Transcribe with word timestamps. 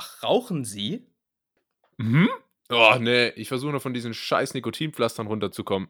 Ach, 0.00 0.22
rauchen 0.22 0.64
Sie? 0.64 1.04
Mhm. 1.96 2.28
Oh, 2.70 2.94
nee, 3.00 3.30
ich 3.30 3.48
versuche 3.48 3.72
nur 3.72 3.80
von 3.80 3.94
diesen 3.94 4.14
scheiß 4.14 4.54
Nikotinpflastern 4.54 5.26
runterzukommen. 5.26 5.88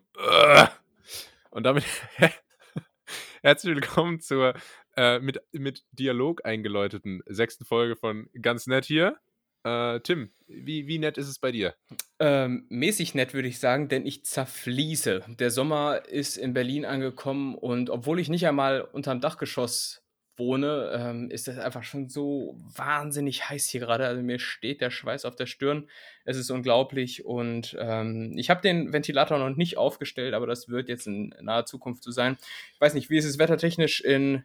Und 1.50 1.64
damit 1.64 1.84
herzlich 3.42 3.74
willkommen 3.74 4.20
zur 4.20 4.54
äh, 4.96 5.18
mit, 5.18 5.42
mit 5.52 5.84
Dialog 5.92 6.46
eingeläuteten 6.46 7.22
sechsten 7.26 7.66
Folge 7.66 7.96
von 7.96 8.30
Ganz 8.40 8.66
Nett 8.66 8.86
hier. 8.86 9.18
Äh, 9.64 10.00
Tim, 10.00 10.30
wie, 10.46 10.86
wie 10.86 10.98
nett 10.98 11.18
ist 11.18 11.28
es 11.28 11.38
bei 11.38 11.52
dir? 11.52 11.74
Ähm, 12.18 12.64
mäßig 12.70 13.14
nett 13.14 13.34
würde 13.34 13.48
ich 13.48 13.58
sagen, 13.58 13.90
denn 13.90 14.06
ich 14.06 14.24
zerfließe. 14.24 15.24
Der 15.38 15.50
Sommer 15.50 16.08
ist 16.08 16.38
in 16.38 16.54
Berlin 16.54 16.86
angekommen 16.86 17.54
und 17.56 17.90
obwohl 17.90 18.20
ich 18.20 18.30
nicht 18.30 18.46
einmal 18.46 18.80
unterm 18.80 19.20
Dachgeschoss 19.20 20.02
wohne, 20.38 20.90
ähm, 20.94 21.30
ist 21.30 21.48
es 21.48 21.58
einfach 21.58 21.82
schon 21.82 22.08
so 22.08 22.56
wahnsinnig 22.74 23.48
heiß 23.48 23.68
hier 23.68 23.80
gerade. 23.80 24.06
Also 24.06 24.22
mir 24.22 24.38
steht 24.38 24.80
der 24.80 24.90
Schweiß 24.90 25.24
auf 25.24 25.36
der 25.36 25.46
Stirn. 25.46 25.88
Es 26.24 26.36
ist 26.36 26.50
unglaublich 26.50 27.24
und 27.24 27.76
ähm, 27.78 28.34
ich 28.36 28.50
habe 28.50 28.60
den 28.60 28.92
Ventilator 28.92 29.38
noch 29.38 29.54
nicht 29.56 29.76
aufgestellt, 29.76 30.34
aber 30.34 30.46
das 30.46 30.68
wird 30.68 30.88
jetzt 30.88 31.06
in 31.06 31.34
naher 31.40 31.66
Zukunft 31.66 32.02
so 32.02 32.10
sein. 32.10 32.36
Ich 32.74 32.80
weiß 32.80 32.94
nicht, 32.94 33.10
wie 33.10 33.18
ist 33.18 33.24
es 33.24 33.38
wettertechnisch 33.38 34.00
in, 34.00 34.44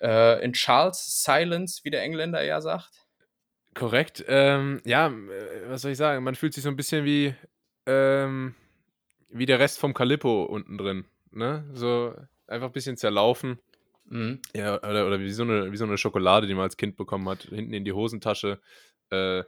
äh, 0.00 0.42
in 0.44 0.52
Charles 0.52 1.22
Silence, 1.24 1.84
wie 1.84 1.90
der 1.90 2.02
Engländer 2.02 2.42
ja 2.42 2.60
sagt? 2.60 2.90
Korrekt. 3.74 4.24
Ähm, 4.28 4.80
ja, 4.84 5.08
äh, 5.08 5.68
was 5.68 5.82
soll 5.82 5.92
ich 5.92 5.98
sagen? 5.98 6.24
Man 6.24 6.36
fühlt 6.36 6.54
sich 6.54 6.62
so 6.62 6.68
ein 6.68 6.76
bisschen 6.76 7.04
wie, 7.04 7.34
ähm, 7.86 8.54
wie 9.30 9.46
der 9.46 9.58
Rest 9.58 9.78
vom 9.78 9.94
Calippo 9.94 10.44
unten 10.44 10.78
drin. 10.78 11.04
Ne? 11.32 11.64
So 11.72 12.14
einfach 12.46 12.68
ein 12.68 12.72
bisschen 12.72 12.96
zerlaufen. 12.96 13.58
Mhm. 14.14 14.40
Ja, 14.54 14.76
oder, 14.76 15.08
oder 15.08 15.18
wie, 15.18 15.32
so 15.32 15.42
eine, 15.42 15.72
wie 15.72 15.76
so 15.76 15.84
eine 15.84 15.98
Schokolade, 15.98 16.46
die 16.46 16.54
man 16.54 16.62
als 16.62 16.76
Kind 16.76 16.96
bekommen 16.96 17.28
hat, 17.28 17.42
hinten 17.42 17.74
in 17.74 17.84
die 17.84 17.92
Hosentasche 17.92 18.60
äh, 19.10 19.42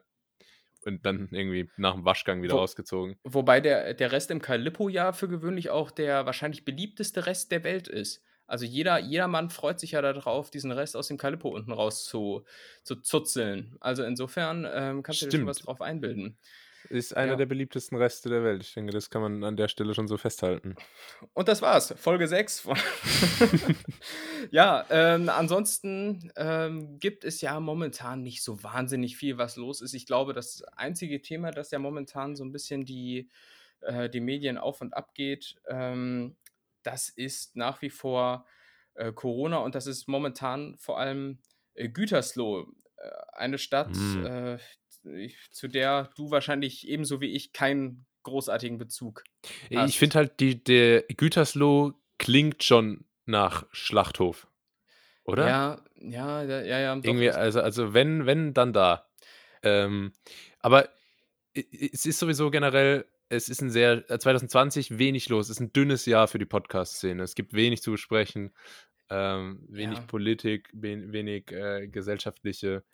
und 0.84 1.06
dann 1.06 1.28
irgendwie 1.30 1.70
nach 1.76 1.94
dem 1.94 2.04
Waschgang 2.04 2.42
wieder 2.42 2.54
Wo, 2.54 2.58
rausgezogen. 2.58 3.16
Wobei 3.22 3.60
der, 3.60 3.94
der 3.94 4.10
Rest 4.10 4.32
im 4.32 4.42
Calippo 4.42 4.88
ja 4.88 5.12
für 5.12 5.28
gewöhnlich 5.28 5.70
auch 5.70 5.92
der 5.92 6.26
wahrscheinlich 6.26 6.64
beliebteste 6.64 7.26
Rest 7.26 7.52
der 7.52 7.62
Welt 7.62 7.86
ist. 7.86 8.24
Also 8.48 8.64
jeder, 8.64 8.98
jeder 8.98 9.28
Mann 9.28 9.50
freut 9.50 9.78
sich 9.78 9.92
ja 9.92 10.02
darauf, 10.02 10.50
diesen 10.50 10.72
Rest 10.72 10.96
aus 10.96 11.08
dem 11.08 11.16
Calippo 11.16 11.48
unten 11.48 11.70
raus 11.72 12.04
zu, 12.04 12.44
zu 12.82 12.96
zuzeln. 12.96 13.76
Also 13.78 14.02
insofern 14.02 14.66
ähm, 14.68 15.04
kannst 15.04 15.22
du 15.22 15.26
dir 15.26 15.38
schon 15.38 15.46
was 15.46 15.58
drauf 15.58 15.80
einbilden. 15.80 16.38
Ist 16.88 17.16
einer 17.16 17.32
ja. 17.32 17.36
der 17.36 17.46
beliebtesten 17.46 17.96
Reste 17.96 18.28
der 18.28 18.44
Welt. 18.44 18.62
Ich 18.62 18.74
denke, 18.74 18.92
das 18.92 19.10
kann 19.10 19.22
man 19.22 19.44
an 19.44 19.56
der 19.56 19.68
Stelle 19.68 19.94
schon 19.94 20.08
so 20.08 20.16
festhalten. 20.16 20.76
Und 21.34 21.48
das 21.48 21.62
war's. 21.62 21.94
Folge 21.96 22.28
6. 22.28 22.68
ja, 24.50 24.84
ähm, 24.90 25.28
ansonsten 25.28 26.32
ähm, 26.36 26.98
gibt 26.98 27.24
es 27.24 27.40
ja 27.40 27.58
momentan 27.60 28.22
nicht 28.22 28.42
so 28.42 28.62
wahnsinnig 28.62 29.16
viel, 29.16 29.38
was 29.38 29.56
los 29.56 29.80
ist. 29.80 29.94
Ich 29.94 30.06
glaube, 30.06 30.32
das 30.32 30.62
einzige 30.76 31.20
Thema, 31.22 31.50
das 31.50 31.70
ja 31.70 31.78
momentan 31.78 32.36
so 32.36 32.44
ein 32.44 32.52
bisschen 32.52 32.84
die, 32.84 33.30
äh, 33.80 34.08
die 34.08 34.20
Medien 34.20 34.58
auf 34.58 34.80
und 34.80 34.94
ab 34.94 35.14
geht, 35.14 35.56
ähm, 35.68 36.36
das 36.82 37.08
ist 37.08 37.56
nach 37.56 37.82
wie 37.82 37.90
vor 37.90 38.46
äh, 38.94 39.12
Corona 39.12 39.58
und 39.58 39.74
das 39.74 39.86
ist 39.86 40.06
momentan 40.08 40.76
vor 40.78 40.98
allem 40.98 41.38
äh, 41.74 41.88
Gütersloh. 41.88 42.62
Äh, 42.96 43.10
eine 43.32 43.58
Stadt, 43.58 43.90
mm 43.94 44.56
zu 45.50 45.68
der 45.68 46.10
du 46.16 46.30
wahrscheinlich 46.30 46.88
ebenso 46.88 47.20
wie 47.20 47.34
ich 47.34 47.52
keinen 47.52 48.06
großartigen 48.22 48.78
Bezug 48.78 49.24
hast. 49.74 49.88
Ich 49.88 49.98
finde 49.98 50.16
halt, 50.16 50.40
die, 50.40 50.62
der 50.62 51.02
Gütersloh 51.02 51.94
klingt 52.18 52.64
schon 52.64 53.04
nach 53.24 53.66
Schlachthof. 53.72 54.48
Oder? 55.24 55.48
Ja, 55.48 55.84
ja, 55.96 56.42
ja, 56.42 56.62
ja. 56.62 56.78
ja 56.78 56.94
Irgendwie, 56.94 57.30
also, 57.30 57.60
also 57.60 57.94
wenn, 57.94 58.26
wenn, 58.26 58.54
dann 58.54 58.72
da. 58.72 59.06
Ähm, 59.62 60.12
aber 60.60 60.88
es 61.54 62.06
ist 62.06 62.18
sowieso 62.18 62.50
generell, 62.50 63.06
es 63.28 63.48
ist 63.48 63.60
ein 63.60 63.70
sehr, 63.70 64.06
2020 64.06 64.90
äh, 64.90 64.98
wenig 64.98 65.28
los. 65.28 65.46
Es 65.46 65.56
ist 65.56 65.60
ein 65.60 65.72
dünnes 65.72 66.06
Jahr 66.06 66.28
für 66.28 66.38
die 66.38 66.44
Podcast-Szene. 66.44 67.22
Es 67.22 67.34
gibt 67.34 67.54
wenig 67.54 67.82
zu 67.82 67.92
besprechen, 67.92 68.52
ähm, 69.10 69.64
wenig 69.68 69.98
ja. 69.98 70.04
Politik, 70.04 70.68
wenig 70.72 71.50
äh, 71.50 71.88
gesellschaftliche 71.88 72.84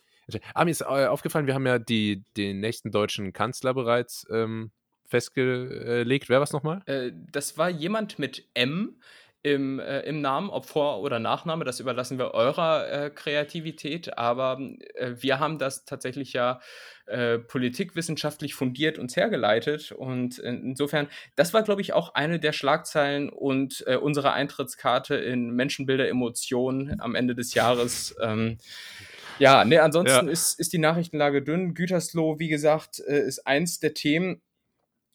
Ah, 0.55 0.65
mir 0.65 0.71
ist 0.71 0.83
äh, 0.83 1.07
aufgefallen, 1.07 1.47
wir 1.47 1.55
haben 1.55 1.67
ja 1.67 1.79
die, 1.79 2.25
den 2.37 2.61
nächsten 2.61 2.91
deutschen 2.91 3.33
Kanzler 3.33 3.75
bereits 3.75 4.27
ähm, 4.31 4.71
festgelegt. 5.07 6.29
Wer 6.29 6.39
war 6.39 6.45
es 6.45 6.53
nochmal? 6.53 6.83
Äh, 6.87 7.13
das 7.31 7.59
war 7.59 7.69
jemand 7.69 8.19
mit 8.19 8.49
M 8.55 8.97
im, 9.43 9.81
äh, 9.81 10.01
im 10.03 10.21
Namen, 10.21 10.51
ob 10.51 10.67
Vor- 10.67 11.01
oder 11.01 11.19
Nachname, 11.19 11.65
das 11.65 11.81
überlassen 11.81 12.17
wir 12.17 12.33
eurer 12.33 12.89
äh, 12.89 13.11
Kreativität, 13.11 14.17
aber 14.17 14.61
äh, 14.95 15.15
wir 15.17 15.41
haben 15.41 15.59
das 15.59 15.85
tatsächlich 15.85 16.33
ja 16.33 16.61
äh, 17.07 17.39
politikwissenschaftlich 17.39 18.55
fundiert 18.55 18.99
uns 18.99 19.17
hergeleitet 19.17 19.91
und 19.91 20.39
insofern, 20.39 21.09
das 21.35 21.53
war, 21.53 21.65
glaube 21.65 21.81
ich, 21.81 21.93
auch 21.93 22.15
eine 22.15 22.39
der 22.39 22.53
Schlagzeilen 22.53 23.31
und 23.31 23.83
äh, 23.89 23.97
unsere 23.97 24.33
Eintrittskarte 24.33 25.17
in 25.17 25.51
Menschenbilder, 25.51 26.09
Emotionen 26.09 27.01
am 27.01 27.17
Ende 27.17 27.35
des 27.35 27.55
Jahres. 27.55 28.15
Ähm, 28.23 28.59
ja, 29.39 29.65
ne, 29.65 29.83
ansonsten 29.83 30.27
ja. 30.27 30.33
Ist, 30.33 30.59
ist 30.59 30.73
die 30.73 30.79
Nachrichtenlage 30.79 31.43
dünn. 31.43 31.75
Gütersloh, 31.75 32.39
wie 32.39 32.49
gesagt, 32.49 33.01
äh, 33.01 33.27
ist 33.27 33.47
eins 33.47 33.79
der 33.79 33.95
Themen. 33.95 34.43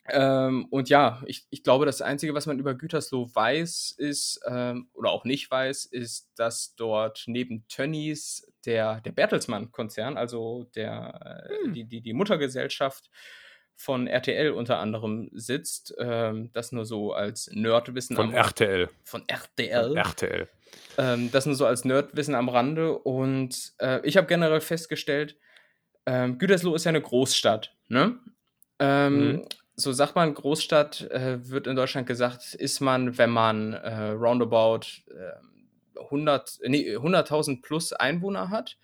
Ähm, 0.09 0.67
und 0.69 0.89
ja, 0.89 1.21
ich, 1.25 1.45
ich 1.49 1.63
glaube, 1.63 1.85
das 1.85 2.01
Einzige, 2.01 2.33
was 2.33 2.45
man 2.45 2.59
über 2.59 2.75
Gütersloh 2.75 3.29
weiß, 3.33 3.95
ist, 3.97 4.39
ähm, 4.47 4.89
oder 4.93 5.11
auch 5.11 5.25
nicht 5.25 5.51
weiß, 5.51 5.85
ist, 5.85 6.31
dass 6.35 6.75
dort 6.75 7.23
neben 7.27 7.67
Tönnies 7.67 8.49
der, 8.65 9.01
der 9.01 9.11
Bertelsmann-Konzern, 9.11 10.17
also 10.17 10.65
der, 10.75 11.47
äh, 11.49 11.65
hm. 11.65 11.73
die, 11.73 11.83
die, 11.83 12.01
die 12.01 12.13
Muttergesellschaft 12.13 13.09
von 13.75 14.07
RTL 14.07 14.51
unter 14.51 14.79
anderem 14.79 15.29
sitzt. 15.33 15.93
Ähm, 15.99 16.51
das 16.53 16.71
nur 16.71 16.85
so 16.85 17.13
als 17.13 17.49
Nerdwissen. 17.53 18.15
Von 18.15 18.33
RTL. 18.33 18.89
Von 19.03 19.23
RTL. 19.27 19.87
Von 19.89 19.97
RTL. 19.97 20.49
Ähm, 20.97 21.31
das 21.31 21.45
nur 21.45 21.55
so 21.55 21.65
als 21.65 21.85
Nerdwissen 21.85 22.35
am 22.35 22.49
Rande. 22.49 22.97
Und 22.97 23.73
äh, 23.79 23.99
ich 24.03 24.17
habe 24.17 24.27
generell 24.27 24.61
festgestellt, 24.61 25.37
ähm, 26.05 26.37
Gütersloh 26.37 26.75
ist 26.75 26.85
ja 26.85 26.89
eine 26.89 27.01
Großstadt. 27.01 27.75
Ne? 27.87 28.17
Ähm, 28.79 29.31
mhm. 29.31 29.45
So 29.75 29.91
sagt 29.91 30.15
man, 30.15 30.33
Großstadt 30.33 31.09
äh, 31.11 31.49
wird 31.49 31.67
in 31.67 31.75
Deutschland 31.75 32.07
gesagt, 32.07 32.55
ist 32.55 32.79
man, 32.79 33.17
wenn 33.17 33.29
man 33.29 33.73
äh, 33.73 34.09
roundabout 34.09 34.87
100, 35.95 36.59
ähm, 36.63 36.71
nee, 36.71 36.95
100.000 36.95 37.61
plus 37.61 37.93
Einwohner 37.93 38.49
hat. 38.49 38.77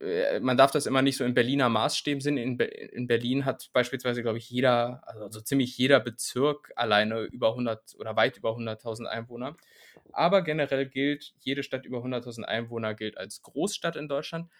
Äh, 0.00 0.40
man 0.40 0.56
darf 0.56 0.70
das 0.70 0.86
immer 0.86 1.02
nicht 1.02 1.16
so 1.16 1.24
in 1.24 1.34
Berliner 1.34 1.68
Maßstäben 1.68 2.20
sehen. 2.20 2.36
In, 2.36 2.56
Be 2.56 2.64
in 2.64 3.06
Berlin 3.06 3.44
hat 3.44 3.70
beispielsweise, 3.72 4.22
glaube 4.22 4.38
ich, 4.38 4.50
jeder, 4.50 5.02
also 5.06 5.30
so 5.30 5.40
ziemlich 5.40 5.76
jeder 5.78 6.00
Bezirk 6.00 6.72
alleine 6.76 7.22
über 7.22 7.50
100 7.50 7.96
oder 7.98 8.16
weit 8.16 8.36
über 8.36 8.50
100.000 8.50 9.06
Einwohner. 9.06 9.56
Aber 10.12 10.42
generell 10.42 10.86
gilt, 10.86 11.34
jede 11.38 11.62
Stadt 11.62 11.86
über 11.86 11.98
100.000 11.98 12.42
Einwohner 12.44 12.94
gilt 12.94 13.16
als 13.18 13.42
Großstadt 13.42 13.96
in 13.96 14.08
Deutschland. 14.08 14.50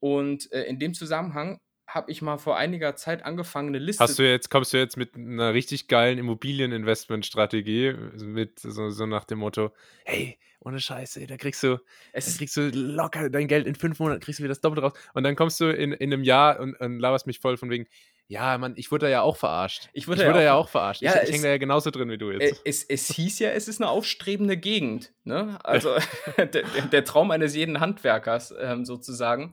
Und 0.00 0.52
äh, 0.52 0.64
in 0.64 0.78
dem 0.78 0.92
Zusammenhang 0.94 1.60
habe 1.86 2.10
ich 2.10 2.22
mal 2.22 2.38
vor 2.38 2.56
einiger 2.56 2.96
Zeit 2.96 3.24
angefangen, 3.24 3.68
eine 3.68 3.78
Liste. 3.78 4.02
Hast 4.02 4.18
du 4.18 4.28
jetzt, 4.28 4.50
kommst 4.50 4.72
du 4.72 4.78
jetzt 4.78 4.96
mit 4.96 5.14
einer 5.16 5.54
richtig 5.54 5.88
geilen 5.88 6.18
Immobilieninvestmentstrategie, 6.18 7.94
mit 8.16 8.58
so, 8.58 8.90
so 8.90 9.06
nach 9.06 9.24
dem 9.24 9.38
Motto, 9.38 9.72
hey, 10.04 10.38
ohne 10.60 10.80
Scheiße, 10.80 11.26
da 11.26 11.36
kriegst 11.36 11.62
du, 11.62 11.78
es 12.12 12.38
kriegst 12.38 12.56
du 12.56 12.70
locker 12.70 13.28
dein 13.28 13.48
Geld 13.48 13.66
in 13.66 13.74
fünf 13.74 13.98
Monaten, 13.98 14.20
kriegst 14.20 14.38
du 14.38 14.44
wieder 14.44 14.52
das 14.52 14.62
Doppelte 14.62 14.82
raus. 14.82 14.92
Und 15.12 15.22
dann 15.22 15.36
kommst 15.36 15.60
du 15.60 15.66
in, 15.66 15.92
in 15.92 16.12
einem 16.12 16.24
Jahr 16.24 16.58
und, 16.58 16.74
und 16.80 16.98
laberst 16.98 17.26
mich 17.26 17.38
voll 17.38 17.58
von 17.58 17.68
wegen, 17.68 17.86
ja, 18.26 18.56
Mann, 18.56 18.72
ich 18.76 18.90
wurde 18.90 19.06
da 19.06 19.10
ja 19.10 19.20
auch 19.20 19.36
verarscht. 19.36 19.90
Ich 19.92 20.08
wurde, 20.08 20.22
ich 20.22 20.28
wurde 20.28 20.42
ja, 20.42 20.54
auch, 20.54 20.70
verarscht. 20.70 21.02
Ja, 21.02 21.14
ich, 21.16 21.28
ich 21.28 21.34
hänge 21.34 21.42
da 21.42 21.48
ja 21.50 21.58
genauso 21.58 21.90
drin 21.90 22.08
wie 22.08 22.16
du 22.16 22.30
jetzt. 22.30 22.62
Es, 22.64 22.82
es 22.82 23.08
hieß 23.08 23.40
ja, 23.40 23.50
es 23.50 23.68
ist 23.68 23.82
eine 23.82 23.90
aufstrebende 23.90 24.56
Gegend. 24.56 25.12
Ne? 25.24 25.58
Also 25.62 25.94
der, 26.38 26.46
der, 26.62 27.04
Traum 27.04 27.30
eines 27.30 27.54
jeden 27.54 27.80
Handwerkers 27.80 28.54
ähm, 28.58 28.86
sozusagen. 28.86 29.52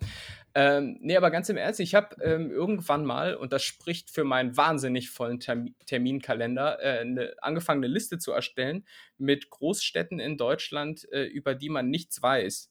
Ähm, 0.54 0.98
nee, 1.00 1.16
aber 1.16 1.32
ganz 1.32 1.48
im 1.50 1.58
Ernst, 1.58 1.80
ich 1.80 1.96
habe 1.96 2.16
ähm, 2.22 2.52
irgendwann 2.52 3.06
mal, 3.06 3.36
und 3.36 3.54
das 3.54 3.64
spricht 3.64 4.10
für 4.10 4.24
meinen 4.24 4.58
wahnsinnig 4.58 5.10
vollen 5.10 5.40
Term 5.40 5.76
Terminkalender, 5.86 6.80
äh, 6.82 7.06
ne, 7.06 7.34
angefangen, 7.42 7.84
eine 7.84 7.94
Liste 7.94 8.18
zu 8.18 8.32
erstellen 8.32 8.86
mit 9.18 9.50
Großstädten 9.50 10.20
in 10.20 10.38
Deutschland, 10.38 11.08
äh, 11.12 11.24
über 11.24 11.56
die 11.56 11.70
man 11.70 11.90
nichts 11.90 12.22
weiß. 12.22 12.70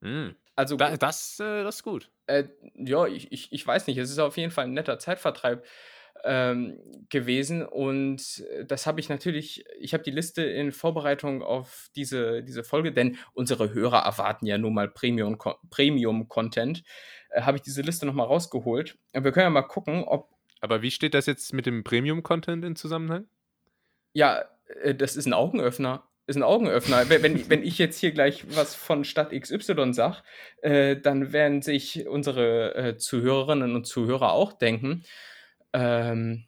Mm. 0.00 0.28
Also, 0.54 0.76
da, 0.76 0.96
das, 0.96 1.38
äh, 1.40 1.62
das 1.62 1.76
ist 1.76 1.82
gut. 1.82 2.10
Äh, 2.26 2.48
ja, 2.74 3.06
ich, 3.06 3.32
ich, 3.32 3.52
ich 3.52 3.66
weiß 3.66 3.86
nicht, 3.86 3.96
es 3.96 4.10
ist 4.10 4.18
auf 4.18 4.36
jeden 4.36 4.50
Fall 4.50 4.64
ein 4.64 4.74
netter 4.74 4.98
Zeitvertreib 4.98 5.64
ähm, 6.24 6.78
gewesen. 7.08 7.64
Und 7.64 8.44
äh, 8.50 8.64
das 8.64 8.86
habe 8.86 9.00
ich 9.00 9.08
natürlich, 9.08 9.64
ich 9.78 9.94
habe 9.94 10.04
die 10.04 10.10
Liste 10.10 10.42
in 10.42 10.72
Vorbereitung 10.72 11.42
auf 11.42 11.90
diese, 11.96 12.42
diese 12.42 12.64
Folge, 12.64 12.92
denn 12.92 13.16
unsere 13.34 13.72
Hörer 13.72 14.00
erwarten 14.00 14.46
ja 14.46 14.58
nun 14.58 14.74
mal 14.74 14.88
Premium-Content, 14.88 15.70
Premium 15.70 16.26
äh, 17.30 17.42
habe 17.42 17.56
ich 17.56 17.62
diese 17.62 17.82
Liste 17.82 18.06
nochmal 18.06 18.26
rausgeholt. 18.26 18.98
Wir 19.12 19.32
können 19.32 19.44
ja 19.44 19.50
mal 19.50 19.62
gucken, 19.62 20.04
ob. 20.04 20.30
Aber 20.60 20.82
wie 20.82 20.90
steht 20.90 21.14
das 21.14 21.26
jetzt 21.26 21.52
mit 21.52 21.66
dem 21.66 21.84
Premium-Content 21.84 22.64
in 22.64 22.76
Zusammenhang? 22.76 23.28
Ja, 24.12 24.44
äh, 24.82 24.94
das 24.94 25.16
ist 25.16 25.26
ein 25.26 25.32
Augenöffner. 25.32 26.04
ist 26.26 26.36
ein 26.36 26.42
Augenöffner. 26.42 27.08
wenn, 27.08 27.48
wenn 27.48 27.62
ich 27.62 27.78
jetzt 27.78 27.98
hier 27.98 28.12
gleich 28.12 28.44
was 28.56 28.74
von 28.74 29.04
Stadt 29.04 29.32
XY 29.32 29.92
sage, 29.92 30.18
äh, 30.62 30.96
dann 30.96 31.32
werden 31.32 31.62
sich 31.62 32.06
unsere 32.06 32.74
äh, 32.74 32.96
Zuhörerinnen 32.96 33.74
und 33.74 33.86
Zuhörer 33.86 34.32
auch 34.32 34.52
denken. 34.52 35.04
Ähm, 35.72 36.44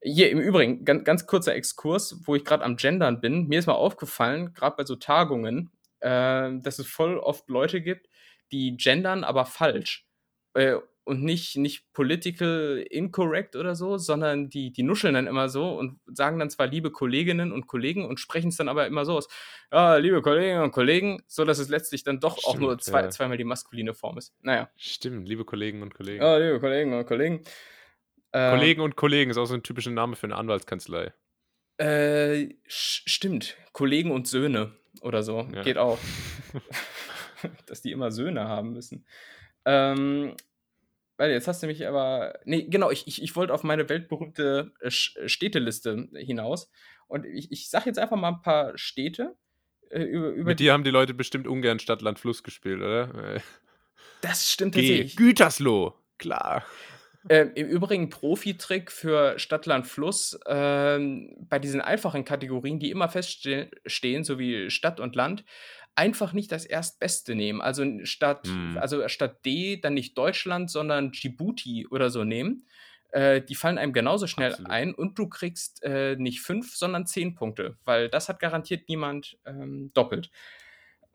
hier 0.00 0.30
im 0.30 0.38
Übrigen, 0.38 0.84
ganz, 0.84 1.04
ganz 1.04 1.26
kurzer 1.26 1.54
Exkurs, 1.54 2.20
wo 2.24 2.34
ich 2.34 2.44
gerade 2.44 2.64
am 2.64 2.76
Gendern 2.76 3.20
bin. 3.20 3.48
Mir 3.48 3.58
ist 3.58 3.66
mal 3.66 3.74
aufgefallen, 3.74 4.54
gerade 4.54 4.76
bei 4.76 4.84
so 4.84 4.96
Tagungen, 4.96 5.70
äh, 6.00 6.50
dass 6.60 6.78
es 6.78 6.86
voll 6.86 7.18
oft 7.18 7.48
Leute 7.48 7.80
gibt, 7.80 8.08
die 8.52 8.76
gendern, 8.76 9.24
aber 9.24 9.44
falsch. 9.44 10.06
Äh, 10.54 10.76
und 11.08 11.24
nicht, 11.24 11.56
nicht 11.56 11.90
political 11.94 12.84
incorrect 12.90 13.56
oder 13.56 13.74
so, 13.74 13.96
sondern 13.96 14.50
die, 14.50 14.70
die 14.70 14.82
nuscheln 14.82 15.14
dann 15.14 15.26
immer 15.26 15.48
so 15.48 15.70
und 15.70 15.98
sagen 16.06 16.38
dann 16.38 16.50
zwar 16.50 16.66
liebe 16.66 16.90
Kolleginnen 16.90 17.50
und 17.50 17.66
Kollegen 17.66 18.04
und 18.04 18.20
sprechen 18.20 18.48
es 18.48 18.56
dann 18.56 18.68
aber 18.68 18.86
immer 18.86 19.06
so 19.06 19.16
aus, 19.16 19.26
ja, 19.72 19.96
liebe 19.96 20.20
Kolleginnen 20.20 20.62
und 20.62 20.70
Kollegen, 20.70 21.22
so 21.26 21.46
dass 21.46 21.58
es 21.58 21.70
letztlich 21.70 22.02
dann 22.02 22.20
doch 22.20 22.36
Stimmt, 22.36 22.56
auch 22.56 22.60
nur 22.60 22.78
zwei, 22.78 23.04
ja. 23.04 23.08
zweimal 23.08 23.38
die 23.38 23.44
maskuline 23.44 23.94
Form 23.94 24.18
ist. 24.18 24.34
Naja. 24.42 24.68
Stimmt, 24.76 25.26
liebe 25.26 25.46
Kollegen 25.46 25.80
und 25.80 25.94
Kollegen. 25.94 26.22
Ja, 26.22 26.36
liebe 26.36 26.60
Kolleginnen 26.60 26.98
und 26.98 27.06
Kollegen. 27.06 27.42
Äh, 28.32 28.50
Kollegen 28.50 28.80
und 28.82 28.96
Kollegen 28.96 29.30
ist 29.30 29.38
auch 29.38 29.46
so 29.46 29.54
ein 29.54 29.62
typischer 29.62 29.90
Name 29.90 30.16
für 30.16 30.26
eine 30.26 30.36
Anwaltskanzlei. 30.36 31.12
Äh, 31.78 32.54
stimmt. 32.66 33.56
Kollegen 33.72 34.10
und 34.10 34.26
Söhne 34.26 34.72
oder 35.00 35.22
so. 35.22 35.48
Ja. 35.54 35.62
Geht 35.62 35.78
auch. 35.78 35.98
Dass 37.66 37.82
die 37.82 37.92
immer 37.92 38.10
Söhne 38.10 38.48
haben 38.48 38.72
müssen. 38.72 39.06
Ähm, 39.64 40.34
weil 41.16 41.32
jetzt 41.32 41.48
hast 41.48 41.62
du 41.62 41.66
mich 41.66 41.86
aber. 41.86 42.38
Nee, 42.44 42.64
genau, 42.68 42.90
ich, 42.90 43.06
ich, 43.06 43.22
ich 43.22 43.34
wollte 43.36 43.52
auf 43.52 43.64
meine 43.64 43.88
weltberühmte 43.88 44.72
äh, 44.80 44.90
Städteliste 44.90 46.08
hinaus. 46.14 46.70
Und 47.06 47.26
ich, 47.26 47.50
ich 47.50 47.70
sag 47.70 47.86
jetzt 47.86 47.98
einfach 47.98 48.16
mal 48.16 48.28
ein 48.28 48.42
paar 48.42 48.76
Städte. 48.76 49.36
Äh, 49.90 50.02
über, 50.02 50.30
über 50.30 50.50
Mit 50.50 50.60
dir 50.60 50.72
haben 50.72 50.84
die 50.84 50.90
Leute 50.90 51.14
bestimmt 51.14 51.46
ungern 51.46 51.78
Stadt, 51.78 52.02
Land, 52.02 52.18
Fluss 52.18 52.42
gespielt, 52.42 52.78
oder? 52.78 53.40
Das 54.20 54.50
stimmt 54.50 54.74
tatsächlich. 54.74 55.16
Gütersloh, 55.16 55.94
klar. 56.18 56.64
Ähm, 57.28 57.52
Im 57.54 57.68
Übrigen 57.68 58.10
Profi-Trick 58.10 58.92
für 58.92 59.38
Stadt, 59.38 59.66
Land, 59.66 59.86
Fluss. 59.86 60.38
Ähm, 60.46 61.36
bei 61.48 61.58
diesen 61.58 61.80
einfachen 61.80 62.24
Kategorien, 62.24 62.78
die 62.78 62.90
immer 62.90 63.08
feststehen, 63.08 64.24
so 64.24 64.38
wie 64.38 64.70
Stadt 64.70 65.00
und 65.00 65.16
Land, 65.16 65.44
einfach 65.94 66.32
nicht 66.32 66.52
das 66.52 66.64
Erstbeste 66.64 67.34
nehmen. 67.34 67.60
Also 67.60 67.84
statt, 68.04 68.46
hm. 68.46 68.78
also 68.78 69.06
statt 69.08 69.44
D 69.44 69.80
dann 69.80 69.94
nicht 69.94 70.16
Deutschland, 70.16 70.70
sondern 70.70 71.10
Djibouti 71.10 71.88
oder 71.88 72.08
so 72.10 72.24
nehmen. 72.24 72.66
Äh, 73.10 73.42
die 73.42 73.54
fallen 73.54 73.78
einem 73.78 73.92
genauso 73.92 74.26
schnell 74.26 74.52
Absolut. 74.52 74.70
ein 74.70 74.94
und 74.94 75.18
du 75.18 75.28
kriegst 75.28 75.82
äh, 75.82 76.14
nicht 76.16 76.40
fünf, 76.40 76.76
sondern 76.76 77.06
zehn 77.06 77.34
Punkte, 77.34 77.76
weil 77.84 78.08
das 78.08 78.28
hat 78.28 78.38
garantiert 78.38 78.88
niemand 78.88 79.38
ähm, 79.46 79.90
doppelt. 79.94 80.30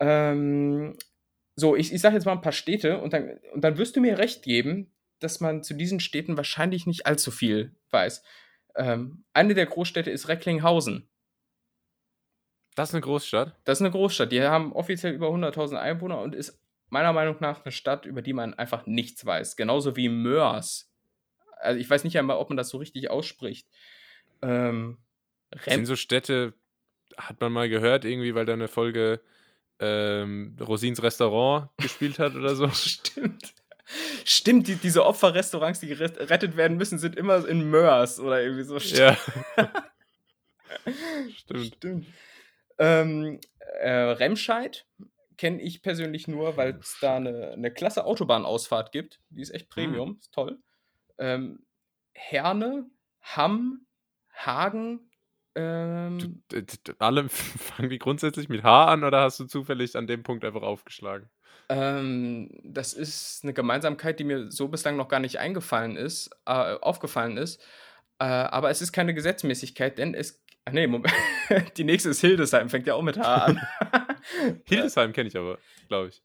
Ähm, 0.00 0.96
so, 1.56 1.76
ich, 1.76 1.92
ich 1.92 2.00
sage 2.00 2.16
jetzt 2.16 2.24
mal 2.24 2.32
ein 2.32 2.40
paar 2.40 2.52
Städte 2.52 2.98
und 2.98 3.12
dann, 3.12 3.38
und 3.52 3.62
dann 3.62 3.78
wirst 3.78 3.94
du 3.94 4.00
mir 4.00 4.18
recht 4.18 4.42
geben, 4.42 4.90
dass 5.24 5.40
man 5.40 5.62
zu 5.62 5.74
diesen 5.74 6.00
Städten 6.00 6.36
wahrscheinlich 6.36 6.86
nicht 6.86 7.06
allzu 7.06 7.30
viel 7.30 7.74
weiß. 7.90 8.22
Ähm, 8.76 9.24
eine 9.32 9.54
der 9.54 9.66
Großstädte 9.66 10.10
ist 10.10 10.28
Recklinghausen. 10.28 11.08
Das 12.74 12.90
ist 12.90 12.94
eine 12.94 13.02
Großstadt? 13.02 13.56
Das 13.64 13.78
ist 13.78 13.82
eine 13.82 13.92
Großstadt. 13.92 14.32
Die 14.32 14.42
haben 14.42 14.72
offiziell 14.72 15.14
über 15.14 15.28
100.000 15.28 15.76
Einwohner 15.76 16.20
und 16.20 16.34
ist 16.34 16.60
meiner 16.90 17.12
Meinung 17.12 17.36
nach 17.40 17.64
eine 17.64 17.72
Stadt, 17.72 18.04
über 18.04 18.20
die 18.20 18.32
man 18.32 18.54
einfach 18.54 18.86
nichts 18.86 19.24
weiß. 19.24 19.56
Genauso 19.56 19.96
wie 19.96 20.08
Mörs. 20.08 20.92
Also 21.56 21.80
ich 21.80 21.88
weiß 21.88 22.04
nicht 22.04 22.18
einmal, 22.18 22.36
ob 22.36 22.50
man 22.50 22.56
das 22.56 22.68
so 22.68 22.78
richtig 22.78 23.10
ausspricht. 23.10 23.68
Ähm, 24.42 24.98
sind 25.66 25.86
so 25.86 25.96
Städte, 25.96 26.52
hat 27.16 27.40
man 27.40 27.52
mal 27.52 27.68
gehört, 27.68 28.04
irgendwie, 28.04 28.34
weil 28.34 28.44
da 28.44 28.52
eine 28.52 28.68
Folge 28.68 29.20
ähm, 29.78 30.56
Rosins 30.60 31.02
Restaurant 31.02 31.70
gespielt 31.78 32.18
hat 32.18 32.34
oder 32.34 32.54
so? 32.54 32.68
Stimmt. 32.72 33.54
Stimmt, 34.24 34.68
die, 34.68 34.76
diese 34.76 35.04
Opferrestaurants, 35.04 35.80
die 35.80 35.88
gerettet 35.88 36.56
werden 36.56 36.76
müssen, 36.76 36.98
sind 36.98 37.16
immer 37.16 37.46
in 37.46 37.68
Mörs 37.70 38.18
oder 38.18 38.42
irgendwie 38.42 38.64
so. 38.64 38.78
Ja. 38.78 39.16
Stimmt. 41.36 41.74
Stimmt. 41.76 42.06
Ähm, 42.78 43.40
äh, 43.80 43.90
Remscheid 43.90 44.86
kenne 45.36 45.60
ich 45.60 45.82
persönlich 45.82 46.28
nur, 46.28 46.56
weil 46.56 46.78
es 46.80 46.96
da 47.00 47.16
eine, 47.16 47.52
eine 47.52 47.72
klasse 47.72 48.04
Autobahnausfahrt 48.04 48.92
gibt. 48.92 49.20
Die 49.30 49.42
ist 49.42 49.50
echt 49.50 49.68
Premium, 49.68 50.10
mhm. 50.10 50.18
ist 50.20 50.32
toll. 50.32 50.58
Ähm, 51.18 51.64
Herne, 52.12 52.86
Hamm, 53.20 53.86
Hagen. 54.32 55.10
Ähm, 55.56 56.42
alle 56.98 57.28
fangen 57.28 57.90
die 57.90 57.98
grundsätzlich 57.98 58.48
mit 58.48 58.62
H 58.62 58.86
an 58.86 59.04
oder 59.04 59.22
hast 59.22 59.40
du 59.40 59.44
zufällig 59.44 59.96
an 59.96 60.06
dem 60.06 60.22
Punkt 60.22 60.44
einfach 60.44 60.62
aufgeschlagen? 60.62 61.30
Ähm, 61.68 62.50
das 62.62 62.92
ist 62.92 63.40
eine 63.42 63.52
Gemeinsamkeit, 63.52 64.18
die 64.18 64.24
mir 64.24 64.50
so 64.50 64.68
bislang 64.68 64.96
noch 64.96 65.08
gar 65.08 65.20
nicht 65.20 65.38
eingefallen 65.38 65.96
ist, 65.96 66.30
äh, 66.46 66.50
aufgefallen 66.50 67.36
ist. 67.36 67.62
Äh, 68.18 68.24
aber 68.24 68.70
es 68.70 68.82
ist 68.82 68.92
keine 68.92 69.14
Gesetzmäßigkeit, 69.14 69.98
denn 69.98 70.14
es. 70.14 70.42
Ach 70.66 70.72
nee, 70.72 70.86
Moment. 70.86 71.14
die 71.76 71.84
nächste 71.84 72.10
ist 72.10 72.20
Hildesheim, 72.20 72.70
fängt 72.70 72.86
ja 72.86 72.94
auch 72.94 73.02
mit 73.02 73.18
H 73.18 73.34
an. 73.44 73.60
Hildesheim 74.66 75.12
kenne 75.12 75.28
ich 75.28 75.36
aber, 75.36 75.58
glaube 75.88 76.08
ich. 76.08 76.22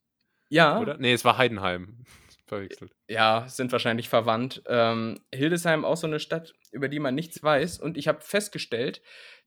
Ja. 0.49 0.79
Oder? 0.79 0.97
Nee, 0.97 1.13
es 1.13 1.25
war 1.25 1.37
Heidenheim. 1.37 2.05
Verwechselt. 2.47 2.91
Ja, 3.07 3.45
sind 3.47 3.71
wahrscheinlich 3.71 4.09
verwandt. 4.09 4.63
Ähm, 4.67 5.19
Hildesheim 5.33 5.85
auch 5.85 5.97
so 5.97 6.07
eine 6.07 6.19
Stadt, 6.19 6.53
über 6.71 6.87
die 6.87 6.99
man 6.99 7.13
nichts 7.13 7.43
weiß. 7.43 7.79
Und 7.79 7.95
ich 7.95 8.07
habe 8.07 8.21
festgestellt, 8.21 9.01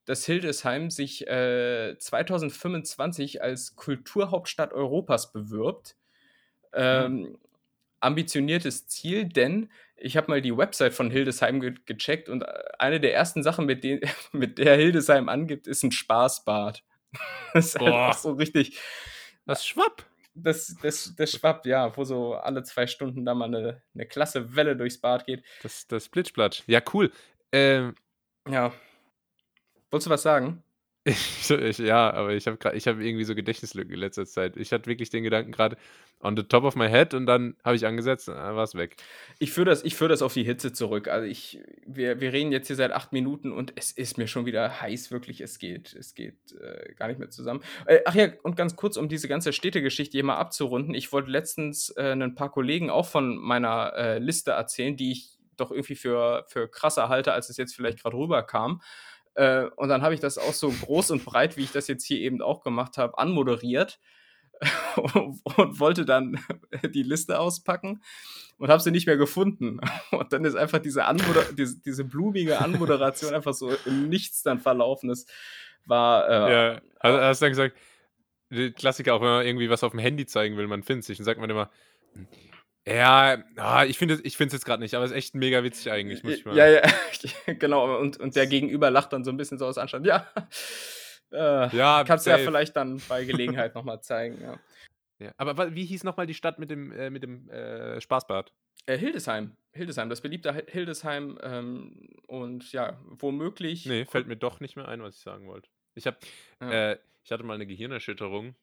dass 0.05 0.27
Hildesheim 0.27 0.91
sich 0.91 1.27
äh, 1.27 1.97
2025 1.99 3.43
als 3.43 3.77
Kulturhauptstadt 3.77 4.73
Europas 4.73 5.33
bewirbt. 5.33 5.97
Ähm, 6.73 7.13
mhm. 7.13 7.39
Ambitioniertes 8.01 8.89
Ziel, 8.89 9.27
denn 9.27 9.71
ich 9.97 10.17
habe 10.17 10.29
mal 10.29 10.43
die 10.43 10.57
Website 10.57 10.95
von 10.95 11.11
Hildesheim 11.11 11.61
ge 11.61 11.75
gecheckt 11.87 12.29
und 12.29 12.43
äh, 12.43 12.63
eine 12.79 12.99
der 12.99 13.15
ersten 13.15 13.43
Sachen, 13.43 13.67
mit, 13.67 13.85
den, 13.85 14.01
mit 14.33 14.59
der 14.59 14.77
Hildesheim 14.77 15.29
angibt, 15.29 15.67
ist 15.67 15.85
ein 15.85 15.93
Spaßbad. 15.93 16.83
das 17.55 17.67
ist 17.67 17.79
Boah. 17.79 18.07
einfach 18.07 18.19
so 18.19 18.33
richtig. 18.33 18.79
Das 19.47 19.67
Schwapp. 19.67 20.07
Das, 20.35 20.75
das, 20.83 21.15
das 21.15 21.33
Schwapp, 21.33 21.67
ja, 21.67 21.95
wo 21.97 22.05
so 22.05 22.35
alle 22.35 22.63
zwei 22.63 22.87
Stunden 22.87 23.25
da 23.25 23.35
mal 23.35 23.55
eine, 23.55 23.83
eine 23.95 24.07
klasse 24.07 24.57
Welle 24.57 24.77
durchs 24.77 24.99
Bad 24.99 25.27
geht. 25.27 25.45
Das, 25.63 25.87
das 25.87 26.09
Blitzplatsch. 26.09 26.63
Ja, 26.67 26.81
cool. 26.93 27.13
Ähm, 27.53 27.95
ja. 28.49 28.73
Wolltest 29.93 30.07
du 30.07 30.11
was 30.11 30.23
sagen? 30.23 30.63
Ich, 31.05 31.51
ich, 31.51 31.79
ja, 31.79 32.13
aber 32.13 32.33
ich 32.33 32.47
habe 32.47 32.77
ich 32.77 32.87
hab 32.87 33.01
irgendwie 33.01 33.25
so 33.25 33.35
Gedächtnislücken 33.35 33.93
in 33.93 33.99
letzter 33.99 34.25
Zeit. 34.25 34.57
Ich 34.57 34.73
hatte 34.73 34.87
wirklich 34.87 35.11
den 35.11 35.25
Gedanken 35.25 35.51
gerade 35.51 35.77
on 36.21 36.37
the 36.37 36.45
top 36.45 36.63
of 36.63 36.77
my 36.77 36.89
head 36.89 37.13
und 37.13 37.27
dann 37.27 37.57
habe 37.65 37.75
ich 37.75 37.85
angesetzt 37.85 38.29
und 38.29 38.37
dann 38.37 38.55
war 38.55 38.63
es 38.63 38.77
weg. 38.77 38.97
Ich 39.41 39.51
führe 39.51 39.67
das, 39.67 39.83
führ 39.83 40.09
das 40.09 40.23
auf 40.23 40.33
die 40.33 40.45
Hitze 40.45 40.73
zurück. 40.73 41.09
Also 41.09 41.27
ich, 41.27 41.59
wir, 41.85 42.21
wir 42.21 42.33
reden 42.33 42.53
jetzt 42.53 42.69
hier 42.69 42.77
seit 42.77 42.93
acht 42.93 43.13
Minuten 43.13 43.53
und 43.53 43.73
es 43.75 43.91
ist 43.91 44.17
mir 44.17 44.29
schon 44.29 44.47
wieder 44.47 44.81
heiß, 44.81 45.11
wirklich. 45.11 45.41
Es 45.41 45.59
geht, 45.59 45.93
es 45.93 46.15
geht 46.15 46.53
äh, 46.53 46.95
gar 46.95 47.09
nicht 47.09 47.19
mehr 47.19 47.31
zusammen. 47.31 47.63
Äh, 47.87 47.99
ach 48.07 48.15
ja, 48.15 48.29
und 48.45 48.57
ganz 48.57 48.77
kurz, 48.77 48.97
um 48.97 49.09
diese 49.09 49.27
ganze 49.27 49.53
Städtegeschichte 49.53 50.13
hier 50.13 50.25
mal 50.25 50.37
abzurunden. 50.37 50.95
Ich 50.95 51.13
wollte 51.13 51.31
letztens 51.31 51.91
äh, 51.97 52.13
ein 52.13 52.37
paar 52.37 52.53
Kollegen 52.53 52.91
auch 52.91 53.09
von 53.09 53.37
meiner 53.37 53.93
äh, 53.97 54.19
Liste 54.19 54.53
erzählen, 54.53 54.97
die 54.97 55.11
ich 55.11 55.37
doch 55.57 55.73
irgendwie 55.73 55.97
für, 55.97 56.45
für 56.49 56.69
krasser 56.69 57.09
halte, 57.09 57.33
als 57.33 57.51
es 57.51 57.57
jetzt 57.57 57.75
vielleicht 57.75 58.03
gerade 58.03 58.17
rüberkam. 58.17 58.81
Äh, 59.35 59.67
und 59.77 59.89
dann 59.89 60.03
habe 60.03 60.15
ich 60.15 60.21
das 60.21 60.39
auch 60.39 60.53
so 60.53 60.71
groß 60.71 61.11
und 61.13 61.25
breit, 61.25 61.57
wie 61.57 61.63
ich 61.63 61.73
das 61.73 61.89
jetzt 61.89 62.05
hier 62.05 62.19
eben 62.19 62.43
auch 62.43 62.63
gemacht 62.63 62.99
habe, 62.99 63.19
anmoderiert 63.19 63.99
und 65.15 65.81
wollte 65.81 66.05
dann 66.05 66.39
die 66.95 67.03
Liste 67.03 67.39
auspacken 67.39 68.03
und 68.59 68.71
habe 68.71 68.83
sie 68.83 68.91
nicht 68.91 69.07
mehr 69.07 69.17
gefunden. 69.17 69.81
Und 70.13 70.33
dann 70.33 70.45
ist 70.45 70.55
einfach 70.55 70.79
diese, 70.79 71.05
Anmoder 71.05 71.45
diese, 71.53 71.81
diese 71.81 72.05
blumige 72.05 72.61
Anmoderation 72.61 73.35
einfach 73.35 73.55
so 73.55 73.73
im 73.87 74.09
Nichts 74.09 74.43
dann 74.43 74.61
verlaufen. 74.61 75.09
Das 75.09 75.27
war. 75.85 76.29
Äh, 76.29 76.53
ja, 76.53 76.81
hast, 77.01 77.21
hast 77.21 77.43
du 77.43 77.45
dann 77.47 77.53
gesagt, 77.53 77.77
Klassiker, 78.77 79.15
auch 79.15 79.21
wenn 79.21 79.29
man 79.29 79.47
irgendwie 79.47 79.71
was 79.71 79.83
auf 79.83 79.93
dem 79.93 80.01
Handy 80.01 80.27
zeigen 80.27 80.57
will, 80.57 80.69
man 80.69 80.83
findet 80.83 81.05
sich, 81.05 81.17
dann 81.17 81.25
sagt 81.25 81.41
man 81.41 81.51
immer, 81.51 81.71
ja, 82.87 83.45
ah, 83.57 83.85
ich 83.85 83.97
finde 83.97 84.15
es 84.15 84.21
ich 84.25 84.37
jetzt 84.39 84.65
gerade 84.65 84.83
nicht, 84.83 84.95
aber 84.95 85.05
es 85.05 85.13
ist 85.13 85.17
echt 85.17 85.35
mega 85.35 85.63
witzig 85.63 85.93
eigentlich, 85.93 86.25
muss 86.25 86.35
ich 86.35 86.45
mal. 86.45 86.57
Ja, 86.57 86.67
ja, 86.69 86.83
genau. 87.59 87.99
Und, 87.99 88.19
und 88.19 88.35
der 88.35 88.47
Gegenüber 88.49 88.91
lacht 88.91 89.13
dann 89.13 89.25
so 89.25 89.31
ein 89.31 89.37
bisschen 89.37 89.59
so 89.59 89.67
aus 89.67 89.79
Anstand. 89.79 90.05
Ja, 90.07 90.27
äh, 91.33 91.77
ja 91.77 92.03
kannst 92.05 92.27
du 92.27 92.31
ja 92.31 92.39
vielleicht 92.39 92.77
dann 92.77 93.01
bei 93.09 93.25
Gelegenheit 93.25 93.75
nochmal 93.77 94.01
zeigen. 94.03 94.41
Ja. 94.43 94.59
ja. 95.21 95.33
Aber 95.37 95.75
wie 95.77 95.85
hieß 95.85 96.03
nochmal 96.03 96.27
die 96.27 96.35
Stadt 96.35 96.59
mit 96.59 96.71
dem, 96.71 96.91
äh, 96.91 97.11
mit 97.11 97.23
dem 97.23 97.49
äh, 97.51 98.01
Spaßbad? 98.01 98.53
Äh, 98.87 98.99
Hildesheim. 98.99 99.57
Hildesheim, 99.73 100.09
das 100.09 100.21
beliebte 100.21 100.65
Hildesheim. 100.67 101.39
Ähm, 101.41 102.09
und 102.27 102.73
ja, 102.73 102.99
womöglich. 103.05 103.87
Nee, 103.87 104.07
fällt 104.07 104.27
mir 104.27 104.37
doch 104.37 104.59
nicht 104.59 104.75
mehr 104.75 104.89
ein, 104.89 105.03
was 105.03 105.15
ich 105.15 105.21
sagen 105.21 105.47
wollte. 105.47 105.69
Ich, 105.95 106.09
hab, 106.09 106.19
ja. 106.61 106.93
Äh, 106.93 106.99
ich 107.23 107.31
hatte 107.31 107.45
mal 107.45 107.55
eine 107.55 107.67
Gehirnerschütterung. 107.67 108.57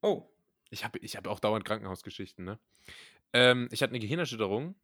Oh. 0.00 0.22
Ich 0.70 0.84
habe 0.84 0.98
ich 0.98 1.16
hab 1.16 1.26
auch 1.28 1.40
dauernd 1.40 1.64
Krankenhausgeschichten, 1.64 2.44
ne? 2.44 2.58
Ähm, 3.36 3.68
ich 3.70 3.82
hatte 3.82 3.90
eine 3.90 4.00
Gehirnerschütterung, 4.00 4.74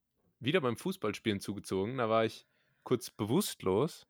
wieder 0.41 0.61
beim 0.61 0.77
Fußballspielen 0.77 1.41
zugezogen. 1.41 1.97
Da 1.97 2.09
war 2.09 2.25
ich 2.25 2.47
kurz 2.83 3.11
bewusstlos, 3.11 4.07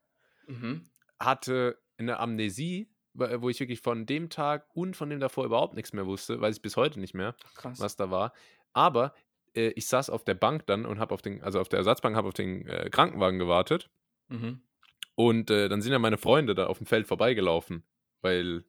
mhm. 0.49 0.84
hatte 1.18 1.78
eine 1.96 2.18
Amnesie 2.18 2.88
wo 3.14 3.49
ich 3.49 3.61
wirklich 3.61 3.80
von 3.80 4.06
dem 4.06 4.30
Tag 4.30 4.66
und 4.75 4.96
von 4.96 5.11
dem 5.11 5.20
davor 5.20 5.44
überhaupt 5.44 5.75
nichts 5.75 5.92
mehr 5.92 6.06
wusste, 6.06 6.40
weiß 6.40 6.56
ich 6.56 6.62
bis 6.62 6.76
heute 6.76 6.99
nicht 6.99 7.14
mehr, 7.14 7.34
Krass. 7.54 7.78
was 7.80 7.96
da 7.96 8.11
war. 8.11 8.32
Aber 8.72 9.14
äh, 9.54 9.68
ich 9.70 9.87
saß 9.87 10.11
auf 10.11 10.25
der 10.25 10.34
Bank 10.34 10.66
dann 10.66 10.87
und 10.87 10.99
habe 10.99 11.12
auf 11.12 11.22
den, 11.22 11.42
also 11.42 11.61
auf 11.61 11.68
der 11.68 11.78
Ersatzbank, 11.78 12.16
habe 12.16 12.28
auf 12.28 12.34
den 12.34 12.66
äh, 12.66 12.88
Krankenwagen 12.90 13.38
gewartet. 13.38 13.90
Mhm. 14.28 14.62
Und 15.14 15.50
äh, 15.50 15.68
dann 15.68 15.82
sind 15.82 15.92
ja 15.92 15.99
meine 15.99 16.16
Freunde 16.16 16.54
da 16.54 16.66
auf 16.66 16.78
dem 16.78 16.87
Feld 16.87 17.06
vorbeigelaufen, 17.06 17.84
weil 18.22 18.64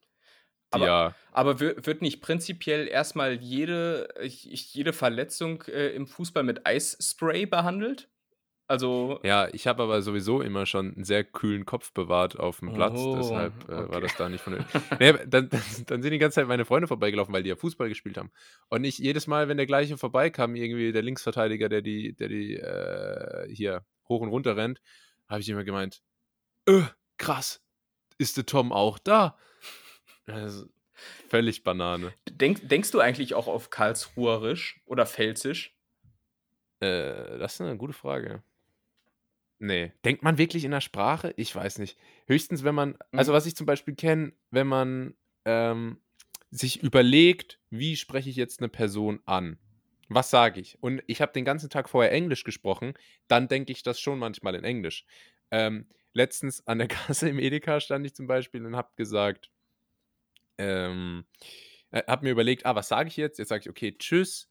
Aber- 0.74 0.86
ja, 0.86 1.16
Aber 1.32 1.60
wird 1.60 2.02
nicht 2.02 2.22
prinzipiell 2.22 2.88
erstmal 2.88 3.34
jede, 3.34 4.08
jede 4.22 4.94
Verletzung 4.94 5.64
äh, 5.64 5.90
im 5.90 6.08
Fußball 6.08 6.44
mit 6.44 6.66
Eisspray 6.66 7.46
behandelt? 7.46 8.10
Also, 8.66 9.20
ja, 9.24 9.50
ich 9.52 9.68
habe 9.68 9.84
aber 9.84 10.02
sowieso 10.02 10.42
immer 10.42 10.66
schon 10.66 10.94
einen 10.96 11.04
sehr 11.04 11.26
kühlen 11.26 11.66
Kopf 11.66 11.92
bewahrt 11.92 12.40
auf 12.40 12.60
dem 12.60 12.74
Platz, 12.74 12.98
Oh, 12.98 13.18
deshalb 13.18 13.54
äh, 13.70 13.74
okay. 13.74 13.92
war 13.94 14.02
das 14.02 14.16
da 14.16 14.30
nicht 14.30 14.42
von. 14.42 14.54
nee, 15.00 15.14
dann, 15.28 15.50
dann, 15.50 15.62
dann 15.86 16.02
sind 16.02 16.12
die 16.12 16.18
ganze 16.18 16.36
Zeit 16.36 16.48
meine 16.48 16.64
Freunde 16.64 16.88
vorbeigelaufen, 16.88 17.34
weil 17.34 17.44
die 17.44 17.50
ja 17.50 17.58
Fußball 17.58 17.90
gespielt 17.90 18.18
haben. 18.18 18.32
Und 18.70 18.86
ich 18.86 18.98
jedes 18.98 19.28
Mal, 19.28 19.50
wenn 19.50 19.58
der 19.58 19.66
gleiche 19.66 19.98
vorbeikam, 19.98 20.56
irgendwie 20.56 20.94
der 20.94 21.02
Linksverteidiger, 21.02 21.68
der 21.68 21.82
die, 21.82 22.16
der 22.16 22.30
die 22.30 22.56
äh, 22.56 23.54
hier 23.54 23.86
hoch 24.08 24.22
und 24.22 24.30
runter 24.30 24.56
rennt, 24.56 24.82
habe 25.28 25.42
ich 25.42 25.50
immer 25.50 25.66
gemeint, 25.66 26.02
äh, 26.66 26.84
krass, 27.18 27.62
ist 28.18 28.38
der 28.38 28.46
Tom 28.46 28.72
auch 28.72 28.98
da? 28.98 29.38
Also, 30.26 30.66
völlig 31.30 31.64
Banane. 31.64 32.14
denk, 32.30 32.68
denkst 32.70 32.92
du 32.92 33.00
eigentlich 33.00 33.34
auch 33.34 33.48
auf 33.48 33.70
Karlsruherisch 33.70 34.82
oder 34.86 35.06
Pfälzisch? 35.06 35.76
Äh, 36.80 37.38
das 37.38 37.54
ist 37.56 37.62
eine 37.62 37.78
gute 37.78 37.94
Frage. 37.94 38.44
Nee. 39.60 39.94
Denkt 40.04 40.24
man 40.24 40.38
wirklich 40.38 40.66
in 40.66 40.72
der 40.72 40.82
Sprache? 40.82 41.34
Ich 41.38 41.56
weiß 41.56 41.80
nicht. 41.80 41.98
Höchstens, 42.28 42.64
wenn 42.64 42.76
man, 42.76 42.98
also 43.12 43.32
Mhm. 43.32 43.36
was 43.36 43.46
ich 43.46 43.56
zum 43.56 43.66
Beispiel 43.66 43.96
kenne, 43.96 44.34
wenn 44.52 44.68
man 44.68 45.16
ähm, 45.46 46.02
sich 46.52 46.84
überlegt, 46.84 47.60
wie 47.70 47.96
spreche 47.96 48.30
ich 48.30 48.36
jetzt 48.36 48.60
eine 48.60 48.70
Person 48.70 49.22
an? 49.26 49.58
Was 50.10 50.30
sage 50.30 50.60
ich? 50.60 50.78
Und 50.82 51.02
ich 51.08 51.22
habe 51.22 51.32
den 51.32 51.46
ganzen 51.46 51.70
Tag 51.70 51.90
vorher 51.90 52.12
Englisch 52.12 52.44
gesprochen, 52.44 52.94
dann 53.28 53.48
denke 53.48 53.72
ich 53.72 53.84
das 53.84 54.00
schon 54.00 54.20
manchmal 54.20 54.56
in 54.56 54.64
Englisch. 54.66 55.06
Ähm, 55.50 55.88
letztens 56.14 56.68
an 56.68 56.80
der 56.80 56.88
Kasse 56.90 57.30
im 57.30 57.40
Edeka 57.40 57.80
stand 57.80 58.06
ich 58.06 58.14
zum 58.16 58.28
Beispiel 58.28 58.66
und 58.66 58.76
habe 58.76 58.92
gesagt, 58.98 59.50
ähm, 60.58 61.26
äh, 61.92 62.04
habe 62.08 62.26
mir 62.26 62.32
überlegt, 62.32 62.66
ah, 62.66 62.76
was 62.76 62.88
sage 62.88 63.10
ich 63.10 63.18
jetzt? 63.18 63.40
Jetzt 63.40 63.50
sage 63.50 63.62
ich, 63.62 63.70
okay, 63.70 63.96
tschüss, 63.98 64.50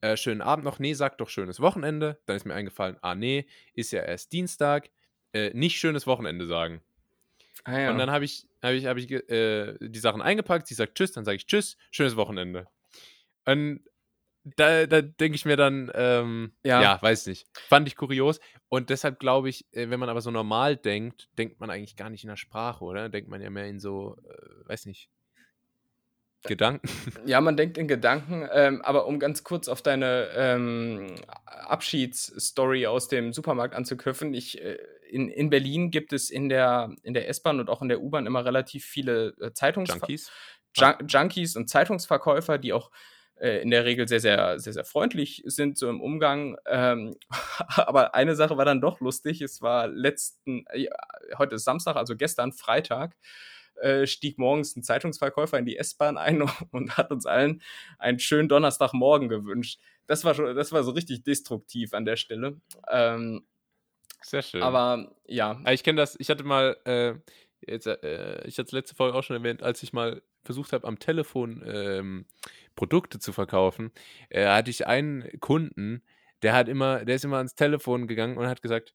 äh, 0.00 0.16
schönen 0.16 0.42
Abend 0.42 0.64
noch. 0.64 0.78
Nee, 0.78 0.94
sag 0.94 1.18
doch 1.18 1.28
schönes 1.28 1.60
Wochenende. 1.60 2.20
Dann 2.26 2.36
ist 2.36 2.44
mir 2.44 2.54
eingefallen, 2.54 2.96
ah, 3.02 3.14
nee, 3.14 3.46
ist 3.74 3.90
ja 3.92 4.02
erst 4.02 4.32
Dienstag. 4.32 4.90
Äh, 5.32 5.50
nicht 5.54 5.78
schönes 5.78 6.06
Wochenende 6.06 6.46
sagen. 6.46 6.82
Ah, 7.64 7.78
ja. 7.78 7.90
Und 7.90 7.98
dann 7.98 8.10
habe 8.10 8.24
ich, 8.24 8.46
hab 8.62 8.72
ich, 8.72 8.86
hab 8.86 8.96
ich 8.96 9.10
äh, 9.10 9.76
die 9.80 9.98
Sachen 9.98 10.22
eingepackt. 10.22 10.66
Sie 10.66 10.74
sagt 10.74 10.96
Tschüss, 10.96 11.12
dann 11.12 11.24
sage 11.24 11.36
ich 11.36 11.46
Tschüss, 11.46 11.76
schönes 11.90 12.16
Wochenende. 12.16 12.68
Und 13.46 13.80
da, 14.44 14.86
da 14.86 15.00
denke 15.00 15.36
ich 15.36 15.46
mir 15.46 15.56
dann, 15.56 15.90
ähm, 15.94 16.52
Ja. 16.64 16.82
ja. 16.82 17.02
weiß 17.02 17.26
nicht. 17.26 17.46
Fand 17.68 17.88
ich 17.88 17.96
kurios. 17.96 18.40
Und 18.68 18.90
deshalb 18.90 19.18
glaube 19.18 19.48
ich, 19.48 19.66
äh, 19.72 19.88
wenn 19.88 20.00
man 20.00 20.10
aber 20.10 20.20
so 20.20 20.30
normal 20.30 20.76
denkt, 20.76 21.28
denkt 21.38 21.60
man 21.60 21.70
eigentlich 21.70 21.96
gar 21.96 22.10
nicht 22.10 22.24
in 22.24 22.28
der 22.28 22.36
Sprache, 22.36 22.84
oder? 22.84 23.08
Denkt 23.08 23.30
man 23.30 23.40
ja 23.40 23.48
mehr 23.50 23.66
in 23.66 23.80
so, 23.80 24.16
äh, 24.28 24.68
weiß 24.68 24.86
nicht, 24.86 25.08
Gedanken. 26.44 26.88
Ja, 27.26 27.40
man 27.40 27.56
denkt 27.56 27.78
in 27.78 27.88
Gedanken, 27.88 28.48
ähm, 28.52 28.82
aber 28.82 29.06
um 29.06 29.18
ganz 29.18 29.44
kurz 29.44 29.68
auf 29.68 29.82
deine 29.82 30.28
ähm, 30.36 31.14
Abschiedsstory 31.46 32.86
aus 32.86 33.08
dem 33.08 33.32
Supermarkt 33.32 33.74
anzuknüpfen, 33.74 34.34
ich, 34.34 34.60
äh, 34.62 34.78
in, 35.08 35.28
in 35.28 35.50
Berlin 35.50 35.90
gibt 35.90 36.12
es 36.12 36.30
in 36.30 36.48
der, 36.48 36.94
in 37.02 37.14
der 37.14 37.28
S-Bahn 37.28 37.60
und 37.60 37.70
auch 37.70 37.82
in 37.82 37.88
der 37.88 38.02
U-Bahn 38.02 38.26
immer 38.26 38.44
relativ 38.44 38.84
viele 38.84 39.34
äh, 39.40 39.52
Zeitungs 39.52 39.90
Junkies. 39.90 40.30
Jun 40.76 40.94
Junkies 41.06 41.56
und 41.56 41.70
Zeitungsverkäufer, 41.70 42.58
die 42.58 42.72
auch 42.72 42.90
äh, 43.36 43.62
in 43.62 43.70
der 43.70 43.84
Regel 43.84 44.06
sehr, 44.08 44.20
sehr, 44.20 44.58
sehr, 44.58 44.72
sehr 44.72 44.84
freundlich 44.84 45.42
sind, 45.46 45.78
so 45.78 45.88
im 45.88 46.00
Umgang. 46.00 46.56
Ähm, 46.66 47.16
aber 47.76 48.14
eine 48.14 48.34
Sache 48.36 48.56
war 48.56 48.64
dann 48.64 48.80
doch 48.80 49.00
lustig. 49.00 49.40
Es 49.40 49.62
war 49.62 49.88
letzten, 49.88 50.64
äh, 50.70 50.86
heute 51.38 51.56
ist 51.56 51.64
Samstag, 51.64 51.96
also 51.96 52.16
gestern 52.16 52.52
Freitag, 52.52 53.16
äh, 53.80 54.06
stieg 54.06 54.38
morgens 54.38 54.76
ein 54.76 54.82
Zeitungsverkäufer 54.82 55.58
in 55.58 55.66
die 55.66 55.76
S-Bahn 55.76 56.16
ein 56.16 56.42
und 56.70 56.96
hat 56.96 57.10
uns 57.10 57.26
allen 57.26 57.62
einen 57.98 58.18
schönen 58.18 58.48
Donnerstagmorgen 58.48 59.28
gewünscht. 59.28 59.80
Das 60.06 60.24
war 60.24 60.34
schon, 60.34 60.54
das 60.54 60.72
war 60.72 60.82
so 60.84 60.90
richtig 60.92 61.22
destruktiv 61.24 61.94
an 61.94 62.04
der 62.04 62.16
Stelle. 62.16 62.60
Ähm, 62.90 63.46
Sehr 64.22 64.42
schön. 64.42 64.62
aber 64.62 65.14
ja, 65.26 65.60
Ah, 65.64 65.72
Ich 65.72 65.82
kenne 65.82 65.96
das, 65.96 66.16
ich 66.18 66.28
hatte 66.30 66.44
mal, 66.44 66.76
äh, 66.84 67.14
jetzt, 67.66 67.86
äh, 67.86 68.46
ich 68.46 68.58
hatte 68.58 68.66
es 68.66 68.72
letzte 68.72 68.94
Folge 68.94 69.16
auch 69.16 69.22
schon 69.22 69.36
erwähnt, 69.36 69.62
als 69.62 69.82
ich 69.82 69.92
mal 69.92 70.22
versucht 70.42 70.72
habe, 70.72 70.86
am 70.86 70.98
Telefon 70.98 71.62
ähm, 71.66 72.26
Produkte 72.76 73.18
zu 73.18 73.32
verkaufen, 73.32 73.92
äh, 74.28 74.46
hatte 74.46 74.70
ich 74.70 74.86
einen 74.86 75.40
Kunden, 75.40 76.02
der 76.42 76.52
hat 76.52 76.68
immer, 76.68 77.04
der 77.04 77.16
ist 77.16 77.24
immer 77.24 77.38
ans 77.38 77.54
Telefon 77.54 78.06
gegangen 78.06 78.36
und 78.36 78.46
hat 78.46 78.60
gesagt, 78.60 78.94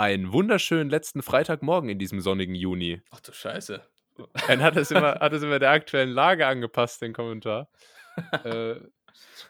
einen 0.00 0.32
wunderschönen 0.32 0.88
letzten 0.88 1.22
Freitagmorgen 1.22 1.90
in 1.90 1.98
diesem 1.98 2.22
sonnigen 2.22 2.54
Juni. 2.54 3.02
ach 3.10 3.20
du 3.20 3.32
Scheiße. 3.32 3.82
Dann 4.48 4.62
hat 4.62 4.76
es 4.76 4.90
immer, 4.90 5.20
hat 5.20 5.34
es 5.34 5.42
immer 5.42 5.58
der 5.58 5.70
aktuellen 5.70 6.08
Lage 6.08 6.46
angepasst, 6.46 7.02
den 7.02 7.12
Kommentar. 7.12 7.70
äh, 8.44 8.76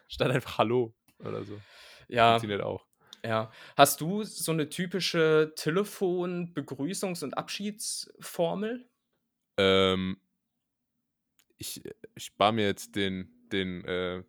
statt 0.08 0.30
einfach 0.30 0.58
Hallo 0.58 0.92
oder 1.20 1.44
so. 1.44 1.60
Ja, 2.08 2.32
Funktioniert 2.32 2.62
auch. 2.62 2.84
Ja. 3.24 3.52
Hast 3.76 4.00
du 4.00 4.24
so 4.24 4.50
eine 4.50 4.68
typische 4.68 5.52
Telefon-Begrüßungs- 5.54 7.22
und 7.22 7.38
Abschiedsformel? 7.38 8.88
Ähm, 9.56 10.20
ich, 11.58 11.82
ich 12.16 12.24
spare 12.24 12.52
mir 12.52 12.66
jetzt 12.66 12.96
den, 12.96 13.30
den, 13.52 13.84
äh, 13.84 14.24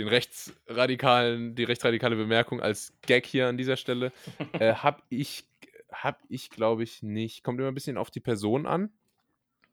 den 0.00 0.08
rechtsradikalen, 0.08 1.54
die 1.54 1.64
rechtsradikale 1.64 2.16
Bemerkung 2.16 2.60
als 2.60 2.92
Gag 3.02 3.26
hier 3.26 3.46
an 3.48 3.56
dieser 3.56 3.76
Stelle. 3.76 4.12
äh, 4.52 4.74
hab 4.74 5.02
ich, 5.08 5.44
hab 5.92 6.20
ich 6.28 6.50
glaube 6.50 6.82
ich 6.82 7.02
nicht. 7.02 7.44
Kommt 7.44 7.58
immer 7.60 7.68
ein 7.68 7.74
bisschen 7.74 7.96
auf 7.96 8.10
die 8.10 8.20
Person 8.20 8.66
an. 8.66 8.90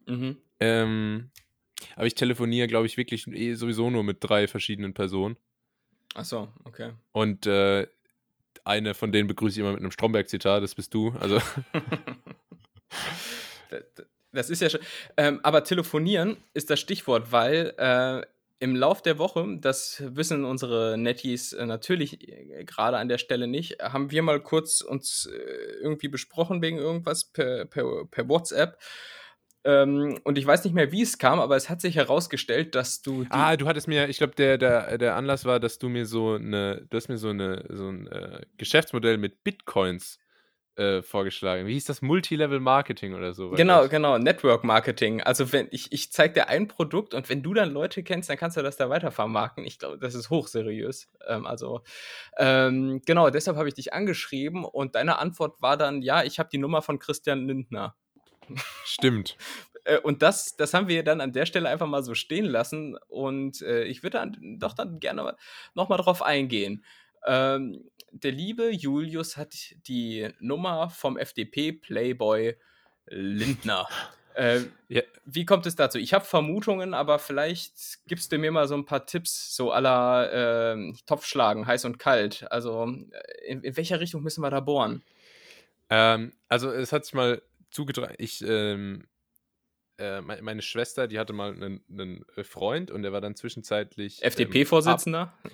Mhm. 0.06 0.38
Ähm, 0.60 1.32
aber 1.96 2.06
ich 2.08 2.16
telefoniere, 2.16 2.68
glaube 2.68 2.86
ich, 2.88 2.98
wirklich 2.98 3.28
eh 3.28 3.54
sowieso 3.56 3.90
nur 3.90 4.04
mit 4.04 4.18
drei 4.22 4.48
verschiedenen 4.48 4.94
Personen. 4.94 5.38
Achso, 6.16 6.48
okay. 6.64 6.92
Und 7.12 7.46
äh, 7.46 7.88
eine 8.64 8.94
von 8.96 9.12
denen 9.12 9.28
begrüße 9.28 9.56
ich 9.56 9.60
immer 9.60 9.72
mit 9.74 9.82
einem 9.82 9.92
Stromberg-Zitat, 9.92 10.64
das 10.64 10.74
bist 10.76 10.94
du. 10.94 11.12
Also, 11.20 11.40
Da- 13.70 13.80
da- 13.96 14.04
das 14.34 14.50
ist 14.50 14.62
ja 14.62 14.70
schon. 14.70 14.82
Ähm, 15.16 15.40
aber 15.44 15.64
telefonieren 15.64 16.38
ist 16.54 16.70
das 16.70 16.80
Stichwort, 16.80 17.32
weil 17.32 17.74
äh, 17.78 18.26
im 18.60 18.76
Lauf 18.76 19.02
der 19.02 19.20
Woche, 19.20 19.58
das 19.60 20.04
wissen 20.06 20.44
unsere 20.44 20.98
Netties 20.98 21.54
äh, 21.54 21.66
natürlich 21.66 22.28
äh, 22.28 22.64
gerade 22.66 22.98
an 22.98 23.08
der 23.08 23.18
Stelle 23.18 23.48
nicht, 23.48 23.78
haben 23.82 24.12
wir 24.12 24.24
mal 24.24 24.42
kurz 24.42 24.82
uns 24.82 25.28
äh, 25.28 25.38
irgendwie 25.82 26.08
besprochen 26.08 26.62
wegen 26.62 26.78
irgendwas 26.78 27.26
per, 27.26 27.66
per, 27.66 28.06
per 28.10 28.28
WhatsApp. 28.28 28.80
Ähm, 29.64 30.20
und 30.24 30.38
ich 30.38 30.46
weiß 30.46 30.64
nicht 30.64 30.74
mehr, 30.74 30.92
wie 30.92 31.02
es 31.02 31.18
kam, 31.18 31.40
aber 31.40 31.56
es 31.56 31.70
hat 31.70 31.82
sich 31.82 31.96
herausgestellt, 31.96 32.74
dass 32.74 33.02
du 33.02 33.26
Ah, 33.30 33.58
du 33.58 33.68
hattest 33.68 33.88
mir, 33.88 34.08
ich 34.08 34.18
glaube, 34.18 34.34
der, 34.36 34.58
der, 34.58 34.98
der 34.98 35.16
Anlass 35.16 35.46
war, 35.46 35.60
dass 35.60 35.78
du 35.78 35.90
mir 35.90 36.06
so 36.06 36.34
eine, 36.34 36.88
du 36.90 36.98
hast 36.98 37.10
mir 37.10 37.18
so 37.18 37.30
eine, 37.30 37.66
so 37.70 37.90
ein 37.90 38.08
äh, 38.08 38.42
Geschäftsmodell 38.58 39.18
mit 39.18 39.44
Bitcoins 39.44 40.20
äh, 40.78 41.02
vorgeschlagen. 41.02 41.66
Wie 41.66 41.74
hieß 41.74 41.86
das? 41.86 42.02
Multilevel 42.02 42.60
Marketing 42.60 43.14
oder 43.16 43.34
so? 43.34 43.50
Genau, 43.52 43.82
das. 43.82 43.90
genau, 43.90 44.18
Network 44.18 44.64
Marketing. 44.64 45.22
Also 45.22 45.52
wenn 45.52 45.68
ich, 45.72 45.92
ich 45.92 46.12
zeig 46.12 46.34
dir 46.36 46.50
ein 46.50 46.68
Produkt 46.68 47.14
und 47.14 47.30
wenn 47.30 47.42
du 47.42 47.54
dann 47.54 47.72
Leute 47.72 48.04
kennst, 48.04 48.30
dann 48.30 48.38
kannst 48.38 48.58
du 48.58 48.62
das 48.62 48.78
da 48.78 48.90
weiter 48.90 49.12
vermarkten. 49.12 49.66
Ich 49.66 49.80
glaube, 49.80 49.98
das 49.98 50.16
ist 50.16 50.30
hochseriös. 50.30 51.10
Ähm, 51.28 51.48
also 51.48 51.82
ähm, 52.38 53.02
genau, 53.06 53.30
deshalb 53.30 53.58
habe 53.58 53.68
ich 53.68 53.74
dich 53.74 53.94
angeschrieben 53.94 54.64
und 54.64 54.96
deine 54.96 55.18
Antwort 55.20 55.62
war 55.62 55.78
dann, 55.78 56.02
ja, 56.02 56.24
ich 56.24 56.40
habe 56.40 56.50
die 56.52 56.60
Nummer 56.60 56.82
von 56.82 57.00
Christian 57.00 57.48
Lindner. 57.48 57.96
Stimmt. 58.86 59.38
Äh, 59.88 60.00
und 60.00 60.22
das, 60.22 60.58
das 60.58 60.74
haben 60.74 60.90
wir 60.90 61.02
dann 61.02 61.22
an 61.22 61.32
der 61.32 61.46
Stelle 61.46 61.70
einfach 61.70 61.88
mal 61.88 62.04
so 62.04 62.14
stehen 62.14 62.44
lassen 62.44 62.98
und 63.08 63.62
äh, 63.62 63.86
ich 63.86 64.04
würde 64.04 64.18
dann 64.18 64.60
doch 64.60 64.74
dann 64.74 65.00
gerne 65.00 65.38
nochmal 65.76 65.98
drauf 65.98 66.22
eingehen. 66.22 66.84
Ähm, 67.26 67.90
der 68.12 68.32
liebe 68.32 68.70
Julius 68.72 69.38
hat 69.38 69.54
die 69.88 70.30
Nummer 70.40 70.90
vom 70.90 71.18
FDP-Playboy 71.18 72.56
Lindner. 73.08 73.88
Äh, 74.38 74.66
Ja. 74.88 75.02
Wie 75.26 75.46
kommt 75.46 75.66
es 75.66 75.76
dazu? 75.76 75.98
Ich 75.98 76.14
habe 76.14 76.24
Vermutungen, 76.24 76.94
aber 76.94 77.18
vielleicht 77.18 78.06
gibst 78.06 78.32
du 78.32 78.38
mir 78.38 78.52
mal 78.52 78.68
so 78.68 78.76
ein 78.76 78.86
paar 78.86 79.04
Tipps, 79.08 79.56
so 79.56 79.72
aller 79.72 80.76
äh, 80.76 80.94
Topfschlagen, 81.08 81.66
heiß 81.66 81.86
und 81.86 81.98
kalt. 81.98 82.46
Also, 82.52 82.86
äh, 82.86 83.48
in, 83.52 83.64
in 83.64 83.76
welcher 83.76 84.00
Richtung 84.00 84.22
müssen 84.22 84.42
wir 84.44 84.52
da 84.52 84.60
bohren? 84.60 85.02
Ähm, 85.90 86.34
also 86.50 86.70
es 86.70 86.92
hat 86.92 87.06
sich 87.06 87.16
mal 87.16 87.42
zugetragen, 87.72 88.14
ich, 88.20 88.44
ähm, 88.48 89.08
äh, 89.98 90.22
me- 90.22 90.44
meine 90.44 90.62
Schwester, 90.62 91.08
die 91.08 91.18
hatte 91.18 91.34
mal 91.34 91.54
einen, 91.54 91.84
einen 91.90 92.24
Freund 92.44 92.92
und 92.92 93.02
der 93.02 93.14
war 93.14 93.22
dann 93.22 93.36
zwischenzeitlich. 93.36 94.20
ähm, 94.22 94.28
FDP-Vorsitzender? 94.28 95.34
ab- 95.44 95.52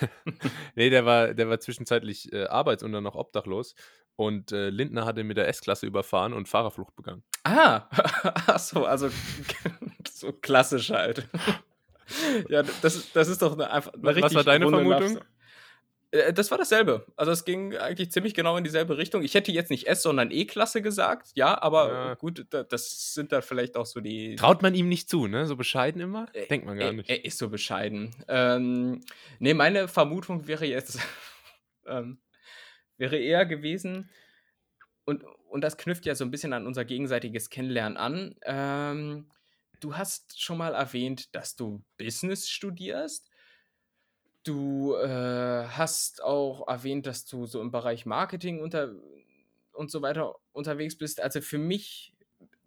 nee, 0.74 0.90
der 0.90 1.04
war, 1.04 1.34
der 1.34 1.48
war 1.48 1.60
zwischenzeitlich 1.60 2.32
äh, 2.32 2.44
arbeits- 2.46 2.82
und 2.82 2.92
dann 2.92 3.04
noch 3.04 3.14
obdachlos. 3.14 3.74
Und 4.16 4.52
äh, 4.52 4.70
Lindner 4.70 5.06
hat 5.06 5.18
ihn 5.18 5.26
mit 5.26 5.36
der 5.36 5.48
S-Klasse 5.48 5.86
überfahren 5.86 6.32
und 6.32 6.48
Fahrerflucht 6.48 6.94
begangen. 6.94 7.24
Ah, 7.42 7.88
ach 8.46 8.58
so, 8.58 8.84
also 8.84 9.10
so 10.10 10.32
klassisch 10.32 10.90
halt. 10.90 11.28
ja, 12.48 12.62
das, 12.62 13.12
das 13.12 13.28
ist 13.28 13.42
doch 13.42 13.54
eine, 13.54 13.70
einfach 13.70 13.92
eine 13.94 14.22
Was, 14.22 14.34
war 14.34 14.44
deine 14.44 14.68
Vermutung? 14.68 15.16
Äh, 15.16 15.20
Das 16.34 16.50
war 16.52 16.58
dasselbe. 16.58 17.06
Also 17.16 17.32
es 17.32 17.44
ging 17.44 17.76
eigentlich 17.76 18.12
ziemlich 18.12 18.34
genau 18.34 18.56
in 18.56 18.62
dieselbe 18.62 18.98
Richtung. 18.98 19.22
Ich 19.24 19.34
hätte 19.34 19.50
jetzt 19.50 19.70
nicht 19.70 19.88
S, 19.88 20.02
sondern 20.02 20.30
E-Klasse 20.30 20.80
gesagt, 20.80 21.32
ja, 21.34 21.60
aber 21.60 21.88
Ja. 21.92 22.14
gut, 22.14 22.46
da- 22.50 22.62
das 22.62 23.14
sind 23.14 23.32
dann 23.32 23.42
vielleicht 23.42 23.76
auch 23.76 23.86
so 23.86 24.00
die. 24.00 24.36
Traut 24.36 24.62
man 24.62 24.74
ihm 24.74 24.88
nicht 24.88 25.08
zu, 25.10 25.26
ne? 25.26 25.46
So 25.46 25.56
bescheiden 25.56 26.00
immer? 26.00 26.26
Äh, 26.32 26.46
Denkt 26.46 26.66
man 26.66 26.78
gar 26.78 26.86
er, 26.88 26.92
nicht. 26.92 27.10
Er 27.10 27.24
ist 27.24 27.38
so 27.38 27.48
bescheiden. 27.48 28.14
Ähm, 28.28 29.00
nee, 29.40 29.54
meine 29.54 29.88
Vermutung 29.88 30.46
wäre 30.46 30.66
jetzt, 30.66 31.00
ähm, 31.86 32.18
wäre 32.96 33.16
eher 33.18 33.44
gewesen, 33.44 34.08
und, 35.06 35.24
und 35.48 35.60
das 35.62 35.76
knüpft 35.76 36.06
ja 36.06 36.14
so 36.14 36.24
ein 36.24 36.30
bisschen 36.30 36.52
an 36.52 36.66
unser 36.66 36.84
gegenseitiges 36.84 37.50
Kennenlernen 37.50 37.96
an. 37.98 38.36
Ähm, 38.44 39.28
du 39.80 39.96
hast 39.96 40.40
schon 40.40 40.58
mal 40.58 40.74
erwähnt, 40.74 41.34
dass 41.34 41.56
du 41.56 41.82
Business 41.98 42.48
studierst. 42.48 43.28
Du 44.44 44.94
äh, 44.94 45.66
hast 45.68 46.22
auch 46.22 46.68
erwähnt, 46.68 47.06
dass 47.06 47.24
du 47.24 47.46
so 47.46 47.60
im 47.62 47.70
Bereich 47.70 48.04
Marketing 48.04 48.60
unter 48.60 48.94
und 49.72 49.90
so 49.90 50.02
weiter 50.02 50.36
unterwegs 50.52 50.96
bist. 50.98 51.20
Also 51.20 51.40
für 51.40 51.58
mich 51.58 52.14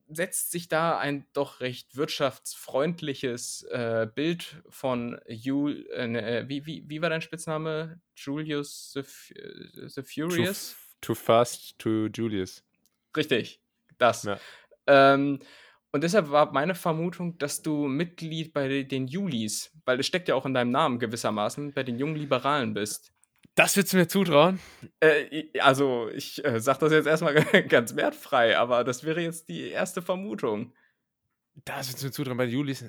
setzt 0.10 0.52
sich 0.52 0.70
da 0.70 0.98
ein 0.98 1.28
doch 1.34 1.60
recht 1.62 1.96
wirtschaftsfreundliches 1.96 3.64
äh, 3.64 4.08
Bild 4.14 4.62
von 4.70 5.20
Jul, 5.28 5.88
äh, 5.94 6.08
ne, 6.08 6.40
äh, 6.40 6.50
wie, 6.50 6.66
wie, 6.66 6.84
wie 6.88 7.02
war 7.02 7.10
dein 7.10 7.22
Spitzname? 7.22 8.02
Julius 8.16 8.94
the, 8.94 9.02
äh, 9.36 9.88
the 9.90 10.02
Too, 10.02 10.04
Furious? 10.04 10.72
f- 10.72 10.96
too 11.02 11.14
fast 11.16 11.78
to 11.80 12.08
Julius. 12.08 12.64
Richtig, 13.16 13.62
das. 13.98 14.24
Ja. 14.24 14.40
Ähm, 14.88 15.40
und 15.92 16.04
deshalb 16.04 16.30
war 16.30 16.52
meine 16.52 16.76
Vermutung, 16.76 17.38
dass 17.38 17.62
du 17.62 17.88
Mitglied 17.88 18.54
bei 18.54 18.84
den 18.84 19.08
Julis, 19.08 19.72
weil 19.86 20.00
es 20.00 20.08
steckt 20.08 20.28
ja 20.28 20.36
auch 20.36 20.46
in 20.46 20.54
deinem 20.54 20.72
Namen 20.72 21.00
gewissermaßen, 21.00 21.74
bei 21.74 21.84
den 21.84 21.98
jungen 21.98 22.16
Liberalen 22.16 22.74
bist. 22.74 23.12
Das 23.56 23.76
würdest 23.76 23.94
du 23.94 23.98
mir 23.98 24.08
zutrauen? 24.08 24.60
Äh, 25.00 25.46
also, 25.62 26.10
ich 26.14 26.46
äh, 26.46 26.60
sage 26.60 26.80
das 26.82 26.92
jetzt 26.92 27.08
erstmal 27.08 27.34
ganz 27.68 27.96
wertfrei, 27.96 28.58
aber 28.58 28.84
das 28.84 29.04
wäre 29.04 29.22
jetzt 29.22 29.50
die 29.50 29.70
erste 29.70 30.04
Vermutung. 30.04 30.74
Das 31.66 31.88
würdest 31.88 32.04
du 32.04 32.06
mir 32.06 32.12
zutrauen. 32.12 32.38
Bei 32.38 32.46
Julius, 32.46 32.86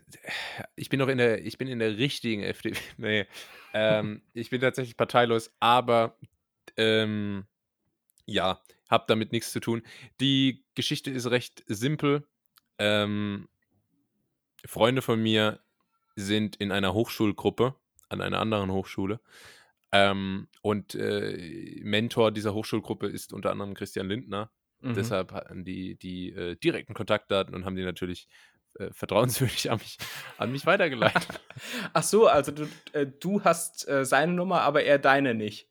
ich 0.76 0.90
bin 0.90 1.00
doch 1.00 1.08
in 1.08 1.16
der, 1.16 1.42
ich 1.44 1.56
bin 1.56 1.68
in 1.68 1.78
der 1.78 1.96
richtigen 1.96 2.42
FDP. 2.42 2.78
Nee. 2.98 3.26
Ähm, 3.72 4.22
ich 4.34 4.50
bin 4.50 4.60
tatsächlich 4.60 4.96
parteilos, 4.96 5.54
aber 5.60 6.18
ähm, 6.76 7.46
ja, 8.26 8.62
hab 8.90 9.06
damit 9.06 9.32
nichts 9.32 9.52
zu 9.52 9.60
tun. 9.60 9.82
Die 10.20 10.64
Geschichte 10.74 11.10
ist 11.10 11.30
recht 11.30 11.64
simpel. 11.66 12.26
Ähm, 12.78 13.48
Freunde 14.64 15.02
von 15.02 15.22
mir 15.22 15.60
sind 16.16 16.56
in 16.56 16.72
einer 16.72 16.94
Hochschulgruppe 16.94 17.74
an 18.08 18.20
einer 18.20 18.40
anderen 18.40 18.72
Hochschule. 18.72 19.20
Ähm, 19.92 20.48
und 20.62 20.94
äh, 20.94 21.80
Mentor 21.82 22.32
dieser 22.32 22.54
Hochschulgruppe 22.54 23.06
ist 23.06 23.32
unter 23.32 23.50
anderem 23.50 23.74
Christian 23.74 24.08
Lindner. 24.08 24.50
Mhm. 24.80 24.94
Deshalb 24.94 25.32
hatten 25.32 25.64
die 25.64 25.96
die 25.96 26.30
äh, 26.30 26.56
direkten 26.56 26.94
Kontaktdaten 26.94 27.54
und 27.54 27.64
haben 27.64 27.76
die 27.76 27.84
natürlich 27.84 28.28
äh, 28.74 28.90
vertrauenswürdig 28.92 29.70
an 29.70 29.78
mich, 29.78 29.98
an 30.36 30.52
mich 30.52 30.66
weitergeleitet. 30.66 31.40
Ach 31.92 32.02
so, 32.02 32.26
also 32.26 32.52
du, 32.52 32.68
äh, 32.92 33.06
du 33.06 33.42
hast 33.44 33.88
äh, 33.88 34.04
seine 34.04 34.32
Nummer, 34.32 34.60
aber 34.62 34.84
er 34.84 34.98
deine 34.98 35.34
nicht. 35.34 35.68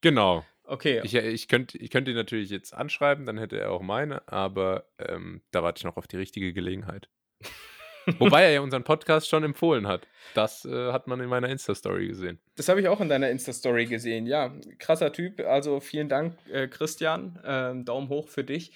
genau. 0.00 0.44
Okay. 0.64 1.00
Ich, 1.04 1.14
äh, 1.14 1.30
ich 1.30 1.48
könnte 1.48 1.78
ich 1.78 1.90
könnt 1.90 2.08
ihn 2.08 2.14
natürlich 2.14 2.50
jetzt 2.50 2.72
anschreiben, 2.72 3.26
dann 3.26 3.38
hätte 3.38 3.58
er 3.58 3.70
auch 3.70 3.82
meine, 3.82 4.26
aber 4.28 4.86
ähm, 4.98 5.42
da 5.50 5.62
warte 5.62 5.80
ich 5.80 5.84
noch 5.84 5.96
auf 5.96 6.06
die 6.06 6.16
richtige 6.16 6.52
Gelegenheit. 6.52 7.08
Wobei 8.18 8.44
er 8.44 8.50
ja 8.50 8.60
unseren 8.60 8.84
Podcast 8.84 9.28
schon 9.28 9.44
empfohlen 9.44 9.86
hat. 9.86 10.06
Das 10.34 10.64
äh, 10.64 10.92
hat 10.92 11.06
man 11.06 11.20
in 11.20 11.28
meiner 11.28 11.48
Insta-Story 11.48 12.08
gesehen. 12.08 12.38
Das 12.56 12.68
habe 12.68 12.80
ich 12.80 12.88
auch 12.88 13.00
in 13.00 13.08
deiner 13.08 13.30
Insta-Story 13.30 13.86
gesehen. 13.86 14.26
Ja, 14.26 14.54
krasser 14.78 15.12
Typ. 15.12 15.40
Also 15.40 15.80
vielen 15.80 16.08
Dank, 16.08 16.36
äh, 16.50 16.68
Christian. 16.68 17.40
Ähm, 17.44 17.84
Daumen 17.84 18.08
hoch 18.08 18.28
für 18.28 18.44
dich. 18.44 18.72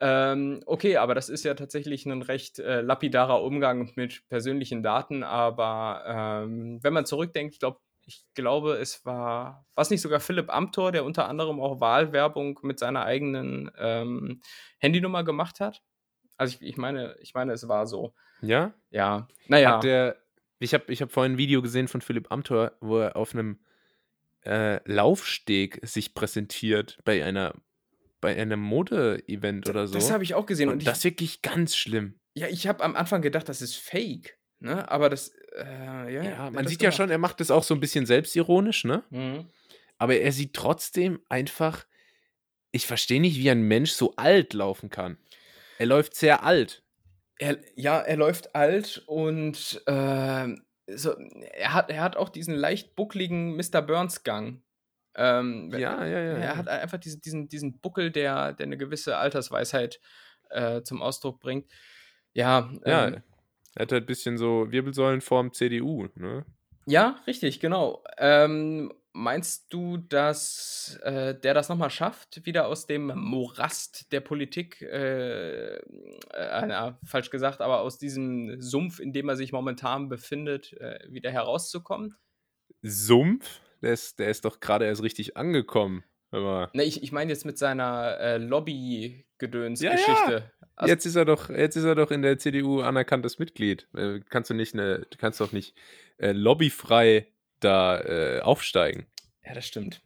Ähm, 0.00 0.62
okay, 0.66 0.96
aber 0.96 1.14
das 1.16 1.28
ist 1.28 1.44
ja 1.44 1.54
tatsächlich 1.54 2.06
ein 2.06 2.22
recht 2.22 2.60
äh, 2.60 2.80
lapidarer 2.80 3.42
Umgang 3.42 3.90
mit 3.96 4.22
persönlichen 4.28 4.82
Daten. 4.82 5.24
Aber 5.24 6.04
ähm, 6.06 6.78
wenn 6.82 6.92
man 6.92 7.04
zurückdenkt, 7.04 7.54
ich 7.54 7.60
glaube, 7.60 7.80
ich 8.08 8.24
glaube, 8.34 8.78
es 8.78 9.04
war, 9.04 9.66
was 9.74 9.90
nicht 9.90 10.00
sogar 10.00 10.18
Philipp 10.18 10.48
Amthor, 10.48 10.92
der 10.92 11.04
unter 11.04 11.28
anderem 11.28 11.60
auch 11.60 11.78
Wahlwerbung 11.78 12.58
mit 12.62 12.78
seiner 12.78 13.04
eigenen 13.04 13.70
ähm, 13.78 14.40
Handynummer 14.78 15.24
gemacht 15.24 15.60
hat. 15.60 15.82
Also 16.38 16.56
ich, 16.56 16.66
ich 16.66 16.76
meine, 16.78 17.16
ich 17.20 17.34
meine, 17.34 17.52
es 17.52 17.68
war 17.68 17.86
so. 17.86 18.14
Ja? 18.40 18.72
Ja, 18.90 19.28
naja. 19.46 19.76
Hat 19.76 19.84
der, 19.84 20.16
ich 20.58 20.72
habe 20.72 20.90
ich 20.90 21.02
hab 21.02 21.12
vorhin 21.12 21.32
ein 21.32 21.38
Video 21.38 21.60
gesehen 21.60 21.86
von 21.86 22.00
Philipp 22.00 22.32
Amthor, 22.32 22.72
wo 22.80 22.96
er 22.96 23.14
auf 23.14 23.34
einem 23.34 23.58
äh, 24.46 24.80
Laufsteg 24.90 25.78
sich 25.82 26.14
präsentiert 26.14 26.98
bei 27.04 27.22
einer 27.22 27.54
bei 28.20 28.40
einem 28.40 28.58
Mode-Event 28.58 29.68
oder 29.68 29.86
so. 29.86 29.94
Das 29.94 30.10
habe 30.10 30.24
ich 30.24 30.34
auch 30.34 30.46
gesehen. 30.46 30.68
und 30.68 30.74
Und, 30.74 30.78
ich, 30.80 30.86
das 30.86 30.98
ist 30.98 31.04
wirklich 31.04 31.42
ganz 31.42 31.76
schlimm. 31.76 32.18
Ja, 32.34 32.48
ich 32.48 32.66
habe 32.66 32.82
am 32.82 32.96
Anfang 32.96 33.20
gedacht, 33.22 33.48
das 33.48 33.62
ist 33.62 33.76
fake. 33.76 34.38
Ne? 34.60 34.90
Aber 34.90 35.08
das, 35.08 35.32
äh, 35.58 36.14
ja, 36.14 36.22
Ja, 36.22 36.50
man 36.50 36.66
sieht 36.66 36.82
ja 36.82 36.92
schon, 36.92 37.10
er 37.10 37.18
macht 37.18 37.40
das 37.40 37.50
auch 37.50 37.62
so 37.62 37.74
ein 37.74 37.80
bisschen 37.80 38.06
selbstironisch, 38.06 38.84
ne? 38.84 39.04
Mhm. 39.10 39.46
Aber 39.98 40.16
er 40.16 40.32
sieht 40.32 40.54
trotzdem 40.54 41.20
einfach, 41.28 41.86
ich 42.70 42.86
verstehe 42.86 43.20
nicht, 43.20 43.38
wie 43.38 43.50
ein 43.50 43.62
Mensch 43.62 43.92
so 43.92 44.14
alt 44.16 44.52
laufen 44.54 44.90
kann. 44.90 45.18
Er 45.78 45.86
läuft 45.86 46.14
sehr 46.14 46.44
alt. 46.44 46.82
Er, 47.38 47.58
ja, 47.76 47.98
er 48.00 48.16
läuft 48.16 48.54
alt 48.54 49.02
und 49.06 49.82
ähm, 49.86 50.64
so, 50.86 51.14
er, 51.52 51.74
hat, 51.74 51.90
er 51.90 52.02
hat 52.02 52.16
auch 52.16 52.28
diesen 52.28 52.54
leicht 52.54 52.96
buckligen 52.96 53.56
Mr. 53.56 53.82
Burns-Gang. 53.82 54.62
Ähm, 55.14 55.70
Ja, 55.72 56.04
ja, 56.04 56.20
ja. 56.20 56.36
Er 56.36 56.56
hat 56.56 56.68
einfach 56.68 56.98
diesen, 56.98 57.20
diesen, 57.20 57.48
diesen 57.48 57.80
Buckel, 57.80 58.10
der, 58.10 58.52
der 58.52 58.66
eine 58.66 58.78
gewisse 58.78 59.16
Altersweisheit 59.18 60.00
äh, 60.50 60.82
zum 60.82 61.02
Ausdruck 61.02 61.40
bringt. 61.40 61.70
Ja, 62.32 62.70
Ja, 62.84 63.08
ähm, 63.08 63.22
er 63.78 63.82
hat 63.82 63.92
halt 63.92 64.04
ein 64.04 64.06
bisschen 64.06 64.38
so 64.38 64.72
Wirbelsäulenform 64.72 65.52
CDU, 65.52 66.08
ne? 66.16 66.44
Ja, 66.86 67.20
richtig, 67.28 67.60
genau. 67.60 68.02
Ähm, 68.16 68.92
meinst 69.12 69.72
du, 69.72 69.98
dass 69.98 70.98
äh, 71.04 71.38
der 71.38 71.54
das 71.54 71.68
nochmal 71.68 71.90
schafft, 71.90 72.44
wieder 72.44 72.66
aus 72.66 72.86
dem 72.86 73.12
Morast 73.14 74.10
der 74.10 74.20
Politik, 74.20 74.82
äh, 74.82 75.76
äh, 75.76 75.80
na, 76.32 76.98
falsch 77.04 77.30
gesagt, 77.30 77.60
aber 77.60 77.82
aus 77.82 77.98
diesem 77.98 78.60
Sumpf, 78.60 78.98
in 78.98 79.12
dem 79.12 79.28
er 79.28 79.36
sich 79.36 79.52
momentan 79.52 80.08
befindet, 80.08 80.72
äh, 80.80 80.98
wieder 81.08 81.30
herauszukommen? 81.30 82.16
Sumpf, 82.82 83.60
der 83.80 83.92
ist, 83.92 84.18
der 84.18 84.28
ist 84.28 84.44
doch 84.44 84.58
gerade 84.58 84.86
erst 84.86 85.04
richtig 85.04 85.36
angekommen. 85.36 86.02
Ne, 86.32 86.68
ich, 86.82 87.02
ich 87.02 87.12
meine 87.12 87.30
jetzt 87.30 87.46
mit 87.46 87.58
seiner 87.58 88.18
äh, 88.18 88.32
Ja, 88.32 88.36
Lobby-Gedöns-Geschichte. 88.38 90.50
Also- 90.78 90.92
Jetzt 90.92 91.06
ist 91.06 91.16
er 91.16 91.24
doch, 91.24 91.48
jetzt 91.50 91.76
ist 91.76 91.84
er 91.84 91.94
doch 91.94 92.10
in 92.10 92.22
der 92.22 92.38
CDU 92.38 92.80
anerkanntes 92.82 93.38
Mitglied. 93.38 93.88
Äh, 93.96 94.20
kannst 94.28 94.50
du 94.50 94.54
nicht 94.54 94.74
eine, 94.74 95.06
kannst 95.18 95.40
doch 95.40 95.52
nicht 95.52 95.74
äh, 96.18 96.32
lobbyfrei 96.32 97.26
da 97.60 98.00
äh, 98.00 98.40
aufsteigen. 98.40 99.06
ja, 99.44 99.54
das 99.54 99.66
stimmt. 99.66 100.00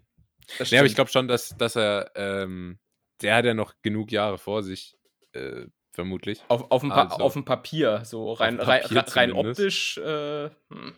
Das 0.59 0.71
Ja, 0.71 0.81
aber 0.81 0.87
ich 0.87 0.93
stimmt. 0.93 0.97
glaube 0.97 1.11
schon, 1.11 1.29
dass, 1.29 1.57
dass 1.57 1.77
er, 1.77 2.11
ähm, 2.17 2.79
der 3.21 3.37
hat 3.37 3.45
ja 3.45 3.55
noch 3.55 3.75
genug 3.83 4.11
Jahre 4.11 4.39
vor 4.39 4.63
sich, 4.63 4.97
äh, 5.33 5.67
vermutlich. 5.93 6.43
Auf, 6.49 6.71
auf, 6.71 6.81
dem 6.81 6.91
pa 6.91 7.05
Also. 7.05 7.17
auf 7.23 7.33
dem 7.35 7.45
Papier, 7.45 8.03
so 8.05 8.33
rein, 8.33 8.59
rein, 8.59 8.83
Papier 8.83 9.05
rein 9.17 9.31
zumindest. 9.31 9.61
optisch, 9.61 9.99
äh, 9.99 10.51
hm, 10.71 10.95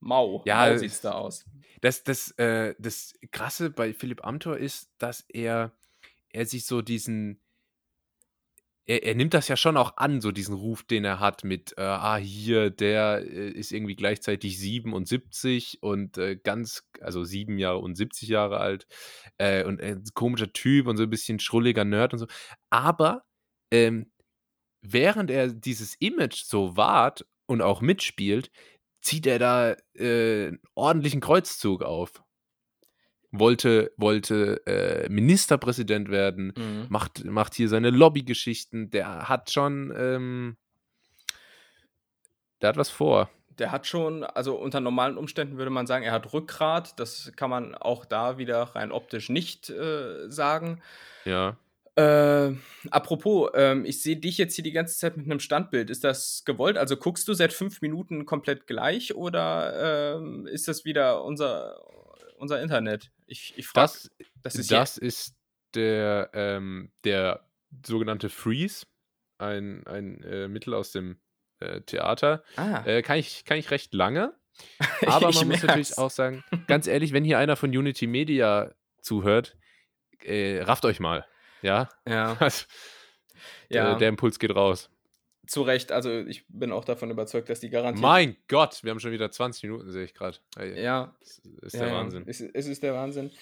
mau. 0.00 0.42
Ja, 0.46 0.66
mau 0.66 0.72
es- 0.72 0.80
sieht's 0.80 1.00
da 1.02 1.12
aus. 1.12 1.44
Das, 1.82 2.02
das, 2.04 2.34
das 2.36 3.14
Krasse 3.30 3.70
bei 3.70 3.92
Philipp 3.94 4.24
Amthor 4.24 4.56
ist, 4.58 4.90
dass 4.98 5.22
er, 5.28 5.72
er 6.30 6.44
sich 6.46 6.66
so 6.66 6.82
diesen, 6.82 7.40
er, 8.90 9.04
er 9.04 9.14
nimmt 9.14 9.34
das 9.34 9.46
ja 9.46 9.56
schon 9.56 9.76
auch 9.76 9.96
an, 9.98 10.20
so 10.20 10.32
diesen 10.32 10.54
Ruf, 10.54 10.82
den 10.82 11.04
er 11.04 11.20
hat 11.20 11.44
mit, 11.44 11.74
äh, 11.78 11.82
ah, 11.82 12.16
hier, 12.16 12.70
der 12.70 13.22
äh, 13.24 13.50
ist 13.50 13.70
irgendwie 13.70 13.94
gleichzeitig 13.94 14.58
77 14.58 15.78
und 15.80 16.18
äh, 16.18 16.34
ganz, 16.36 16.82
also 17.00 17.22
sieben 17.22 17.56
Jahre 17.58 17.78
und 17.78 17.94
70 17.94 18.28
Jahre 18.28 18.58
alt 18.58 18.88
äh, 19.38 19.62
und 19.64 19.80
ein 19.80 20.02
komischer 20.14 20.52
Typ 20.52 20.88
und 20.88 20.96
so 20.96 21.04
ein 21.04 21.10
bisschen 21.10 21.38
schrulliger 21.38 21.84
Nerd 21.84 22.14
und 22.14 22.18
so. 22.18 22.26
Aber 22.70 23.24
ähm, 23.72 24.10
während 24.82 25.30
er 25.30 25.48
dieses 25.52 25.94
Image 26.00 26.42
so 26.42 26.76
wahrt 26.76 27.24
und 27.46 27.62
auch 27.62 27.80
mitspielt, 27.82 28.50
zieht 29.02 29.26
er 29.26 29.38
da 29.38 29.76
äh, 29.94 30.48
einen 30.48 30.60
ordentlichen 30.74 31.20
Kreuzzug 31.20 31.82
auf. 31.82 32.24
Wollte, 33.32 33.92
wollte 33.96 34.60
äh, 34.66 35.08
Ministerpräsident 35.08 36.10
werden, 36.10 36.52
Mhm. 36.56 36.86
macht, 36.88 37.24
macht 37.24 37.54
hier 37.54 37.68
seine 37.68 37.90
Lobbygeschichten. 37.90 38.90
Der 38.90 39.28
hat 39.28 39.50
schon, 39.52 39.92
ähm, 39.96 40.56
der 42.60 42.70
hat 42.70 42.76
was 42.76 42.90
vor. 42.90 43.30
der 43.58 43.72
hat 43.72 43.86
schon, 43.86 44.24
also 44.24 44.54
unter 44.56 44.80
normalen 44.80 45.18
Umständen 45.18 45.58
würde 45.58 45.70
man 45.70 45.86
sagen, 45.86 46.02
er 46.02 46.12
hat 46.12 46.32
Rückgrat. 46.32 46.98
Das 46.98 47.30
kann 47.36 47.50
man 47.50 47.74
auch 47.74 48.06
da 48.06 48.38
wieder 48.38 48.62
rein 48.74 48.90
optisch 48.90 49.28
nicht 49.28 49.68
äh, 49.68 50.30
sagen. 50.30 50.80
Ja. 51.26 51.58
Äh, 51.94 52.54
apropos, 52.90 53.50
ähm, 53.54 53.84
ich 53.84 54.02
sehe 54.02 54.16
dich 54.16 54.38
jetzt 54.38 54.54
hier 54.54 54.64
die 54.64 54.72
ganze 54.72 54.96
Zeit 54.96 55.18
mit 55.18 55.26
einem 55.26 55.40
Standbild. 55.40 55.90
Ist 55.90 56.04
das 56.04 56.44
gewollt? 56.46 56.78
Also 56.78 56.96
guckst 56.96 57.28
du 57.28 57.34
seit 57.34 57.52
fünf 57.52 57.82
Minuten 57.82 58.24
komplett 58.24 58.66
gleich 58.66 59.14
oder 59.14 60.16
ähm, 60.16 60.46
ist 60.46 60.66
das 60.66 60.86
wieder 60.86 61.22
unser, 61.22 61.76
unser 62.40 62.60
Internet? 62.60 63.10
Ich, 63.26 63.54
ich 63.56 63.66
frage. 63.66 63.92
Das, 63.92 64.10
das, 64.42 64.54
ist, 64.56 64.70
das 64.70 64.98
ist 64.98 65.36
der, 65.74 66.30
ähm, 66.32 66.90
der 67.04 67.46
sogenannte 67.86 68.28
Freeze, 68.28 68.86
ein, 69.38 69.86
ein 69.86 70.22
äh, 70.22 70.48
Mittel 70.48 70.74
aus 70.74 70.92
dem 70.92 71.20
äh, 71.60 71.80
Theater. 71.82 72.42
Ah. 72.56 72.82
Äh, 72.84 73.02
kann, 73.02 73.18
ich, 73.18 73.44
kann 73.44 73.58
ich 73.58 73.70
recht 73.70 73.94
lange. 73.94 74.34
Aber 75.06 75.26
man 75.26 75.34
muss 75.34 75.44
merk's. 75.44 75.62
natürlich 75.62 75.98
auch 75.98 76.10
sagen, 76.10 76.42
ganz 76.66 76.86
ehrlich, 76.86 77.12
wenn 77.12 77.24
hier 77.24 77.38
einer 77.38 77.56
von 77.56 77.70
Unity 77.70 78.06
Media 78.06 78.74
zuhört, 79.00 79.56
äh, 80.22 80.60
rafft 80.62 80.84
euch 80.84 81.00
mal. 81.00 81.26
Ja. 81.62 81.88
Ja. 82.06 82.36
Also, 82.40 82.66
ja. 83.68 83.94
Der 83.94 84.08
Impuls 84.08 84.38
geht 84.40 84.54
raus. 84.54 84.90
Zu 85.50 85.62
Recht, 85.62 85.90
also 85.90 86.12
ich 86.12 86.46
bin 86.46 86.70
auch 86.70 86.84
davon 86.84 87.10
überzeugt, 87.10 87.48
dass 87.48 87.58
die 87.58 87.70
Garantie. 87.70 88.00
Mein 88.00 88.36
Gott, 88.46 88.84
wir 88.84 88.92
haben 88.92 89.00
schon 89.00 89.10
wieder 89.10 89.32
20 89.32 89.64
Minuten, 89.64 89.90
sehe 89.90 90.04
ich 90.04 90.14
gerade. 90.14 90.38
Ja. 90.76 91.12
Das 91.18 91.40
ist 91.62 91.74
der 91.74 91.88
ja, 91.88 91.94
Wahnsinn. 91.94 92.22
Es, 92.28 92.40
es 92.40 92.68
ist 92.68 92.84
der 92.84 92.94
Wahnsinn. 92.94 93.32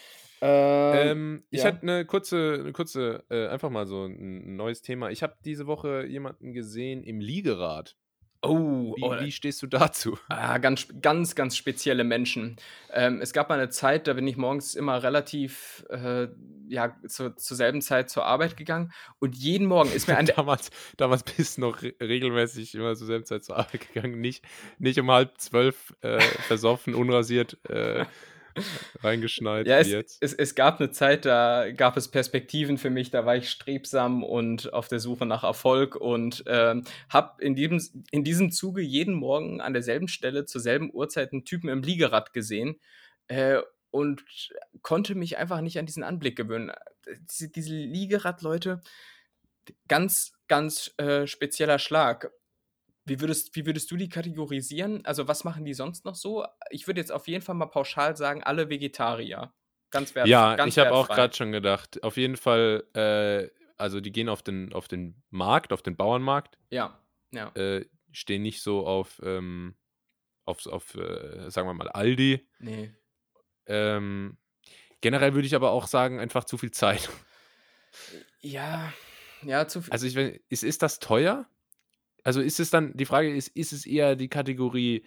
Ähm, 0.41 0.95
ähm, 0.97 1.45
ich 1.51 1.61
ja. 1.61 1.67
hatte 1.67 1.83
eine 1.83 2.07
kurze, 2.07 2.61
eine 2.61 2.73
kurze, 2.73 3.25
äh, 3.29 3.49
einfach 3.49 3.69
mal 3.69 3.87
so 3.87 4.07
ein 4.07 4.57
neues 4.57 4.81
Thema. 4.81 5.11
Ich 5.11 5.23
habe 5.23 5.37
diese 5.45 5.67
Woche 5.67 6.07
jemanden 6.07 6.55
gesehen 6.55 7.03
im 7.03 7.21
Liegerad. 7.21 7.95
Oh, 8.41 8.95
wie, 8.97 9.03
oh, 9.03 9.19
wie, 9.19 9.33
stehst 9.33 9.63
du 9.63 9.67
dazu? 9.67 10.17
Ah, 10.29 10.59
ganz, 10.59 10.87
ganz, 11.01 11.35
ganz 11.35 11.57
spezielle 11.57 12.05
Menschen. 12.05 12.57
Ähm, 12.93 13.21
es 13.21 13.33
gab 13.33 13.49
mal 13.49 13.59
eine 13.59 13.69
Zeit, 13.71 14.07
da 14.07 14.13
bin 14.13 14.27
ich 14.29 14.37
morgens 14.37 14.77
immer 14.77 15.03
relativ, 15.03 15.85
äh, 15.91 16.29
ja, 16.69 16.97
zu, 17.09 17.35
zur 17.35 17.57
selben 17.57 17.83
Zeit 17.83 18.11
zur 18.11 18.25
Arbeit 18.25 18.57
gegangen 18.57 18.93
und 19.19 19.35
jeden 19.35 19.67
Morgen 19.67 19.91
ist 19.91 20.07
mir 20.07 20.17
ein. 20.19 20.27
damals, 20.27 20.71
damals 20.97 21.25
bist 21.25 21.57
du 21.57 21.63
noch 21.63 21.83
re 21.83 21.95
regelmäßig 22.01 22.77
immer 22.77 22.95
zur 22.95 23.09
selben 23.09 23.25
Zeit 23.25 23.45
zur 23.45 23.57
Arbeit 23.57 23.89
gegangen, 23.93 24.21
nicht, 24.21 24.45
nicht 24.79 25.01
um 25.01 25.11
halb 25.11 25.39
zwölf 25.39 25.95
äh, 26.03 26.21
versoffen, 26.21 26.95
unrasiert. 26.95 27.59
Äh, 27.69 28.05
reingeschneit 29.03 29.67
ja, 29.67 29.79
es, 29.79 29.89
jetzt. 29.89 30.19
Es, 30.21 30.33
es, 30.33 30.55
gab 30.55 30.81
eine 30.81 30.91
Zeit, 30.91 31.25
da 31.25 31.71
gab 31.71 31.97
es 31.97 32.09
Perspektiven 32.09 32.79
für 32.79 32.91
mich, 32.91 33.11
da 33.11 33.25
war 33.27 33.37
ich 33.37 33.51
strebsam 33.51 34.23
und 34.23 34.73
auf 34.73 34.89
der 34.89 35.01
Suche 35.01 35.27
nach 35.27 35.45
Erfolg 35.45 35.97
und 35.97 36.45
ähm, 36.47 36.85
habe 37.09 37.43
in 37.43 37.55
diesem, 37.55 38.05
in 38.11 38.25
diesem 38.25 38.51
Zuge 38.51 38.83
jeden 38.83 39.15
Morgen 39.15 39.61
an 39.61 39.73
derselben 39.73 40.09
Stelle 40.09 40.45
zur 40.45 40.61
selben 40.61 40.93
Uhrzeit 40.93 41.33
einen 41.33 41.45
Typen 41.45 41.69
im 41.69 41.83
Liegerad 41.83 42.33
gesehen 42.33 42.81
äh, 43.29 43.59
und 43.91 44.25
konnte 44.83 45.15
mich 45.15 45.39
einfach 45.39 45.61
nicht 45.61 45.79
an 45.79 45.87
diesen 45.87 46.03
Anblick 46.03 46.37
gewöhnen. 46.37 46.73
Diese, 47.31 47.49
diese 47.49 47.75
Liegeradleute, 47.75 48.81
ganz, 49.89 50.33
ganz 50.49 50.93
äh, 50.99 51.27
spezieller 51.27 51.79
Schlag. 51.79 52.31
Wie 53.09 53.21
würdest, 53.21 53.55
wie 53.57 53.67
würdest 53.67 53.91
du 53.91 53.97
die 53.97 54.09
kategorisieren? 54.09 55.05
Also, 55.05 55.29
was 55.29 55.45
machen 55.45 55.65
die 55.65 55.75
sonst 55.75 56.05
noch 56.05 56.15
so? 56.15 56.45
Ich 56.71 56.87
würde 56.87 57.01
jetzt 57.01 57.13
auf 57.13 57.29
jeden 57.29 57.43
Fall 57.43 57.55
mal 57.55 57.67
pauschal 57.67 58.17
sagen, 58.17 58.43
alle 58.43 58.69
Vegetarier. 58.69 59.53
Ganz 59.91 60.15
wertfrei. 60.15 60.31
Ja, 60.31 60.57
ganz 60.57 60.77
ich 60.77 60.79
habe 60.79 60.93
auch 60.93 61.09
gerade 61.09 61.35
schon 61.35 61.53
gedacht. 61.53 62.03
Auf 62.03 62.17
jeden 62.17 62.37
Fall, 62.37 62.85
äh, 62.95 63.49
also 63.77 64.01
die 64.01 64.13
gehen 64.13 64.29
auf 64.29 64.43
den, 64.43 64.73
auf 64.73 64.89
den 64.89 65.23
Markt, 65.31 65.73
auf 65.73 65.83
den 65.83 65.97
Bauernmarkt. 65.97 66.59
Ja, 66.71 67.01
ja. 67.31 67.49
Äh, 67.55 67.87
stehen 68.13 68.43
nicht 68.43 68.63
so 68.63 68.87
auf, 68.87 69.21
ähm, 69.25 69.77
auf, 70.45 70.67
auf 70.67 70.95
äh, 70.95 71.51
sagen 71.51 71.69
wir 71.69 71.75
mal, 71.75 71.89
Aldi. 71.89 72.47
Nee. 72.59 72.95
Ähm, 73.67 74.39
generell 75.01 75.35
würde 75.35 75.47
ich 75.47 75.55
aber 75.55 75.71
auch 75.71 75.87
sagen, 75.87 76.21
einfach 76.21 76.45
zu 76.45 76.59
viel 76.59 76.71
Zeit. 76.71 77.09
Ja, 78.41 78.93
ja, 79.43 79.67
zu 79.67 79.83
viel. 79.83 79.93
Also, 79.93 80.07
ich, 80.07 80.17
ist, 80.49 80.65
ist 80.65 80.83
das 80.83 80.99
teuer? 80.99 81.47
Also 82.25 82.41
ist 82.41 82.61
es 82.61 82.71
dann, 82.71 82.97
die 82.97 83.07
Frage 83.07 83.35
ist, 83.35 83.49
ist 83.57 83.73
es 83.73 83.87
eher 83.87 84.17
die 84.17 84.29
Kategorie 84.29 85.05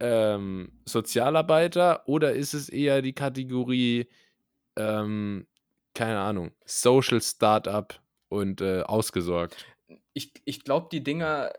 ähm, 0.00 0.72
Sozialarbeiter 0.84 2.02
oder 2.06 2.32
ist 2.32 2.54
es 2.54 2.68
eher 2.68 3.02
die 3.02 3.12
Kategorie, 3.12 4.06
ähm, 4.76 5.46
keine 5.94 6.18
Ahnung, 6.18 6.52
Social 6.64 7.20
Startup 7.20 7.98
und 8.28 8.60
äh, 8.60 8.82
ausgesorgt? 8.82 9.64
Ich, 10.12 10.32
ich 10.44 10.64
glaube, 10.64 10.88
die 10.90 11.02
Dinger, 11.02 11.52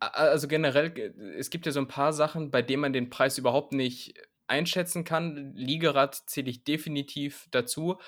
also 0.00 0.48
generell, 0.48 0.92
es 1.36 1.50
gibt 1.50 1.66
ja 1.66 1.72
so 1.72 1.80
ein 1.80 1.88
paar 1.88 2.12
Sachen, 2.12 2.50
bei 2.50 2.62
denen 2.62 2.82
man 2.82 2.92
den 2.92 3.10
Preis 3.10 3.38
überhaupt 3.38 3.72
nicht 3.72 4.14
einschätzen 4.50 5.04
kann. 5.04 5.54
Liegerad 5.54 6.14
zähle 6.26 6.50
ich 6.50 6.64
definitiv 6.64 7.46
dazu. 7.50 7.98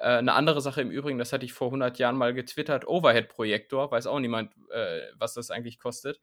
Äh, 0.00 0.18
eine 0.18 0.34
andere 0.34 0.60
Sache 0.60 0.82
im 0.82 0.90
Übrigen, 0.90 1.18
das 1.18 1.32
hatte 1.32 1.46
ich 1.46 1.52
vor 1.52 1.68
100 1.68 1.98
Jahren 1.98 2.16
mal 2.16 2.34
getwittert, 2.34 2.86
Overhead-Projektor, 2.86 3.90
weiß 3.90 4.06
auch 4.06 4.18
niemand, 4.18 4.52
äh, 4.70 5.00
was 5.16 5.34
das 5.34 5.50
eigentlich 5.50 5.78
kostet. 5.78 6.20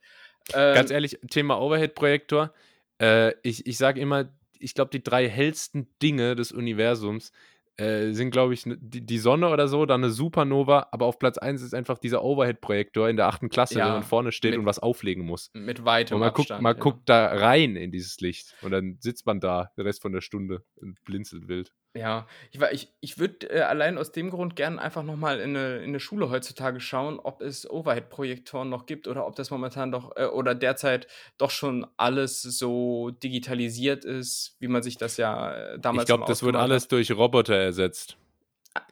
Ähm, 0.54 0.76
Ganz 0.76 0.92
ehrlich, 0.92 1.20
Thema 1.30 1.60
Overhead-Projektor, 1.60 2.54
äh, 3.02 3.34
ich, 3.42 3.66
ich 3.66 3.78
sage 3.78 4.00
immer, 4.00 4.30
ich 4.60 4.74
glaube, 4.74 4.92
die 4.92 5.04
drei 5.04 5.28
hellsten 5.28 5.88
Dinge 6.02 6.36
des 6.36 6.52
Universums 6.52 7.32
äh, 7.80 8.12
sind, 8.12 8.32
glaube 8.32 8.54
ich, 8.54 8.64
die, 8.66 9.06
die, 9.06 9.18
Sonne 9.18 9.50
oder 9.50 9.68
so, 9.68 9.86
dann 9.86 10.04
eine 10.04 10.12
Supernova, 10.12 10.88
aber 10.92 11.06
auf 11.06 11.18
Platz 11.18 11.38
1 11.38 11.62
ist 11.62 11.74
einfach 11.74 11.98
dieser 11.98 12.24
Overhead-Projektor 12.24 13.10
in 13.10 13.16
der 13.16 13.28
achten 13.28 13.50
Klasse, 13.50 13.80
ja, 13.80 13.86
wenn 13.86 13.94
man 13.94 14.04
vorne 14.04 14.32
steht 14.32 14.52
mit, 14.52 14.60
und 14.60 14.66
was 14.66 14.80
auflegen 14.80 15.26
muss. 15.26 15.50
Mit 15.54 15.86
weitem 15.86 16.16
und 16.16 16.20
man 16.22 16.30
Abstand. 16.30 16.50
Guckt, 16.50 16.62
man 16.62 16.76
ja. 16.76 16.82
guckt 16.82 17.10
da 17.10 17.28
rein 17.28 17.76
in 17.76 17.92
dieses 17.92 18.20
Licht 18.20 18.56
und 18.62 18.72
dann 18.72 18.98
sitzt 19.00 19.26
man 19.26 19.40
da 19.40 19.72
den 19.78 19.86
Rest 19.86 20.02
von 20.02 20.12
der 20.12 20.22
Stunde 20.22 20.64
und 20.76 21.02
blinzelt 21.06 21.48
wild. 21.48 21.72
Ja, 21.96 22.28
ich, 22.52 22.62
ich, 22.72 22.94
ich 23.02 23.18
würde 23.18 23.50
äh, 23.50 23.62
allein 23.62 23.98
aus 23.98 24.12
dem 24.12 24.30
Grund 24.30 24.56
gerne 24.56 24.80
einfach 24.80 25.02
nochmal 25.02 25.40
in 25.40 25.58
eine, 25.58 25.78
in 25.78 25.90
eine 25.90 26.00
Schule 26.00 26.30
heutzutage 26.30 26.80
schauen, 26.80 27.20
ob 27.20 27.42
es 27.42 27.68
Overhead-Projektoren 27.68 28.70
noch 28.70 28.86
gibt 28.86 29.08
oder 29.08 29.26
ob 29.26 29.36
das 29.36 29.50
momentan 29.50 29.92
doch 29.92 30.16
äh, 30.16 30.26
oder 30.26 30.54
derzeit 30.54 31.08
doch 31.40 31.50
schon 31.50 31.88
alles 31.98 32.44
so 32.44 33.10
digitalisiert 33.10 34.06
ist, 34.06 34.56
wie 34.60 34.68
man 34.68 34.84
sich 34.84 34.98
das 34.98 35.18
ja 35.18 35.52
äh, 35.52 35.80
damals 35.80 36.04
Ich 36.04 36.08
glaube, 36.08 36.26
das 36.28 36.44
wird 36.44 36.56
alles 36.56 36.84
hat. 36.84 36.92
durch 36.92 37.12
Roboter 37.12 37.56
ersetzt. 37.56 38.18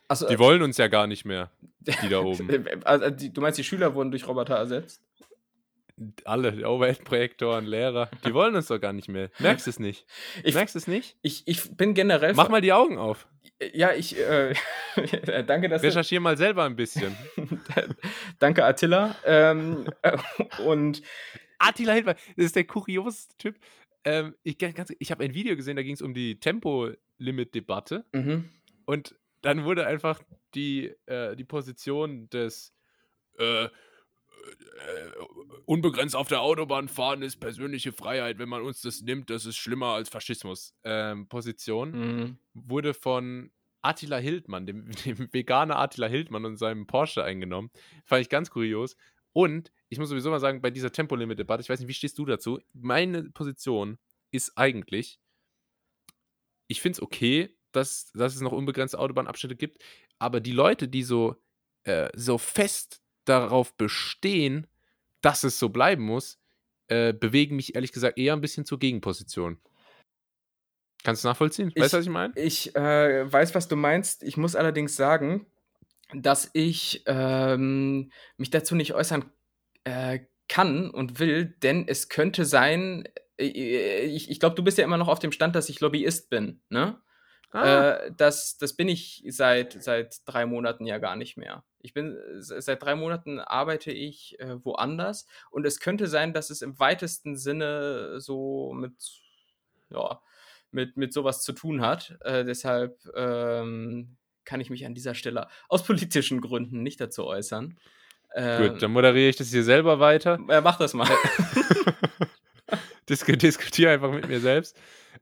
Also, 0.08 0.28
die 0.28 0.40
wollen 0.40 0.64
uns 0.64 0.78
ja 0.78 0.88
gar 0.88 1.06
nicht 1.06 1.24
mehr, 1.24 1.52
die 2.02 2.10
da 2.10 2.20
oben. 2.24 2.50
also, 2.84 3.12
die, 3.12 3.32
du 3.32 3.42
meinst, 3.42 3.60
die 3.60 3.64
Schüler 3.64 3.94
wurden 3.94 4.10
durch 4.10 4.28
Roboter 4.28 4.56
ersetzt? 4.56 5.07
Alle, 6.26 6.68
Overhead-Projektoren, 6.68 7.66
Lehrer, 7.66 8.10
die 8.26 8.34
wollen 8.34 8.56
uns 8.56 8.68
doch 8.68 8.80
gar 8.80 8.94
nicht 8.94 9.08
mehr. 9.08 9.30
Merkst 9.40 9.66
du 9.66 9.70
es 9.72 9.80
nicht? 9.80 10.06
Ich, 10.44 10.54
Merkst 10.54 10.76
du 10.76 10.80
es 10.80 10.88
nicht? 10.88 11.18
Ich, 11.22 11.44
ich 11.48 11.76
bin 11.76 11.94
generell. 11.94 12.34
Mach 12.34 12.50
mal 12.50 12.62
die 12.62 12.74
Augen 12.74 12.98
auf. 12.98 13.28
Ja, 13.74 13.94
ich. 13.94 14.18
Äh, 14.20 14.54
danke, 15.48 15.70
dass 15.70 15.82
Recherchier 15.82 16.20
mal 16.20 16.38
selber 16.38 16.66
ein 16.66 16.76
bisschen. 16.76 17.16
danke, 18.40 18.64
Attila. 18.64 19.16
Ähm, 19.26 19.86
äh, 20.04 20.18
und. 20.64 21.02
Attila 21.60 21.94
Hildmann, 21.94 22.16
das 22.36 22.46
ist 22.46 22.56
der 22.56 22.66
kurioseste 22.66 23.36
Typ. 23.38 23.56
Ähm, 24.04 24.36
ich 24.44 24.58
ich 25.00 25.12
habe 25.12 25.24
ein 25.24 25.34
Video 25.34 25.56
gesehen, 25.56 25.76
da 25.76 25.82
ging 25.82 25.96
es 25.96 26.04
um 26.04 26.14
die 26.14 26.40
Tempolimit-Debatte. 26.40 28.06
Mhm. 28.14 28.50
Und 28.86 29.16
dann 29.42 29.64
wurde 29.64 29.88
einfach 29.88 30.22
die, 30.54 30.94
äh, 31.08 31.36
die 31.36 31.44
Position 31.44 32.30
des 32.30 32.76
äh, 33.40 33.66
äh, 33.66 33.70
unbegrenzt 35.66 36.16
auf 36.16 36.28
der 36.30 36.42
Autobahn 36.42 36.88
fahren 36.88 37.22
ist 37.22 37.38
persönliche 37.38 37.92
Freiheit. 37.92 38.40
Wenn 38.40 38.50
man 38.50 38.62
uns 38.62 38.82
das 38.82 39.02
nimmt, 39.02 39.30
das 39.30 39.46
ist 39.46 39.58
schlimmer 39.58 39.88
als 39.88 40.10
Faschismus. 40.10 40.74
Ähm, 40.84 41.28
Position 41.28 41.92
mhm. 41.92 42.38
wurde 42.54 42.94
von 42.94 43.52
Attila 43.82 44.18
Hildmann, 44.18 44.66
dem, 44.66 44.90
dem 45.06 45.32
Veganer 45.32 45.78
Attila 45.78 46.08
Hildmann 46.08 46.46
und 46.46 46.58
seinem 46.58 46.88
Porsche 46.88 47.24
eingenommen. 47.24 47.70
Fand 48.06 48.22
ich 48.22 48.30
ganz 48.30 48.50
kurios. 48.50 48.96
Und 49.34 49.72
ich 49.90 50.00
muss 50.00 50.10
sowieso 50.10 50.30
mal 50.30 50.40
sagen, 50.40 50.62
bei 50.62 50.72
dieser 50.72 50.92
Tempolimit-Debatte, 50.92 51.62
ich 51.62 51.70
weiß 51.70 51.80
nicht, 51.80 51.90
wie 51.90 51.94
stehst 51.94 52.18
du 52.18 52.26
dazu? 52.26 52.60
Meine 52.74 53.30
Position 53.32 53.98
ist 54.32 54.58
eigentlich, 54.58 55.20
ich 56.68 56.82
finde 56.82 56.98
es 56.98 57.02
okay, 57.02 57.56
dass, 57.72 58.12
dass 58.14 58.36
es 58.36 58.42
noch 58.42 58.52
unbegrenzte 58.52 58.98
Autobahnabschnitte 58.98 59.56
gibt, 59.56 59.84
aber 60.18 60.40
die 60.40 60.54
Leute, 60.54 60.88
die 60.88 61.04
so, 61.04 61.36
äh, 61.84 62.10
so 62.16 62.38
fest 62.38 63.02
darauf 63.30 63.76
bestehen, 63.76 64.68
dass 65.22 65.44
es 65.44 65.60
so 65.60 65.70
bleiben 65.70 66.04
muss, 66.04 66.40
äh, 66.88 67.14
bewegen 67.14 67.56
mich 67.56 67.76
ehrlich 67.76 67.92
gesagt 67.92 68.18
eher 68.18 68.34
ein 68.34 68.42
bisschen 68.42 68.66
zur 68.66 68.80
Gegenposition. 68.80 69.60
Kannst 71.04 71.24
du 71.24 71.28
nachvollziehen? 71.28 71.72
Weißt 71.76 71.94
du, 71.94 71.98
was 71.98 72.06
ich 72.06 72.12
meine? 72.12 72.34
Ich 72.36 72.76
äh, 72.76 73.32
weiß, 73.32 73.56
was 73.56 73.68
du 73.68 73.76
meinst. 73.76 74.24
Ich 74.24 74.38
muss 74.38 74.56
allerdings 74.56 74.96
sagen, 74.96 75.46
dass 76.14 76.50
ich 76.54 77.04
ähm, 77.06 78.12
mich 78.38 78.50
dazu 78.50 78.76
nicht 78.76 78.94
äußern 78.94 79.30
äh, 79.84 80.20
kann 80.50 80.90
und 80.90 81.20
will, 81.20 81.46
denn 81.46 81.88
es 81.88 82.10
könnte 82.10 82.46
sein, 82.46 83.08
äh, 83.40 84.06
ich, 84.06 84.30
ich 84.30 84.40
glaube, 84.40 84.56
du 84.56 84.64
bist 84.64 84.78
ja 84.78 84.84
immer 84.84 84.98
noch 84.98 85.08
auf 85.08 85.20
dem 85.20 85.32
Stand, 85.32 85.56
dass 85.56 85.70
ich 85.70 85.80
Lobbyist 85.80 86.30
bin, 86.30 86.62
ne? 86.70 87.02
Ah. 87.52 87.92
Äh, 87.92 88.12
das, 88.16 88.58
das 88.58 88.74
bin 88.74 88.90
ich 88.90 89.24
seit, 89.30 89.82
seit 89.82 90.18
drei 90.26 90.46
Monaten 90.46 90.86
ja 90.86 90.98
gar 90.98 91.16
nicht 91.16 91.38
mehr. 91.38 91.64
Ich 91.80 91.94
bin 91.94 92.18
seit 92.40 92.84
drei 92.84 92.96
Monaten 92.96 93.40
arbeite 93.40 93.92
ich 93.92 94.38
äh, 94.40 94.64
woanders 94.66 95.26
und 95.52 95.66
es 95.66 95.80
könnte 95.80 96.08
sein, 96.08 96.34
dass 96.34 96.50
es 96.50 96.62
im 96.62 96.78
weitesten 96.80 97.38
Sinne 97.38 98.20
so 98.20 98.74
mit, 98.74 98.94
ja, 99.90 100.22
mit, 100.72 100.98
mit 100.98 101.14
sowas 101.14 101.44
zu 101.44 101.54
tun 101.54 101.82
hat. 101.82 102.18
Äh, 102.22 102.44
deshalb 102.44 103.00
ähm, 103.16 104.18
kann 104.44 104.60
ich 104.60 104.70
mich 104.70 104.86
an 104.86 104.96
dieser 104.96 105.16
Stelle 105.16 105.48
aus 105.70 105.84
politischen 105.84 106.42
Gründen 106.42 106.84
nicht 106.84 107.00
dazu 107.00 107.26
äußern. 107.26 107.80
Ähm, 108.36 108.72
Gut, 108.72 108.82
dann 108.82 108.92
moderiere 108.92 109.30
ich 109.30 109.38
das 109.38 109.50
hier 109.50 109.64
selber 109.64 110.00
weiter. 110.00 110.40
Ja, 110.50 110.62
mach 110.62 110.78
das 110.78 110.94
mal. 110.94 111.08
Dis 113.10 113.24
diskutiere 113.24 113.92
einfach 113.92 114.12
mit 114.12 114.28
mir 114.28 114.42
selbst. 114.42 114.78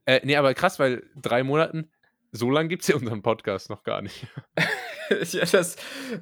Äh, 0.06 0.20
nee, 0.24 0.36
aber 0.36 0.54
krass, 0.54 0.78
weil 0.78 1.04
drei 1.14 1.44
Monaten, 1.44 1.90
so 2.36 2.50
lange 2.50 2.68
gibt 2.68 2.82
es 2.82 2.88
ja 2.88 2.96
unseren 2.96 3.22
Podcast 3.22 3.70
noch 3.70 3.82
gar 3.82 4.02
nicht. 4.02 4.26
ja, 5.32 5.44
das, 5.44 5.76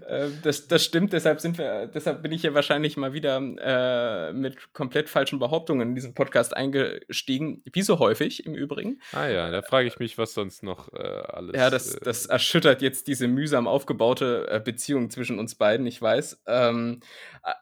äh, 0.06 0.28
das, 0.42 0.68
das 0.68 0.84
stimmt, 0.84 1.12
deshalb, 1.12 1.40
sind 1.40 1.58
wir, 1.58 1.86
deshalb 1.86 2.22
bin 2.22 2.32
ich 2.32 2.42
hier 2.42 2.54
wahrscheinlich 2.54 2.96
mal 2.96 3.12
wieder 3.12 3.36
äh, 3.36 4.32
mit 4.32 4.72
komplett 4.72 5.08
falschen 5.08 5.38
Behauptungen 5.38 5.88
in 5.88 5.94
diesen 5.94 6.14
Podcast 6.14 6.56
eingestiegen, 6.56 7.62
wie 7.72 7.82
so 7.82 7.98
häufig 7.98 8.46
im 8.46 8.54
Übrigen. 8.54 9.00
Ah 9.12 9.26
ja, 9.26 9.50
da 9.50 9.62
frage 9.62 9.88
ich 9.88 9.98
mich, 9.98 10.18
was 10.18 10.34
sonst 10.34 10.62
noch 10.62 10.92
äh, 10.92 10.98
alles. 10.98 11.56
Ja, 11.56 11.70
das, 11.70 11.94
äh, 11.94 12.00
das 12.02 12.26
erschüttert 12.26 12.82
jetzt 12.82 13.06
diese 13.08 13.28
mühsam 13.28 13.66
aufgebaute 13.66 14.46
äh, 14.50 14.60
Beziehung 14.60 15.10
zwischen 15.10 15.38
uns 15.38 15.54
beiden, 15.54 15.86
ich 15.86 16.00
weiß. 16.00 16.42
Ähm, 16.46 17.00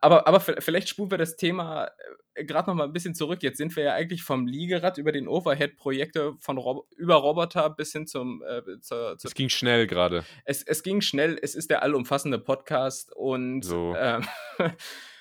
aber, 0.00 0.26
aber 0.26 0.40
vielleicht 0.40 0.88
spulen 0.88 1.10
wir 1.10 1.18
das 1.18 1.36
Thema 1.36 1.90
äh, 2.34 2.44
gerade 2.44 2.70
noch 2.70 2.76
mal 2.76 2.84
ein 2.84 2.92
bisschen 2.92 3.14
zurück. 3.14 3.42
Jetzt 3.42 3.58
sind 3.58 3.74
wir 3.76 3.84
ja 3.84 3.94
eigentlich 3.94 4.22
vom 4.22 4.46
Liegerad 4.46 4.98
über 4.98 5.12
den 5.12 5.28
Overhead-Projekte 5.28 6.34
von 6.38 6.58
Rob 6.58 6.86
über 6.96 7.16
Roboter 7.16 7.70
bis 7.70 7.92
hin 7.92 8.06
zum. 8.06 8.42
Äh, 8.42 8.62
zur, 8.80 9.18
zur 9.18 9.28
es 9.28 9.34
ging 9.34 9.48
schnell 9.48 9.86
gerade. 9.86 10.24
Es, 10.44 10.62
es 10.62 10.82
ging 10.82 11.00
schnell. 11.00 11.11
Es 11.18 11.54
ist 11.54 11.70
der 11.70 11.82
allumfassende 11.82 12.38
Podcast 12.38 13.12
und 13.14 13.62
so. 13.62 13.94
ähm, 13.96 14.26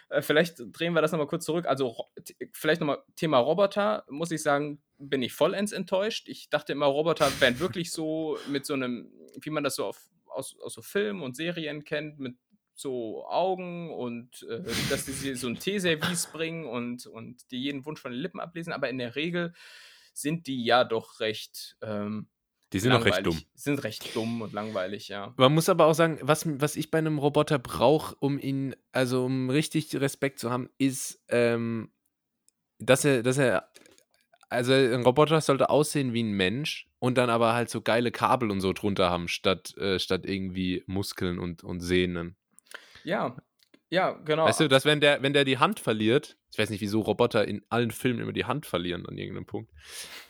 äh, 0.10 0.21
vielleicht 0.21 0.56
drehen 0.71 0.93
wir 0.93 1.01
das 1.01 1.12
nochmal 1.12 1.27
kurz 1.27 1.45
zurück. 1.45 1.65
Also 1.65 1.95
vielleicht 2.54 2.82
nochmal 2.82 3.04
Thema 3.15 3.39
Roboter, 3.39 4.06
muss 4.10 4.32
ich 4.32 4.41
sagen, 4.41 4.82
bin 4.97 5.21
ich 5.21 5.34
vollends 5.34 5.71
enttäuscht. 5.71 6.27
Ich 6.27 6.49
dachte 6.49 6.73
immer, 6.73 6.86
Roboter 6.86 7.30
wären 7.39 7.60
wirklich 7.60 7.91
so 7.91 8.38
mit 8.47 8.65
so 8.65 8.73
einem, 8.73 9.12
wie 9.41 9.49
man 9.49 9.63
das 9.63 9.75
so 9.75 9.86
auf, 9.86 9.99
aus, 10.25 10.58
aus 10.60 10.73
so 10.73 10.82
Filmen 10.82 11.23
und 11.23 11.36
Serien 11.36 11.84
kennt, 11.84 12.19
mit 12.19 12.36
so 12.73 13.25
Augen 13.27 13.91
und 13.91 14.43
äh, 14.49 14.63
dass 14.89 15.06
die 15.06 15.36
so 15.36 15.47
ein 15.47 15.60
Teeservice 15.60 16.27
bringen 16.27 16.65
und, 16.65 17.06
und 17.06 17.51
die 17.51 17.62
jeden 17.62 17.86
Wunsch 17.86 18.01
von 18.01 18.12
den 18.12 18.21
Lippen 18.21 18.39
ablesen, 18.39 18.73
aber 18.73 18.89
in 18.89 18.97
der 18.97 19.15
Regel 19.15 19.54
sind 20.13 20.47
die 20.47 20.63
ja 20.63 20.84
doch 20.84 21.19
recht. 21.19 21.77
Ähm, 21.82 22.27
die 22.73 22.79
sind 22.79 22.91
auch 22.93 23.03
recht 23.05 23.25
dumm. 23.25 23.39
Sind 23.53 23.84
recht 23.84 24.15
dumm 24.15 24.41
und 24.41 24.53
langweilig, 24.53 25.10
ja. 25.10 25.34
Man 25.38 25.53
muss 25.53 25.67
aber 25.69 25.86
auch 25.86 25.93
sagen, 25.93 26.19
was, 26.21 26.45
was 26.60 26.75
ich 26.75 26.89
bei 26.89 26.99
einem 26.99 27.17
Roboter 27.17 27.60
brauche, 27.60 28.15
um 28.19 28.39
ihn, 28.39 28.75
also 28.91 29.25
um 29.25 29.49
richtig 29.49 29.93
Respekt 29.95 30.39
zu 30.39 30.49
haben, 30.51 30.69
ist, 30.77 31.21
ähm, 31.27 31.91
dass 32.79 33.03
er, 33.03 33.23
dass 33.23 33.38
er, 33.38 33.69
also 34.49 34.73
ein 34.73 35.03
Roboter 35.03 35.41
sollte 35.41 35.69
aussehen 35.69 36.13
wie 36.13 36.23
ein 36.23 36.31
Mensch 36.31 36.88
und 36.99 37.17
dann 37.17 37.29
aber 37.29 37.53
halt 37.53 37.69
so 37.69 37.81
geile 37.81 38.12
Kabel 38.12 38.51
und 38.51 38.62
so 38.62 38.73
drunter 38.73 39.10
haben, 39.10 39.27
statt, 39.27 39.75
äh, 39.77 39.99
statt 39.99 40.25
irgendwie 40.25 40.84
Muskeln 40.88 41.39
und, 41.39 41.63
und 41.63 41.81
Sehnen. 41.81 42.36
Ja, 43.03 43.36
ja, 43.91 44.12
genau. 44.23 44.45
Weißt 44.45 44.62
du, 44.62 44.69
dass 44.69 44.86
wenn 44.86 45.01
der, 45.01 45.21
wenn 45.21 45.34
der 45.34 45.43
die 45.43 45.58
Hand 45.58 45.82
verliert, 45.82 46.38
ich 46.49 46.58
weiß 46.58 46.69
nicht, 46.69 46.80
wieso 46.80 47.01
Roboter 47.01 47.45
in 47.45 47.62
allen 47.67 47.91
Filmen 47.91 48.21
immer 48.21 48.32
die 48.32 48.45
Hand 48.45 48.65
verlieren 48.65 49.06
an 49.06 49.17
irgendeinem 49.17 49.45
Punkt, 49.45 49.69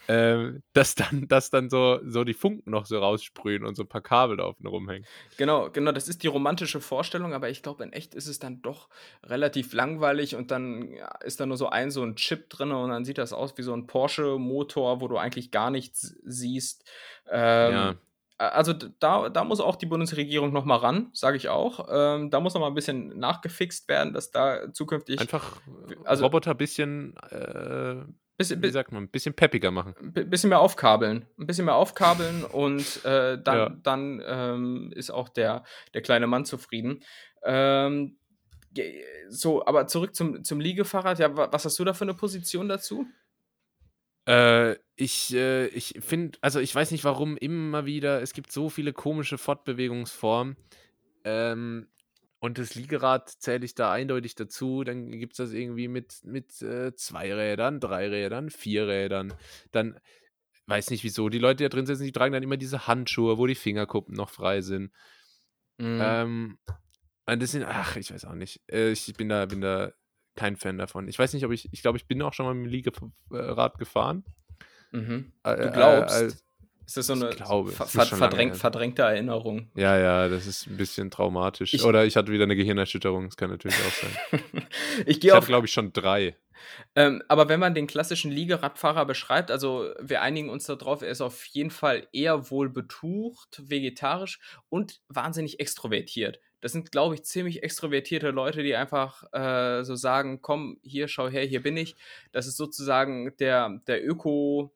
äh, 0.07 0.53
dass 0.73 0.95
dann, 0.95 1.27
dass 1.27 1.51
dann 1.51 1.69
so, 1.69 1.99
so 2.03 2.23
die 2.23 2.33
Funken 2.33 2.71
noch 2.71 2.87
so 2.87 2.97
raussprühen 2.97 3.63
und 3.63 3.75
so 3.75 3.83
ein 3.83 3.87
paar 3.87 4.01
Kabel 4.01 4.37
da 4.37 4.47
oben 4.47 4.65
rumhängen. 4.65 5.05
Genau, 5.37 5.69
genau, 5.69 5.91
das 5.91 6.07
ist 6.07 6.23
die 6.23 6.27
romantische 6.27 6.81
Vorstellung, 6.81 7.35
aber 7.35 7.51
ich 7.51 7.61
glaube, 7.61 7.83
in 7.83 7.93
echt 7.93 8.15
ist 8.15 8.27
es 8.27 8.39
dann 8.39 8.63
doch 8.63 8.89
relativ 9.23 9.73
langweilig 9.73 10.35
und 10.35 10.49
dann 10.49 10.93
ja, 10.93 11.13
ist 11.23 11.39
da 11.39 11.45
nur 11.45 11.57
so 11.57 11.69
ein, 11.69 11.91
so 11.91 12.01
ein 12.01 12.15
Chip 12.15 12.49
drin 12.49 12.71
und 12.71 12.89
dann 12.89 13.05
sieht 13.05 13.19
das 13.19 13.31
aus 13.31 13.55
wie 13.59 13.63
so 13.63 13.73
ein 13.73 13.85
Porsche-Motor, 13.85 15.01
wo 15.01 15.07
du 15.07 15.17
eigentlich 15.17 15.51
gar 15.51 15.69
nichts 15.69 16.15
siehst. 16.23 16.89
Ähm, 17.29 17.71
ja 17.73 17.95
also 18.49 18.73
da, 18.73 19.29
da 19.29 19.43
muss 19.43 19.59
auch 19.59 19.75
die 19.75 19.85
Bundesregierung 19.85 20.51
noch 20.51 20.65
mal 20.65 20.77
ran, 20.77 21.09
sage 21.13 21.37
ich 21.37 21.49
auch. 21.49 21.87
Ähm, 21.91 22.29
da 22.29 22.39
muss 22.39 22.53
noch 22.53 22.61
mal 22.61 22.67
ein 22.67 22.73
bisschen 22.73 23.17
nachgefixt 23.19 23.87
werden, 23.87 24.13
dass 24.13 24.31
da 24.31 24.73
zukünftig 24.73 25.19
einfach 25.19 25.61
also, 26.05 26.23
Roboter 26.23 26.51
ein 26.51 26.57
bisschen, 26.57 27.15
äh, 27.29 27.95
bisschen, 28.37 28.63
wie 28.63 28.71
sagt 28.71 28.91
man, 28.91 29.03
ein 29.03 29.09
bisschen 29.09 29.35
peppiger 29.35 29.69
machen. 29.69 29.93
Ein 30.01 30.29
bisschen 30.29 30.49
mehr 30.49 30.59
aufkabeln, 30.59 31.25
ein 31.37 31.45
bisschen 31.45 31.65
mehr 31.65 31.75
aufkabeln 31.75 32.43
und 32.51 33.05
äh, 33.05 33.41
dann, 33.41 33.57
ja. 33.57 33.69
dann 33.83 34.23
ähm, 34.25 34.91
ist 34.95 35.11
auch 35.11 35.29
der, 35.29 35.63
der 35.93 36.01
kleine 36.01 36.27
Mann 36.27 36.45
zufrieden. 36.45 37.03
Ähm, 37.43 38.17
so, 39.29 39.65
aber 39.65 39.87
zurück 39.87 40.15
zum, 40.15 40.43
zum 40.43 40.59
Liegefahrrad. 40.59 41.19
Ja, 41.19 41.35
was 41.35 41.65
hast 41.65 41.77
du 41.77 41.83
da 41.83 41.93
für 41.93 42.05
eine 42.05 42.13
Position 42.13 42.69
dazu? 42.69 43.05
Äh, 44.27 44.75
ich 44.95 45.33
äh, 45.33 45.67
ich 45.67 45.95
finde, 45.99 46.37
also 46.41 46.59
ich 46.59 46.73
weiß 46.73 46.91
nicht 46.91 47.03
warum 47.03 47.37
immer 47.37 47.85
wieder, 47.85 48.21
es 48.21 48.33
gibt 48.33 48.51
so 48.51 48.69
viele 48.69 48.93
komische 48.93 49.37
Fortbewegungsformen. 49.37 50.57
Ähm, 51.23 51.87
und 52.39 52.57
das 52.57 52.73
Liegerad 52.73 53.29
zähle 53.29 53.65
ich 53.65 53.75
da 53.75 53.91
eindeutig 53.91 54.33
dazu. 54.33 54.83
Dann 54.83 55.11
gibt 55.11 55.33
es 55.33 55.37
das 55.37 55.53
irgendwie 55.53 55.87
mit, 55.87 56.21
mit 56.23 56.59
äh, 56.63 56.95
zwei 56.95 57.31
Rädern, 57.33 57.79
drei 57.79 58.09
Rädern, 58.09 58.49
vier 58.49 58.87
Rädern. 58.87 59.33
Dann 59.71 59.99
weiß 60.65 60.89
nicht 60.89 61.03
wieso. 61.03 61.29
Die 61.29 61.37
Leute, 61.37 61.57
die 61.57 61.63
da 61.65 61.69
drin 61.69 61.85
sitzen, 61.85 62.03
die 62.03 62.11
tragen 62.11 62.33
dann 62.33 62.41
immer 62.41 62.57
diese 62.57 62.87
Handschuhe, 62.87 63.37
wo 63.37 63.45
die 63.45 63.55
Fingerkuppen 63.55 64.15
noch 64.15 64.31
frei 64.31 64.61
sind. 64.61 64.91
Mhm. 65.77 65.99
Ähm, 66.01 66.57
und 67.27 67.41
das 67.41 67.51
sind, 67.51 67.63
ach, 67.63 67.95
ich 67.95 68.11
weiß 68.11 68.25
auch 68.25 68.33
nicht. 68.33 68.59
Äh, 68.71 68.91
ich 68.91 69.13
bin 69.13 69.29
da, 69.29 69.45
bin 69.45 69.61
da 69.61 69.93
kein 70.35 70.55
Fan 70.55 70.77
davon. 70.77 71.07
Ich 71.07 71.17
weiß 71.17 71.33
nicht, 71.33 71.45
ob 71.45 71.51
ich, 71.51 71.69
ich 71.71 71.81
glaube, 71.81 71.97
ich 71.97 72.07
bin 72.07 72.21
auch 72.21 72.33
schon 72.33 72.45
mal 72.45 72.53
mit 72.53 72.65
dem 72.65 72.71
Liegerad 72.71 73.77
gefahren. 73.77 74.23
Mhm. 74.91 75.31
Äh, 75.43 75.55
du 75.57 75.71
glaubst? 75.71 76.21
Äh, 76.21 76.25
äh, 76.25 76.31
ist 76.85 76.97
das 76.97 77.07
so 77.07 77.13
eine 77.13 77.29
glaube, 77.29 77.71
ver 77.71 77.85
ver 77.85 78.05
verdräng 78.05 78.53
verdrängte 78.53 79.03
Erinnerung? 79.03 79.69
Ja, 79.75 79.97
ja, 79.97 80.27
das 80.27 80.45
ist 80.45 80.67
ein 80.67 80.75
bisschen 80.75 81.09
traumatisch. 81.09 81.73
Ich, 81.73 81.85
Oder 81.85 82.05
ich 82.05 82.17
hatte 82.17 82.31
wieder 82.31 82.43
eine 82.43 82.55
Gehirnerschütterung, 82.55 83.25
das 83.25 83.37
kann 83.37 83.49
natürlich 83.49 83.77
auch 83.77 83.91
sein. 83.91 84.41
ich 85.05 85.21
gehe 85.21 85.37
auf. 85.37 85.45
glaube 85.45 85.67
ich, 85.67 85.73
schon 85.73 85.93
drei. 85.93 86.35
Ähm, 86.95 87.23
aber 87.27 87.47
wenn 87.49 87.59
man 87.59 87.73
den 87.73 87.87
klassischen 87.87 88.31
Liegeradfahrer 88.31 89.05
beschreibt, 89.05 89.51
also 89.51 89.89
wir 90.01 90.21
einigen 90.21 90.49
uns 90.49 90.65
darauf, 90.65 91.01
er 91.01 91.09
ist 91.09 91.21
auf 91.21 91.45
jeden 91.45 91.71
Fall 91.71 92.07
eher 92.11 92.51
wohl 92.51 92.69
betucht, 92.69 93.61
vegetarisch 93.63 94.39
und 94.69 94.99
wahnsinnig 95.07 95.59
extrovertiert 95.59 96.39
das 96.61 96.71
sind, 96.71 96.91
glaube 96.91 97.15
ich, 97.15 97.23
ziemlich 97.23 97.63
extrovertierte 97.63 98.29
Leute, 98.29 98.63
die 98.63 98.75
einfach 98.75 99.23
äh, 99.33 99.83
so 99.83 99.95
sagen, 99.95 100.41
komm, 100.41 100.77
hier, 100.83 101.07
schau 101.07 101.27
her, 101.27 101.43
hier 101.43 101.61
bin 101.61 101.75
ich. 101.75 101.95
Das 102.31 102.47
ist 102.47 102.57
sozusagen 102.57 103.35
der, 103.37 103.81
der 103.87 104.07
Öko, 104.07 104.71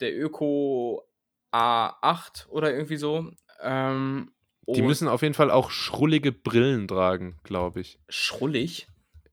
der 0.00 0.18
Öko 0.18 1.06
A8 1.52 2.48
oder 2.48 2.72
irgendwie 2.72 2.96
so. 2.96 3.30
Ähm, 3.62 4.32
die 4.66 4.82
müssen 4.82 5.08
auf 5.08 5.22
jeden 5.22 5.34
Fall 5.34 5.50
auch 5.50 5.70
schrullige 5.70 6.32
Brillen 6.32 6.88
tragen, 6.88 7.38
glaube 7.44 7.80
ich. 7.80 8.00
Schrullig? 8.08 8.88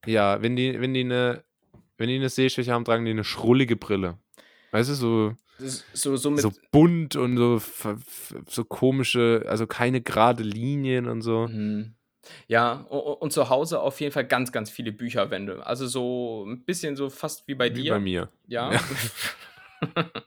Ja, 0.06 0.42
wenn 0.42 0.56
die, 0.56 0.80
wenn 0.80 0.94
die 0.94 1.02
eine, 1.02 1.44
wenn 1.98 2.10
die 2.10 2.16
eine 2.16 2.30
Sehschwäche 2.30 2.72
haben, 2.72 2.86
tragen 2.86 3.06
die 3.06 3.12
eine 3.12 3.24
schrullige 3.24 3.76
Brille. 3.76 4.20
Weißt 4.72 4.90
du, 4.90 4.94
so 4.94 5.36
so, 5.94 6.16
so, 6.16 6.36
so, 6.38 6.52
bunt 6.72 7.16
und 7.16 7.38
so, 7.38 7.62
so 8.48 8.66
komische, 8.66 9.46
also 9.48 9.68
keine 9.68 10.02
gerade 10.02 10.44
Linien 10.44 11.08
und 11.08 11.22
so. 11.22 11.48
Mhm. 11.48 11.96
Ja, 12.48 12.74
und 12.74 13.34
zu 13.34 13.50
Hause 13.50 13.82
auf 13.82 14.00
jeden 14.00 14.14
Fall 14.14 14.26
ganz, 14.26 14.52
ganz 14.52 14.70
viele 14.70 14.92
Bücherwände. 14.92 15.66
Also 15.66 15.88
so 15.88 16.46
ein 16.48 16.64
bisschen 16.64 16.96
so 16.96 17.10
fast 17.10 17.48
wie 17.48 17.56
bei 17.56 17.70
wie 17.70 17.84
dir. 17.84 17.94
Bei 17.94 18.00
mir. 18.00 18.30
Ja. 18.48 18.72
ja. 18.72 18.82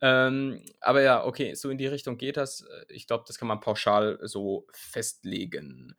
ähm, 0.00 0.62
aber 0.80 1.02
ja, 1.02 1.24
okay, 1.24 1.54
so 1.54 1.68
in 1.68 1.76
die 1.76 1.86
Richtung 1.86 2.16
geht 2.16 2.38
das. 2.38 2.66
Ich 2.88 3.06
glaube, 3.06 3.24
das 3.26 3.38
kann 3.38 3.48
man 3.48 3.60
pauschal 3.60 4.18
so 4.22 4.66
festlegen. 4.72 5.94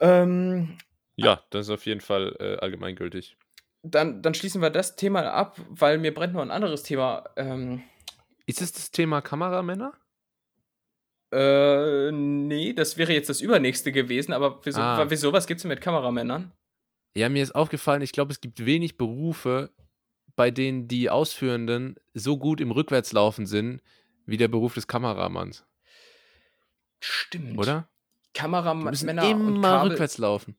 Ähm, 0.00 0.78
ja, 1.16 1.42
das 1.50 1.66
ist 1.66 1.70
auf 1.70 1.84
jeden 1.84 2.00
Fall 2.00 2.34
äh, 2.40 2.56
allgemeingültig 2.56 3.36
dann, 3.84 4.22
dann 4.22 4.34
schließen 4.34 4.62
wir 4.62 4.70
das 4.70 4.96
Thema 4.96 5.22
ab, 5.32 5.60
weil 5.68 5.98
mir 5.98 6.12
brennt 6.12 6.34
noch 6.34 6.42
ein 6.42 6.50
anderes 6.50 6.82
Thema. 6.82 7.24
Ähm, 7.36 7.82
ist 8.46 8.60
es 8.60 8.72
das 8.72 8.90
Thema 8.90 9.20
Kameramänner? 9.20 9.92
Äh, 11.32 12.12
nee, 12.12 12.72
das 12.72 12.96
wäre 12.96 13.12
jetzt 13.12 13.28
das 13.28 13.40
übernächste 13.40 13.92
gewesen, 13.92 14.32
aber 14.32 14.60
wieso, 14.64 14.80
ah. 14.80 15.04
wieso 15.08 15.32
was 15.32 15.46
gibt 15.46 15.58
es 15.58 15.64
mit 15.64 15.80
Kameramännern? 15.80 16.52
Ja, 17.16 17.28
mir 17.28 17.42
ist 17.42 17.54
aufgefallen, 17.54 18.02
ich 18.02 18.12
glaube, 18.12 18.32
es 18.32 18.40
gibt 18.40 18.64
wenig 18.64 18.96
Berufe, 18.96 19.70
bei 20.36 20.50
denen 20.50 20.86
die 20.86 21.10
Ausführenden 21.10 21.96
so 22.12 22.38
gut 22.38 22.60
im 22.60 22.70
Rückwärtslaufen 22.70 23.46
sind, 23.46 23.82
wie 24.26 24.36
der 24.36 24.48
Beruf 24.48 24.74
des 24.74 24.86
Kameramanns. 24.86 25.64
Stimmt. 27.00 27.58
Oder? 27.58 27.88
Kameramänner 28.32 29.28
immer 29.28 29.84
rückwärts 29.84 30.18
laufen. 30.18 30.56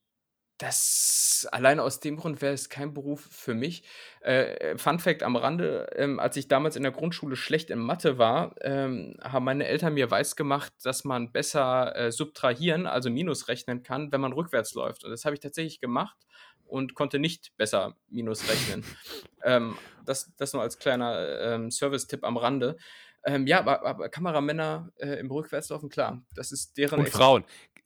Das 0.58 1.48
alleine 1.52 1.84
aus 1.84 2.00
dem 2.00 2.15
Grund 2.15 2.41
wäre 2.41 2.54
es 2.54 2.70
kein 2.70 2.94
Beruf 2.94 3.28
für 3.30 3.54
mich. 3.54 3.84
Äh, 4.22 4.78
Fun 4.78 5.00
Fact 5.00 5.22
am 5.22 5.36
Rande, 5.36 5.89
ähm, 5.96 6.18
als 6.20 6.38
ich 6.38 6.48
damals 6.48 6.78
in 6.78 6.84
der 6.84 6.94
Grundschule 6.94 7.36
schlecht 7.36 7.70
in 7.70 7.80
Mathe 7.80 8.18
war, 8.18 8.56
ähm, 8.62 9.18
haben 9.22 9.44
meine 9.44 9.68
Eltern 9.68 9.96
mir 9.96 10.10
weisgemacht, 10.12 10.74
dass 10.84 11.04
man 11.04 11.34
besser 11.34 11.94
äh, 11.96 12.12
subtrahieren, 12.12 12.88
also 12.88 13.10
Minus 13.10 13.50
rechnen 13.50 13.84
kann, 13.84 14.13
wenn 14.13 14.22
man 14.22 14.32
rückwärts 14.32 14.74
läuft. 14.76 15.04
Und 15.04 15.12
das 15.12 15.26
habe 15.26 15.34
ich 15.34 15.41
tatsächlich 15.41 15.82
gemacht 15.82 16.18
und 16.65 16.96
konnte 16.96 17.20
nicht 17.20 17.56
besser 17.58 17.98
Minus 18.08 18.50
rechnen. 18.50 18.86
ähm, 19.44 19.78
das, 20.06 20.34
das 20.38 20.54
nur 20.54 20.62
als 20.62 20.80
kleiner 20.80 21.41
ähm, 21.41 21.70
Service-Tipp 21.70 22.24
am 22.24 22.38
Rande. 22.38 22.78
Ähm, 23.26 23.46
ja, 23.46 23.60
aber, 23.60 23.86
aber 23.86 24.08
Kameramänner 24.08 24.91
äh, 24.98 25.20
im 25.20 25.30
Rückwärtslaufen, 25.30 25.89
klar, 25.89 26.24
das 26.34 26.54
ist 26.54 26.78
deren. 26.78 27.00
Und 27.00 27.10
Frauen 27.10 27.44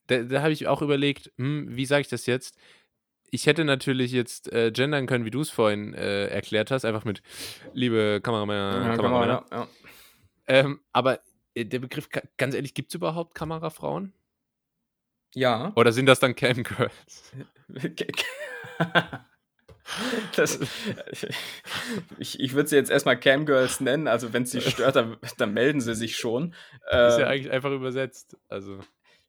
da, 0.09 0.23
da 0.23 0.41
habe 0.41 0.51
ich 0.51 0.67
auch 0.67 0.81
überlegt, 0.81 1.31
hm, 1.37 1.67
wie 1.69 1.85
sage 1.85 2.01
ich 2.01 2.07
das 2.07 2.25
jetzt? 2.25 2.57
Ich 3.31 3.45
hätte 3.45 3.63
natürlich 3.63 4.11
jetzt 4.11 4.51
äh, 4.51 4.71
gendern 4.71 5.05
können, 5.05 5.23
wie 5.23 5.31
du 5.31 5.41
es 5.41 5.51
vorhin 5.51 5.93
äh, 5.93 6.27
erklärt 6.27 6.71
hast, 6.71 6.83
einfach 6.83 7.05
mit 7.05 7.21
liebe 7.73 8.19
Kameramänner. 8.23 8.87
Ja, 8.87 8.95
Kameramänner. 8.95 9.45
Ja, 9.51 9.57
ja. 9.57 9.67
Ähm, 10.47 10.79
aber 10.91 11.19
äh, 11.53 11.65
der 11.65 11.79
Begriff, 11.79 12.09
ganz 12.37 12.55
ehrlich, 12.55 12.73
gibt 12.73 12.89
es 12.89 12.95
überhaupt 12.95 13.35
Kamerafrauen? 13.35 14.13
Ja. 15.35 15.71
Oder 15.75 15.91
sind 15.91 16.07
das 16.07 16.19
dann 16.19 16.35
Camgirls? 16.35 17.31
Das, 20.35 20.59
ich 22.19 22.39
ich 22.39 22.53
würde 22.53 22.69
sie 22.69 22.75
jetzt 22.75 22.91
erstmal 22.91 23.19
Camgirls 23.19 23.79
nennen, 23.79 24.07
also 24.07 24.33
wenn 24.33 24.43
es 24.43 24.51
sie 24.51 24.61
stört, 24.61 24.95
dann, 24.95 25.17
dann, 25.37 25.53
melden 25.53 25.81
sie 25.81 25.95
sich 25.95 26.15
schon. 26.15 26.53
Ist 26.85 26.91
ja 26.91 27.19
ähm, 27.19 27.27
eigentlich 27.27 27.51
einfach 27.51 27.71
übersetzt. 27.71 28.37
Also. 28.47 28.79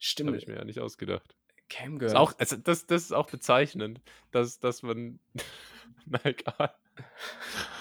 Stimmt. 0.00 0.28
Habe 0.28 0.38
ich 0.38 0.48
mir 0.48 0.56
ja 0.56 0.64
nicht 0.64 0.80
ausgedacht. 0.80 1.36
Camgirl. 1.68 2.08
Ist 2.08 2.16
auch, 2.16 2.32
also 2.38 2.56
das, 2.56 2.86
das 2.86 3.02
ist 3.02 3.12
auch 3.12 3.30
bezeichnend, 3.30 4.00
dass, 4.32 4.58
dass 4.58 4.82
man. 4.82 5.20
Na 6.06 6.18
egal. 6.24 6.74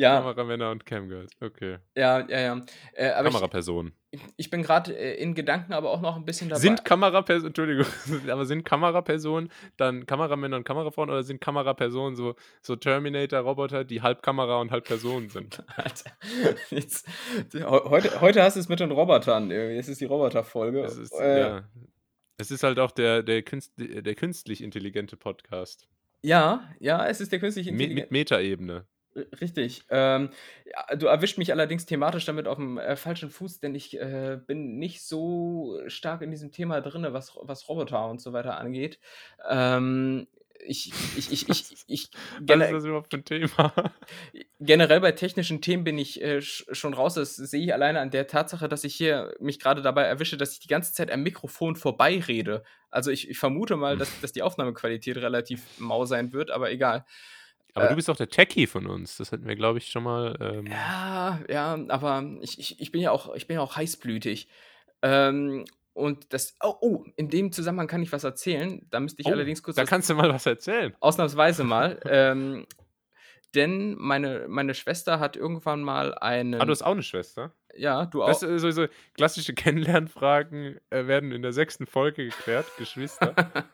Ja. 0.00 0.18
Kameramänner 0.18 0.70
und 0.70 0.86
Camgirls, 0.86 1.30
okay. 1.42 1.76
Ja, 1.94 2.26
ja, 2.26 2.40
ja. 2.40 2.60
Äh, 2.94 3.22
Kamerapersonen. 3.22 3.92
Ich, 4.10 4.20
ich, 4.38 4.50
bin 4.50 4.62
gerade 4.62 4.96
äh, 4.96 5.22
in 5.22 5.34
Gedanken 5.34 5.74
aber 5.74 5.90
auch 5.90 6.00
noch 6.00 6.16
ein 6.16 6.24
bisschen 6.24 6.48
dabei. 6.48 6.60
Sind 6.60 6.86
Kamerapersonen, 6.86 7.48
Entschuldigung, 7.48 7.84
aber 8.30 8.46
sind 8.46 8.64
Kamerapersonen 8.64 9.52
dann 9.76 10.06
Kameramänner 10.06 10.56
und 10.56 10.64
Kamerafrauen 10.64 11.10
oder 11.10 11.22
sind 11.22 11.42
Kamerapersonen 11.42 12.16
so, 12.16 12.34
so 12.62 12.76
Terminator-Roboter, 12.76 13.84
die 13.84 14.00
halb 14.00 14.22
Kamera 14.22 14.62
und 14.62 14.70
halb 14.70 14.86
Personen 14.86 15.28
sind? 15.28 15.62
Alter, 15.76 16.12
jetzt, 16.70 17.06
heute, 17.52 18.22
heute 18.22 18.42
hast 18.42 18.56
du 18.56 18.60
es 18.60 18.70
mit 18.70 18.80
den 18.80 18.92
Robotern. 18.92 19.50
Jetzt 19.50 19.88
ist 19.88 20.00
die 20.00 20.06
Roboter-Folge. 20.06 20.80
Es 20.80 20.96
ist, 20.96 21.12
äh, 21.20 21.40
ja. 21.40 21.68
es 22.38 22.50
ist 22.50 22.62
halt 22.62 22.78
auch 22.78 22.92
der, 22.92 23.22
der, 23.22 23.42
Künst, 23.42 23.74
der 23.76 24.14
künstlich 24.14 24.62
intelligente 24.62 25.18
Podcast. 25.18 25.88
Ja, 26.22 26.70
ja, 26.80 27.06
es 27.06 27.20
ist 27.20 27.32
der 27.32 27.38
künstlich 27.38 27.66
intelligente. 27.66 28.02
Mit 28.04 28.10
Metaebene. 28.12 28.86
Richtig. 29.40 29.82
Ähm, 29.90 30.30
ja, 30.64 30.96
du 30.96 31.06
erwischt 31.06 31.36
mich 31.36 31.50
allerdings 31.52 31.84
thematisch 31.84 32.24
damit 32.26 32.46
auf 32.46 32.56
dem 32.58 32.78
äh, 32.78 32.94
falschen 32.94 33.28
Fuß, 33.30 33.58
denn 33.58 33.74
ich 33.74 33.98
äh, 33.98 34.38
bin 34.46 34.78
nicht 34.78 35.02
so 35.02 35.80
stark 35.88 36.22
in 36.22 36.30
diesem 36.30 36.52
Thema 36.52 36.80
drin, 36.80 37.06
was, 37.10 37.36
was 37.42 37.68
Roboter 37.68 38.08
und 38.08 38.20
so 38.20 38.32
weiter 38.32 38.58
angeht. 38.58 39.00
Ähm, 39.48 40.28
ich, 40.64 40.92
ich, 41.16 41.32
ich, 41.32 41.48
ich, 41.48 41.64
ich, 41.88 42.10
Was 42.40 42.60
ist 42.60 42.70
das 42.72 42.84
überhaupt 42.84 43.10
für 43.10 43.18
ein 43.18 43.24
Thema? 43.24 43.72
Generell 44.60 45.00
bei 45.00 45.12
technischen 45.12 45.60
Themen 45.60 45.84
bin 45.84 45.98
ich 45.98 46.20
äh, 46.22 46.40
schon 46.42 46.94
raus. 46.94 47.14
Das 47.14 47.34
sehe 47.36 47.64
ich 47.64 47.72
alleine 47.74 48.00
an 48.00 48.10
der 48.10 48.26
Tatsache, 48.26 48.68
dass 48.68 48.84
ich 48.84 48.94
hier 48.94 49.34
mich 49.40 49.58
gerade 49.58 49.82
dabei 49.82 50.04
erwische, 50.04 50.36
dass 50.36 50.52
ich 50.52 50.60
die 50.60 50.68
ganze 50.68 50.92
Zeit 50.92 51.10
am 51.10 51.22
Mikrofon 51.22 51.76
vorbeirede. 51.76 52.62
Also 52.90 53.10
ich, 53.10 53.28
ich 53.28 53.38
vermute 53.38 53.76
mal, 53.76 53.96
dass, 53.96 54.20
dass 54.20 54.32
die 54.32 54.42
Aufnahmequalität 54.42 55.16
relativ 55.16 55.62
mau 55.78 56.04
sein 56.04 56.32
wird, 56.32 56.50
aber 56.50 56.70
egal. 56.70 57.04
Aber 57.74 57.86
äh, 57.86 57.88
du 57.90 57.96
bist 57.96 58.08
doch 58.08 58.16
der 58.16 58.28
Techie 58.28 58.66
von 58.66 58.86
uns. 58.86 59.16
Das 59.16 59.32
hatten 59.32 59.46
wir, 59.46 59.56
glaube 59.56 59.78
ich, 59.78 59.88
schon 59.88 60.02
mal. 60.02 60.36
Ähm 60.40 60.66
ja, 60.66 61.40
ja, 61.48 61.78
aber 61.88 62.24
ich, 62.40 62.58
ich, 62.58 62.80
ich 62.80 62.92
bin 62.92 63.00
ja 63.00 63.10
auch, 63.10 63.34
ich 63.34 63.46
bin 63.46 63.56
ja 63.56 63.62
auch 63.62 63.76
heißblütig. 63.76 64.48
Ähm, 65.02 65.64
und 65.92 66.32
das, 66.32 66.56
oh, 66.62 66.74
oh, 66.80 67.04
in 67.16 67.28
dem 67.28 67.52
Zusammenhang 67.52 67.88
kann 67.88 68.02
ich 68.02 68.12
was 68.12 68.24
erzählen. 68.24 68.86
Da 68.90 69.00
müsste 69.00 69.22
ich 69.22 69.28
oh, 69.28 69.32
allerdings 69.32 69.62
kurz. 69.62 69.76
Da 69.76 69.84
kannst 69.84 70.08
du 70.08 70.14
mal 70.14 70.30
was 70.30 70.46
erzählen. 70.46 70.94
Ausnahmsweise 71.00 71.64
mal. 71.64 72.00
ähm, 72.06 72.66
denn 73.54 73.96
meine, 73.98 74.46
meine 74.48 74.74
Schwester 74.74 75.18
hat 75.18 75.36
irgendwann 75.36 75.82
mal 75.82 76.14
einen. 76.14 76.60
Ah, 76.60 76.64
du 76.64 76.70
hast 76.70 76.82
auch 76.82 76.92
eine 76.92 77.02
Schwester? 77.02 77.52
Ja, 77.74 78.06
du 78.06 78.22
auch. 78.22 78.28
Das 78.28 78.42
ist 78.42 78.62
sowieso 78.62 78.86
klassische 79.14 79.54
Kennenlernfragen 79.54 80.80
äh, 80.90 81.06
werden 81.06 81.32
in 81.32 81.42
der 81.42 81.52
sechsten 81.52 81.86
Folge 81.86 82.26
geklärt, 82.26 82.66
Geschwister. 82.78 83.34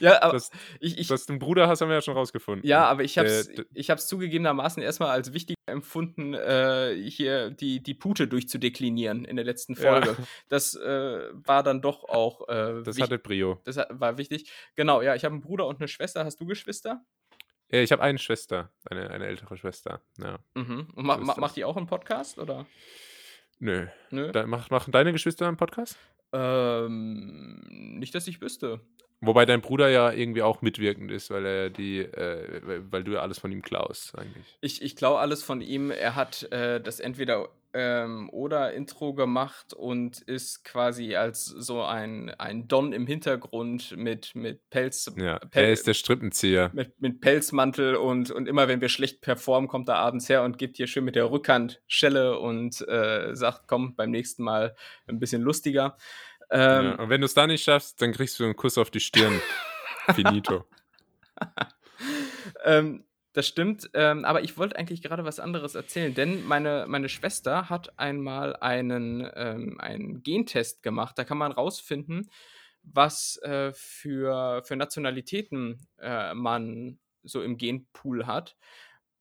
Ja, 0.00 0.22
aber 0.22 0.34
dass, 0.34 0.50
ich, 0.80 0.98
ich, 0.98 1.08
dass 1.08 1.26
du 1.26 1.32
einen 1.32 1.40
Bruder 1.40 1.68
hast, 1.68 1.80
haben 1.80 1.88
wir 1.88 1.96
ja 1.96 2.02
schon 2.02 2.14
rausgefunden. 2.14 2.66
Ja, 2.66 2.86
aber 2.86 3.04
ich 3.04 3.18
habe 3.18 3.28
es 3.28 3.50
ich 3.74 3.90
hab's 3.90 4.06
zugegebenermaßen 4.06 4.82
erstmal 4.82 5.10
als 5.10 5.32
wichtig 5.32 5.56
empfunden, 5.66 6.34
äh, 6.34 6.94
hier 6.94 7.50
die, 7.50 7.82
die 7.82 7.94
Pute 7.94 8.28
durchzudeklinieren 8.28 9.24
in 9.24 9.36
der 9.36 9.44
letzten 9.44 9.76
Folge. 9.76 10.16
Ja. 10.18 10.24
Das 10.48 10.74
äh, 10.74 11.28
war 11.32 11.62
dann 11.62 11.82
doch 11.82 12.04
auch. 12.04 12.48
Äh, 12.48 12.82
das 12.82 13.00
hatte 13.00 13.18
Brio. 13.18 13.60
Das 13.64 13.76
war 13.76 14.18
wichtig. 14.18 14.50
Genau, 14.76 15.02
ja, 15.02 15.14
ich 15.14 15.24
habe 15.24 15.34
einen 15.34 15.42
Bruder 15.42 15.66
und 15.66 15.80
eine 15.80 15.88
Schwester. 15.88 16.24
Hast 16.24 16.40
du 16.40 16.46
Geschwister? 16.46 17.04
Ja, 17.70 17.80
ich 17.80 17.92
habe 17.92 18.02
eine 18.02 18.18
Schwester, 18.18 18.70
eine, 18.88 19.10
eine 19.10 19.26
ältere 19.26 19.56
Schwester. 19.58 20.00
Ja. 20.18 20.38
Mhm. 20.54 20.88
Und 20.94 21.04
ma 21.04 21.18
ma 21.18 21.34
macht 21.36 21.56
die 21.56 21.64
auch 21.64 21.76
einen 21.76 21.86
Podcast 21.86 22.38
oder? 22.38 22.66
Nö. 23.58 23.86
Nö. 24.10 24.32
Da, 24.32 24.46
mach, 24.46 24.70
machen 24.70 24.92
deine 24.92 25.12
Geschwister 25.12 25.46
einen 25.46 25.56
Podcast? 25.56 25.98
Ähm, 26.32 27.60
nicht, 27.98 28.14
dass 28.14 28.26
ich 28.26 28.40
wüsste. 28.40 28.80
Wobei 29.20 29.46
dein 29.46 29.60
Bruder 29.60 29.88
ja 29.88 30.12
irgendwie 30.12 30.42
auch 30.42 30.62
mitwirkend 30.62 31.10
ist, 31.10 31.30
weil 31.30 31.44
er 31.44 31.70
die, 31.70 31.98
äh, 31.98 32.60
weil 32.90 33.02
du 33.02 33.12
ja 33.12 33.20
alles 33.20 33.38
von 33.38 33.50
ihm 33.50 33.62
klaust, 33.62 34.16
eigentlich. 34.16 34.58
Ich, 34.60 34.80
ich 34.80 34.94
klaue 34.94 35.18
alles 35.18 35.42
von 35.42 35.60
ihm. 35.60 35.90
Er 35.90 36.14
hat 36.14 36.44
äh, 36.52 36.80
das 36.80 37.00
entweder 37.00 37.48
ähm, 37.74 38.30
oder 38.30 38.72
Intro 38.72 39.14
gemacht 39.14 39.74
und 39.74 40.20
ist 40.22 40.64
quasi 40.64 41.16
als 41.16 41.44
so 41.44 41.82
ein, 41.82 42.30
ein 42.30 42.66
Don 42.68 42.92
im 42.92 43.06
Hintergrund 43.06 43.96
mit, 43.96 44.34
mit 44.34 44.68
Pelz. 44.70 45.12
Ja, 45.16 45.38
Pel 45.38 45.64
er 45.64 45.72
ist 45.72 45.86
der 45.86 45.94
Strippenzieher. 45.94 46.70
Mit, 46.72 47.00
mit 47.00 47.20
Pelzmantel 47.20 47.96
und, 47.96 48.30
und 48.30 48.48
immer 48.48 48.68
wenn 48.68 48.80
wir 48.80 48.88
schlecht 48.88 49.20
performen, 49.20 49.68
kommt 49.68 49.88
er 49.88 49.96
abends 49.96 50.28
her 50.28 50.44
und 50.44 50.58
gibt 50.58 50.76
hier 50.76 50.86
schön 50.86 51.04
mit 51.04 51.16
der 51.16 51.30
Rückhand 51.30 51.82
Schelle 51.86 52.38
und 52.38 52.86
äh, 52.88 53.34
sagt, 53.34 53.66
komm, 53.66 53.94
beim 53.96 54.10
nächsten 54.10 54.44
Mal 54.44 54.74
ein 55.06 55.18
bisschen 55.18 55.42
lustiger. 55.42 55.96
Ähm, 56.50 56.84
ja, 56.84 56.94
und 56.96 57.10
wenn 57.10 57.20
du 57.20 57.26
es 57.26 57.34
da 57.34 57.46
nicht 57.46 57.62
schaffst, 57.62 58.00
dann 58.00 58.12
kriegst 58.12 58.38
du 58.40 58.44
einen 58.44 58.56
Kuss 58.56 58.78
auf 58.78 58.90
die 58.90 59.00
Stirn. 59.00 59.40
Finito. 60.14 60.64
ähm, 62.64 63.04
das 63.34 63.46
stimmt, 63.46 63.90
ähm, 63.94 64.24
aber 64.24 64.42
ich 64.42 64.56
wollte 64.56 64.76
eigentlich 64.76 65.02
gerade 65.02 65.24
was 65.24 65.38
anderes 65.38 65.74
erzählen, 65.74 66.14
denn 66.14 66.44
meine, 66.46 66.86
meine 66.88 67.08
Schwester 67.08 67.68
hat 67.68 67.98
einmal 67.98 68.56
einen, 68.56 69.30
ähm, 69.34 69.78
einen 69.78 70.22
Gentest 70.22 70.82
gemacht. 70.82 71.18
Da 71.18 71.24
kann 71.24 71.38
man 71.38 71.52
rausfinden, 71.52 72.30
was 72.82 73.36
äh, 73.42 73.72
für, 73.74 74.62
für 74.64 74.76
Nationalitäten 74.76 75.86
äh, 75.98 76.34
man 76.34 76.98
so 77.22 77.42
im 77.42 77.58
Genpool 77.58 78.26
hat. 78.26 78.56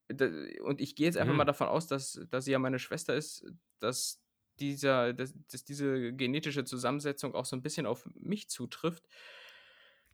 Und 0.09 0.79
ich 0.79 0.95
gehe 0.95 1.05
jetzt 1.05 1.17
einfach 1.17 1.33
mhm. 1.33 1.37
mal 1.37 1.45
davon 1.45 1.67
aus, 1.67 1.87
dass, 1.87 2.19
dass 2.29 2.45
sie 2.45 2.53
ja 2.53 2.59
meine 2.59 2.79
Schwester 2.79 3.13
ist, 3.13 3.45
dass 3.79 4.21
dieser, 4.59 5.13
dass, 5.13 5.33
dass 5.51 5.63
diese 5.63 6.13
genetische 6.13 6.65
Zusammensetzung 6.65 7.35
auch 7.35 7.45
so 7.45 7.55
ein 7.55 7.61
bisschen 7.61 7.85
auf 7.85 8.07
mich 8.15 8.49
zutrifft. 8.49 9.07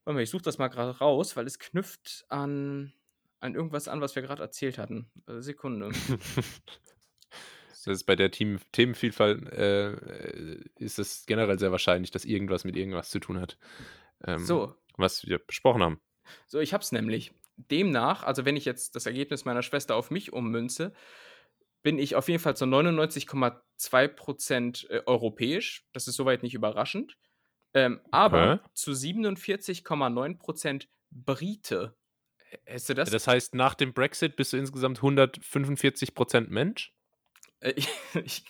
Warte 0.04 0.16
mal, 0.16 0.24
ich 0.24 0.30
suche 0.30 0.44
das 0.44 0.58
mal 0.58 0.68
gerade 0.68 0.98
raus, 0.98 1.36
weil 1.36 1.48
es 1.48 1.60
knüpft 1.60 2.26
an, 2.30 2.94
an 3.40 3.56
irgendwas 3.56 3.88
an, 3.88 4.02
was 4.02 4.16
wir 4.16 4.22
gerade 4.22 4.42
erzählt 4.42 4.78
hatten. 4.78 5.10
Äh, 5.28 5.42
Sekunde. 5.42 5.90
das 7.70 7.88
ist 7.88 8.04
bei 8.06 8.16
der 8.16 8.32
Team 8.32 8.60
Themenvielfalt 8.72 9.52
äh, 9.54 10.58
ist 10.76 11.00
es 11.00 11.26
generell 11.26 11.60
sehr 11.60 11.72
wahrscheinlich, 11.72 12.12
dass 12.12 12.26
irgendwas 12.26 12.64
mit 12.64 12.76
irgendwas 12.76 13.10
zu 13.10 13.20
tun 13.20 13.40
hat. 13.40 13.58
Ähm, 14.26 14.46
so. 14.46 14.76
Was 14.98 15.26
wir 15.26 15.40
besprochen 15.40 15.82
haben. 15.82 16.02
So, 16.48 16.60
ich 16.60 16.74
habe 16.74 16.84
es 16.84 16.92
nämlich. 16.92 17.34
Demnach, 17.56 18.24
also 18.24 18.46
wenn 18.46 18.56
ich 18.56 18.66
jetzt 18.66 18.96
das 18.96 19.06
Ergebnis 19.06 19.46
meiner 19.46 19.62
Schwester 19.62 19.96
auf 19.96 20.10
mich 20.10 20.34
ummünze, 20.34 20.92
bin 21.84 22.00
ich 22.00 22.16
auf 22.16 22.28
jeden 22.30 22.42
Fall 22.42 22.56
zu 22.56 22.66
99,2% 23.92 24.90
äh, 24.90 25.02
europäisch. 25.06 25.86
Das 25.94 26.08
ist 26.08 26.16
soweit 26.16 26.44
nicht 26.44 26.54
überraschend. 26.54 27.18
Ähm, 27.74 28.02
aber 28.12 28.54
okay. 28.54 28.70
zu 28.74 28.92
47,9% 28.92 30.88
Brite. 31.12 31.96
Hättest 32.66 32.90
du 32.90 32.94
das? 32.94 33.10
Das 33.10 33.28
heißt, 33.28 33.56
nach 33.56 33.74
dem 33.74 33.94
Brexit 33.94 34.36
bist 34.36 34.54
du 34.54 34.58
insgesamt 34.58 35.00
145% 35.00 36.50
Mensch? 36.50 36.94
Äh, 37.60 37.74
ich, 38.24 38.46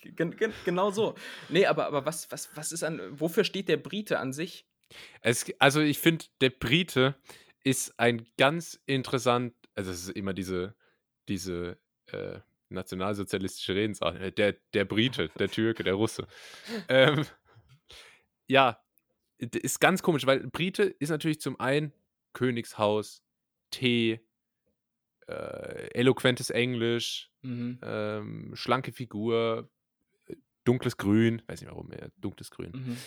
genau 0.66 0.92
so. 0.92 1.16
Nee, 1.50 1.66
aber, 1.66 1.86
aber 1.88 2.06
was, 2.06 2.32
was, 2.32 2.56
was 2.56 2.72
ist 2.72 2.84
an, 2.84 3.02
wofür 3.12 3.44
steht 3.44 3.70
der 3.70 3.78
Brite 3.78 4.20
an 4.20 4.34
sich? 4.34 4.66
Es, 5.22 5.46
also 5.60 5.80
ich 5.80 6.00
finde, 6.00 6.26
der 6.42 6.50
Brite 6.50 7.16
ist 7.64 7.98
ein 7.98 8.28
ganz 8.38 8.82
interessant, 8.86 9.54
also 9.74 9.92
es 9.92 10.04
ist 10.04 10.10
immer 10.10 10.34
diese, 10.34 10.76
diese, 11.30 11.78
äh, 12.08 12.40
nationalsozialistische 12.74 13.76
Redensart. 13.76 14.20
Äh, 14.20 14.32
der, 14.32 14.56
der 14.74 14.86
Brite, 14.86 15.30
der 15.40 15.50
Türke, 15.50 15.84
der 15.84 15.94
Russe. 15.94 16.28
Ähm, 16.90 17.26
ja, 18.48 18.80
ist 19.38 19.80
ganz 19.80 20.02
komisch, 20.04 20.26
weil 20.26 20.42
Brite 20.48 20.84
ist 20.84 21.10
natürlich 21.10 21.40
zum 21.42 21.60
einen 21.60 21.94
Königshaus, 22.34 23.24
Tee, 23.72 24.20
äh, 25.28 25.88
eloquentes 25.94 26.50
Englisch, 26.50 27.30
Mhm. 27.42 27.80
ähm, 27.84 28.52
schlanke 28.56 28.94
Figur, 28.94 29.70
dunkles 30.64 30.96
Grün, 30.96 31.42
weiß 31.48 31.60
nicht 31.60 31.70
warum, 31.70 31.92
ja, 31.92 32.08
dunkles 32.18 32.52
Grün. 32.52 32.72
Mhm. 32.74 32.98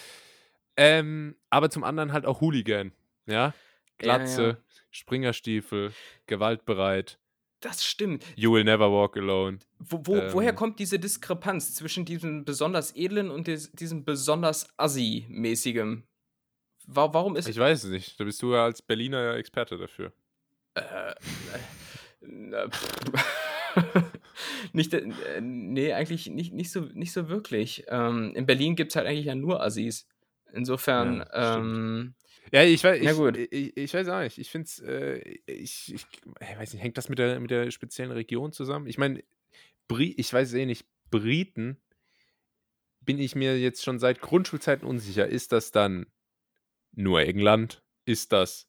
Ähm, 0.76 1.36
aber 1.48 1.70
zum 1.70 1.84
anderen 1.84 2.12
halt 2.12 2.26
auch 2.26 2.42
Hooligan, 2.42 2.92
ja? 3.26 3.32
Ja, 3.34 3.54
Glatze, 3.98 4.42
ja. 4.42 4.56
Springerstiefel, 4.90 5.92
gewaltbereit, 6.26 7.18
Das 7.60 7.84
stimmt. 7.84 8.24
you 8.36 8.52
will 8.52 8.64
never 8.64 8.90
walk 8.90 9.16
alone. 9.16 9.58
Wo, 9.78 10.00
wo, 10.04 10.14
woher 10.32 10.50
Ähm. 10.50 10.56
kommt 10.56 10.78
diese 10.78 10.98
Diskrepanz 10.98 11.74
zwischen 11.74 12.04
diesem 12.04 12.44
besonders 12.44 12.94
edlen 12.94 13.30
und 13.30 13.46
des, 13.46 13.72
diesem 13.72 14.04
besonders 14.04 14.68
assi-mäßigem? 14.76 16.02
Wa 16.86 17.12
warum 17.12 17.34
ist 17.36 17.48
Ich 17.48 17.58
weiß 17.58 17.84
es 17.84 17.90
nicht, 17.90 18.20
da 18.20 18.24
bist 18.24 18.40
du 18.42 18.52
ja 18.54 18.64
als 18.64 18.82
Berliner 18.82 19.22
ja 19.22 19.34
Experte 19.36 19.76
dafür. 19.78 20.12
Äh, 20.74 21.14
pff. 22.70 23.24
nicht, 24.72 24.94
äh, 24.94 25.40
nee, 25.40 25.92
eigentlich 25.92 26.28
nicht, 26.28 26.52
nicht, 26.52 26.70
so, 26.70 26.80
nicht 26.94 27.12
so 27.12 27.28
wirklich. 27.28 27.84
Ähm, 27.88 28.32
in 28.34 28.46
Berlin 28.46 28.74
gibt 28.76 28.92
es 28.92 28.96
halt 28.96 29.06
eigentlich 29.06 29.26
ja 29.26 29.34
nur 29.34 29.62
Assis. 29.62 30.06
Insofern, 30.52 31.18
Ja, 31.32 31.56
ähm, 31.58 32.14
Ja, 32.52 32.62
ich 32.62 32.82
weiß, 32.84 33.02
Ja, 33.02 33.10
ich, 33.12 33.16
gut. 33.16 33.36
ich, 33.36 33.76
ich 33.76 33.94
weiß 33.94 34.08
auch 34.08 34.20
nicht. 34.20 34.38
Ich 34.38 34.50
finde 34.50 34.66
es, 34.66 34.78
äh, 34.80 35.18
ich, 35.46 35.94
ich, 35.94 36.06
ich 36.40 36.58
weiß 36.58 36.72
nicht, 36.72 36.82
hängt 36.82 36.96
das 36.96 37.08
mit 37.08 37.18
der, 37.18 37.40
mit 37.40 37.50
der 37.50 37.70
speziellen 37.70 38.12
Region 38.12 38.52
zusammen? 38.52 38.86
Ich 38.86 38.98
meine, 38.98 39.22
Bri 39.88 40.14
ich 40.16 40.32
weiß 40.32 40.54
eh 40.54 40.66
nicht, 40.66 40.86
Briten 41.10 41.76
bin 43.00 43.18
ich 43.18 43.34
mir 43.34 43.58
jetzt 43.58 43.84
schon 43.84 43.98
seit 43.98 44.20
Grundschulzeiten 44.20 44.86
unsicher. 44.86 45.28
Ist 45.28 45.52
das 45.52 45.70
dann 45.70 46.06
nur 46.92 47.20
England? 47.20 47.82
Ist 48.04 48.32
das 48.32 48.68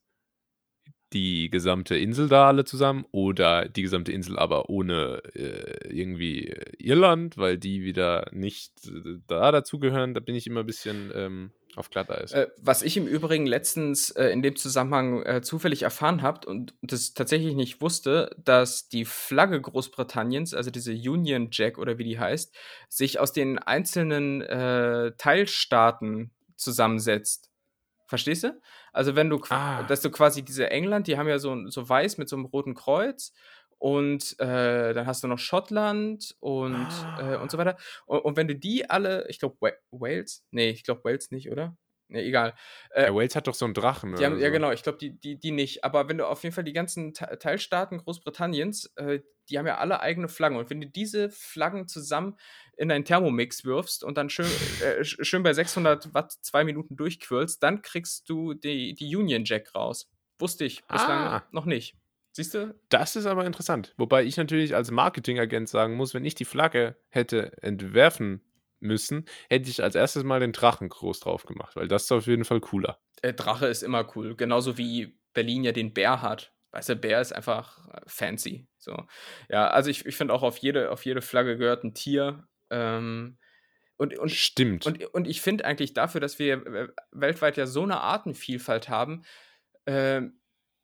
die 1.14 1.50
gesamte 1.50 1.96
Insel 1.98 2.28
da 2.28 2.48
alle 2.48 2.66
zusammen 2.66 3.06
oder 3.12 3.70
die 3.70 3.82
gesamte 3.82 4.12
Insel 4.12 4.38
aber 4.38 4.70
ohne 4.70 5.22
äh, 5.36 5.88
irgendwie 5.90 6.54
Irland, 6.80 7.38
weil 7.38 7.58
die 7.58 7.82
wieder 7.82 8.30
nicht 8.32 8.86
äh, 8.88 9.20
da 9.28 9.52
dazugehören? 9.52 10.14
Da 10.14 10.20
bin 10.20 10.36
ich 10.36 10.48
immer 10.48 10.62
ein 10.62 10.66
bisschen 10.66 11.12
ähm, 11.16 11.52
auf 11.78 11.90
Glatteis. 11.90 12.32
Äh, 12.32 12.48
was 12.58 12.82
ich 12.82 12.98
im 12.98 13.08
Übrigen 13.08 13.46
letztens 13.46 14.10
äh, 14.12 14.28
in 14.30 14.42
dem 14.42 14.56
Zusammenhang 14.56 15.24
äh, 15.24 15.42
zufällig 15.42 15.84
erfahren 15.84 16.22
habe 16.22 16.48
und 16.48 16.74
das 16.82 17.14
tatsächlich 17.14 17.56
nicht 17.56 17.82
wusste, 17.82 18.36
dass 18.44 18.90
die 18.90 19.06
Flagge 19.06 19.62
Großbritanniens, 19.62 20.54
also 20.54 20.72
diese 20.72 20.94
Union 20.94 21.50
Jack 21.52 21.78
oder 21.78 21.98
wie 21.98 22.04
die 22.04 22.20
heißt, 22.20 22.56
sich 22.90 23.20
aus 23.20 23.34
den 23.34 23.60
einzelnen 23.60 24.42
äh, 24.42 25.12
Teilstaaten 25.18 26.32
zusammensetzt. 26.56 27.50
Verstehst 28.08 28.44
du? 28.46 28.60
Also 28.94 29.16
wenn 29.16 29.30
du, 29.30 29.42
Ah. 29.50 29.84
dass 29.84 30.02
du 30.02 30.10
quasi 30.10 30.42
diese 30.42 30.70
England, 30.72 31.08
die 31.08 31.18
haben 31.18 31.28
ja 31.28 31.40
so, 31.40 31.70
so 31.70 31.88
weiß 31.88 32.18
mit 32.18 32.30
so 32.30 32.36
einem 32.38 32.46
roten 32.46 32.74
Kreuz 32.74 33.34
und 33.80 34.40
äh, 34.40 34.94
dann 34.94 35.06
hast 35.06 35.24
du 35.24 35.28
noch 35.28 35.40
Schottland 35.40 36.36
und, 36.40 36.88
äh, 37.20 37.38
und 37.38 37.52
so 37.52 37.58
Ah. 37.58 37.60
weiter. 37.60 37.78
Und, 38.06 38.20
und 38.20 38.38
wenn 38.38 38.48
du 38.48 38.56
die 38.56 38.90
alle, 38.90 39.28
ich 39.30 39.40
glaube 39.40 39.58
Wales, 39.92 40.44
nee, 40.52 40.70
ich 40.70 40.84
glaube 40.84 41.04
Wales 41.04 41.32
nicht, 41.32 41.52
oder? 41.52 41.78
Nee, 42.10 42.22
egal. 42.26 42.54
Äh, 42.92 43.08
Ja, 43.08 43.14
Wales 43.16 43.36
hat 43.36 43.48
doch 43.48 43.54
so 43.54 43.66
einen 43.66 43.74
Drachen. 43.74 44.16
die 44.16 44.24
haben, 44.26 44.34
oder 44.36 44.42
ja, 44.42 44.48
so. 44.48 44.54
genau, 44.54 44.72
ich 44.72 44.82
glaube, 44.82 44.98
die, 44.98 45.20
die, 45.20 45.38
die 45.38 45.52
nicht. 45.52 45.84
Aber 45.84 46.08
wenn 46.08 46.18
du 46.18 46.26
auf 46.26 46.42
jeden 46.44 46.56
Fall 46.56 46.64
die 46.64 46.72
ganzen 46.72 47.14
Te- 47.14 47.38
Teilstaaten 47.38 47.98
Großbritanniens, 47.98 48.94
äh, 48.96 49.20
die 49.50 49.58
haben 49.60 49.68
ja 49.68 49.78
alle 49.78 50.00
eigene 50.00 50.30
Flaggen. 50.30 50.58
Und 50.58 50.70
wenn 50.70 50.80
du 50.80 50.88
diese 50.88 51.30
Flaggen 51.30 51.88
zusammen 51.90 52.38
in 52.78 52.90
einen 52.92 53.04
Thermomix 53.04 53.66
wirfst 53.66 54.06
und 54.06 54.18
dann 54.18 54.30
schön, 54.30 54.46
äh, 54.82 55.02
sch- 55.02 55.22
schön 55.26 55.44
bei 55.44 55.52
600 55.54 56.14
Watt 56.14 56.32
zwei 56.42 56.64
Minuten 56.64 56.96
durchquirlst, 56.96 57.62
dann 57.62 57.82
kriegst 57.82 58.30
du 58.30 58.54
die, 58.54 58.94
die 58.94 59.14
Union 59.16 59.44
Jack 59.44 59.76
raus. 59.76 60.10
Wusste 60.40 60.64
ich 60.64 60.86
bislang 60.86 61.20
Ah. 61.20 61.48
noch 61.52 61.66
nicht. 61.66 61.96
Siehst 62.38 62.54
du? 62.54 62.80
Das 62.90 63.16
ist 63.16 63.26
aber 63.26 63.48
interessant. 63.48 63.96
Wobei 63.98 64.24
ich 64.24 64.38
natürlich 64.38 64.76
als 64.76 64.92
Marketingagent 64.92 65.68
sagen 65.68 65.96
muss, 65.96 66.14
wenn 66.14 66.24
ich 66.24 66.36
die 66.36 66.46
Flagge 66.46 66.96
hätte 67.10 67.52
entwerfen 67.64 68.44
müssen, 68.80 69.26
hätte 69.50 69.72
ich 69.72 69.82
als 69.82 69.96
erstes 69.96 70.24
mal 70.24 70.40
den 70.40 70.52
Drachen 70.52 70.88
groß 70.88 71.20
drauf 71.22 71.48
gemacht, 71.48 71.76
weil 71.76 71.88
das 71.88 72.04
ist 72.04 72.12
auf 72.12 72.28
jeden 72.28 72.46
Fall 72.46 72.60
cooler. 72.60 73.00
Äh, 73.24 73.34
Drache 73.34 73.66
ist 73.66 73.82
immer 73.82 74.08
cool. 74.16 74.36
Genauso 74.36 74.78
wie 74.78 75.18
Berlin 75.34 75.64
ja 75.64 75.72
den 75.72 75.96
Bär 75.96 76.22
hat. 76.22 76.54
Weißt 76.74 76.90
du, 76.90 76.96
Bär 76.96 77.22
ist 77.22 77.34
einfach 77.34 77.88
äh, 77.88 78.02
fancy. 78.06 78.68
So. 78.78 78.96
Ja, 79.50 79.70
also 79.70 79.90
ich, 79.90 80.06
ich 80.06 80.16
finde 80.16 80.36
auch 80.36 80.44
auf 80.44 80.60
jede, 80.60 80.92
auf 80.92 81.06
jede 81.06 81.24
Flagge 81.24 81.58
gehört 81.58 81.84
ein 81.84 81.96
Tier. 81.96 82.48
Ähm, 82.70 83.40
und, 83.96 84.16
und, 84.16 84.30
Stimmt. 84.30 84.86
und, 84.86 85.04
und 85.06 85.28
ich 85.28 85.42
finde 85.42 85.66
eigentlich 85.66 85.96
dafür, 85.96 86.22
dass 86.22 86.38
wir 86.38 86.68
äh, 86.68 86.88
weltweit 87.14 87.58
ja 87.58 87.66
so 87.66 87.82
eine 87.82 88.00
Artenvielfalt 88.00 88.90
haben, 88.90 89.24
ähm, 89.88 90.40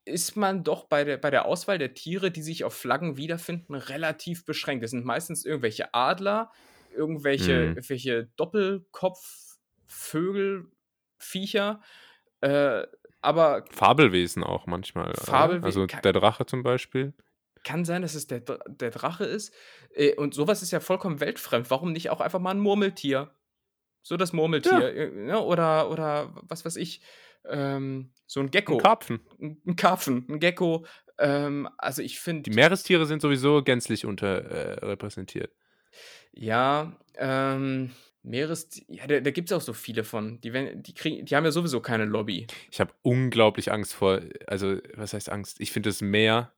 ist 0.06 0.36
man 0.36 0.64
doch 0.64 0.84
bei 0.84 1.04
der, 1.04 1.16
bei 1.16 1.30
der 1.30 1.46
Auswahl 1.46 1.78
der 1.78 1.94
Tiere, 1.94 2.30
die 2.30 2.42
sich 2.42 2.64
auf 2.64 2.74
Flaggen 2.74 3.16
wiederfinden, 3.16 3.74
relativ 3.74 4.44
beschränkt. 4.44 4.84
Es 4.84 4.90
sind 4.90 5.04
meistens 5.04 5.44
irgendwelche 5.44 5.94
Adler, 5.94 6.50
irgendwelche, 6.94 7.52
Mhm. 7.52 7.68
irgendwelche 7.76 8.28
Doppelkopfvögel, 8.36 10.66
Viecher. 11.18 11.80
Äh, 12.40 12.86
aber 13.22 13.64
Fabelwesen 13.70 14.44
auch 14.44 14.66
manchmal. 14.66 15.10
oder? 15.10 15.22
Fabelwe- 15.22 15.64
Also 15.64 15.86
der 15.86 16.12
Drache 16.12 16.44
zum 16.46 16.62
Beispiel. 16.62 17.14
kann 17.62 17.84
sein, 17.86 18.02
dass 18.02 18.14
es 18.14 18.26
der, 18.26 18.40
der 18.40 18.90
Drache 18.90 19.24
ist. 19.24 19.54
Äh, 19.94 20.14
und 20.16 20.34
sowas 20.34 20.60
ist 20.62 20.70
ja 20.70 20.80
vollkommen 20.80 21.20
weltfremd. 21.20 21.70
Warum 21.70 21.92
nicht 21.92 22.10
auch 22.10 22.20
einfach 22.20 22.40
mal 22.40 22.50
ein 22.50 22.60
Murmeltier? 22.60 23.34
So 24.02 24.18
das 24.18 24.34
Murmeltier. 24.34 24.94
äh, 24.94 25.10
ne? 25.10 25.40
Oder, 25.40 25.90
oder 25.90 26.34
was 26.42 26.66
weiß 26.66 26.76
ich. 26.76 27.00
Ähm, 27.48 28.10
so 28.26 28.40
ein 28.40 28.50
Gecko. 28.50 28.74
Ein 28.74 28.82
Karpfen. 28.82 29.20
ein, 29.40 29.76
Karpfen, 29.76 30.26
ein 30.28 30.40
Gecko. 30.40 30.86
Ähm, 31.18 31.68
also 31.78 32.02
ich 32.02 32.18
finde. 32.20 32.42
Die 32.50 32.54
Meerestiere 32.56 33.06
sind 33.06 33.22
sowieso 33.22 33.62
gänzlich 33.62 34.04
unterrepräsentiert. 34.06 35.52
Ja, 36.32 36.96
ähm, 37.16 37.90
Meeres. 38.22 38.68
Ja, 38.88 39.06
da, 39.06 39.20
da 39.20 39.30
gibt 39.30 39.50
es 39.50 39.56
auch 39.56 39.60
so 39.60 39.72
viele 39.72 40.02
von. 40.04 40.40
Die, 40.40 40.52
werden- 40.52 40.82
die, 40.82 40.94
kriegen, 40.94 41.24
die 41.26 41.36
haben 41.36 41.44
ja 41.44 41.50
sowieso 41.52 41.80
keine 41.80 42.04
Lobby. 42.06 42.46
ich 42.70 42.80
habe 42.80 42.92
unglaublich 43.02 43.70
Angst 43.70 43.94
vor, 43.94 44.20
also 44.46 44.78
was 44.94 45.12
heißt 45.12 45.30
Angst? 45.30 45.60
Ich 45.60 45.70
finde 45.72 45.90
das 45.90 46.00
Meer, 46.00 46.52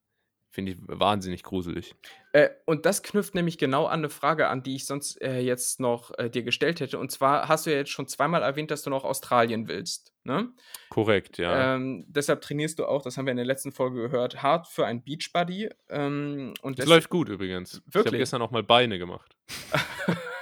finde 0.57 0.72
ich 0.72 0.78
wahnsinnig 0.86 1.42
gruselig. 1.42 1.94
Äh, 2.32 2.48
und 2.64 2.86
das 2.86 3.02
knüpft 3.02 3.34
nämlich 3.34 3.59
genau 3.59 3.84
an 3.84 4.00
eine 4.00 4.09
Frage 4.09 4.48
an, 4.48 4.62
die 4.62 4.74
ich 4.74 4.86
sonst 4.86 5.20
äh, 5.20 5.40
jetzt 5.40 5.80
noch 5.80 6.18
äh, 6.18 6.30
dir 6.30 6.44
gestellt 6.44 6.80
hätte. 6.80 6.98
Und 6.98 7.12
zwar 7.12 7.46
hast 7.46 7.66
du 7.66 7.70
ja 7.70 7.76
jetzt 7.76 7.90
schon 7.90 8.09
zweimal 8.09 8.40
erwähnt, 8.42 8.70
dass 8.70 8.80
du 8.80 8.88
noch 8.88 9.04
Australien 9.04 9.68
willst. 9.68 10.14
Ne? 10.24 10.48
Korrekt, 10.88 11.36
ja. 11.36 11.74
Ähm, 11.74 12.07
deshalb 12.09 12.40
trainierst 12.40 12.78
du 12.78 12.86
auch, 12.86 13.02
das 13.02 13.18
haben 13.18 13.26
wir 13.26 13.32
in 13.32 13.36
der 13.36 13.44
letzten 13.44 13.70
Folge 13.70 14.00
gehört, 14.00 14.42
hart 14.42 14.66
für 14.66 14.86
ein 14.86 15.04
Beachbuddy. 15.04 15.68
Ähm, 15.90 16.54
und 16.62 16.78
das 16.78 16.86
läuft 16.86 17.11
gut 17.11 17.28
übrigens. 17.28 17.74
Ich 17.74 17.94
habe 17.94 18.04
Wirklich? 18.07 18.20
gestern 18.20 18.40
auch 18.40 18.50
mal 18.50 18.62
Beine 18.62 18.98
gemacht. 18.98 19.36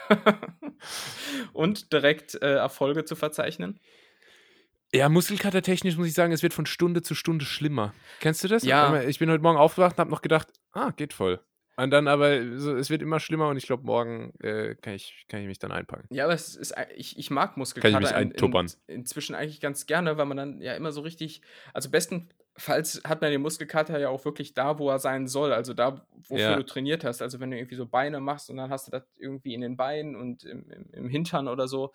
und 1.53 1.93
direkt 1.93 2.37
äh, 2.37 2.55
Erfolge 2.55 3.05
zu 3.05 3.17
verzeichnen. 3.17 3.81
Ja, 4.95 5.09
muskelkatertechnisch 5.09 5.97
muss 5.97 6.07
ich 6.07 6.15
sagen, 6.15 6.33
es 6.33 6.43
wird 6.45 6.55
von 6.55 6.67
Stunde 6.67 7.03
zu 7.03 7.15
Stunde 7.17 7.45
schlimmer. 7.45 7.93
Kennst 8.21 8.45
du 8.45 8.49
das? 8.49 8.63
Ja. 8.63 9.03
Ich 9.03 9.19
bin 9.19 9.29
heute 9.29 9.43
Morgen 9.43 9.59
aufgewacht 9.59 9.95
und 9.97 9.99
habe 9.99 10.11
noch 10.11 10.23
gedacht, 10.23 10.49
ah, 10.73 10.91
geht 10.93 11.13
voll. 11.13 11.41
Und 11.77 11.91
dann 11.91 12.07
aber, 12.07 12.57
so, 12.59 12.77
es 12.77 12.89
wird 12.89 13.03
immer 13.03 13.19
schlimmer 13.19 13.49
und 13.49 13.57
ich 13.57 13.67
glaube, 13.67 13.85
morgen 13.85 14.33
äh, 14.39 14.77
kann, 14.77 14.95
ich, 14.95 15.25
kann 15.29 15.41
ich 15.41 15.49
mich 15.49 15.59
dann 15.59 15.73
einpacken. 15.73 16.07
Ja, 16.11 16.23
aber 16.25 16.35
es 16.35 16.55
ist, 16.55 16.73
ich, 16.95 17.19
ich 17.19 17.31
mag 17.33 17.51
Kann 17.55 17.59
Muskelkater 17.59 17.95
ich 17.97 18.01
mich 18.01 18.11
in, 18.11 18.17
eintuppern. 18.17 18.67
in, 18.87 18.95
inzwischen 19.01 19.35
eigentlich 19.35 19.61
ganz 19.61 19.87
gerne, 19.87 20.17
weil 20.17 20.27
man 20.27 20.37
dann 20.37 20.61
ja 20.61 20.75
immer 20.75 20.93
so 20.93 21.01
richtig, 21.01 21.43
also 21.73 21.91
bestenfalls 21.91 23.03
hat 23.05 23.21
man 23.23 23.33
den 23.33 23.43
Muskelkater 23.43 23.99
ja 23.99 24.09
auch 24.11 24.25
wirklich 24.25 24.55
da, 24.55 24.79
wo 24.79 24.89
er 24.89 25.01
sein 25.01 25.27
soll, 25.27 25.53
also 25.53 25.75
da, 25.75 26.07
wofür 26.29 26.39
Ja. 26.51 26.55
du 26.57 26.65
trainiert 26.65 27.03
hast. 27.03 27.21
Also 27.21 27.41
wenn 27.41 27.51
du 27.51 27.57
irgendwie 27.57 27.75
so 27.75 27.87
Beine 27.87 28.21
machst 28.21 28.51
und 28.51 28.57
dann 28.59 28.71
hast 28.71 28.87
du 28.87 28.93
das 28.93 29.03
irgendwie 29.19 29.55
in 29.55 29.61
den 29.61 29.77
Beinen 29.77 30.15
und 30.15 30.45
im, 30.45 30.71
im, 30.71 30.91
im 30.93 31.09
Hintern 31.09 31.49
oder 31.49 31.67
so, 31.67 31.93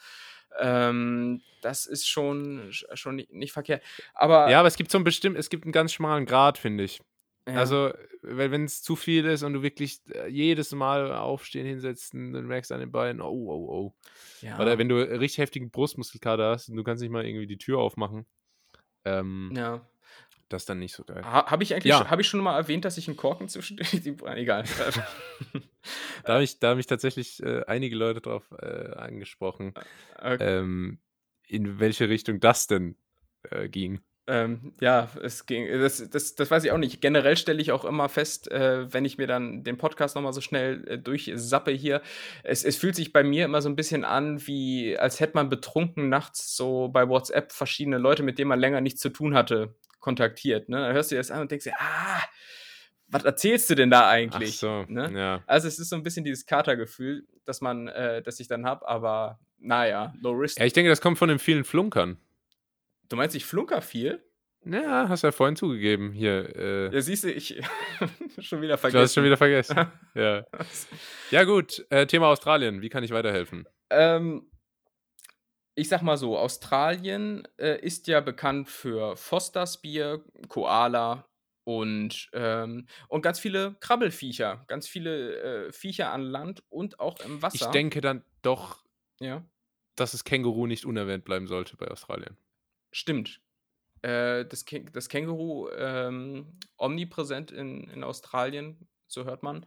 ähm, 0.60 1.41
das 1.62 1.86
ist 1.86 2.08
schon, 2.08 2.68
schon 2.72 3.16
nicht, 3.16 3.34
nicht 3.34 3.52
verkehrt. 3.52 3.84
Aber 4.14 4.50
Ja, 4.50 4.60
aber 4.60 4.68
es 4.68 4.76
gibt 4.76 4.91
so 4.91 4.97
einen 4.97 5.06
bestimmt, 5.06 5.38
es 5.38 5.50
gibt 5.50 5.66
einen 5.66 5.72
ganz 5.72 5.93
schmalen 5.93 6.26
Grad, 6.26 6.58
finde 6.58 6.84
ich. 6.84 7.02
ja. 7.47 7.56
Also, 7.56 7.91
wenn 8.22 8.66
es 8.66 8.82
zu 8.82 8.95
viel 8.95 9.26
ist 9.26 9.43
und 9.43 9.54
du 9.54 9.62
wirklich 9.62 10.02
äh, 10.14 10.28
jedes 10.28 10.72
Mal 10.74 11.14
aufstehen, 11.14 11.66
hinsetzen, 11.66 12.34
dann 12.34 12.47
merkst 12.47 12.72
du 12.72 12.76
an 12.76 12.82
den 12.82 12.91
Beinen, 12.91 13.22
oh, 13.22 13.28
oh, 13.28 13.70
oh. 13.70 13.93
ja. 14.41 14.60
Oder 14.60 14.78
wenn 14.78 14.89
du 14.89 14.97
richtig 14.97 15.39
heftigen 15.39 15.72
Brustmuskelkater 15.72 16.50
hast 16.50 16.70
und 16.70 16.76
du 16.76 16.84
kannst 16.84 17.02
nicht 17.02 17.12
mal 17.12 17.26
irgendwie 17.26 17.47
die 17.47 17.58
Tür 17.58 17.80
aufmachen, 17.80 18.26
ähm, 19.06 19.52
ja. 19.56 19.86
Das 20.50 20.64
ist 20.64 20.70
dann 20.70 20.80
nicht 20.80 20.93
so 20.95 21.04
geil. 21.04 21.24
Ha, 21.24 21.45
habe 21.50 21.64
ich 21.64 21.74
eigentlich 21.74 21.86
Ja. 21.91 22.00
schon, 22.00 22.10
hab 22.10 22.20
ich 22.20 22.28
schon 22.28 22.41
mal 22.41 22.58
erwähnt, 22.58 22.84
dass 22.86 22.97
ich 22.97 23.08
einen 23.08 23.18
Korken 23.18 23.47
zwischen 23.47 23.80
egal. 24.36 24.64
Da 26.26 26.34
habe 26.34 26.43
ich, 26.43 26.60
da 26.60 26.72
hab 26.72 26.78
ich 26.78 26.88
tatsächlich 26.88 27.41
äh, 27.41 27.64
einige 27.66 27.95
Leute 27.95 28.20
drauf 28.20 28.43
äh, 28.62 28.91
angesprochen, 28.95 29.74
okay. 30.18 30.38
ähm, 30.60 31.00
in 31.47 31.80
welche 31.80 32.10
Richtung 32.10 32.39
das 32.41 32.68
denn 32.68 32.97
äh, 33.50 33.70
ging. 33.70 34.02
Ähm, 34.28 34.74
ja, 34.80 35.10
es 35.24 35.47
ging. 35.47 35.68
Das, 35.80 36.08
das, 36.08 36.36
das 36.36 36.52
weiß 36.52 36.64
ich 36.64 36.72
auch 36.72 36.78
nicht. 36.78 37.02
Generell 37.02 37.36
stelle 37.36 37.62
ich 37.62 37.72
auch 37.72 37.84
immer 37.84 38.10
fest, 38.10 38.52
äh, 38.52 38.93
wenn 38.93 39.04
ich 39.06 39.18
mir 39.18 39.26
dann 39.26 39.64
den 39.64 39.78
Podcast 39.78 40.16
nochmal 40.16 40.34
so 40.34 40.41
schnell 40.41 40.88
äh, 40.88 40.97
durchsappe 41.00 41.72
hier, 41.72 42.02
es, 42.43 42.64
es 42.64 42.76
fühlt 42.76 42.95
sich 42.95 43.12
bei 43.12 43.24
mir 43.24 43.45
immer 43.45 43.62
so 43.64 43.70
ein 43.70 43.76
bisschen 43.76 44.06
an, 44.06 44.45
wie 44.45 44.95
als 45.00 45.20
hätte 45.20 45.34
man 45.36 45.50
betrunken 45.50 46.10
nachts 46.10 46.56
so 46.56 46.89
bei 46.89 47.08
WhatsApp 47.10 47.52
verschiedene 47.54 47.97
Leute, 47.97 48.22
mit 48.22 48.38
denen 48.38 48.50
man 48.50 48.60
länger 48.60 48.82
nichts 48.82 49.00
zu 49.02 49.10
tun 49.10 49.34
hatte, 49.34 49.74
kontaktiert. 50.00 50.70
Ne? 50.70 50.78
Dann 50.78 50.93
hörst 50.93 51.12
du 51.12 51.16
dir 51.16 51.20
das 51.20 51.32
an 51.32 51.41
und 51.41 51.52
denkst 51.52 51.66
dir, 51.66 51.74
ah, 51.78 52.22
was 53.08 53.24
erzählst 53.24 53.70
du 53.70 53.76
denn 53.76 53.89
da 53.89 54.08
eigentlich? 54.10 54.56
Ach 54.56 54.60
so, 54.60 54.86
ne? 54.88 55.12
ja. 55.14 55.43
Also 55.47 55.68
es 55.68 55.80
ist 55.80 55.89
so 55.89 55.95
ein 55.95 56.04
bisschen 56.04 56.24
dieses 56.24 56.45
Katergefühl, 56.45 57.28
dass 57.45 57.62
man, 57.62 57.88
äh, 57.88 58.22
das 58.22 58.39
ich 58.39 58.47
dann 58.47 58.66
habe, 58.66 58.88
aber 58.88 59.39
naja, 59.58 60.14
low 60.22 60.32
risk. 60.32 60.60
Ja, 60.60 60.66
ich 60.66 60.74
denke, 60.74 60.89
das 60.89 61.02
kommt 61.02 61.18
von 61.18 61.30
den 61.30 61.39
vielen 61.39 61.64
Flunkern. 61.64 62.18
Du 63.10 63.16
meinst, 63.16 63.36
ich 63.36 63.45
flunker 63.45 63.82
viel? 63.82 64.24
Ja, 64.66 65.08
hast 65.10 65.24
ja 65.24 65.32
vorhin 65.32 65.56
zugegeben. 65.56 66.12
Hier, 66.12 66.56
äh, 66.56 66.93
Ja, 66.93 67.02
siehst 67.02 67.24
du, 67.24 67.32
ich 67.32 67.60
schon 68.39 68.62
wieder 68.62 68.76
du 68.76 68.82
vergessen. 68.82 69.02
hast 69.04 69.14
schon 69.14 69.24
wieder 69.24 69.38
vergessen. 69.38 69.76
ja. 70.16 70.45
ja, 71.32 71.43
gut. 71.45 71.86
Äh, 71.89 72.06
Thema 72.08 72.28
Australien. 72.28 72.82
Wie 72.82 72.89
kann 72.89 73.04
ich 73.04 73.12
weiterhelfen? 73.12 73.68
Ähm, 73.89 74.50
ich 75.80 75.90
sag 75.90 76.02
mal 76.02 76.18
so, 76.18 76.38
Australien 76.38 77.48
äh, 77.58 77.80
ist 77.82 78.08
ja 78.08 78.22
bekannt 78.22 78.70
für 78.70 79.16
Fosters 79.18 79.82
Bier, 79.82 80.24
Koala 80.48 81.26
und, 81.64 82.30
ähm, 82.34 82.88
und 83.08 83.22
ganz 83.22 83.40
viele 83.40 83.76
Krabbelfiecher. 83.80 84.66
Ganz 84.68 84.88
viele 84.88 85.68
äh, 85.68 85.72
Viecher 85.72 86.12
an 86.12 86.24
Land 86.24 86.64
und 86.70 87.00
auch 87.00 87.20
im 87.20 87.42
Wasser. 87.42 87.66
Ich 87.66 87.72
denke 87.72 88.02
dann 88.02 88.24
doch, 88.42 88.84
Ja, 89.20 89.44
dass 89.96 90.14
das 90.14 90.24
Känguru 90.24 90.66
nicht 90.66 90.84
unerwähnt 90.84 91.26
bleiben 91.26 91.46
sollte 91.48 91.78
bei 91.78 91.88
Australien. 91.90 92.38
stimmt. 92.92 93.42
Äh, 94.02 94.46
das, 94.46 94.66
Kä 94.66 94.86
das 94.92 95.10
Känguru 95.10 95.70
ähm, 95.72 96.60
omnipräsent 96.78 97.52
in, 97.52 97.90
in 97.90 98.04
Australien, 98.04 98.88
so 99.08 99.26
hört 99.26 99.44
man. 99.44 99.66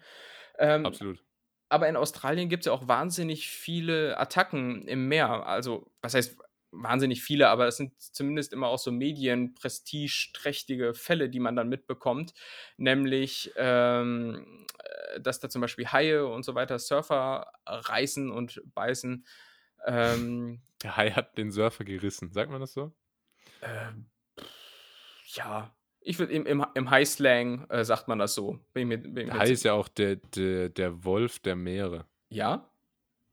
Ähm, 0.59 0.85
Absolut. 0.87 1.25
Aber 1.73 1.89
in 1.89 1.97
Australien 1.97 2.49
gibt 2.49 2.63
es 2.63 2.67
ja 2.67 2.73
auch 2.73 2.87
wahnsinnig 2.87 3.49
viele 3.49 4.19
Attacken 4.19 4.87
im 4.87 5.09
Meer. 5.09 5.47
Also, 5.47 5.91
was 6.03 6.15
heißt 6.15 6.37
wahnsinnig 6.71 7.23
viele, 7.23 7.49
aber 7.49 7.67
es 7.67 7.77
sind 7.77 8.01
zumindest 8.01 8.53
immer 8.53 8.69
auch 8.69 8.79
so 8.79 8.93
medienprestigeträchtige 8.93 10.95
Fälle, 10.95 11.29
die 11.29 11.41
man 11.41 11.57
dann 11.57 11.69
mitbekommt. 11.69 12.33
Nämlich, 12.77 13.53
ähm, 13.57 14.67
äh, 14.79 15.21
dass 15.21 15.41
da 15.41 15.49
zum 15.49 15.61
Beispiel 15.61 15.89
Haie 15.89 16.27
und 16.27 16.45
so 16.45 16.55
weiter 16.55 16.79
Surfer 16.79 17.53
reißen 17.67 18.31
und 18.31 18.63
beißen. 18.75 19.27
Ähm, 19.87 20.63
Der 20.83 20.97
Hai 20.97 21.11
hat 21.11 21.37
den 21.39 21.51
Surfer 21.51 21.85
gerissen. 21.85 22.33
Sagt 22.33 22.51
man 22.51 22.61
das 22.61 22.73
so? 22.73 22.93
ähm, 23.63 24.11
ja, 25.35 25.75
ich 26.05 26.19
würde 26.19 26.33
im, 26.33 26.47
im, 26.47 26.65
im 26.75 26.91
High-Slang 26.91 27.69
äh, 27.69 27.85
sagt 27.85 28.09
man 28.09 28.19
das 28.19 28.35
so. 28.35 28.59
Bin 28.73 28.89
mir, 28.89 28.99
bin 28.99 29.33
Hai 29.33 29.51
ist 29.51 29.65
ja 29.65 29.73
auch 29.73 29.89
der, 29.89 30.17
der, 30.17 30.69
der 30.69 31.05
Wolf 31.05 31.39
der 31.39 31.57
Meere. 31.57 32.07
ja? 32.29 32.69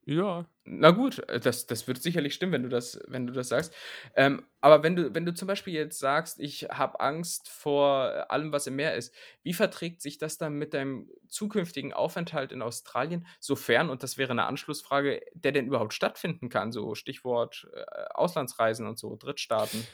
Ja. 0.09 0.47
Na 0.65 0.89
gut, 0.89 1.19
äh, 1.29 1.39
das, 1.39 1.67
das 1.67 1.87
wird 1.87 2.01
sicherlich 2.01 2.33
stimmen, 2.33 2.53
wenn 2.53 2.63
du 2.63 2.69
das, 2.69 2.99
wenn 3.07 3.27
du 3.27 3.33
das 3.33 3.49
sagst. 3.49 3.73
Ähm, 4.15 4.43
aber 4.59 4.81
wenn 4.81 4.95
du, 4.95 5.13
wenn 5.13 5.25
du 5.25 5.35
zum 5.35 5.47
Beispiel 5.47 5.73
jetzt 5.73 5.99
sagst, 5.99 6.39
ich 6.39 6.63
habe 6.63 6.99
Angst 6.99 7.47
vor 7.47 8.11
äh, 8.11 8.19
allem, 8.29 8.51
was 8.51 8.65
im 8.65 8.75
Meer 8.75 8.95
ist, 8.95 9.13
wie 9.43 9.53
verträgt 9.53 10.01
sich 10.01 10.17
das 10.17 10.39
dann 10.39 10.53
mit 10.53 10.73
deinem 10.73 11.11
zukünftigen 11.27 11.93
Aufenthalt 11.93 12.51
in 12.51 12.63
Australien, 12.63 13.27
sofern, 13.39 13.91
und 13.91 14.01
das 14.01 14.17
wäre 14.17 14.31
eine 14.31 14.45
Anschlussfrage, 14.45 15.21
der 15.33 15.51
denn 15.51 15.67
überhaupt 15.67 15.93
stattfinden 15.93 16.49
kann? 16.49 16.71
So 16.71 16.95
Stichwort 16.95 17.67
äh, 17.71 17.83
Auslandsreisen 18.15 18.87
und 18.87 18.97
so, 18.97 19.15
Drittstaaten. 19.15 19.85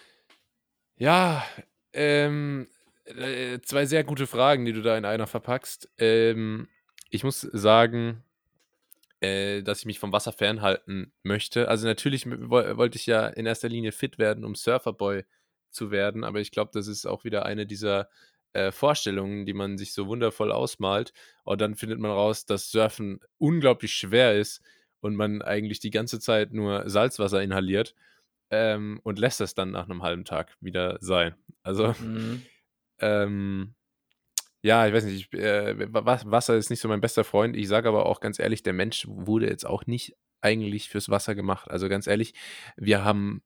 Ja, 0.98 1.46
ähm, 1.96 2.68
äh, 3.06 3.60
zwei 3.62 3.86
sehr 3.86 4.04
gute 4.04 4.28
Fragen, 4.28 4.66
die 4.66 4.74
du 4.74 4.82
da 4.82 4.98
in 4.98 5.06
einer 5.06 5.28
verpackst. 5.28 5.90
Ähm, 5.98 6.68
ich 7.10 7.24
muss 7.24 7.42
sagen, 7.42 8.24
äh, 9.22 9.62
dass 9.64 9.80
ich 9.80 9.86
mich 9.86 10.00
vom 10.00 10.12
Wasser 10.12 10.32
fernhalten 10.32 11.14
möchte. 11.24 11.68
Also 11.70 11.88
natürlich 11.88 12.26
wollte 12.28 12.98
ich 12.98 13.06
ja 13.06 13.28
in 13.28 13.46
erster 13.46 13.70
Linie 13.70 13.92
fit 13.92 14.18
werden, 14.18 14.44
um 14.44 14.56
Surferboy 14.56 15.24
zu 15.72 15.92
werden, 15.92 16.24
aber 16.24 16.40
ich 16.40 16.52
glaube, 16.52 16.72
das 16.74 16.88
ist 16.88 17.06
auch 17.06 17.24
wieder 17.24 17.46
eine 17.46 17.66
dieser 17.66 18.10
äh, 18.54 18.72
Vorstellungen, 18.72 19.46
die 19.46 19.54
man 19.54 19.78
sich 19.78 19.94
so 19.94 20.08
wundervoll 20.08 20.52
ausmalt. 20.52 21.14
Und 21.44 21.62
dann 21.62 21.76
findet 21.76 22.00
man 22.00 22.12
raus, 22.12 22.46
dass 22.46 22.72
Surfen 22.72 23.20
unglaublich 23.38 23.94
schwer 23.94 24.36
ist 24.40 24.62
und 25.02 25.16
man 25.16 25.42
eigentlich 25.42 25.80
die 25.80 25.92
ganze 25.92 26.20
Zeit 26.20 26.54
nur 26.54 26.90
Salzwasser 26.90 27.42
inhaliert 27.44 27.96
ähm, 28.50 29.00
und 29.04 29.20
lässt 29.20 29.40
das 29.40 29.56
dann 29.56 29.72
nach 29.72 29.86
einem 29.86 30.04
halben 30.04 30.26
Tag 30.26 30.56
wieder 30.62 30.98
sein. 31.02 31.36
Also, 31.66 31.94
Mhm. 32.00 32.44
ähm, 33.00 33.76
ja, 34.62 34.88
ich 34.88 34.94
weiß 34.94 35.06
nicht, 35.06 35.34
ich, 35.34 35.40
äh, 35.40 35.94
Wa- 35.94 36.22
Wasser 36.26 36.56
ist 36.56 36.70
nicht 36.70 36.80
so 36.80 36.88
mein 36.88 37.02
bester 37.02 37.24
Freund. 37.24 37.56
Ich 37.56 37.68
sage 37.68 37.88
aber 37.90 38.06
auch 38.06 38.20
ganz 38.20 38.40
ehrlich, 38.40 38.64
der 38.64 38.74
Mensch 38.74 39.06
wurde 39.08 39.48
jetzt 39.48 39.66
auch 39.66 39.86
nicht 39.86 40.16
eigentlich 40.42 40.90
fürs 40.90 41.10
Wasser 41.10 41.36
gemacht. 41.36 41.70
Also 41.70 41.90
ganz 41.90 42.08
ehrlich, 42.08 42.34
wir 42.78 43.04
haben, 43.04 43.44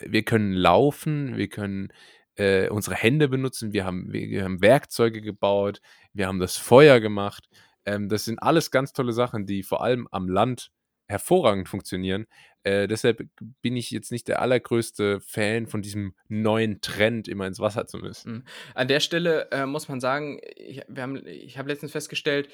wir 0.00 0.24
können 0.24 0.52
laufen, 0.52 1.36
wir 1.36 1.48
können 1.48 1.92
äh, 2.36 2.68
unsere 2.68 2.96
Hände 2.96 3.28
benutzen, 3.28 3.72
wir 3.72 3.84
haben, 3.84 4.12
wir, 4.12 4.28
wir 4.28 4.44
haben 4.44 4.60
Werkzeuge 4.62 5.20
gebaut, 5.20 5.80
wir 6.12 6.26
haben 6.26 6.38
das 6.40 6.56
Feuer 6.56 7.00
gemacht. 7.00 7.48
Ähm, 7.84 8.08
das 8.08 8.24
sind 8.24 8.38
alles 8.40 8.70
ganz 8.70 8.92
tolle 8.92 9.12
Sachen, 9.12 9.46
die 9.46 9.62
vor 9.62 9.82
allem 9.82 10.08
am 10.10 10.28
Land 10.28 10.70
hervorragend 11.10 11.68
funktionieren. 11.68 12.26
Äh, 12.62 12.88
deshalb 12.88 13.26
bin 13.62 13.76
ich 13.76 13.90
jetzt 13.90 14.12
nicht 14.12 14.28
der 14.28 14.40
allergrößte 14.40 15.20
Fan 15.20 15.66
von 15.66 15.82
diesem 15.82 16.14
neuen 16.28 16.80
Trend, 16.80 17.26
immer 17.26 17.46
ins 17.46 17.58
Wasser 17.58 17.86
zu 17.86 17.98
müssen. 17.98 18.32
Mhm. 18.32 18.44
An 18.74 18.88
der 18.88 19.00
Stelle 19.00 19.50
äh, 19.50 19.66
muss 19.66 19.88
man 19.88 20.00
sagen, 20.00 20.40
ich, 20.56 20.82
ich 21.26 21.58
habe 21.58 21.68
letztens 21.68 21.92
festgestellt, 21.92 22.48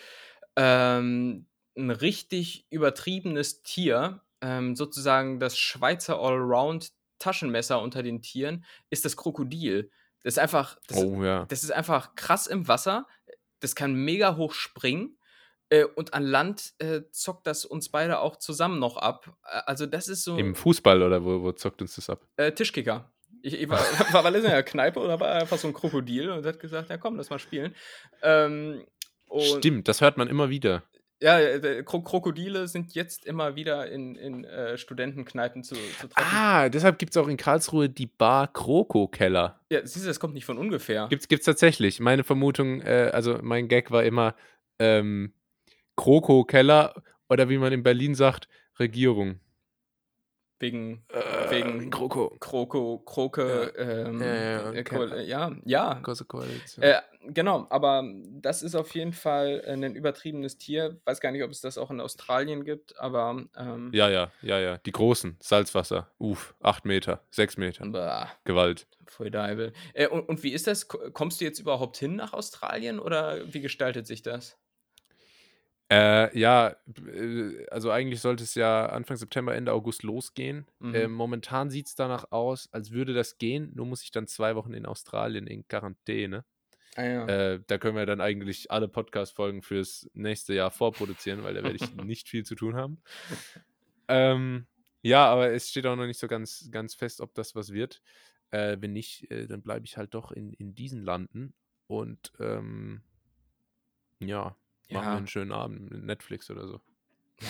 ähm, 0.56 1.46
ein 1.76 1.90
richtig 1.90 2.66
übertriebenes 2.70 3.62
Tier, 3.62 4.22
ähm, 4.40 4.76
sozusagen 4.76 5.40
das 5.40 5.58
Schweizer 5.58 6.18
Allround-Taschenmesser 6.18 7.80
unter 7.82 8.02
den 8.02 8.22
Tieren, 8.22 8.64
ist 8.90 9.04
das 9.04 9.16
Krokodil. 9.16 9.90
Das 10.22 10.34
ist 10.34 10.38
einfach, 10.38 10.78
das, 10.86 10.98
Oh 10.98 11.22
ja. 11.22 11.44
das 11.46 11.62
ist 11.62 11.72
einfach 11.72 12.14
krass 12.14 12.46
im 12.46 12.68
Wasser. 12.68 13.06
Das 13.60 13.74
kann 13.74 13.94
mega 13.94 14.36
hoch 14.36 14.54
springen. 14.54 15.18
Äh, 15.68 15.84
und 15.84 16.14
an 16.14 16.22
Land 16.22 16.74
äh, 16.78 17.02
zockt 17.10 17.46
das 17.46 17.64
uns 17.64 17.88
beide 17.88 18.20
auch 18.20 18.36
zusammen 18.36 18.78
noch 18.78 18.96
ab. 18.96 19.36
Äh, 19.44 19.60
Also, 19.66 19.86
das 19.86 20.08
ist 20.08 20.24
so 20.24 20.36
Im 20.36 20.54
Fußball 20.54 21.02
oder 21.02 21.24
wo, 21.24 21.42
wo 21.42 21.52
zockt 21.52 21.82
uns 21.82 21.96
das 21.96 22.08
ab? 22.10 22.20
äh, 22.36 22.52
Tischkicker. 22.52 23.10
Ich, 23.42 23.60
ich 23.60 23.68
war, 23.68 23.78
war, 24.12 24.34
in 24.34 24.42
der 24.42 24.62
Kneipe 24.62 25.00
oder 25.00 25.18
war 25.20 25.32
einfach 25.32 25.58
so 25.58 25.68
ein 25.68 25.74
Krokodil 25.74 26.30
und 26.30 26.46
hat 26.46 26.60
gesagt: 26.60 26.90
Ja, 26.90 26.96
komm, 26.96 27.16
lass 27.16 27.30
mal 27.30 27.38
spielen. 27.38 27.74
Ähm, 28.22 28.84
Stimmt, 29.38 29.88
das 29.88 30.00
hört 30.00 30.16
man 30.16 30.28
immer 30.28 30.50
wieder. 30.50 30.84
Ja, 31.20 31.38
Kro 31.82 32.02
Krokodile 32.02 32.68
sind 32.68 32.94
jetzt 32.94 33.24
immer 33.24 33.56
wieder 33.56 33.90
in, 33.90 34.16
in 34.16 34.44
äh, 34.44 34.76
Studentenkneipen 34.76 35.64
zu, 35.64 35.74
zu 35.74 36.08
treffen. 36.08 36.12
Ah, 36.14 36.68
deshalb 36.68 36.98
gibt 36.98 37.12
es 37.12 37.16
auch 37.16 37.26
in 37.26 37.38
Karlsruhe 37.38 37.88
die 37.88 38.06
Bar 38.06 38.52
Kroko-Keller. 38.52 39.58
Ja, 39.70 39.80
siehst 39.86 40.04
du, 40.04 40.08
das 40.08 40.20
kommt 40.20 40.34
nicht 40.34 40.44
von 40.44 40.58
ungefähr. 40.58 41.06
Gibt's, 41.08 41.26
gibt's 41.26 41.46
tatsächlich. 41.46 42.00
Meine 42.00 42.22
Vermutung, 42.22 42.82
äh, 42.82 43.10
also 43.14 43.38
mein 43.42 43.66
Gag 43.68 43.90
war 43.90 44.04
immer 44.04 44.34
ähm, 44.78 45.32
Kroko-Keller 45.96 46.94
oder 47.28 47.48
wie 47.48 47.58
man 47.58 47.72
in 47.72 47.82
Berlin 47.82 48.14
sagt, 48.14 48.48
Regierung. 48.78 49.40
Wegen, 50.58 51.04
Äh, 51.10 51.50
wegen 51.50 51.90
Kroko. 51.90 52.34
Kroko, 52.40 52.98
Kroke, 53.00 53.74
ähm, 53.76 54.20
Ja, 54.22 54.26
ja, 54.26 54.72
ja, 54.72 55.14
äh, 55.14 55.24
ja, 55.26 55.52
ja. 55.66 55.94
Große 56.02 56.24
Koalition. 56.24 56.82
Äh, 56.82 57.02
genau, 57.26 57.66
aber 57.68 58.02
das 58.40 58.62
ist 58.62 58.74
auf 58.74 58.94
jeden 58.94 59.12
Fall 59.12 59.62
ein 59.66 59.94
übertriebenes 59.94 60.56
Tier. 60.56 60.98
Weiß 61.04 61.20
gar 61.20 61.30
nicht, 61.32 61.42
ob 61.42 61.50
es 61.50 61.60
das 61.60 61.76
auch 61.76 61.90
in 61.90 62.00
Australien 62.00 62.64
gibt, 62.64 62.98
aber 62.98 63.44
ähm, 63.54 63.90
ja, 63.92 64.08
ja, 64.08 64.32
ja, 64.40 64.58
ja. 64.58 64.78
Die 64.78 64.92
großen, 64.92 65.36
Salzwasser. 65.40 66.10
Uff, 66.18 66.54
acht 66.60 66.86
Meter, 66.86 67.22
sechs 67.30 67.58
Meter. 67.58 67.84
bah, 67.88 68.30
Gewalt. 68.44 68.86
Deibel. 69.30 69.74
Äh, 69.92 70.08
und, 70.08 70.26
und 70.26 70.42
wie 70.42 70.52
ist 70.52 70.66
das? 70.66 70.88
Ko- 70.88 71.10
Kommst 71.12 71.40
du 71.40 71.44
jetzt 71.44 71.58
überhaupt 71.60 71.98
hin 71.98 72.16
nach 72.16 72.32
Australien 72.32 72.98
oder 72.98 73.52
wie 73.52 73.60
gestaltet 73.60 74.06
sich 74.06 74.22
das? 74.22 74.58
Äh, 75.88 76.36
ja, 76.36 76.74
äh, 77.06 77.66
also 77.70 77.90
eigentlich 77.90 78.20
sollte 78.20 78.42
es 78.42 78.54
ja 78.56 78.86
Anfang 78.86 79.16
September, 79.16 79.54
Ende 79.54 79.72
August 79.72 80.02
losgehen. 80.02 80.66
Mhm. 80.80 80.94
Äh, 80.94 81.08
momentan 81.08 81.70
sieht 81.70 81.86
es 81.86 81.94
danach 81.94 82.32
aus, 82.32 82.68
als 82.72 82.90
würde 82.90 83.14
das 83.14 83.38
gehen. 83.38 83.72
Nur 83.74 83.86
muss 83.86 84.02
ich 84.02 84.10
dann 84.10 84.26
zwei 84.26 84.56
Wochen 84.56 84.74
in 84.74 84.86
Australien 84.86 85.46
in 85.46 85.66
Quarantäne. 85.68 86.44
Ah, 86.96 87.04
ja. 87.04 87.26
Äh, 87.26 87.60
da 87.66 87.78
können 87.78 87.96
wir 87.96 88.06
dann 88.06 88.20
eigentlich 88.20 88.70
alle 88.70 88.88
Podcast-Folgen 88.88 89.62
fürs 89.62 90.10
nächste 90.14 90.54
Jahr 90.54 90.70
vorproduzieren, 90.70 91.44
weil 91.44 91.54
da 91.54 91.62
werde 91.62 91.76
ich 91.76 91.94
nicht 92.04 92.28
viel 92.28 92.44
zu 92.44 92.54
tun 92.56 92.74
haben. 92.74 93.00
Ähm, 94.08 94.66
ja, 95.02 95.26
aber 95.26 95.52
es 95.52 95.68
steht 95.68 95.86
auch 95.86 95.94
noch 95.94 96.06
nicht 96.06 96.18
so 96.18 96.26
ganz, 96.26 96.68
ganz 96.72 96.94
fest, 96.94 97.20
ob 97.20 97.34
das 97.34 97.54
was 97.54 97.72
wird. 97.72 98.02
Äh, 98.50 98.78
wenn 98.80 98.92
nicht, 98.92 99.30
äh, 99.30 99.46
dann 99.46 99.62
bleibe 99.62 99.84
ich 99.84 99.96
halt 99.96 100.14
doch 100.14 100.32
in, 100.32 100.52
in 100.54 100.74
diesen 100.74 101.04
Landen 101.04 101.54
und 101.86 102.32
ähm, 102.40 103.02
ja, 104.20 104.56
machen 104.90 105.04
wir 105.06 105.10
Ja. 105.12 105.16
einen 105.16 105.26
schönen 105.26 105.52
Abend 105.52 105.90
mit 105.90 106.04
Netflix 106.04 106.50
oder 106.50 106.66
so. 106.66 106.80
ja. 107.40 107.48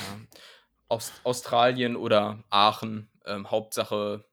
Aus, 0.88 1.12
Australien 1.24 1.96
oder 1.96 2.44
Aachen, 2.48 3.08
ähm, 3.24 3.50
Hauptsache 3.50 4.24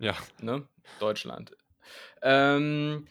Ja, 0.00 0.16
ne? 0.40 0.66
Deutschland. 0.98 1.56
Ähm, 2.22 3.06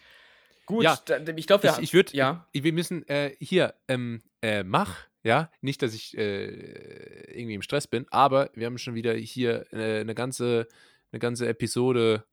gut, 0.66 0.84
Ja, 0.84 0.98
da, 1.06 1.16
ich 1.34 1.46
glaube, 1.46 1.66
ich, 1.66 1.78
ich 1.78 1.94
würde, 1.94 2.14
ja. 2.14 2.46
wir 2.52 2.72
müssen 2.74 3.06
äh, 3.08 3.34
hier, 3.40 3.74
ähm, 3.88 4.22
äh, 4.42 4.62
mach, 4.64 4.98
ja, 5.22 5.50
nicht, 5.62 5.80
dass 5.80 5.94
ich 5.94 6.14
äh, 6.18 7.30
irgendwie 7.32 7.54
im 7.54 7.62
Stress 7.62 7.86
bin, 7.86 8.06
aber 8.10 8.50
wir 8.54 8.66
haben 8.66 8.76
schon 8.76 8.94
wieder 8.94 9.14
hier 9.14 9.66
äh, 9.72 10.00
eine 10.00 10.14
ganze, 10.14 10.68
eine 11.10 11.20
ganze 11.20 11.48
Episode 11.48 12.24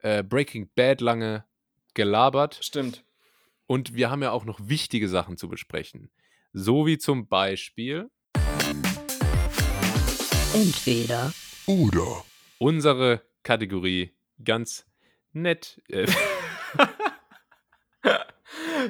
äh, 0.00 0.22
Breaking 0.22 0.70
Bad 0.76 1.00
lange 1.00 1.44
gelabert. 1.94 2.60
Stimmt. 2.62 3.02
Und 3.66 3.94
wir 3.94 4.10
haben 4.10 4.22
ja 4.22 4.30
auch 4.30 4.44
noch 4.44 4.60
wichtige 4.62 5.08
Sachen 5.08 5.36
zu 5.36 5.48
besprechen. 5.48 6.10
So 6.52 6.86
wie 6.86 6.98
zum 6.98 7.28
Beispiel 7.28 8.10
Entweder 10.54 11.32
Oder. 11.66 12.24
unsere 12.58 13.22
Kategorie 13.42 14.16
ganz 14.42 14.86
nett. 15.32 15.80
Äh, 15.88 16.06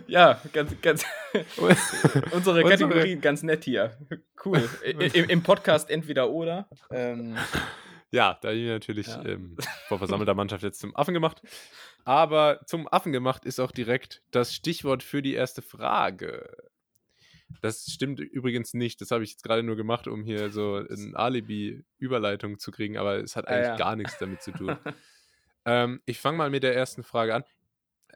Ja, 0.07 0.41
ganz, 0.53 0.81
ganz. 0.81 1.05
Unsere 2.33 2.63
Kategorie 2.63 3.17
ganz 3.17 3.43
nett 3.43 3.65
hier. 3.65 3.97
Cool. 4.45 4.69
Im, 4.85 5.29
Im 5.29 5.43
Podcast 5.43 5.91
entweder 5.91 6.31
oder. 6.31 6.69
Ähm, 6.91 7.37
ja, 8.11 8.39
da 8.41 8.49
haben 8.49 8.57
wir 8.59 8.73
natürlich 8.75 9.07
Ja. 9.09 9.25
ähm, 9.25 9.57
vor 9.89 9.99
versammelter 9.99 10.35
Mannschaft 10.35 10.63
jetzt 10.63 10.79
zum 10.81 10.95
Affen 10.95 11.15
gemacht. 11.15 11.43
Aber 12.05 12.61
zum 12.67 12.87
Affen 12.89 13.13
gemacht 13.13 13.45
ist 13.45 13.61
auch 13.61 13.73
direkt 13.73 14.23
das 14.31 14.55
Stichwort 14.55 15.03
für 15.03 15.23
die 15.23 15.35
erste 15.35 15.63
Frage. 15.63 16.55
Das 17.63 17.87
stimmt 17.87 18.21
übrigens 18.21 18.75
nicht. 18.75 19.01
Das 19.01 19.11
habe 19.11 19.25
ich 19.25 19.31
jetzt 19.31 19.43
gerade 19.43 19.63
nur 19.63 19.77
gemacht, 19.77 20.07
um 20.07 20.23
hier 20.23 20.51
so 20.51 20.75
eine 20.91 21.17
Alibi-Überleitung 21.17 22.59
zu 22.59 22.71
kriegen, 22.71 22.97
aber 22.99 23.17
es 23.19 23.37
hat 23.37 23.49
Ah, 23.49 23.53
eigentlich 23.53 23.67
ja. 23.69 23.77
gar 23.77 23.97
nichts 23.97 24.19
damit 24.19 24.43
zu 24.43 24.53
tun. 24.53 24.77
ähm, 25.65 26.01
ich 26.05 26.19
fange 26.21 26.39
mal 26.39 26.51
mit 26.51 26.63
der 26.63 26.75
ersten 26.77 27.03
Frage 27.03 27.35
an. 27.35 27.45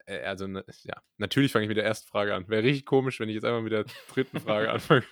Äh, 0.06 0.20
also, 0.22 0.46
ne, 0.46 0.64
ja, 0.82 0.94
natürlich 1.16 1.52
fange 1.52 1.64
ich 1.64 1.68
mit 1.68 1.76
der 1.76 1.84
ersten 1.84 2.08
Frage 2.08 2.34
an. 2.34 2.48
Wäre 2.48 2.62
richtig 2.62 2.84
komisch, 2.86 3.20
wenn 3.20 3.28
ich 3.28 3.34
jetzt 3.34 3.44
einmal 3.44 3.62
mit 3.62 3.72
der 3.72 3.84
dritten 4.12 4.40
Frage 4.40 4.70
anfange. 4.72 5.04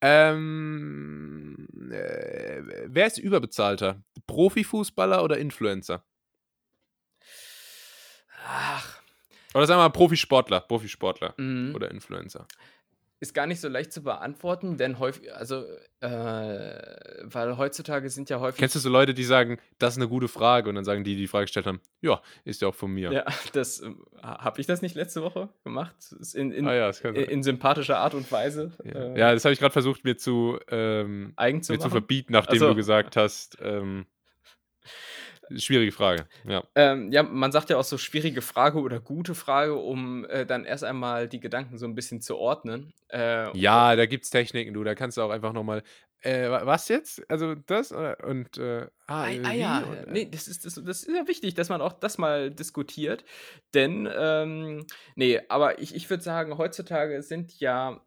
Ähm, 0.00 1.68
äh, 1.90 2.62
wer 2.86 3.06
ist 3.06 3.18
überbezahlter? 3.18 4.02
Profifußballer 4.26 5.22
oder 5.22 5.38
Influencer? 5.38 6.04
ach, 8.48 8.95
Oder 9.56 9.66
sagen 9.66 9.78
wir 9.78 9.84
mal 9.84 9.88
Profisportler, 9.90 10.60
Profisportler 10.60 11.34
mh. 11.38 11.74
oder 11.74 11.90
Influencer. 11.90 12.46
ist 13.20 13.32
gar 13.32 13.46
nicht 13.46 13.60
so 13.60 13.68
leicht 13.68 13.90
zu 13.90 14.02
beantworten, 14.02 14.76
denn 14.76 14.98
häufig, 14.98 15.32
also, 15.34 15.64
äh, 16.00 16.08
weil 17.22 17.56
heutzutage 17.56 18.10
sind 18.10 18.28
ja 18.28 18.38
häufig. 18.38 18.58
Kennst 18.58 18.74
du 18.74 18.80
so 18.80 18.90
Leute, 18.90 19.14
die 19.14 19.24
sagen, 19.24 19.58
das 19.78 19.94
ist 19.94 19.98
eine 19.98 20.08
gute 20.08 20.28
Frage 20.28 20.68
und 20.68 20.74
dann 20.74 20.84
sagen 20.84 21.04
die, 21.04 21.14
die 21.14 21.22
die 21.22 21.26
Frage 21.26 21.46
gestellt 21.46 21.66
haben, 21.66 21.80
ja, 22.02 22.20
ist 22.44 22.60
ja 22.60 22.68
auch 22.68 22.74
von 22.74 22.92
mir. 22.92 23.10
Ja, 23.10 23.24
das 23.54 23.82
habe 24.22 24.60
ich 24.60 24.66
das 24.66 24.82
nicht 24.82 24.94
letzte 24.94 25.22
Woche 25.22 25.48
gemacht. 25.64 25.94
In, 26.34 26.52
in, 26.52 26.68
Ah 26.68 26.74
ja, 26.74 26.86
das 26.88 27.00
kann 27.00 27.14
in, 27.14 27.22
sein. 27.22 27.30
in 27.30 27.42
sympathischer 27.42 27.98
Art 27.98 28.12
und 28.12 28.30
Weise. 28.30 28.72
Ja, 28.84 28.92
äh, 28.92 29.18
ja 29.18 29.32
das 29.32 29.46
habe 29.46 29.54
ich 29.54 29.58
gerade 29.58 29.72
versucht, 29.72 30.04
mir 30.04 30.18
zu, 30.18 30.58
ähm, 30.68 31.32
eigen 31.36 31.62
zu 31.62 31.72
mir 31.72 31.78
zu 31.78 31.88
verbieten, 31.88 32.34
nachdem 32.34 32.56
Ach 32.56 32.60
so. 32.60 32.68
du 32.68 32.74
gesagt 32.74 33.16
hast, 33.16 33.56
ähm, 33.62 34.04
schwierige 35.56 35.92
Frage. 35.92 36.26
Ja. 36.46 36.64
Ähm, 36.74 37.10
ja, 37.12 37.22
man 37.22 37.52
sagt 37.52 37.70
ja 37.70 37.76
auch 37.76 37.84
so 37.84 37.98
schwierige 37.98 38.42
Frage 38.42 38.78
oder 38.80 39.00
gute 39.00 39.34
Frage, 39.34 39.74
um 39.74 40.24
äh, 40.26 40.46
dann 40.46 40.64
erst 40.64 40.84
einmal 40.84 41.28
die 41.28 41.40
Gedanken 41.40 41.78
so 41.78 41.86
ein 41.86 41.94
bisschen 41.94 42.20
zu 42.20 42.36
ordnen. 42.36 42.92
Äh, 43.08 43.56
ja, 43.56 43.94
da 43.96 44.06
gibt 44.06 44.24
es 44.24 44.30
Techniken, 44.30 44.74
du, 44.74 44.82
da 44.84 44.94
kannst 44.94 45.16
du 45.16 45.22
auch 45.22 45.30
einfach 45.30 45.52
nochmal, 45.52 45.82
äh, 46.20 46.50
wa- 46.50 46.66
was 46.66 46.88
jetzt? 46.88 47.22
Also 47.30 47.54
das 47.54 47.92
und, 47.92 48.58
äh, 48.58 48.86
ah, 49.06 49.22
Ah, 49.24 49.30
äh, 49.30 49.40
ah 49.44 49.52
wie? 49.52 49.58
ja, 49.60 49.78
Und, 49.78 49.94
äh, 49.96 50.10
nee, 50.10 50.28
das 50.30 50.48
ist, 50.48 50.64
das, 50.64 50.74
das 50.74 51.02
ist 51.04 51.14
ja 51.16 51.28
wichtig, 51.28 51.54
dass 51.54 51.68
man 51.68 51.80
auch 51.80 51.92
das 51.92 52.18
mal 52.18 52.50
diskutiert. 52.50 53.24
Denn, 53.74 54.08
ähm, 54.16 54.86
nee, 55.14 55.40
aber 55.48 55.78
ich, 55.80 55.94
ich 55.94 56.10
würde 56.10 56.22
sagen, 56.22 56.58
heutzutage 56.58 57.22
sind 57.22 57.58
ja 57.60 58.00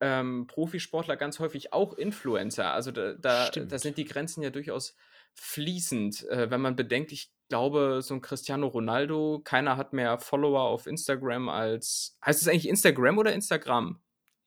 ähm, 0.00 0.46
Profisportler 0.46 1.16
ganz 1.16 1.38
häufig 1.38 1.72
auch 1.72 1.94
Influencer. 1.94 2.72
Also 2.72 2.90
da, 2.92 3.14
da, 3.14 3.48
da 3.50 3.78
sind 3.78 3.96
die 3.96 4.04
Grenzen 4.04 4.42
ja 4.42 4.50
durchaus 4.50 4.96
fließend. 5.34 6.28
Äh, 6.28 6.50
wenn 6.50 6.60
man 6.60 6.76
bedenkt, 6.76 7.12
ich 7.12 7.30
glaube, 7.48 8.00
so 8.02 8.14
ein 8.14 8.20
Cristiano 8.20 8.66
Ronaldo, 8.66 9.40
keiner 9.44 9.76
hat 9.76 9.92
mehr 9.92 10.18
Follower 10.18 10.62
auf 10.62 10.86
Instagram 10.86 11.48
als. 11.48 12.16
Heißt 12.24 12.42
es 12.42 12.48
eigentlich 12.48 12.68
Instagram 12.68 13.18
oder 13.18 13.32
Instagram? 13.32 14.00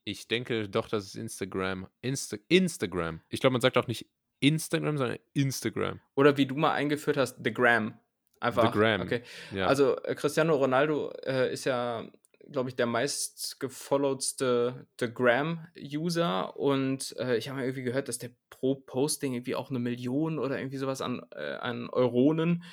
Ich 0.04 0.26
denke 0.26 0.68
doch, 0.68 0.88
das 0.88 1.06
ist 1.06 1.14
Instagram. 1.16 1.86
Insta 2.00 2.38
Instagram. 2.48 3.20
Ich 3.28 3.40
glaube, 3.40 3.52
man 3.52 3.60
sagt 3.60 3.76
auch 3.76 3.86
nicht 3.86 4.06
Instagram, 4.40 4.96
sondern 4.96 5.18
Instagram. 5.34 6.00
Oder 6.14 6.36
wie 6.36 6.46
du 6.46 6.54
mal 6.54 6.72
eingeführt 6.72 7.16
hast, 7.16 7.36
The 7.44 7.52
Gram. 7.52 7.98
Einfach. 8.40 8.72
Gram, 8.72 9.02
Okay. 9.02 9.22
Ja. 9.50 9.66
Also 9.66 9.96
äh, 10.02 10.14
Cristiano 10.14 10.54
Ronaldo 10.54 11.10
äh, 11.24 11.52
ist 11.52 11.64
ja, 11.64 12.08
glaube 12.50 12.70
ich, 12.70 12.76
der 12.76 12.86
meist 12.86 13.60
gefollowtste 13.60 14.86
The 14.98 15.12
Gram-User 15.12 16.56
und 16.56 17.14
äh, 17.18 17.36
ich 17.36 17.48
habe 17.48 17.58
mal 17.58 17.64
irgendwie 17.64 17.82
gehört, 17.82 18.08
dass 18.08 18.18
der 18.18 18.30
pro 18.50 18.74
Posting 18.74 19.34
irgendwie 19.34 19.54
auch 19.54 19.70
eine 19.70 19.78
Million 19.78 20.38
oder 20.38 20.58
irgendwie 20.58 20.78
sowas 20.78 21.00
an, 21.00 21.22
äh, 21.34 21.54
an 21.56 21.88
Euronen 21.90 22.64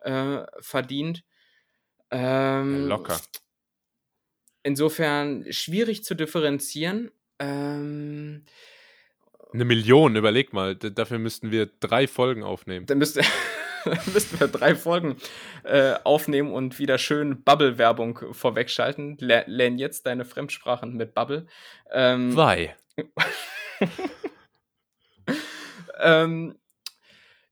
äh, 0.00 0.44
verdient. 0.60 1.24
Ähm, 2.10 2.86
locker. 2.86 3.20
Insofern 4.62 5.44
schwierig 5.52 6.04
zu 6.04 6.14
differenzieren. 6.14 7.10
Ähm, 7.38 8.44
Eine 9.52 9.64
Million, 9.64 10.16
überleg 10.16 10.52
mal. 10.52 10.76
Dafür 10.76 11.18
müssten 11.18 11.50
wir 11.50 11.66
drei 11.66 12.06
Folgen 12.06 12.42
aufnehmen. 12.42 12.86
Dann 12.86 12.98
müsste, 12.98 13.20
müssten 14.12 14.40
wir 14.40 14.48
drei 14.48 14.74
Folgen 14.74 15.16
äh, 15.64 15.94
aufnehmen 16.04 16.52
und 16.52 16.78
wieder 16.78 16.98
schön 16.98 17.42
Bubble-Werbung 17.42 18.32
vorwegschalten. 18.32 19.16
Ler 19.18 19.44
lern 19.46 19.78
jetzt 19.78 20.06
deine 20.06 20.24
Fremdsprachen 20.24 20.94
mit 20.94 21.14
Bubble. 21.14 21.46
Ähm, 21.90 22.32
Zwei. 22.32 22.76
ähm, 26.00 26.58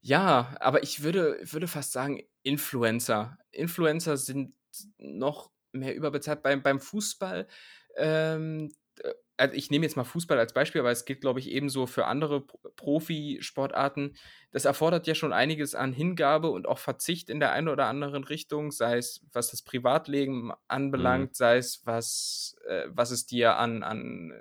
ja, 0.01 0.55
aber 0.61 0.83
ich 0.83 1.03
würde, 1.03 1.39
würde 1.43 1.69
fast 1.69 1.93
sagen, 1.93 2.23
Influencer. 2.43 3.39
Influencer 3.51 4.17
sind 4.17 4.55
noch 4.99 5.51
mehr 5.73 5.95
überbezahlt. 5.95 6.43
Beim, 6.43 6.63
beim 6.63 6.81
Fußball, 6.81 7.49
ähm, 7.97 8.71
äh, 9.01 9.13
also 9.37 9.55
ich 9.55 9.71
nehme 9.71 9.85
jetzt 9.85 9.97
mal 9.97 10.05
Fußball 10.05 10.39
als 10.39 10.53
Beispiel, 10.53 10.81
aber 10.81 10.93
es 10.93 11.05
gilt, 11.05 11.21
glaube 11.21 11.41
ich, 11.41 11.51
ebenso 11.51 11.87
für 11.87 12.07
andere 12.07 12.41
Pro- 12.43 12.59
Profisportarten. 12.77 14.17
Das 14.53 14.65
erfordert 14.65 15.07
ja 15.07 15.15
schon 15.15 15.33
einiges 15.33 15.75
an 15.75 15.93
Hingabe 15.93 16.51
und 16.51 16.69
auch 16.69 16.79
Verzicht 16.79 17.29
in 17.31 17.41
der 17.41 17.53
einen 17.53 17.69
oder 17.69 17.87
anderen 17.87 18.25
Richtung, 18.25 18.71
sei 18.71 18.99
es 18.99 19.27
was 19.33 19.51
das 19.51 19.63
Privatleben 19.63 20.53
anbelangt, 20.69 21.35
sei 21.35 21.57
es 21.57 21.85
was, 21.85 22.57
äh, 22.69 22.85
was 22.89 23.11
es 23.11 23.27
dir 23.27 23.57
an, 23.57 23.83
an 23.83 24.31
äh, 24.31 24.41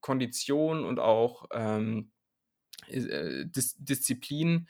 Kondition 0.00 0.84
und 0.84 1.00
auch 1.00 1.46
ähm, 1.52 2.12
äh, 2.86 3.44
Dis 3.46 3.76
Disziplin 3.78 4.68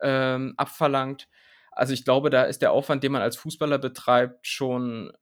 ähm, 0.00 0.54
abverlangt. 0.56 1.28
Also 1.72 1.92
ich 1.92 2.04
glaube, 2.04 2.30
da 2.30 2.44
ist 2.44 2.62
der 2.62 2.72
Aufwand, 2.72 3.02
den 3.02 3.12
man 3.12 3.22
als 3.22 3.36
Fußballer 3.36 3.78
betreibt, 3.78 4.46
schon 4.46 5.12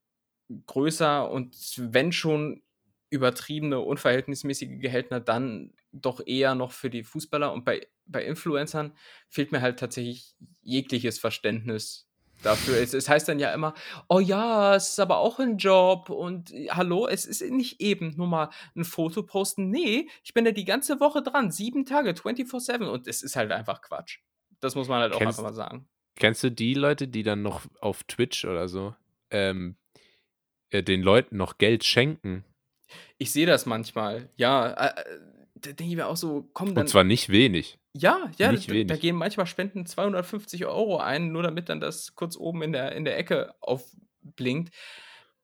größer 0.67 1.29
und 1.31 1.57
wenn 1.79 2.13
schon 2.13 2.63
übertriebene, 3.11 3.81
unverhältnismäßige 3.81 4.81
Gehälter, 4.81 5.21
dann 5.21 5.73
doch 5.93 6.21
eher 6.27 6.55
noch 6.55 6.73
für 6.73 6.91
die 6.91 7.03
Fußballer. 7.05 7.53
Und 7.53 7.65
bei, 7.65 7.87
bei 8.07 8.25
Influencern 8.25 8.93
fehlt 9.29 9.53
mir 9.53 9.61
halt 9.61 9.79
tatsächlich 9.79 10.35
jegliches 10.63 11.19
Verständnis 11.19 12.09
dafür. 12.43 12.77
es, 12.79 12.95
es 12.95 13.09
heißt 13.09 13.29
dann 13.29 13.39
ja 13.39 13.53
immer, 13.55 13.75
oh 14.09 14.21
ja, 14.21 14.75
es 14.75 14.89
ist 14.91 15.01
aber 15.01 15.19
auch 15.19 15.39
ein 15.39 15.57
Job 15.57 16.11
und 16.11 16.53
äh, 16.53 16.69
hallo, 16.71 17.07
es 17.07 17.25
ist 17.27 17.43
nicht 17.51 17.81
eben 17.81 18.15
nur 18.17 18.27
mal 18.27 18.51
ein 18.75 18.85
Foto 18.85 19.23
posten. 19.23 19.71
Nee, 19.71 20.09
ich 20.23 20.35
bin 20.35 20.45
da 20.45 20.51
die 20.51 20.65
ganze 20.65 21.01
Woche 21.01 21.23
dran, 21.23 21.51
sieben 21.51 21.87
Tage, 21.87 22.11
24-7 22.11 22.85
und 22.87 23.07
es 23.07 23.23
ist 23.23 23.37
halt 23.37 23.53
einfach 23.53 23.81
Quatsch. 23.83 24.19
Das 24.61 24.75
muss 24.75 24.89
man 24.89 25.01
halt 25.01 25.13
auch 25.13 25.19
Kennst- 25.19 25.39
einfach 25.39 25.51
mal 25.51 25.55
sagen. 25.55 25.89
Kennst 26.19 26.43
du 26.43 26.51
die 26.51 26.73
Leute, 26.75 27.09
die 27.09 27.23
dann 27.23 27.43
noch 27.43 27.67
auf 27.81 28.03
Twitch 28.05 28.47
oder 28.47 28.69
so 28.69 28.95
ähm, 29.31 29.77
äh, 30.71 30.83
den 30.83 31.03
Leuten 31.03 31.37
noch 31.37 31.59
Geld 31.59 31.85
schenken? 31.85 32.43
Ich 33.19 33.33
sehe 33.33 33.47
das 33.47 33.67
manchmal, 33.67 34.29
ja. 34.37 34.73
Äh, 34.73 35.05
da 35.55 35.73
denke 35.73 35.85
ich 35.91 35.97
mir 35.97 36.07
auch 36.07 36.17
so, 36.17 36.49
komm 36.53 36.75
dann. 36.75 36.83
Und 36.85 36.89
zwar 36.89 37.05
nicht 37.05 37.31
wenig. 37.31 37.79
Ja, 37.95 38.31
ja, 38.37 38.53
Nicht 38.53 38.69
da, 38.69 38.75
da 38.75 38.79
wenig. 38.79 39.01
gehen 39.01 39.17
manchmal 39.17 39.47
Spenden 39.47 39.87
250 39.87 40.67
Euro 40.67 40.99
ein, 40.99 41.33
nur 41.33 41.43
damit 41.43 41.69
dann 41.71 41.81
das 41.81 42.15
kurz 42.15 42.37
oben 42.37 42.63
in 42.63 42.73
der, 42.73 42.93
in 42.93 43.05
der 43.07 43.17
Ecke 43.19 43.55
aufblinkt. 43.61 44.75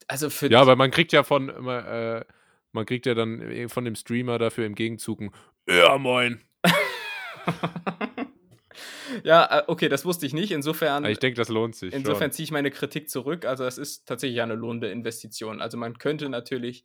Also 0.06 0.28
für 0.28 0.50
Ja, 0.50 0.60
aber 0.60 0.76
man 0.76 0.90
kriegt 0.90 1.12
ja 1.12 1.22
von 1.22 1.48
äh, 1.48 2.24
man 2.72 2.86
kriegt 2.86 3.06
ja 3.06 3.14
dann 3.14 3.40
äh, 3.40 3.68
von 3.68 3.84
dem 3.84 3.94
Streamer 3.94 4.38
dafür 4.38 4.66
im 4.66 4.74
Gegenzug 4.74 5.20
ein 5.20 5.30
Ja, 5.68 5.96
moin. 5.96 6.42
ja, 9.24 9.60
äh, 9.60 9.62
okay, 9.66 9.88
das 9.88 10.04
wusste 10.04 10.26
ich 10.26 10.32
nicht. 10.34 10.50
Insofern, 10.52 11.04
Ich 11.04 11.18
denke, 11.18 11.36
das 11.36 11.48
lohnt 11.48 11.74
sich. 11.76 11.92
insofern 11.92 12.32
ziehe 12.32 12.44
ich 12.44 12.50
meine 12.50 12.70
Kritik 12.70 13.08
zurück. 13.10 13.44
Also 13.44 13.64
es 13.64 13.78
ist 13.78 14.06
tatsächlich 14.06 14.40
eine 14.42 14.54
lohnende 14.54 14.90
Investition. 14.90 15.60
Also 15.60 15.76
man 15.78 15.98
könnte 15.98 16.28
natürlich 16.28 16.84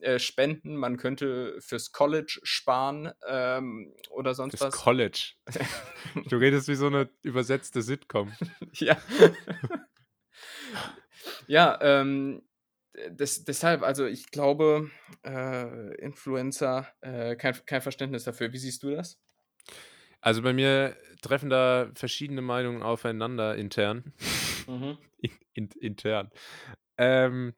äh, 0.00 0.18
spenden, 0.18 0.76
man 0.76 0.96
könnte 0.96 1.56
fürs 1.60 1.92
College 1.92 2.40
sparen 2.42 3.12
ähm, 3.28 3.92
oder 4.10 4.34
sonst 4.34 4.54
Das 4.54 4.60
was. 4.62 4.74
College. 4.74 5.32
Du 6.28 6.36
redest 6.36 6.68
wie 6.68 6.74
so 6.74 6.86
eine 6.86 7.08
übersetzte 7.22 7.82
Sitcom. 7.82 8.32
Ja. 8.74 8.96
ja, 11.46 11.78
ähm, 11.82 12.42
des, 13.08 13.44
deshalb, 13.44 13.82
also 13.82 14.06
ich 14.06 14.30
glaube, 14.30 14.90
äh, 15.24 15.94
Influencer, 15.96 16.88
äh, 17.00 17.36
kein, 17.36 17.54
kein 17.66 17.82
Verständnis 17.82 18.24
dafür. 18.24 18.52
Wie 18.52 18.58
siehst 18.58 18.82
du 18.82 18.90
das? 18.94 19.18
Also 20.20 20.42
bei 20.42 20.52
mir 20.52 20.96
treffen 21.22 21.50
da 21.50 21.90
verschiedene 21.94 22.42
Meinungen 22.42 22.82
aufeinander 22.82 23.56
intern. 23.56 24.12
Mhm. 24.66 24.98
In, 25.22 25.30
in, 25.52 25.70
intern. 25.80 26.30
Ähm, 26.96 27.54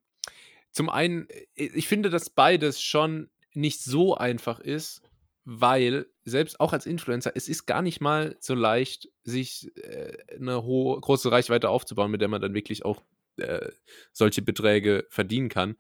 zum 0.73 0.89
einen, 0.89 1.29
äh, 1.29 1.47
ich 1.55 1.87
finde, 1.87 2.11
dass 2.11 2.31
beides 2.31 2.83
schon 2.83 3.31
nicht 3.53 3.85
so 3.85 4.17
einfach 4.17 4.59
ist, 4.59 5.03
weil 5.45 6.07
selbst 6.25 6.59
auch 6.61 6.73
als 6.73 6.87
Influencer, 6.87 7.33
es 7.35 7.49
ist 7.49 7.67
gar 7.67 7.83
nicht 7.83 8.01
mal 8.01 8.37
so 8.41 8.55
leicht, 8.55 9.09
sich 9.25 9.77
äh, 9.77 10.17
eine 10.35 10.63
hohe, 10.63 11.01
große 11.01 11.31
Reichweite 11.31 11.69
aufzubauen, 11.69 12.11
mit 12.11 12.21
der 12.21 12.29
man 12.29 12.41
dann 12.41 12.55
wirklich 12.55 12.85
auch 12.85 13.03
äh, 13.37 13.71
solche 14.13 14.43
Beträge 14.43 15.07
verdienen 15.09 15.49
kann. 15.49 15.77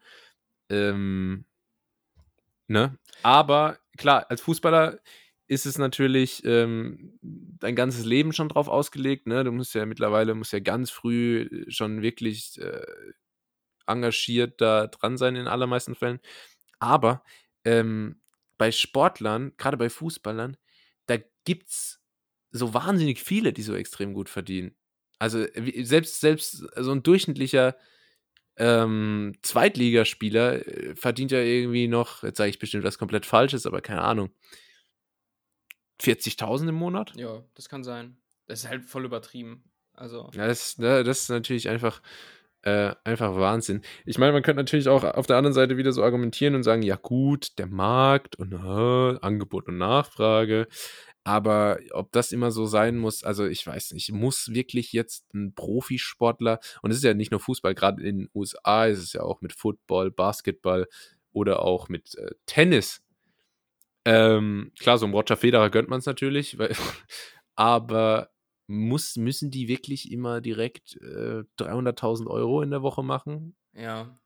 Ähm, 0.68 1.44
ne? 2.66 2.98
Aber 3.22 3.78
klar, 3.96 4.26
als 4.30 4.40
Fußballer 4.40 5.00
ist 5.48 5.66
es 5.66 5.78
natürlich 5.78 6.44
ähm, 6.44 7.18
dein 7.20 7.76
ganzes 7.76 8.04
Leben 8.04 8.32
schon 8.32 8.48
drauf 8.48 8.68
ausgelegt. 8.68 9.26
Ne? 9.26 9.44
Du 9.44 9.52
musst 9.52 9.74
ja 9.74 9.84
mittlerweile, 9.86 10.34
musst 10.34 10.52
ja 10.52 10.60
ganz 10.60 10.90
früh 10.90 11.64
schon 11.68 12.02
wirklich 12.02 12.60
äh, 12.60 12.86
engagiert 13.86 14.60
da 14.60 14.86
dran 14.86 15.18
sein 15.18 15.36
in 15.36 15.46
allermeisten 15.46 15.94
Fällen. 15.94 16.20
Aber 16.78 17.22
ähm, 17.64 18.20
bei 18.58 18.72
Sportlern, 18.72 19.52
gerade 19.56 19.76
bei 19.76 19.90
Fußballern, 19.90 20.56
da 21.06 21.16
gibt 21.44 21.68
es 21.68 22.00
so 22.50 22.74
wahnsinnig 22.74 23.20
viele, 23.20 23.52
die 23.52 23.62
so 23.62 23.74
extrem 23.74 24.14
gut 24.14 24.28
verdienen. 24.28 24.74
Also 25.18 25.46
selbst, 25.82 26.20
selbst 26.20 26.64
so 26.76 26.92
ein 26.92 27.02
durchschnittlicher 27.02 27.76
ähm, 28.56 29.34
Zweitligaspieler 29.42 30.66
äh, 30.66 30.96
verdient 30.96 31.30
ja 31.30 31.38
irgendwie 31.38 31.88
noch, 31.88 32.22
jetzt 32.22 32.38
sage 32.38 32.50
ich 32.50 32.58
bestimmt 32.58 32.84
was 32.84 32.98
komplett 32.98 33.24
Falsches, 33.26 33.66
aber 33.66 33.80
keine 33.80 34.02
Ahnung, 34.02 34.30
40.000 36.02 36.68
im 36.68 36.74
Monat? 36.74 37.12
Ja, 37.16 37.42
das 37.54 37.68
kann 37.68 37.84
sein. 37.84 38.16
Das 38.46 38.64
ist 38.64 38.68
halt 38.68 38.84
voll 38.84 39.04
übertrieben. 39.04 39.64
Also. 39.94 40.30
Ja, 40.34 40.46
das, 40.46 40.78
ne, 40.78 41.04
das 41.04 41.22
ist 41.22 41.28
natürlich 41.28 41.68
einfach, 41.68 42.02
äh, 42.62 42.94
einfach 43.04 43.36
Wahnsinn. 43.36 43.82
Ich 44.04 44.18
meine, 44.18 44.32
man 44.32 44.42
könnte 44.42 44.60
natürlich 44.60 44.88
auch 44.88 45.04
auf 45.04 45.26
der 45.26 45.36
anderen 45.36 45.54
Seite 45.54 45.76
wieder 45.76 45.92
so 45.92 46.02
argumentieren 46.02 46.54
und 46.54 46.62
sagen, 46.62 46.82
ja 46.82 46.96
gut, 46.96 47.58
der 47.58 47.66
Markt 47.66 48.36
und 48.36 48.52
äh, 48.52 49.18
Angebot 49.20 49.68
und 49.68 49.78
Nachfrage. 49.78 50.68
Aber 51.24 51.78
ob 51.92 52.10
das 52.12 52.32
immer 52.32 52.50
so 52.50 52.66
sein 52.66 52.98
muss, 52.98 53.22
also 53.22 53.46
ich 53.46 53.64
weiß 53.64 53.92
nicht, 53.92 54.10
muss 54.10 54.48
wirklich 54.52 54.92
jetzt 54.92 55.32
ein 55.34 55.54
Profisportler, 55.54 56.58
und 56.82 56.90
es 56.90 56.96
ist 56.96 57.04
ja 57.04 57.14
nicht 57.14 57.30
nur 57.30 57.38
Fußball, 57.38 57.74
gerade 57.74 58.02
in 58.02 58.18
den 58.18 58.28
USA 58.34 58.86
ist 58.86 58.98
es 58.98 59.12
ja 59.12 59.22
auch 59.22 59.40
mit 59.40 59.52
Football, 59.52 60.10
Basketball 60.10 60.88
oder 61.32 61.62
auch 61.62 61.88
mit 61.88 62.16
äh, 62.18 62.32
Tennis. 62.46 63.02
Ähm, 64.04 64.72
klar, 64.78 64.98
so 64.98 65.06
einem 65.06 65.14
Roger 65.14 65.36
Federer 65.36 65.70
gönnt 65.70 65.88
man 65.88 66.00
es 66.00 66.06
natürlich, 66.06 66.58
weil, 66.58 66.74
aber 67.54 68.30
muss, 68.66 69.16
müssen 69.16 69.50
die 69.50 69.68
wirklich 69.68 70.10
immer 70.10 70.40
direkt 70.40 70.96
äh, 71.00 71.44
300.000 71.58 72.26
Euro 72.26 72.62
in 72.62 72.70
der 72.70 72.82
Woche 72.82 73.02
machen? 73.02 73.56
Ja. 73.74 74.18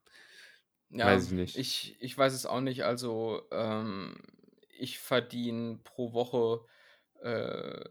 Ja, 0.89 1.07
Weiß 1.07 1.27
ich 1.27 1.31
nicht. 1.31 1.57
Ich, 1.57 1.97
ich 1.99 2.17
weiß 2.17 2.33
es 2.33 2.45
auch 2.45 2.61
nicht. 2.61 2.85
Also, 2.85 3.41
ähm, 3.51 4.15
ich 4.77 4.99
verdiene 4.99 5.79
pro 5.83 6.13
Woche 6.13 6.65
äh, 7.21 7.83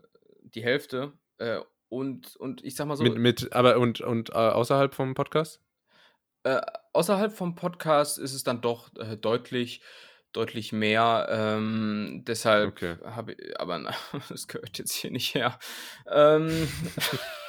die 0.42 0.62
Hälfte. 0.62 1.12
Äh, 1.38 1.60
und, 1.88 2.36
und 2.36 2.64
ich 2.64 2.74
sag 2.74 2.86
mal 2.86 2.96
so. 2.96 3.04
Mit, 3.04 3.18
mit 3.18 3.52
aber 3.52 3.78
und, 3.78 4.00
und 4.00 4.30
äh, 4.30 4.32
außerhalb 4.32 4.94
vom 4.94 5.14
Podcast? 5.14 5.60
Äh, 6.44 6.62
außerhalb 6.92 7.32
vom 7.32 7.54
Podcast 7.54 8.18
ist 8.18 8.32
es 8.32 8.44
dann 8.44 8.60
doch 8.60 8.94
äh, 8.96 9.16
deutlich, 9.16 9.82
deutlich 10.36 10.72
mehr. 10.72 11.26
Ähm, 11.30 12.22
deshalb 12.26 12.68
Okay. 12.72 12.96
habe 13.04 13.32
ich, 13.32 13.60
aber 13.60 13.78
na, 13.78 13.94
das 14.28 14.46
gehört 14.48 14.78
jetzt 14.78 14.92
hier 14.92 15.10
nicht 15.10 15.34
her. 15.34 15.58
Ähm, 16.10 16.68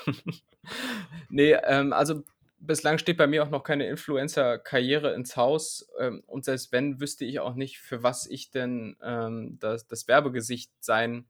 nee, 1.29 1.53
ähm, 1.53 1.93
also 1.93 2.23
bislang 2.59 2.97
steht 2.97 3.17
bei 3.17 3.27
mir 3.27 3.43
auch 3.43 3.49
noch 3.49 3.63
keine 3.63 3.88
Influencer-Karriere 3.88 5.13
ins 5.13 5.38
Haus. 5.38 5.88
Ähm, 5.99 6.23
und 6.27 6.45
selbst 6.45 6.71
wenn, 6.71 6.99
wüsste 6.99 7.25
ich 7.25 7.39
auch 7.39 7.55
nicht, 7.55 7.79
für 7.79 8.03
was 8.03 8.25
ich 8.25 8.51
denn 8.51 8.97
ähm, 9.03 9.57
das, 9.59 9.88
das 9.88 10.07
Werbegesicht 10.07 10.71
sein, 10.79 11.27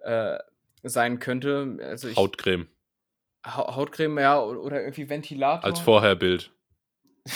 äh, 0.00 0.38
sein 0.82 1.18
könnte. 1.18 1.78
Also 1.82 2.08
ich, 2.08 2.16
Hautcreme 2.16 2.68
Ha- 3.46 3.76
Hautcreme, 3.76 4.18
ja, 4.18 4.40
oder 4.42 4.80
irgendwie 4.82 5.08
Ventilator. 5.08 5.64
als 5.64 5.78
Vorherbild. 5.78 6.50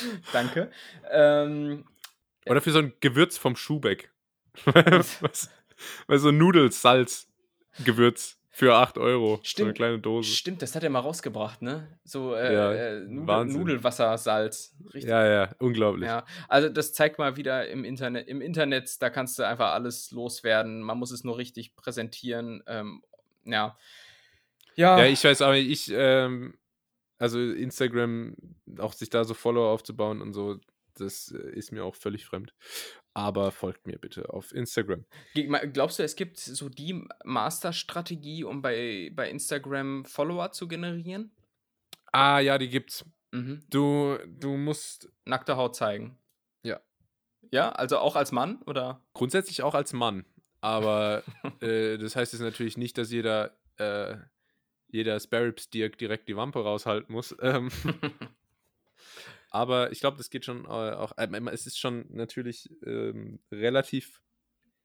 Danke. 0.32 0.70
Ähm, 1.10 1.84
Oder 2.46 2.60
für 2.60 2.70
so 2.72 2.78
ein 2.78 2.92
Gewürz 3.00 3.38
vom 3.38 3.56
Schubeck. 3.56 4.10
Was, 4.64 5.50
weil 6.06 6.18
so 6.18 6.30
Nudelsalz-Gewürz 6.30 8.38
für 8.50 8.74
8 8.74 8.96
Euro. 8.96 9.26
So 9.26 9.34
eine 9.34 9.44
Stimmt. 9.44 9.74
kleine 9.74 9.98
Dose. 9.98 10.30
Stimmt, 10.32 10.62
das 10.62 10.74
hat 10.74 10.82
er 10.82 10.88
mal 10.88 11.00
rausgebracht, 11.00 11.60
ne? 11.60 11.98
So 12.04 12.34
äh, 12.34 12.54
Ja, 12.54 12.72
äh, 12.72 13.00
Nudel. 13.00 13.44
Nudelwassersalz. 13.44 14.74
Richtig. 14.94 15.10
Ja, 15.10 15.26
ja, 15.26 15.50
unglaublich. 15.58 16.06
Ja, 16.06 16.24
also 16.48 16.70
das 16.70 16.94
zeigt 16.94 17.18
mal 17.18 17.36
wieder 17.36 17.68
im 17.68 17.84
Internet, 17.84 18.28
im 18.28 18.40
Internet, 18.40 19.02
da 19.02 19.10
kannst 19.10 19.38
du 19.38 19.42
einfach 19.42 19.74
alles 19.74 20.10
loswerden. 20.10 20.80
Man 20.80 20.96
muss 20.96 21.10
es 21.10 21.22
nur 21.22 21.36
richtig 21.36 21.76
präsentieren. 21.76 22.62
Ähm, 22.66 23.02
ja. 23.44 23.76
Ja, 24.74 25.00
Ja, 25.00 25.04
ich 25.04 25.22
weiß 25.22 25.42
aber, 25.42 25.56
ich, 25.56 25.92
ähm, 25.94 26.54
also 27.18 27.40
Instagram, 27.40 28.36
auch 28.78 28.92
sich 28.92 29.10
da 29.10 29.24
so 29.24 29.34
Follower 29.34 29.70
aufzubauen 29.70 30.20
und 30.20 30.32
so, 30.32 30.58
das 30.94 31.32
äh, 31.32 31.50
ist 31.50 31.72
mir 31.72 31.84
auch 31.84 31.94
völlig 31.94 32.24
fremd. 32.24 32.54
Aber 33.14 33.50
folgt 33.50 33.86
mir 33.86 33.98
bitte 33.98 34.30
auf 34.30 34.52
Instagram. 34.52 35.04
Glaubst 35.72 35.98
du, 35.98 36.02
es 36.02 36.16
gibt 36.16 36.38
so 36.38 36.68
die 36.68 37.06
Masterstrategie, 37.24 38.44
um 38.44 38.60
bei, 38.62 39.10
bei 39.14 39.30
Instagram 39.30 40.04
Follower 40.04 40.52
zu 40.52 40.68
generieren? 40.68 41.30
Ah, 42.12 42.40
ja, 42.40 42.58
die 42.58 42.68
gibt's. 42.68 43.04
Mhm. 43.32 43.62
Du, 43.70 44.18
du 44.26 44.56
musst 44.56 45.10
Nackte 45.24 45.56
Haut 45.56 45.76
zeigen. 45.76 46.18
Ja. 46.62 46.80
Ja, 47.50 47.72
also 47.72 47.98
auch 47.98 48.16
als 48.16 48.32
Mann 48.32 48.62
oder? 48.62 49.02
grundsätzlich 49.12 49.62
auch 49.62 49.74
als 49.74 49.92
Mann, 49.92 50.24
aber 50.60 51.22
äh, 51.60 51.98
das 51.98 52.16
heißt 52.16 52.32
jetzt 52.32 52.42
natürlich 52.42 52.76
nicht, 52.76 52.98
dass 52.98 53.10
jeder, 53.10 53.56
äh, 53.76 54.16
jeder 54.88 55.18
Sparrows 55.20 55.70
Dirk 55.70 55.98
direkt 55.98 56.28
die 56.28 56.36
Wampe 56.36 56.60
raushalten 56.60 57.12
muss. 57.12 57.34
Ähm, 57.40 57.70
aber 59.50 59.92
ich 59.92 60.00
glaube, 60.00 60.16
das 60.16 60.30
geht 60.30 60.44
schon 60.44 60.64
äh, 60.64 60.68
auch. 60.68 61.16
Äh, 61.16 61.28
es 61.52 61.66
ist 61.66 61.78
schon 61.78 62.06
natürlich 62.10 62.70
ähm, 62.84 63.40
relativ, 63.50 64.22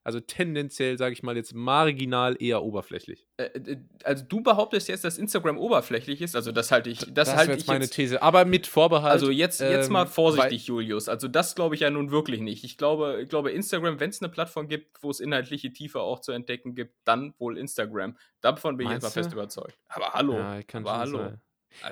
also 0.03 0.19
tendenziell, 0.19 0.97
sage 0.97 1.13
ich 1.13 1.21
mal, 1.21 1.35
jetzt 1.35 1.53
marginal 1.53 2.35
eher 2.41 2.63
oberflächlich. 2.63 3.27
Äh, 3.37 3.43
äh, 3.43 3.77
also 4.03 4.23
du 4.27 4.41
behauptest 4.41 4.87
jetzt, 4.87 5.03
dass 5.03 5.19
Instagram 5.19 5.59
oberflächlich 5.59 6.21
ist. 6.21 6.35
Also 6.35 6.51
das 6.51 6.71
halte 6.71 6.89
ich, 6.89 6.99
das, 7.13 7.27
wäre 7.27 7.37
halte 7.37 7.51
jetzt 7.51 7.61
ich 7.61 7.67
meine 7.67 7.83
jetzt, 7.83 7.93
These. 7.93 8.21
Aber 8.21 8.45
mit 8.45 8.65
Vorbehalt. 8.65 9.11
Also 9.11 9.29
jetzt, 9.29 9.61
jetzt 9.61 9.91
mal 9.91 10.03
ähm, 10.03 10.07
vorsichtig, 10.07 10.65
Julius. 10.65 11.07
Also 11.07 11.27
das 11.27 11.53
glaube 11.53 11.75
ich 11.75 11.81
ja 11.81 11.91
nun 11.91 12.09
wirklich 12.09 12.41
nicht. 12.41 12.63
Ich 12.63 12.77
glaube, 12.77 13.19
ich 13.21 13.29
glaube 13.29 13.51
Instagram, 13.51 13.99
wenn 13.99 14.09
es 14.09 14.21
eine 14.21 14.29
Plattform 14.29 14.67
gibt, 14.67 15.03
wo 15.03 15.11
es 15.11 15.19
inhaltliche 15.19 15.71
Tiefe 15.71 15.99
auch 15.99 16.19
zu 16.19 16.31
entdecken 16.31 16.73
gibt, 16.73 16.95
dann 17.03 17.35
wohl 17.37 17.57
Instagram. 17.57 18.17
Davon 18.41 18.77
bin 18.77 18.87
ich 18.87 18.93
jetzt 18.93 19.03
mal 19.03 19.07
Meinst 19.07 19.17
du? 19.17 19.21
fest 19.21 19.33
überzeugt. 19.33 19.77
Aber 19.87 20.13
hallo. 20.13 20.33
Ja, 20.33 20.59
ich 20.59 20.67
kann 20.67 20.83
aber 20.83 20.97
hallo. 20.97 21.19
Also, 21.19 21.37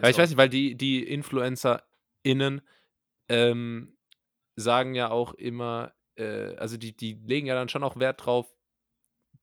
Weil 0.02 0.12
ich 0.12 0.18
weiß 0.18 0.30
nicht, 0.30 0.38
weil 0.38 0.50
die, 0.50 0.76
die 0.76 1.08
InfluencerInnen 1.08 2.62
ähm, 3.30 3.98
sagen 4.56 4.96
ja 4.96 5.12
auch 5.12 5.36
immer, 5.36 5.94
äh, 6.20 6.56
also 6.58 6.78
die, 6.78 6.96
die 6.96 7.14
legen 7.26 7.48
ja 7.48 7.56
dann 7.56 7.70
schon 7.70 7.84
auch 7.84 7.98
Wert 8.00 8.26
drauf, 8.26 8.54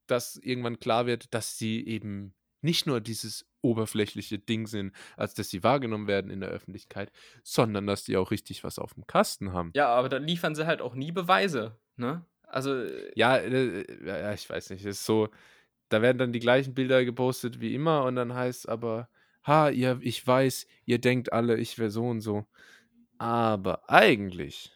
dass 0.07 0.37
irgendwann 0.37 0.79
klar 0.79 1.07
wird, 1.07 1.35
dass 1.35 1.59
sie 1.59 1.87
eben 1.87 2.35
nicht 2.63 2.87
nur 2.87 3.01
dieses 3.01 3.47
oberflächliche 3.63 4.39
Ding 4.39 4.67
sind, 4.67 4.93
als 5.17 5.35
dass 5.35 5.51
sie 5.51 5.63
wahrgenommen 5.63 6.07
werden 6.07 6.31
in 6.31 6.41
der 6.41 6.51
Öffentlichkeit, 6.51 7.13
sondern 7.43 7.87
dass 7.87 8.05
die 8.05 8.17
auch 8.17 8.31
richtig 8.31 8.65
was 8.65 8.79
auf 8.79 8.95
dem 8.95 9.07
Kasten 9.07 9.53
haben. 9.53 9.73
Ja, 9.75 9.89
aber 9.89 10.09
dann 10.09 10.25
liefern 10.25 10.55
sie 10.55 10.67
halt 10.67 10.81
auch 10.81 10.95
nie 10.95 11.13
Beweise. 11.13 11.77
Ne? 11.97 12.25
Also, 12.43 12.75
äh, 12.75 13.13
Ja, 13.15 13.37
äh, 13.37 13.85
ja, 14.07 14.33
ich 14.33 14.49
weiß 14.49 14.71
nicht, 14.71 14.85
ist 14.85 15.05
so, 15.05 15.29
da 15.89 16.03
werden 16.03 16.19
dann 16.19 16.33
die 16.33 16.41
gleichen 16.41 16.75
Bilder 16.75 17.05
gepostet 17.05 17.61
wie 17.61 17.75
immer 17.75 18.05
und 18.05 18.17
dann 18.17 18.35
heißt 18.35 18.69
aber, 18.69 19.09
ha, 19.47 19.69
ihr, 19.71 19.99
ich 20.03 20.27
weiß, 20.27 20.67
ihr 20.85 21.01
denkt 21.01 21.33
alle, 21.33 21.57
ich 21.57 21.79
wäre 21.79 21.91
so 21.91 22.07
und 22.07 22.21
so. 22.21 22.47
Aber 23.19 23.89
eigentlich, 23.91 24.73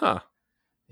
ha. 0.00 0.24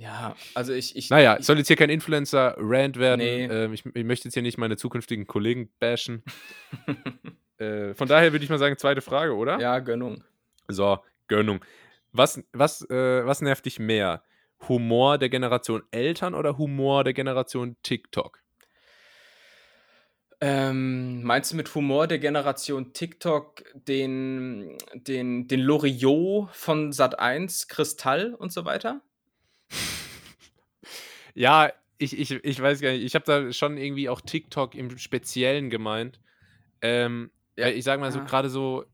Ja, 0.03 0.35
also 0.55 0.73
ich. 0.73 0.97
ich 0.97 1.11
Naja, 1.11 1.37
ich, 1.39 1.47
soll 1.47 1.59
jetzt 1.59 1.69
hier 1.69 1.77
kein 1.77 1.91
Influencer-Rant 1.91 2.99
werden. 2.99 3.21
Nee. 3.21 3.45
Ähm, 3.45 3.73
ich, 3.73 3.87
ich 3.87 4.05
möchte 4.05 4.27
jetzt 4.27 4.35
hier 4.35 4.43
nicht 4.43 4.59
meine 4.59 4.77
zukünftigen 4.77 5.27
Kollegen 5.27 5.71
bashen. 5.79 6.23
Äh, 7.59 7.95
von 7.95 8.09
daher 8.09 8.33
würde 8.33 8.43
ich 8.43 8.51
mal 8.51 8.59
sagen, 8.59 8.77
zweite 8.77 9.03
Frage, 9.03 9.37
oder? 9.37 9.61
ja, 9.61 9.79
Gönnung. 9.79 10.25
So, 10.67 10.99
Gönnung. 11.29 11.65
Was, 12.11 12.43
was, 12.53 12.83
äh, 12.91 13.25
was 13.25 13.41
nervt 13.41 13.67
dich 13.67 13.79
mehr? 13.79 14.25
Humor 14.69 15.17
der 15.17 15.29
Generation 15.29 15.85
Eltern 15.93 16.35
oder 16.35 16.59
Humor 16.59 17.05
der 17.05 17.13
Generation 17.13 17.77
TikTok? 17.85 18.41
Ähm, 20.41 21.23
meinst 21.23 21.53
du 21.53 21.57
mit 21.57 21.73
Humor 21.73 22.09
der 22.09 22.19
Generation 22.19 22.93
TikTok 22.95 23.63
den, 23.75 24.77
den, 24.95 25.47
den 25.47 25.61
Loriot 25.61 26.51
von 26.53 26.91
Sat1, 26.91 27.69
Kristall 27.69 28.35
und 28.35 28.53
so 28.53 28.65
weiter? 28.65 29.03
Ja, 31.35 31.73
ich, 31.99 32.19
ich, 32.19 32.31
ich 32.33 32.61
weiß 32.61 32.81
gar 32.81 32.91
nicht. 32.93 33.05
Ich 33.05 33.15
habe 33.15 33.25
da 33.25 33.53
schon 33.53 33.77
irgendwie 33.79 34.09
auch 34.09 34.21
TikTok 34.21 34.75
im 34.75 34.97
Speziellen 34.99 35.71
gemeint. 35.71 36.21
Ähm, 36.81 37.31
Ja, 37.57 37.69
ich 37.69 37.85
sag 37.85 38.01
mal 38.01 38.11
so, 38.13 38.21
ah. 38.21 38.25
gerade 38.25 38.49
so 38.51 38.85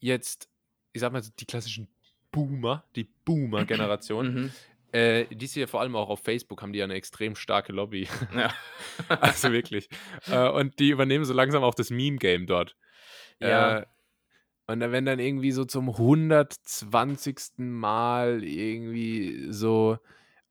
jetzt, 0.00 0.48
ich 0.92 1.00
sag 1.00 1.12
mal 1.12 1.22
so, 1.22 1.30
die 1.38 1.46
klassischen 1.46 1.88
Boomer, 2.32 2.84
die 2.94 3.04
Boomer-Generation, 3.24 4.34
Mhm. 4.34 4.50
äh, 4.92 5.24
die 5.34 5.44
ist 5.46 5.54
hier 5.54 5.68
vor 5.68 5.80
allem 5.80 5.96
auch 5.96 6.10
auf 6.10 6.20
Facebook, 6.20 6.60
haben 6.62 6.72
die 6.72 6.80
ja 6.80 6.84
eine 6.84 6.94
extrem 6.94 7.34
starke 7.36 7.72
Lobby. 7.72 8.08
Ja. 8.36 8.52
also 9.20 9.52
wirklich. 9.52 9.88
Äh, 10.28 10.48
und 10.50 10.78
die 10.78 10.90
übernehmen 10.90 11.24
so 11.24 11.32
langsam 11.32 11.62
auch 11.62 11.74
das 11.74 11.90
Meme-Game 11.90 12.46
dort. 12.46 12.76
Ja. 13.40 13.78
Äh, 13.78 13.86
und 14.66 14.80
dann, 14.80 14.92
wenn 14.92 15.04
dann 15.06 15.20
irgendwie 15.20 15.52
so 15.52 15.64
zum 15.64 15.88
120. 15.88 17.58
Mal 17.58 18.42
irgendwie 18.42 19.46
so, 19.52 19.98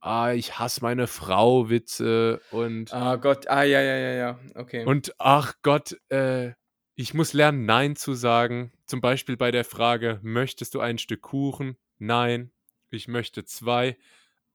ah, 0.05 0.33
ich 0.33 0.59
hasse 0.59 0.81
meine 0.81 1.07
Frau 1.07 1.69
Witze 1.69 2.41
und, 2.51 2.93
Ah 2.93 3.15
Gott, 3.17 3.47
ah 3.47 3.63
ja, 3.63 3.81
ja, 3.81 3.97
ja, 3.97 4.13
ja, 4.13 4.39
okay. 4.55 4.85
und 4.85 5.13
ach 5.17 5.53
Gott, 5.61 5.97
äh, 6.09 6.53
ich 6.95 7.13
muss 7.13 7.33
lernen, 7.33 7.65
Nein 7.65 7.95
zu 7.95 8.13
sagen. 8.13 8.71
Zum 8.85 9.01
Beispiel 9.01 9.35
bei 9.37 9.51
der 9.51 9.65
Frage, 9.65 10.19
möchtest 10.23 10.75
du 10.75 10.79
ein 10.79 10.97
Stück 10.97 11.21
Kuchen? 11.23 11.75
Nein, 11.97 12.51
ich 12.89 13.07
möchte 13.07 13.43
zwei. 13.45 13.97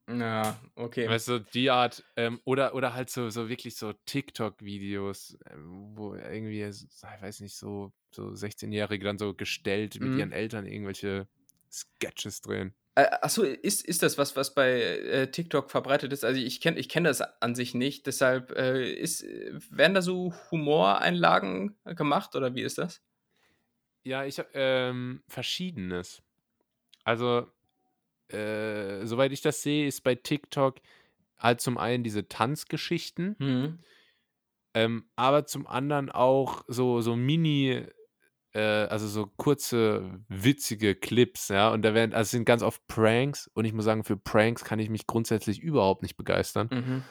ja, 0.09 0.59
okay. 0.75 1.09
Weißt 1.09 1.29
du, 1.29 1.39
die 1.41 1.71
Art, 1.71 2.05
ähm, 2.17 2.41
oder, 2.45 2.75
oder 2.75 2.95
halt 2.95 3.11
so, 3.11 3.29
so 3.31 3.49
wirklich 3.49 3.77
so 3.77 3.93
TikTok-Videos, 4.07 5.39
ähm, 5.51 5.93
wo 5.97 6.15
irgendwie, 6.15 6.63
ich 6.63 6.87
weiß 7.21 7.41
nicht, 7.41 7.55
so, 7.57 7.93
so 8.11 8.35
16-Jährige 8.35 9.05
dann 9.05 9.19
so 9.19 9.35
gestellt 9.35 10.01
mit 10.01 10.13
Mhm. 10.13 10.19
ihren 10.19 10.33
Eltern 10.33 10.67
irgendwelche 10.67 11.29
Sketches 11.71 12.41
drehen. 12.41 12.75
Äh, 12.97 13.07
achso, 13.23 13.43
ist, 13.45 13.85
ist 13.85 14.03
das 14.03 14.19
was, 14.19 14.37
was 14.37 14.55
bei 14.55 14.81
äh, 14.83 15.31
TikTok 15.31 15.71
verbreitet 15.71 16.13
ist? 16.13 16.25
Also 16.25 16.41
ich 16.41 16.61
kenne 16.61 16.79
ich 16.79 16.89
kenn 16.89 17.05
das 17.05 17.21
an 17.21 17.55
sich 17.55 17.75
nicht, 17.75 18.07
deshalb 18.07 18.51
äh, 18.57 18.93
ist, 18.93 19.25
werden 19.71 19.95
da 19.95 20.03
so 20.03 20.35
Humoreinlagen 20.51 21.77
gemacht 21.85 22.35
oder 22.35 22.55
wie 22.55 22.63
ist 22.63 22.79
das? 22.79 23.01
Ja, 24.05 24.25
ich 24.25 24.39
habe 24.39 24.49
ähm, 24.55 25.23
verschiedenes. 25.29 26.23
Also, 27.05 27.49
äh, 28.29 29.07
soweit 29.07 29.33
ich 29.33 29.43
das 29.43 29.63
sehe, 29.63 29.87
ist 29.89 30.03
bei 30.03 30.17
TikTok 30.17 30.77
halt 31.39 31.61
zum 31.61 31.79
einen 31.79 32.05
diese 32.05 32.29
Tanzgeschichten, 32.29 33.37
Mhm. 33.39 33.79
ähm, 34.75 35.11
aber 35.17 35.47
zum 35.47 35.67
anderen 35.67 36.11
auch 36.11 36.65
so, 36.69 37.01
so 37.01 37.17
Mini, 37.17 37.85
äh, 38.53 38.61
also 38.61 39.07
so 39.07 39.27
kurze, 39.37 40.21
witzige 40.29 40.95
Clips, 40.95 41.49
ja. 41.49 41.71
Und 41.71 41.83
da 41.83 41.95
werden, 41.95 42.13
also 42.13 42.23
es 42.23 42.31
sind 42.31 42.45
ganz 42.45 42.63
oft 42.63 42.87
Pranks 42.87 43.49
und 43.55 43.65
ich 43.65 43.73
muss 43.73 43.85
sagen, 43.85 44.05
für 44.05 44.17
Pranks 44.17 44.65
kann 44.65 44.79
ich 44.79 44.91
mich 44.91 45.07
grundsätzlich 45.07 45.61
überhaupt 45.61 46.03
nicht 46.03 46.17
begeistern. 46.17 46.69
Mhm. 46.73 47.03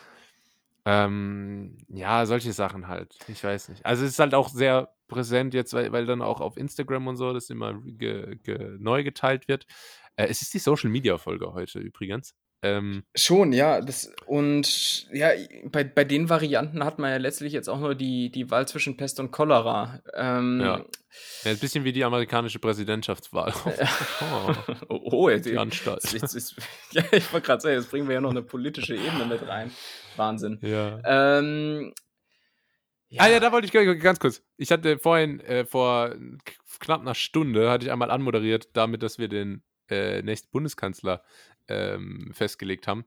Ähm, 0.86 1.78
ja, 1.90 2.26
solche 2.26 2.54
Sachen 2.54 2.88
halt. 2.88 3.16
Ich 3.28 3.44
weiß 3.44 3.70
nicht. 3.70 3.86
Also 3.86 4.06
es 4.06 4.12
ist 4.12 4.20
halt 4.20 4.34
auch 4.34 4.50
sehr 4.50 4.94
präsent 5.08 5.54
jetzt, 5.54 5.74
weil, 5.74 5.92
weil 5.92 6.06
dann 6.06 6.22
auch 6.22 6.42
auf 6.42 6.58
Instagram 6.58 7.08
und 7.08 7.18
so 7.18 7.34
das 7.34 7.50
immer 7.50 7.80
ge, 7.84 8.38
ge, 8.44 8.78
neu 8.80 9.04
geteilt 9.04 9.48
wird. 9.48 9.66
Äh, 10.16 10.28
es 10.28 10.42
ist 10.42 10.54
die 10.54 10.60
Social 10.60 10.90
Media 10.90 11.18
Folge 11.18 11.54
heute 11.54 11.80
übrigens. 11.80 12.34
Ähm, 12.62 13.04
Schon, 13.16 13.54
ja. 13.54 13.82
Das, 13.82 14.12
und 14.26 15.08
ja, 15.14 15.30
bei, 15.66 15.84
bei 15.84 16.04
den 16.04 16.30
Varianten 16.30 16.84
hat 16.84 17.00
man 17.00 17.12
ja 17.12 17.18
letztlich 17.18 17.54
jetzt 17.54 17.70
auch 17.70 17.80
nur 17.80 17.96
die, 17.96 18.32
die 18.32 18.52
Wahl 18.52 18.68
zwischen 18.68 18.98
Pest 18.98 19.20
und 19.20 19.32
Cholera. 19.32 20.02
Ähm, 20.14 20.60
Ja. 20.60 20.86
ja, 21.44 21.52
ein 21.52 21.58
bisschen 21.58 21.86
wie 21.86 21.94
die 21.94 22.04
amerikanische 22.04 22.60
Präsidentschaftswahl. 22.60 23.54
oh, 24.22 24.54
oh, 24.90 25.00
oh 25.12 25.30
jetzt, 25.30 25.46
die 25.46 25.58
Anstalt. 25.58 26.04
jetzt, 26.12 26.56
ja, 26.92 27.04
ich 27.12 27.32
wollte 27.32 27.46
gerade 27.46 27.62
sagen, 27.62 27.76
jetzt 27.76 27.92
bringen 27.92 28.08
wir 28.08 28.16
ja 28.16 28.22
noch 28.22 28.32
eine 28.32 28.42
politische 28.44 28.96
Ebene 28.96 29.26
mit 29.26 29.48
rein. 29.48 29.72
Wahnsinn. 30.18 30.60
Ja. 30.62 31.00
Ähm, 31.06 31.94
Ah 33.18 33.28
ja, 33.28 33.40
da 33.40 33.52
wollte 33.52 33.66
ich 33.66 34.02
ganz 34.04 34.20
kurz. 34.20 34.44
Ich 34.58 34.72
hatte 34.72 35.00
vorhin, 35.00 35.40
äh, 35.40 35.66
vor 35.66 36.14
knapp 36.80 37.02
einer 37.02 37.16
Stunde, 37.16 37.70
hatte 37.72 37.86
ich 37.86 37.92
einmal 37.92 38.12
anmoderiert, 38.12 38.70
damit, 38.74 39.02
dass 39.02 39.18
wir 39.18 39.28
den 39.28 39.64
äh, 39.90 40.22
nächsten 40.22 40.52
Bundeskanzler 40.52 41.24
ähm, 41.70 42.32
festgelegt 42.34 42.88
haben. 42.88 43.06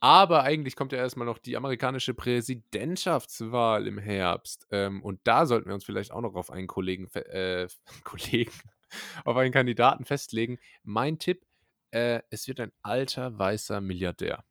Aber 0.00 0.42
eigentlich 0.42 0.74
kommt 0.74 0.90
ja 0.90 0.98
erstmal 0.98 1.26
noch 1.26 1.38
die 1.38 1.56
amerikanische 1.56 2.12
Präsidentschaftswahl 2.12 3.86
im 3.86 3.98
Herbst. 3.98 4.66
Ähm, 4.72 5.00
und 5.00 5.20
da 5.22 5.46
sollten 5.46 5.68
wir 5.68 5.74
uns 5.74 5.84
vielleicht 5.84 6.10
auch 6.10 6.20
noch 6.20 6.34
auf 6.34 6.50
einen 6.50 6.66
Kollegen, 6.66 7.08
äh, 7.14 7.68
Kollegen, 8.04 8.50
auf 9.24 9.36
einen 9.36 9.52
Kandidaten 9.52 10.04
festlegen. 10.04 10.58
Mein 10.82 11.20
Tipp, 11.20 11.44
äh, 11.92 12.20
es 12.30 12.48
wird 12.48 12.58
ein 12.58 12.72
alter 12.82 13.38
weißer 13.38 13.80
Milliardär. 13.80 14.44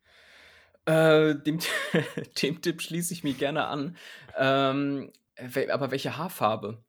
Äh, 0.85 1.35
dem, 1.35 1.59
dem 2.41 2.61
Tipp 2.61 2.81
schließe 2.81 3.13
ich 3.13 3.25
mich 3.25 3.37
gerne 3.37 3.65
an. 3.65 3.97
Ähm, 4.37 5.11
aber 5.69 5.91
welche 5.91 6.17
Haarfarbe? 6.17 6.81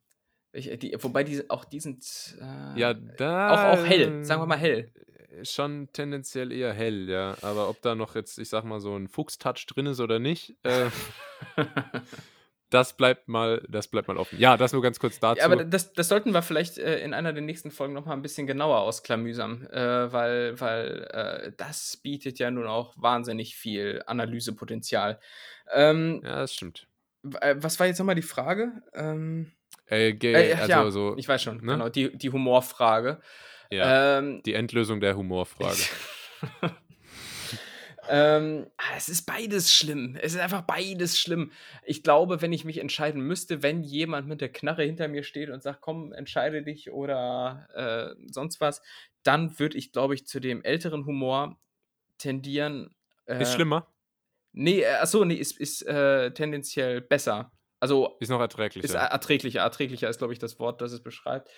Welche, 0.53 0.77
die, 0.77 0.95
wobei 0.99 1.25
die 1.25 1.49
auch 1.49 1.65
die 1.65 1.79
sind 1.79 2.05
äh, 2.39 2.79
Ja, 2.79 2.93
da. 2.93 3.73
auch, 3.73 3.79
auch 3.79 3.85
hell, 3.85 4.23
sagen 4.23 4.41
wir 4.41 4.45
mal 4.45 4.57
hell. 4.57 4.91
Schon 5.43 5.89
tendenziell 5.93 6.51
eher 6.51 6.73
hell, 6.73 7.09
ja. 7.09 7.35
Aber 7.41 7.69
ob 7.69 7.81
da 7.81 7.95
noch 7.95 8.15
jetzt, 8.15 8.37
ich 8.37 8.49
sag 8.49 8.63
mal, 8.63 8.79
so 8.79 8.95
ein 8.95 9.07
Fuchstouch 9.07 9.65
drin 9.67 9.87
ist 9.87 9.99
oder 9.99 10.19
nicht, 10.19 10.55
äh, 10.63 10.89
das 12.69 12.93
bleibt 12.97 13.27
mal, 13.27 13.63
das 13.69 13.87
bleibt 13.87 14.07
mal 14.07 14.17
offen. 14.17 14.39
Ja, 14.39 14.57
das 14.57 14.73
nur 14.73 14.81
ganz 14.81 14.99
kurz 14.99 15.19
dazu. 15.19 15.39
Ja, 15.39 15.45
aber 15.45 15.63
das, 15.63 15.93
das 15.93 16.07
sollten 16.07 16.33
wir 16.33 16.41
vielleicht 16.41 16.77
äh, 16.77 16.99
in 16.99 17.13
einer 17.13 17.33
der 17.33 17.41
nächsten 17.43 17.71
Folgen 17.71 17.93
noch 17.93 18.05
mal 18.05 18.13
ein 18.13 18.21
bisschen 18.21 18.47
genauer 18.47 18.79
ausklamüsern, 18.79 19.67
äh, 19.67 20.11
weil, 20.11 20.59
weil 20.59 21.07
äh, 21.11 21.51
das 21.57 21.97
bietet 21.97 22.39
ja 22.39 22.49
nun 22.51 22.67
auch 22.67 22.93
wahnsinnig 22.97 23.55
viel 23.55 24.03
Analysepotenzial. 24.07 25.19
Ähm, 25.73 26.21
ja, 26.23 26.41
das 26.41 26.53
stimmt. 26.53 26.87
äh, 27.41 27.55
was 27.57 27.79
war 27.79 27.87
jetzt 27.87 27.99
nochmal 27.99 28.15
die 28.15 28.21
Frage? 28.21 28.83
Ähm, 28.93 29.51
Äh, 29.87 30.15
also 30.55 30.69
ja, 30.71 30.91
so, 30.91 31.15
ich 31.17 31.27
weiß 31.27 31.43
schon, 31.43 31.57
ne? 31.57 31.73
genau, 31.73 31.89
die, 31.89 32.17
die 32.17 32.29
Humorfrage. 32.31 33.19
Ja, 33.73 34.19
Ähm, 34.19 34.41
die 34.45 34.53
Endlösung 34.53 34.99
der 35.01 35.15
Humorfrage. 35.17 35.83
ähm, 38.09 38.67
ah, 38.77 38.95
es 38.97 39.07
ist 39.07 39.25
beides 39.25 39.73
schlimm. 39.73 40.17
Es 40.21 40.33
ist 40.33 40.39
einfach 40.39 40.61
beides 40.63 41.17
schlimm. 41.19 41.51
Ich 41.85 42.03
glaube, 42.03 42.41
wenn 42.41 42.51
ich 42.51 42.65
mich 42.65 42.79
entscheiden 42.79 43.21
müsste, 43.21 43.63
wenn 43.63 43.81
jemand 43.81 44.27
mit 44.27 44.41
der 44.41 44.51
Knarre 44.51 44.83
hinter 44.83 45.07
mir 45.07 45.23
steht 45.23 45.49
und 45.49 45.63
sagt, 45.63 45.81
komm, 45.81 46.11
entscheide 46.11 46.63
dich 46.63 46.91
oder 46.91 47.67
äh, 47.73 48.15
sonst 48.31 48.59
was, 48.59 48.81
dann 49.23 49.57
würde 49.57 49.77
ich, 49.77 49.91
glaube 49.93 50.15
ich, 50.15 50.25
zu 50.27 50.39
dem 50.41 50.63
älteren 50.63 51.05
Humor 51.05 51.57
tendieren. 52.17 52.93
Äh, 53.25 53.41
ist 53.41 53.53
schlimmer, 53.53 53.87
Nee, 54.55 54.81
äh, 54.81 54.95
achso, 54.95 55.25
nee, 55.25 55.35
ist, 55.35 55.57
ist 55.59 55.81
äh, 55.87 56.31
tendenziell 56.31 57.01
besser. 57.01 57.51
Also 57.79 58.15
ist 58.19 58.29
noch 58.29 58.39
erträglicher. 58.39 58.85
ist 58.85 58.93
er- 58.93 59.07
erträglicher. 59.07 59.61
Erträglicher 59.61 60.09
ist, 60.09 60.19
glaube 60.19 60.31
ich, 60.31 60.39
das 60.39 60.59
Wort, 60.59 60.79
das 60.81 60.91
es 60.91 61.01
beschreibt. 61.01 61.49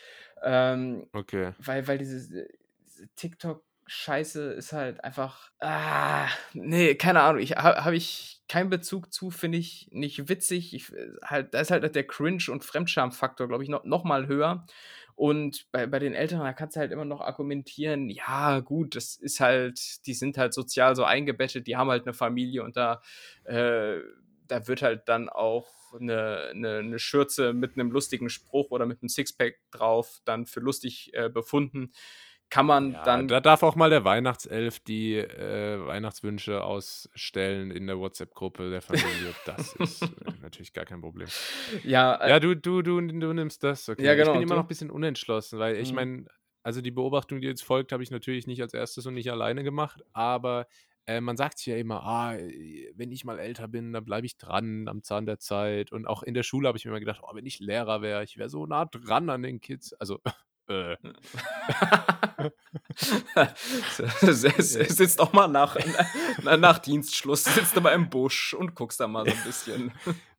Ähm, 0.45 1.07
okay. 1.11 1.53
weil, 1.57 1.87
weil 1.87 1.97
diese, 1.97 2.47
diese 2.85 3.07
TikTok-Scheiße 3.15 4.51
ist 4.53 4.73
halt 4.73 5.03
einfach. 5.03 5.49
Ah, 5.59 6.27
nee, 6.53 6.93
keine 6.93 7.21
Ahnung. 7.21 7.41
Ich 7.41 7.53
habe 7.57 7.83
hab 7.83 7.93
ich 7.93 8.43
keinen 8.47 8.69
Bezug 8.69 9.11
zu, 9.11 9.31
finde 9.31 9.57
ich 9.57 9.89
nicht 9.91 10.29
witzig. 10.29 10.75
Ich, 10.75 10.93
äh, 10.93 11.13
halt, 11.23 11.55
da 11.55 11.61
ist 11.61 11.71
halt 11.71 11.95
der 11.95 12.07
Cringe- 12.07 12.51
und 12.51 12.63
Fremdscham-Faktor, 12.63 13.47
glaube 13.47 13.63
ich, 13.63 13.69
noch, 13.69 13.83
noch 13.85 14.03
mal 14.03 14.27
höher. 14.27 14.65
Und 15.15 15.71
bei, 15.71 15.87
bei 15.87 15.97
den 15.97 16.13
Älteren, 16.13 16.43
da 16.43 16.53
kannst 16.53 16.75
du 16.75 16.81
halt 16.81 16.91
immer 16.91 17.05
noch 17.05 17.21
argumentieren, 17.21 18.09
ja, 18.09 18.59
gut, 18.59 18.95
das 18.95 19.15
ist 19.15 19.39
halt, 19.39 20.05
die 20.05 20.13
sind 20.13 20.37
halt 20.37 20.53
sozial 20.53 20.95
so 20.95 21.05
eingebettet, 21.05 21.67
die 21.67 21.77
haben 21.77 21.89
halt 21.89 22.05
eine 22.05 22.13
Familie 22.13 22.63
und 22.63 22.75
da, 22.77 23.01
äh, 23.45 23.99
da 24.47 24.67
wird 24.67 24.81
halt 24.81 25.07
dann 25.09 25.29
auch 25.29 25.67
eine, 25.93 26.49
eine, 26.51 26.77
eine 26.79 26.99
Schürze 26.99 27.53
mit 27.53 27.73
einem 27.77 27.91
lustigen 27.91 28.29
Spruch 28.29 28.71
oder 28.71 28.85
mit 28.85 29.01
einem 29.01 29.09
Sixpack 29.09 29.59
drauf 29.71 30.21
dann 30.25 30.45
für 30.45 30.59
lustig 30.59 31.11
äh, 31.13 31.29
befunden. 31.29 31.91
Kann 32.49 32.65
man 32.65 33.01
Ja, 33.03 33.03
dann. 33.03 33.27
da 33.27 33.39
darf 33.39 33.63
auch 33.63 33.75
mal 33.75 33.89
der 33.89 34.03
Weihnachtself 34.03 34.79
die 34.79 35.15
äh, 35.15 35.85
Weihnachtswünsche 35.87 36.61
ausstellen 36.63 37.71
in 37.71 37.87
der 37.87 37.97
WhatsApp-Gruppe 37.99 38.69
der 38.69 38.81
Familie. 38.81 39.35
Das 39.45 39.73
ist 39.75 40.11
äh, 40.11 40.31
natürlich 40.41 40.73
gar 40.73 40.83
kein 40.85 40.99
Problem. 40.99 41.31
ja, 41.83 42.15
äh, 42.15 42.29
Ja, 42.29 42.39
du, 42.39 42.55
du, 42.55 42.81
du, 42.81 42.99
du 43.01 43.33
nimmst 43.33 43.63
das. 43.63 43.87
Okay. 43.89 44.05
Ja, 44.05 44.13
genau, 44.15 44.31
Ich 44.31 44.31
bin 44.31 44.41
immer 44.41 44.55
noch 44.55 44.63
ein 44.63 44.67
bisschen 44.67 44.91
unentschlossen, 44.91 45.59
weil 45.59 45.77
ich 45.77 45.89
Mhm. 45.89 45.95
meine, 45.95 46.25
also 46.63 46.81
die 46.81 46.91
Beobachtung, 46.91 47.41
die 47.41 47.47
jetzt 47.47 47.63
folgt, 47.63 47.91
habe 47.91 48.03
ich 48.03 48.11
natürlich 48.11 48.47
nicht 48.47 48.61
als 48.61 48.73
erstes 48.73 49.05
und 49.05 49.13
nicht 49.13 49.31
alleine 49.31 49.63
gemacht, 49.63 50.03
aber 50.13 50.67
äh, 51.07 51.21
man 51.21 51.37
sagt 51.37 51.59
sich 51.59 51.67
ja 51.67 51.77
immer, 51.77 52.03
ah, 52.03 52.35
äh, 52.35 52.91
wenn 52.95 53.11
ich 53.11 53.25
mal 53.25 53.39
älter 53.39 53.67
bin, 53.67 53.93
dann 53.93 54.05
bleibe 54.05 54.25
ich 54.25 54.37
dran 54.37 54.87
am 54.87 55.03
Zahn 55.03 55.25
der 55.25 55.39
Zeit. 55.39 55.91
Und 55.91 56.07
auch 56.07 56.23
in 56.23 56.33
der 56.33 56.43
Schule 56.43 56.67
habe 56.67 56.77
ich 56.77 56.85
mir 56.85 56.91
immer 56.91 56.99
gedacht, 56.99 57.21
oh, 57.23 57.35
wenn 57.35 57.45
ich 57.45 57.59
Lehrer 57.59 58.01
wäre, 58.01 58.23
ich 58.23 58.37
wäre 58.37 58.49
so 58.49 58.65
nah 58.65 58.85
dran 58.85 59.29
an 59.29 59.43
den 59.43 59.61
Kids. 59.61 59.93
Also, 59.93 60.19
äh, 60.67 60.97
es 64.57 64.71
sitzt 64.71 65.19
auch 65.19 65.31
mal 65.31 65.47
nach, 65.47 65.77
na, 66.41 66.57
nach 66.57 66.79
Dienstschluss, 66.79 67.43
sitzt 67.43 67.77
du 67.77 67.81
mal 67.81 67.93
im 67.93 68.09
Busch 68.09 68.55
und 68.55 68.73
guckst 68.73 68.99
da 68.99 69.07
mal 69.07 69.25
so 69.25 69.35
ein 69.35 69.43
bisschen. 69.43 69.91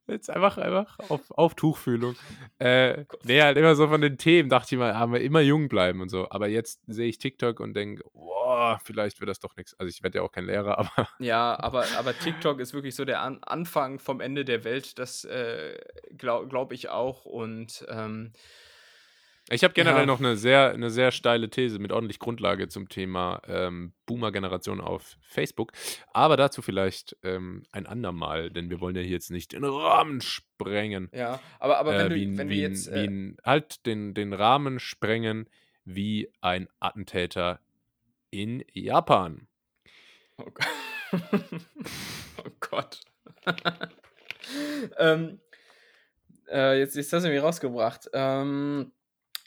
Jetzt 0.08 0.30
einfach, 0.30 0.56
einfach 0.56 0.98
auf, 1.08 1.30
auf 1.30 1.54
Tuchfühlung. 1.54 2.14
Äh, 2.58 3.04
nee, 3.24 3.42
halt 3.42 3.58
immer 3.58 3.74
so 3.74 3.86
von 3.86 4.00
den 4.00 4.16
Themen 4.16 4.48
dachte 4.48 4.74
ich 4.74 4.78
mal, 4.78 4.96
haben 4.96 5.12
wir 5.12 5.20
immer 5.20 5.40
jung 5.40 5.68
bleiben 5.68 6.00
und 6.00 6.08
so. 6.08 6.26
Aber 6.30 6.48
jetzt 6.48 6.80
sehe 6.86 7.06
ich 7.06 7.18
TikTok 7.18 7.60
und 7.60 7.74
denke, 7.74 8.02
oh, 8.14 8.76
vielleicht 8.82 9.20
wird 9.20 9.28
das 9.28 9.40
doch 9.40 9.56
nichts. 9.56 9.78
Also 9.78 9.90
ich 9.90 10.02
werde 10.02 10.18
ja 10.18 10.24
auch 10.24 10.32
kein 10.32 10.46
Lehrer, 10.46 10.78
aber. 10.96 11.08
Ja, 11.18 11.58
aber, 11.60 11.84
aber 11.98 12.18
TikTok 12.18 12.60
ist 12.60 12.72
wirklich 12.72 12.94
so 12.94 13.04
der 13.04 13.20
An 13.20 13.40
Anfang 13.42 13.98
vom 13.98 14.22
Ende 14.22 14.46
der 14.46 14.64
Welt, 14.64 14.98
das 14.98 15.24
äh, 15.24 15.78
glaube 16.16 16.48
glaub 16.48 16.72
ich 16.72 16.88
auch. 16.88 17.26
Und 17.26 17.84
ähm, 17.90 18.32
ich 19.48 19.62
habe 19.62 19.74
generell 19.74 20.00
ja. 20.00 20.06
noch 20.06 20.18
eine 20.18 20.36
sehr, 20.36 20.72
eine 20.72 20.90
sehr 20.90 21.12
steile 21.12 21.48
These 21.48 21.78
mit 21.78 21.92
ordentlich 21.92 22.18
Grundlage 22.18 22.66
zum 22.68 22.88
Thema 22.88 23.40
ähm, 23.46 23.92
Boomer-Generation 24.06 24.80
auf 24.80 25.16
Facebook. 25.20 25.72
Aber 26.12 26.36
dazu 26.36 26.62
vielleicht 26.62 27.16
ähm, 27.22 27.62
ein 27.70 27.86
andermal, 27.86 28.50
denn 28.50 28.70
wir 28.70 28.80
wollen 28.80 28.96
ja 28.96 29.02
hier 29.02 29.12
jetzt 29.12 29.30
nicht 29.30 29.52
den 29.52 29.64
Rahmen 29.64 30.20
sprengen. 30.20 31.10
Ja, 31.12 31.40
aber, 31.60 31.78
aber 31.78 31.92
wenn, 31.92 32.06
Äh, 32.06 32.08
du, 32.08 32.14
wie 32.16 32.26
ein, 32.26 32.38
wenn 32.38 32.48
du 32.48 32.54
wie 32.54 32.60
jetzt. 32.60 32.88
ein, 32.88 32.94
wie 32.94 32.98
Äh, 32.98 33.08
ein, 33.08 33.36
halt 33.44 33.86
den, 33.86 34.14
den 34.14 34.32
Rahmen 34.32 34.80
sprengen 34.80 35.48
wie 35.84 36.28
ein 36.40 36.68
Attentäter 36.80 37.60
in 38.30 38.64
Japan. 38.72 39.46
oh 40.38 40.50
Gott. 40.52 40.66
oh 42.44 42.50
Gott. 42.58 43.00
ähm, 44.98 45.40
äh, 46.50 46.78
jetzt, 46.80 46.96
jetzt 46.96 47.12
hast 47.12 47.24
du 47.24 47.28
mich 47.28 47.40
rausgebracht. 47.40 48.10
Ähm, 48.12 48.90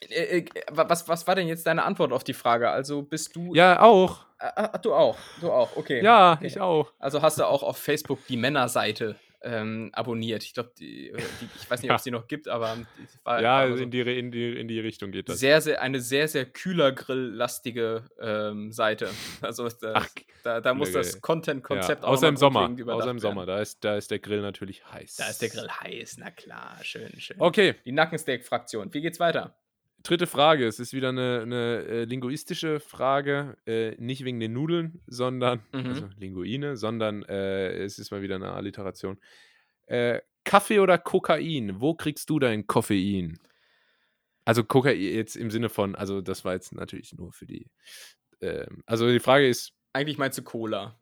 äh, 0.09 0.39
äh, 0.39 0.45
was, 0.69 1.07
was 1.07 1.27
war 1.27 1.35
denn 1.35 1.47
jetzt 1.47 1.67
deine 1.67 1.83
Antwort 1.83 2.11
auf 2.13 2.23
die 2.23 2.33
Frage? 2.33 2.69
Also 2.69 3.01
bist 3.01 3.35
du. 3.35 3.53
Ja, 3.53 3.81
auch. 3.81 4.25
Ah, 4.39 4.69
ah, 4.73 4.77
du 4.77 4.93
auch. 4.93 5.17
Du 5.41 5.51
auch, 5.51 5.75
okay. 5.75 6.01
Ja, 6.03 6.33
okay. 6.33 6.47
ich 6.47 6.59
auch. 6.61 6.93
Also 6.99 7.21
hast 7.21 7.39
du 7.39 7.45
auch 7.45 7.63
auf 7.63 7.77
Facebook 7.77 8.19
die 8.27 8.37
Männerseite 8.37 9.17
ähm, 9.41 9.89
abonniert. 9.93 10.43
Ich 10.43 10.53
glaube, 10.53 10.71
die, 10.77 11.11
die, 11.41 11.49
ich 11.59 11.69
weiß 11.69 11.81
nicht, 11.81 11.91
ob 11.91 11.97
es 11.97 12.03
die 12.05 12.11
noch 12.11 12.27
gibt, 12.27 12.47
aber 12.47 12.77
die 12.97 13.07
war, 13.23 13.41
Ja, 13.41 13.69
war 13.69 13.77
so 13.77 13.83
in, 13.83 13.91
die, 13.91 14.01
in, 14.01 14.31
die, 14.31 14.57
in 14.59 14.67
die 14.67 14.79
Richtung 14.79 15.11
geht 15.11 15.29
das. 15.29 15.39
sehr, 15.39 15.61
sehr, 15.61 15.81
eine 15.81 15.99
sehr, 15.99 16.27
sehr 16.27 16.45
kühler 16.45 16.91
Grill-lastige 16.91 18.05
ähm, 18.19 18.71
Seite. 18.71 19.09
Also 19.41 19.63
das, 19.63 19.77
Ach, 19.83 20.07
da, 20.43 20.61
da 20.61 20.73
muss 20.73 20.91
das. 20.91 21.21
Content-Konzept 21.21 22.03
Ja, 22.03 22.07
auch 22.07 22.13
außer 22.13 22.27
im 22.27 22.37
Sommer. 22.37 22.69
Außer 22.87 23.11
im. 23.11 23.19
Sommer. 23.19 23.45
Da 23.45 23.59
ist, 23.61 23.83
da 23.83 23.95
ist 23.95 24.11
der 24.11 24.19
Grill 24.19 24.41
natürlich 24.41 24.85
heiß. 24.85 25.15
Da 25.15 25.29
ist 25.29 25.41
der 25.41 25.49
Grill 25.49 25.69
heiß, 25.69 26.17
na 26.19 26.31
klar, 26.31 26.77
schön, 26.81 27.09
schön. 27.19 27.37
Okay, 27.39 27.75
Die 27.85 27.91
Nackensteak-Fraktion. 27.91 28.93
Wie 28.93 29.01
geht's 29.01 29.19
weiter? 29.19 29.55
Dritte 30.03 30.27
Frage. 30.27 30.67
Es 30.67 30.79
ist 30.79 30.93
wieder 30.93 31.09
eine, 31.09 31.41
eine 31.41 31.85
äh, 31.85 32.03
linguistische 32.05 32.79
Frage. 32.79 33.57
Äh, 33.65 33.95
nicht 33.97 34.23
wegen 34.25 34.39
den 34.39 34.53
Nudeln, 34.53 35.01
sondern, 35.07 35.61
Mhm. 35.73 35.85
also 35.85 36.09
Linguine, 36.17 36.77
sondern 36.77 37.23
äh, 37.23 37.71
es 37.83 37.99
ist 37.99 38.11
mal 38.11 38.21
wieder 38.21 38.35
eine 38.35 38.53
Alliteration. 38.53 39.19
Äh, 39.87 40.21
Kaffee 40.43 40.79
oder 40.79 40.97
Kokain? 40.97 41.79
Wo 41.81 41.93
kriegst 41.93 42.29
du 42.29 42.39
dein 42.39 42.65
Koffein? 42.65 43.39
Also 44.45 44.63
Kokain 44.63 44.99
jetzt 44.99 45.35
im 45.35 45.51
Sinne 45.51 45.69
von, 45.69 45.95
also 45.95 46.21
das 46.21 46.45
war 46.45 46.53
jetzt 46.53 46.73
natürlich 46.73 47.13
nur 47.13 47.33
für 47.33 47.45
die. 47.45 47.69
ähm, 48.41 48.83
also 48.85 49.09
die 49.11 49.19
Frage 49.19 49.47
ist, 49.47 49.73
Eigentlich 49.93 50.17
meinst 50.17 50.37
du 50.37 50.43
Cola. 50.43 50.99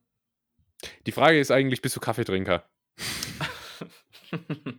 die 1.06 1.12
Frage 1.12 1.40
ist 1.40 1.52
eigentlich, 1.52 1.82
bist 1.82 1.96
du 1.96 2.00
Kaffeetrinker? 2.00 2.68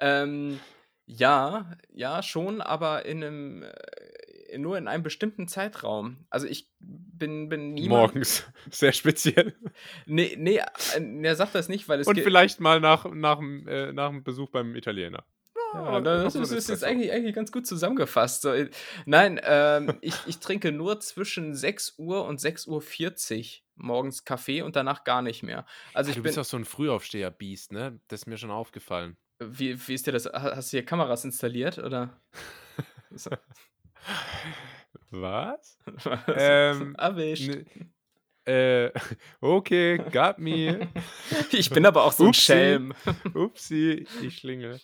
ähm, 0.00 0.60
ja, 1.06 1.70
ja, 1.92 2.22
schon, 2.22 2.60
aber 2.60 3.06
in 3.06 3.22
einem, 3.22 3.62
äh, 3.62 4.58
nur 4.58 4.76
in 4.76 4.88
einem 4.88 5.02
bestimmten 5.02 5.48
Zeitraum. 5.48 6.26
Also 6.30 6.46
ich 6.46 6.68
bin, 6.78 7.48
bin 7.48 7.74
niemand. 7.74 8.14
Morgens. 8.14 8.44
Sehr 8.70 8.92
speziell. 8.92 9.54
Nee, 10.06 10.34
nee, 10.38 10.58
äh, 10.58 11.22
er 11.22 11.36
sagt 11.36 11.54
das 11.54 11.68
nicht, 11.68 11.88
weil 11.88 12.00
es 12.00 12.06
Und 12.06 12.20
vielleicht 12.20 12.60
mal 12.60 12.80
nach, 12.80 13.04
nach, 13.10 13.38
dem, 13.38 13.66
äh, 13.68 13.92
nach 13.92 14.10
dem 14.10 14.24
Besuch 14.24 14.50
beim 14.50 14.74
Italiener. 14.74 15.24
Ja, 15.74 16.00
das 16.00 16.34
ist, 16.34 16.52
ist 16.52 16.68
jetzt 16.68 16.84
eigentlich, 16.84 17.12
eigentlich 17.12 17.34
ganz 17.34 17.52
gut 17.52 17.66
zusammengefasst. 17.66 18.42
So, 18.42 18.52
äh, 18.52 18.70
nein, 19.04 19.40
ähm, 19.44 19.94
ich, 20.00 20.14
ich 20.26 20.38
trinke 20.38 20.72
nur 20.72 21.00
zwischen 21.00 21.54
6 21.54 21.98
Uhr 21.98 22.24
und 22.24 22.40
6.40 22.40 22.68
Uhr 22.68 23.62
morgens 23.76 24.24
Kaffee 24.24 24.62
und 24.62 24.74
danach 24.74 25.04
gar 25.04 25.22
nicht 25.22 25.42
mehr. 25.42 25.66
Also 25.92 26.08
Ah, 26.08 26.10
ich 26.10 26.16
du 26.16 26.22
bin, 26.22 26.30
bist 26.30 26.38
auch 26.38 26.44
so 26.44 26.56
ein 26.56 26.64
Frühaufsteher-Biest, 26.64 27.72
ne? 27.72 28.00
Das 28.08 28.22
ist 28.22 28.26
mir 28.26 28.38
schon 28.38 28.50
aufgefallen. 28.50 29.16
Wie, 29.40 29.76
wie 29.88 29.94
ist 29.94 30.06
dir 30.06 30.12
das? 30.12 30.26
Ha- 30.26 30.56
Hast 30.56 30.72
du 30.72 30.76
hier 30.78 30.84
Kameras 30.84 31.24
installiert 31.24 31.78
oder? 31.78 32.20
So, 33.14 33.30
Was? 35.10 35.78
Ähm, 36.36 36.94
Erwischt. 36.98 37.48
Ne, 37.48 37.64
äh, 38.52 38.92
okay, 39.40 39.98
got 40.12 40.38
me. 40.38 40.88
Ich 41.52 41.70
bin 41.70 41.86
aber 41.86 42.04
auch 42.04 42.12
so 42.12 42.24
ein 42.24 42.28
Upsi. 42.30 42.40
Schelm. 42.42 42.94
Upsi, 43.34 44.06
ich 44.22 44.38
schlingel. 44.38 44.80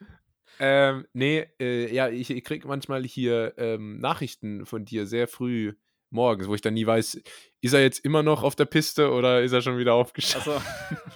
Ähm, 0.60 1.06
nee, 1.12 1.46
äh, 1.60 1.92
ja, 1.92 2.08
ich, 2.08 2.30
ich 2.30 2.44
krieg 2.44 2.64
manchmal 2.64 3.02
hier 3.04 3.54
ähm, 3.56 3.98
Nachrichten 3.98 4.64
von 4.66 4.84
dir 4.84 5.06
sehr 5.06 5.26
früh 5.28 5.74
morgens, 6.10 6.46
wo 6.46 6.54
ich 6.54 6.60
dann 6.60 6.74
nie 6.74 6.86
weiß, 6.86 7.20
ist 7.60 7.72
er 7.72 7.82
jetzt 7.82 8.04
immer 8.04 8.22
noch 8.22 8.42
auf 8.42 8.54
der 8.54 8.66
Piste 8.66 9.10
oder 9.10 9.42
ist 9.42 9.52
er 9.52 9.62
schon 9.62 9.78
wieder 9.78 9.94
aufgestanden? 9.94 10.62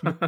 Also. 0.02 0.18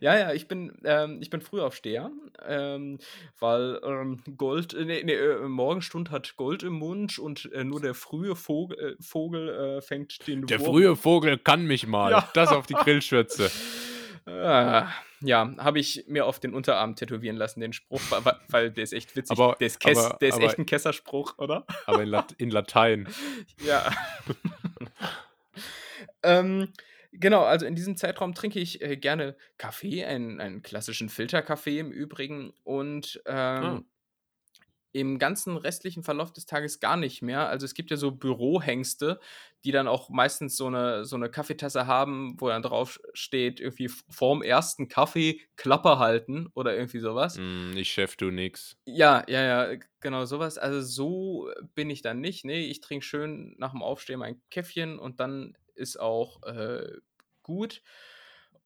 Ja, 0.00 0.16
ja, 0.18 0.32
ich 0.32 0.48
bin, 0.48 0.72
ähm, 0.84 1.18
ich 1.20 1.30
bin 1.30 1.40
Frühaufsteher, 1.40 2.10
ähm, 2.46 2.98
weil 3.38 3.80
ähm, 3.84 4.22
Gold, 4.36 4.74
äh, 4.74 4.84
nee, 4.84 5.02
nee, 5.04 5.12
äh, 5.14 5.40
Morgenstund 5.48 6.10
hat 6.10 6.36
Gold 6.36 6.62
im 6.62 6.74
Mund 6.74 7.18
und 7.18 7.50
äh, 7.52 7.64
nur 7.64 7.80
der 7.80 7.94
frühe 7.94 8.36
Vogel, 8.36 8.96
äh, 8.98 9.02
Vogel 9.02 9.48
äh, 9.78 9.82
fängt 9.82 10.26
den 10.26 10.46
Der 10.46 10.60
Wurm. 10.60 10.68
frühe 10.70 10.96
Vogel 10.96 11.38
kann 11.38 11.66
mich 11.66 11.86
mal. 11.86 12.10
Ja. 12.12 12.28
Das 12.34 12.50
auf 12.50 12.66
die 12.66 12.74
Grillschürze. 12.74 13.50
Ah, 14.26 14.88
ja, 15.20 15.54
habe 15.58 15.78
ich 15.78 16.04
mir 16.08 16.24
auf 16.24 16.40
den 16.40 16.54
Unterarm 16.54 16.96
tätowieren 16.96 17.36
lassen, 17.36 17.60
den 17.60 17.74
Spruch, 17.74 18.00
weil, 18.08 18.22
weil 18.48 18.70
der 18.70 18.82
ist 18.84 18.94
echt 18.94 19.14
witzig. 19.16 19.38
Aber- 19.38 19.54
der 19.60 19.66
ist, 19.66 19.80
Kess, 19.80 19.98
aber- 19.98 20.16
der 20.16 20.28
ist 20.30 20.36
aber- 20.36 20.44
echt 20.46 20.58
ein 20.58 20.64
Kesserspruch, 20.64 21.36
oder? 21.36 21.66
Aber 21.84 22.02
in, 22.02 22.08
Lat 22.08 22.32
in 22.38 22.48
Latein. 22.50 23.06
Ja. 23.66 23.92
ähm, 26.22 26.68
genau, 27.20 27.42
also 27.44 27.66
in 27.66 27.74
diesem 27.74 27.96
Zeitraum 27.96 28.34
trinke 28.34 28.60
ich 28.60 28.82
äh, 28.82 28.96
gerne 28.96 29.36
Kaffee, 29.58 30.04
einen, 30.04 30.40
einen 30.40 30.62
klassischen 30.62 31.08
Filterkaffee 31.08 31.78
im 31.78 31.90
Übrigen 31.92 32.52
und 32.64 33.22
ähm, 33.26 33.80
Ah. 33.80 33.84
im 34.92 35.18
ganzen 35.18 35.56
restlichen 35.56 36.04
Verlauf 36.04 36.32
des 36.32 36.46
Tages 36.46 36.78
gar 36.78 36.96
nicht 36.96 37.20
mehr. 37.20 37.48
Also 37.48 37.64
es 37.64 37.74
gibt 37.74 37.90
ja 37.90 37.96
so 37.96 38.12
Bürohengste, 38.12 39.18
die 39.64 39.72
dann 39.72 39.88
auch 39.88 40.08
meistens 40.08 40.56
so 40.56 40.66
eine, 40.68 41.04
so 41.04 41.16
eine 41.16 41.30
Kaffeetasse 41.30 41.86
haben, 41.88 42.36
wo 42.40 42.48
dann 42.48 42.62
drauf 42.62 43.00
steht, 43.12 43.58
irgendwie 43.60 43.88
vorm 43.88 44.42
ersten 44.42 44.86
Kaffee 44.88 45.40
Klappe 45.56 45.98
halten 45.98 46.48
oder 46.54 46.76
irgendwie 46.76 47.00
sowas. 47.00 47.42
Mm, 47.42 47.76
ich 47.76 47.92
Chef, 47.92 48.16
du 48.16 48.30
nix. 48.30 48.76
Ja, 48.86 49.24
ja, 49.28 49.42
ja, 49.72 49.78
genau 50.00 50.26
sowas. 50.26 50.58
Also 50.58 50.80
so 50.82 51.50
bin 51.74 51.88
ich 51.88 52.02
dann 52.02 52.20
nicht. 52.20 52.44
Nee, 52.44 52.66
ich 52.66 52.80
trinke 52.82 53.04
schön 53.04 53.54
nach 53.58 53.70
dem 53.72 53.82
Aufstehen 53.82 54.18
mein 54.18 54.42
Käffchen 54.50 54.98
und 54.98 55.20
dann 55.20 55.56
ist 55.74 55.98
auch 56.00 56.42
äh, 56.44 56.90
gut. 57.42 57.82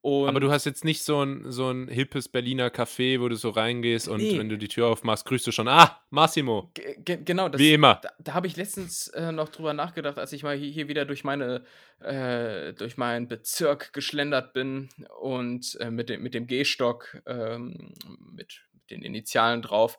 Und 0.01 0.29
Aber 0.29 0.39
du 0.39 0.53
hast 0.53 0.65
jetzt 0.65 0.85
nicht 0.85 1.03
so 1.03 1.25
ein, 1.25 1.51
so 1.51 1.71
ein 1.71 1.89
hippes 1.89 2.29
Berliner 2.29 2.69
Café, 2.71 3.21
wo 3.21 3.29
du 3.29 3.35
so 3.35 3.51
reingehst 3.51 4.07
und 4.07 4.19
Nee. 4.21 4.39
wenn 4.39 4.49
du 4.49 4.57
die 4.57 4.69
Tür 4.69 4.87
aufmachst, 4.87 5.25
grüßt 5.27 5.45
du 5.49 5.51
schon, 5.51 5.67
ah, 5.67 6.01
Massimo. 6.11 6.71
Ge- 6.75 7.19
genau, 7.25 7.49
das, 7.49 7.59
Wie 7.61 7.73
immer. 7.75 7.99
da, 8.01 8.11
da 8.21 8.35
habe 8.35 8.47
ich 8.47 8.57
letztens 8.57 9.09
äh, 9.09 9.33
noch 9.33 9.49
drüber 9.49 9.73
nachgedacht, 9.73 10.17
als 10.19 10.33
ich 10.33 10.45
mal 10.45 10.57
hier, 10.57 10.71
hier 10.71 10.87
wieder 10.87 11.05
durch 11.05 11.25
meine 11.25 11.65
äh, 12.01 12.75
durch 12.75 12.97
meinen 12.97 13.27
Bezirk 13.27 13.93
geschlendert 13.93 14.53
bin 14.53 14.89
und 15.21 15.77
äh, 15.81 15.91
mit 15.91 16.09
dem 16.11 16.23
mit 16.23 16.33
dem 16.33 16.47
Gehstock 16.47 17.21
ähm, 17.27 17.93
mit 18.21 18.61
den 18.91 19.03
Initialen 19.03 19.63
drauf 19.63 19.99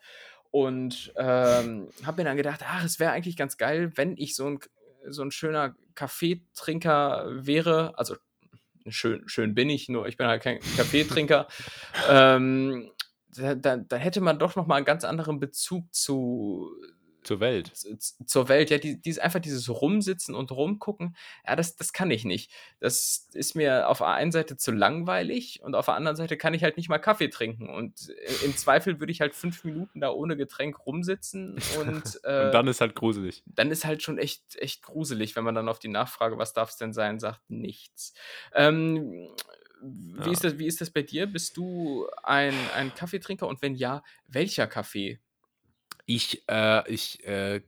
und 0.49 1.11
ähm, 1.17 1.89
habe 2.05 2.21
mir 2.21 2.25
dann 2.29 2.37
gedacht, 2.37 2.61
ach, 2.63 2.85
es 2.85 2.99
wäre 3.01 3.11
eigentlich 3.11 3.35
ganz 3.35 3.57
geil, 3.57 3.91
wenn 3.95 4.15
ich 4.17 4.33
so 4.37 4.45
ein 4.49 4.59
so 5.09 5.23
ein 5.23 5.31
schöner 5.31 5.75
Kaffeetrinker 5.99 7.25
wäre, 7.45 7.91
also 7.97 8.15
schön, 8.87 9.27
schön 9.27 9.53
bin 9.53 9.69
ich, 9.69 9.89
nur 9.89 10.07
ich 10.07 10.15
bin 10.15 10.27
halt 10.27 10.41
kein 10.41 10.59
Kaffeetrinker. 10.77 11.45
ähm, 12.09 12.89
da, 13.35 13.55
da, 13.55 13.75
da 13.75 13.97
hätte 13.97 14.21
man 14.21 14.39
doch 14.39 14.55
noch 14.55 14.65
mal 14.65 14.77
einen 14.77 14.85
ganz 14.85 15.03
anderen 15.03 15.41
Bezug 15.41 15.93
zu, 15.93 16.71
Zur 17.23 17.39
Welt. 17.41 17.71
zur 17.75 18.47
Welt. 18.47 18.69
Ja, 18.69 18.77
die, 18.77 18.99
dieses, 19.01 19.19
einfach 19.19 19.39
dieses 19.41 19.69
Rumsitzen 19.69 20.35
und 20.35 20.51
Rumgucken, 20.51 21.15
ja, 21.45 21.55
das, 21.55 21.75
das 21.75 21.91
kann 21.93 22.09
ich 22.11 22.23
nicht. 22.23 22.49
Das 22.79 23.27
ist 23.33 23.55
mir 23.55 23.89
auf 23.89 23.97
der 23.99 24.07
einen 24.07 24.31
Seite 24.31 24.55
zu 24.57 24.71
langweilig 24.71 25.61
und 25.61 25.75
auf 25.75 25.85
der 25.85 25.95
anderen 25.95 26.15
Seite 26.15 26.37
kann 26.37 26.53
ich 26.53 26.63
halt 26.63 26.77
nicht 26.77 26.87
mal 26.89 26.97
Kaffee 26.97 27.27
trinken. 27.29 27.69
Und 27.69 28.09
äh, 28.09 28.45
im 28.45 28.55
Zweifel 28.55 28.99
würde 28.99 29.11
ich 29.11 29.21
halt 29.21 29.35
fünf 29.35 29.63
Minuten 29.63 29.99
da 29.99 30.11
ohne 30.11 30.37
Getränk 30.37 30.85
rumsitzen 30.85 31.57
und, 31.79 32.19
äh, 32.23 32.45
Und 32.45 32.51
dann 32.53 32.67
ist 32.67 32.79
halt 32.81 32.95
gruselig. 32.95 33.43
dann 33.45 33.69
ist 33.71 33.85
halt 33.85 34.01
schon 34.01 34.17
echt, 34.17 34.55
echt 34.55 34.81
gruselig, 34.81 35.35
wenn 35.35 35.43
man 35.43 35.55
dann 35.55 35.67
auf 35.69 35.79
die 35.79 35.89
Nachfrage, 35.89 36.37
was 36.37 36.53
darf 36.53 36.69
es 36.69 36.77
denn 36.77 36.93
sein, 36.93 37.19
sagt 37.19 37.49
nichts. 37.49 38.13
Ähm, 38.53 39.27
wie, 39.81 40.25
Ja. 40.25 40.31
ist 40.31 40.43
das, 40.43 40.57
wie 40.57 40.67
ist 40.67 40.81
das 40.81 40.89
bei 40.89 41.01
dir? 41.03 41.25
Bist 41.25 41.55
du 41.57 42.07
ein, 42.23 42.53
ein 42.75 42.93
Kaffeetrinker 42.93 43.47
und 43.47 43.61
wenn 43.61 43.75
ja, 43.75 44.03
welcher 44.27 44.67
Kaffee? 44.67 45.19
Ich, 46.09 46.43
äh, 46.49 46.91
ich, 46.91 47.23
äh, 47.27 47.61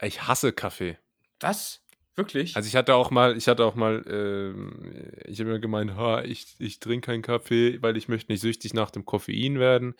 ich 0.00 0.22
hasse 0.22 0.52
Kaffee. 0.52 0.96
Was? 1.40 1.82
Wirklich? 2.14 2.54
Also 2.54 2.68
ich 2.68 2.76
hatte 2.76 2.94
auch 2.94 3.10
mal, 3.10 3.36
ich 3.36 3.48
hatte 3.48 3.64
auch 3.64 3.74
mal, 3.74 4.04
ähm, 4.06 4.92
ich 5.24 5.40
habe 5.40 5.50
mir 5.50 5.58
gemeint, 5.58 5.96
ha, 5.96 6.22
ich, 6.22 6.54
ich 6.60 6.78
trinke 6.78 7.06
keinen 7.06 7.22
Kaffee, 7.22 7.82
weil 7.82 7.96
ich 7.96 8.06
möchte 8.06 8.30
nicht 8.30 8.42
süchtig 8.42 8.74
nach 8.74 8.92
dem 8.92 9.04
Koffein 9.04 9.58
werden. 9.58 9.96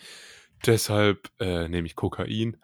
Deshalb 0.64 1.28
äh, 1.40 1.66
nehme 1.68 1.88
ich 1.88 1.96
Kokain. 1.96 2.58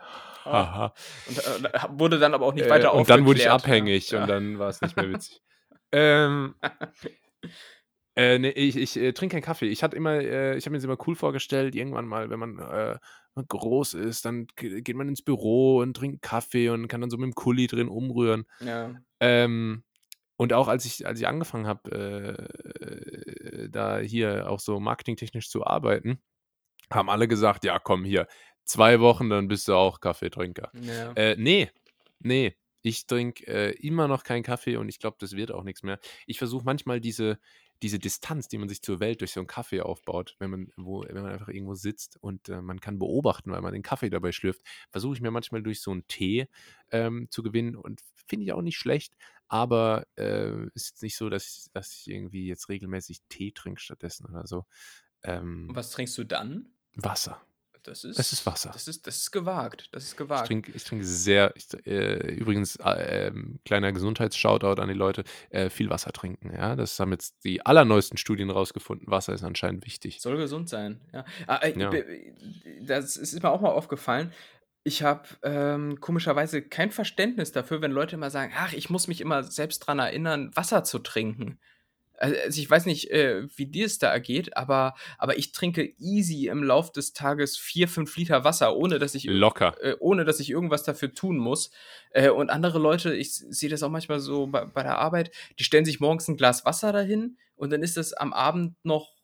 Ah. 0.45 0.53
Haha. 0.53 0.95
und, 1.27 1.39
äh, 1.39 1.71
wurde 1.91 2.21
dann 2.21 2.33
aber 2.33 2.47
auch 2.47 2.55
nicht 2.55 2.67
Äh, 2.67 2.71
weiter 2.71 2.95
und 2.95 3.11
dann 3.11 3.27
wurde 3.27 3.41
ich 3.41 3.51
abhängig 3.51 4.13
ja. 4.13 4.23
und 4.23 4.29
dann 4.29 4.61
war 4.61 4.69
es 4.69 4.81
nicht 4.81 4.95
mehr 4.95 5.09
witzig. 5.13 5.43
Ähm, 5.91 6.55
äh, 8.17 8.39
nee, 8.39 8.51
ich, 8.51 8.77
ich 8.77 8.97
äh, 8.97 9.13
trinke 9.13 9.35
keinen 9.35 9.43
Kaffee. 9.43 9.69
Ich 9.69 9.83
hatte 9.83 9.97
immer, 9.97 10.15
äh, 10.15 10.57
ich 10.57 10.65
habe 10.65 10.73
mir 10.73 10.79
das 10.79 10.85
immer 10.85 10.99
cool 11.07 11.15
vorgestellt, 11.15 11.75
irgendwann 11.75 12.07
mal, 12.07 12.31
wenn 12.31 12.39
man 12.39 12.59
äh, 12.59 12.99
groß 13.37 13.95
ist, 13.95 14.25
dann 14.25 14.47
geht 14.57 14.97
man 14.97 15.09
ins 15.09 15.23
Büro 15.23 15.79
und 15.79 15.97
trinkt 15.97 16.23
Kaffee 16.23 16.69
und 16.69 16.89
kann 16.89 17.01
dann 17.01 17.11
so 17.11 17.17
mit 17.17 17.27
dem 17.27 17.35
Kuli 17.35 17.67
drin 17.67 17.89
umrühren. 17.89 18.45
Ja. 18.61 18.95
Ähm, 19.21 19.85
und 20.37 20.53
auch 20.53 20.69
als 20.69 20.85
ich, 20.85 21.07
als 21.07 21.21
ich 21.21 21.27
angefangen 21.27 21.67
habe, 21.67 22.49
äh, 22.81 23.69
da 23.69 23.99
hier 23.99 24.49
auch 24.51 24.61
so 24.61 24.81
marketingtechnisch 24.81 25.51
zu 25.51 25.67
arbeiten, 25.67 26.21
haben 26.91 27.11
alle 27.11 27.29
gesagt, 27.29 27.65
ja, 27.65 27.79
komm 27.79 28.05
hier, 28.05 28.27
zwei 28.65 29.01
Wochen, 29.01 29.31
dann 29.31 29.49
bist 29.49 29.69
du 29.69 29.75
auch 29.75 30.01
Kaffeetrinker. 30.01 30.71
Ja. 30.81 31.13
Äh, 31.13 31.37
nee, 31.39 31.71
nee. 32.19 32.57
Ich 32.83 33.07
trinke 33.07 33.47
äh, 33.47 33.73
immer 33.87 34.09
noch 34.09 34.25
keinen 34.25 34.43
Kaffee 34.43 34.77
und 34.77 34.89
ich 34.89 34.99
glaube, 34.99 35.19
das 35.21 35.37
wird 35.37 35.53
auch 35.53 35.65
nichts 35.65 35.83
mehr. 35.83 35.99
Ich 36.27 36.39
versuche 36.39 36.65
manchmal 36.65 36.99
diese, 36.99 37.39
diese 37.83 37.99
Distanz, 37.99 38.49
die 38.49 38.59
man 38.59 38.69
sich 38.69 38.83
zur 38.83 39.01
Welt 39.01 39.21
durch 39.21 39.33
so 39.33 39.41
einen 39.41 39.47
Kaffee 39.47 39.81
aufbaut, 39.81 40.37
wenn 40.39 40.51
man, 40.51 40.73
wo, 40.77 41.03
wenn 41.03 41.23
man 41.23 41.33
einfach 41.33 41.49
irgendwo 41.49 41.75
sitzt 41.75 42.19
und 42.21 42.49
äh, 42.49 42.61
man 42.61 42.81
kann 42.81 42.99
beobachten, 42.99 43.51
weil 43.51 43.63
man 43.63 43.73
den 43.73 43.83
Kaffee 43.83 44.11
dabei 44.11 44.33
schlürft, 44.33 44.63
versuche 44.91 45.15
ich 45.15 45.21
mir 45.21 45.31
manchmal 45.31 45.63
durch 45.63 45.81
so 45.81 45.91
einen 45.91 46.07
Tee 46.07 46.49
ähm, 46.91 47.29
zu 47.31 47.43
gewinnen 47.43 47.77
und 47.77 48.01
finde 48.27 48.45
ich 48.45 48.53
auch 48.53 48.63
nicht 48.63 48.77
schlecht, 48.77 49.17
aber 49.49 50.07
äh, 50.17 50.67
ist 50.75 51.03
nicht 51.03 51.17
so, 51.17 51.29
dass 51.31 51.47
ich, 51.47 51.73
dass 51.73 51.93
ich 51.93 52.11
irgendwie 52.11 52.47
jetzt 52.47 52.69
regelmäßig 52.69 53.23
Tee 53.29 53.53
trinke 53.53 53.81
stattdessen 53.81 54.27
oder 54.27 54.47
so. 54.47 54.67
Ähm, 55.23 55.69
Was 55.73 55.91
trinkst 55.91 56.17
du 56.19 56.25
dann? 56.25 56.69
Wasser. 56.95 57.41
Das 57.83 58.05
ist, 58.05 58.19
Es 58.19 58.33
ist 58.33 58.47
Wasser. 58.47 58.71
Das 58.73 58.89
ist, 58.89 59.07
das 59.07 59.17
ist 59.17 59.31
gewagt. 59.31 59.89
Das 59.93 60.05
ist 60.05 60.13
Ich 60.13 60.17
gewagt. 60.17 60.47
trinke, 60.47 60.73
ich 60.73 60.85
trinke 60.85 61.05
sehr, 61.05 61.53
ich, 61.57 61.67
äh, 61.87 62.35
übrigens, 62.35 62.77
äh, 62.77 63.29
ähm, 63.29 63.59
kleiner 63.65 63.93
Gesundheitsshoutout 63.93 64.81
an 64.81 64.89
die 64.89 64.95
Leute, 64.95 65.25
äh, 65.51 65.71
viel 65.71 65.91
Wasser 65.91 66.13
trinken. 66.13 66.53
Ja, 66.55 66.77
das 66.77 66.99
haben 67.01 67.13
jetzt 67.13 67.45
die 67.45 67.65
allerneuesten 67.65 68.19
Studien 68.19 68.51
rausgefunden. 68.51 69.11
Wasser 69.11 69.33
ist 69.33 69.43
anscheinend 69.43 69.87
wichtig. 69.87 70.21
Soll 70.21 70.37
gesund 70.37 70.69
sein, 70.69 71.01
ja. 71.13 71.25
Ah, 71.47 71.57
äh, 71.57 71.79
Ja. 71.79 71.91
Das 72.83 73.17
ist 73.17 73.43
mir 73.43 73.51
auch 73.51 73.61
mal 73.61 73.71
aufgefallen. 73.71 74.33
Ich 74.83 75.03
habe 75.03 75.29
ähm, 75.43 76.01
komischerweise 76.01 76.63
kein 76.63 76.91
Verständnis 76.91 77.53
dafür, 77.53 77.83
wenn 77.83 77.93
Leute 77.93 78.17
immer 78.17 78.31
sagen, 78.31 78.53
ach, 78.57 78.73
ich 78.73 78.89
muss 78.89 79.09
mich 79.09 79.21
immer 79.21 79.43
selbst 79.43 79.81
dran 79.81 79.99
erinnern, 79.99 80.51
Wasser 80.55 80.85
zu 80.85 80.99
trinken. 81.01 81.59
Also 82.21 82.37
also 82.45 82.61
ich 82.61 82.71
weiß 82.71 82.87
nicht, 82.87 83.11
äh, 83.11 83.49
wie 83.57 83.67
dir 83.67 83.87
es 83.87 83.99
da 83.99 84.11
ergeht, 84.13 84.57
aber, 84.57 84.95
aber 85.19 85.39
ich 85.39 85.53
trinke 85.53 85.95
easy 85.99 86.47
im 86.49 86.63
Lauf 86.63 86.93
des 86.93 87.13
Tages 87.13 87.57
vier, 87.57 87.89
fünf 87.89 88.17
Liter 88.17 88.45
Wasser, 88.45 88.77
ohne 88.77 88.99
dass 88.99 89.15
ich 89.15 89.25
Locker. 89.25 89.75
äh, 89.81 89.97
ohne 89.99 90.25
dass 90.25 90.39
ich 90.39 90.51
irgendwas 90.51 90.85
dafür 90.85 91.15
tun 91.15 91.39
muss. 91.39 91.71
Äh, 92.11 92.31
und 92.31 92.51
andere 92.51 92.79
Leute, 92.79 93.15
ich 93.15 93.35
sehe 93.35 93.69
das 93.71 93.83
auch 93.83 93.91
manchmal 93.91 94.21
so 94.21 94.47
bei, 94.47 94.67
bei 94.67 94.83
der 94.83 94.99
Arbeit, 94.99 95.31
die 95.59 95.65
stellen 95.65 95.85
sich 95.85 95.99
morgens 95.99 96.29
ein 96.29 96.37
Glas 96.37 96.65
Wasser 96.65 96.93
dahin 96.93 97.39
und 97.57 97.71
dann 97.71 97.83
ist 97.83 97.97
das 97.97 98.13
am 98.13 98.33
Abend 98.33 98.77
noch 98.85 99.20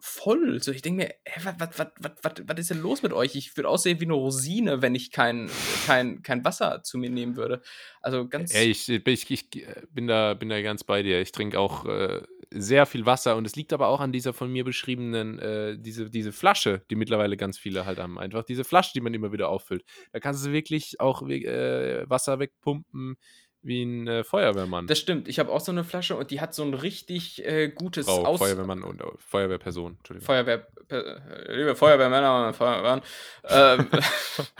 voll. 0.00 0.62
So, 0.62 0.72
ich 0.72 0.82
denke 0.82 1.04
mir, 1.04 1.14
was 1.44 2.58
ist 2.58 2.70
denn 2.70 2.80
los 2.80 3.02
mit 3.02 3.12
euch? 3.12 3.34
Ich 3.36 3.56
würde 3.56 3.68
aussehen 3.68 4.00
wie 4.00 4.04
eine 4.04 4.14
Rosine, 4.14 4.82
wenn 4.82 4.94
ich 4.94 5.10
kein, 5.10 5.50
kein, 5.86 6.22
kein 6.22 6.44
Wasser 6.44 6.82
zu 6.82 6.98
mir 6.98 7.10
nehmen 7.10 7.36
würde. 7.36 7.62
Also 8.00 8.28
ganz. 8.28 8.54
Ey, 8.54 8.70
ich, 8.70 8.88
ich, 8.88 9.30
ich 9.30 9.66
bin, 9.90 10.06
da, 10.06 10.34
bin 10.34 10.48
da 10.48 10.60
ganz 10.62 10.84
bei 10.84 11.02
dir. 11.02 11.20
Ich 11.20 11.32
trinke 11.32 11.58
auch 11.58 11.86
äh, 11.86 12.22
sehr 12.50 12.86
viel 12.86 13.06
Wasser 13.06 13.36
und 13.36 13.46
es 13.46 13.54
liegt 13.56 13.72
aber 13.72 13.88
auch 13.88 14.00
an 14.00 14.12
dieser 14.12 14.32
von 14.32 14.50
mir 14.50 14.64
beschriebenen, 14.64 15.38
äh, 15.38 15.78
diese, 15.78 16.10
diese 16.10 16.32
Flasche, 16.32 16.82
die 16.90 16.96
mittlerweile 16.96 17.36
ganz 17.36 17.58
viele 17.58 17.86
halt 17.86 17.98
haben. 17.98 18.18
Einfach 18.18 18.44
diese 18.44 18.64
Flasche, 18.64 18.92
die 18.94 19.00
man 19.00 19.14
immer 19.14 19.32
wieder 19.32 19.48
auffüllt. 19.48 19.84
Da 20.12 20.20
kannst 20.20 20.44
du 20.44 20.52
wirklich 20.52 21.00
auch 21.00 21.22
äh, 21.28 22.08
Wasser 22.08 22.38
wegpumpen 22.38 23.16
wie 23.62 23.82
ein 23.82 24.06
äh, 24.08 24.24
Feuerwehrmann. 24.24 24.86
Das 24.86 24.98
stimmt. 24.98 25.28
Ich 25.28 25.38
habe 25.38 25.50
auch 25.52 25.60
so 25.60 25.70
eine 25.72 25.84
Flasche 25.84 26.16
und 26.16 26.30
die 26.30 26.40
hat 26.40 26.54
so 26.54 26.62
ein 26.62 26.74
richtig 26.74 27.44
äh, 27.44 27.68
gutes 27.68 28.06
Frau, 28.06 28.24
Aus 28.24 28.38
Feuerwehrmann 28.38 28.82
und 28.82 29.00
äh, 29.00 29.04
Feuerwehrperson. 29.18 29.96
Entschuldigung. 29.98 30.26
Feuerwehr, 30.26 30.66
äh, 30.88 31.54
liebe 31.56 31.74
Feuerwehrmänner 31.76 32.46
und 32.48 32.56
Feuerwehrmann. 32.56 33.02
ähm, 33.48 33.86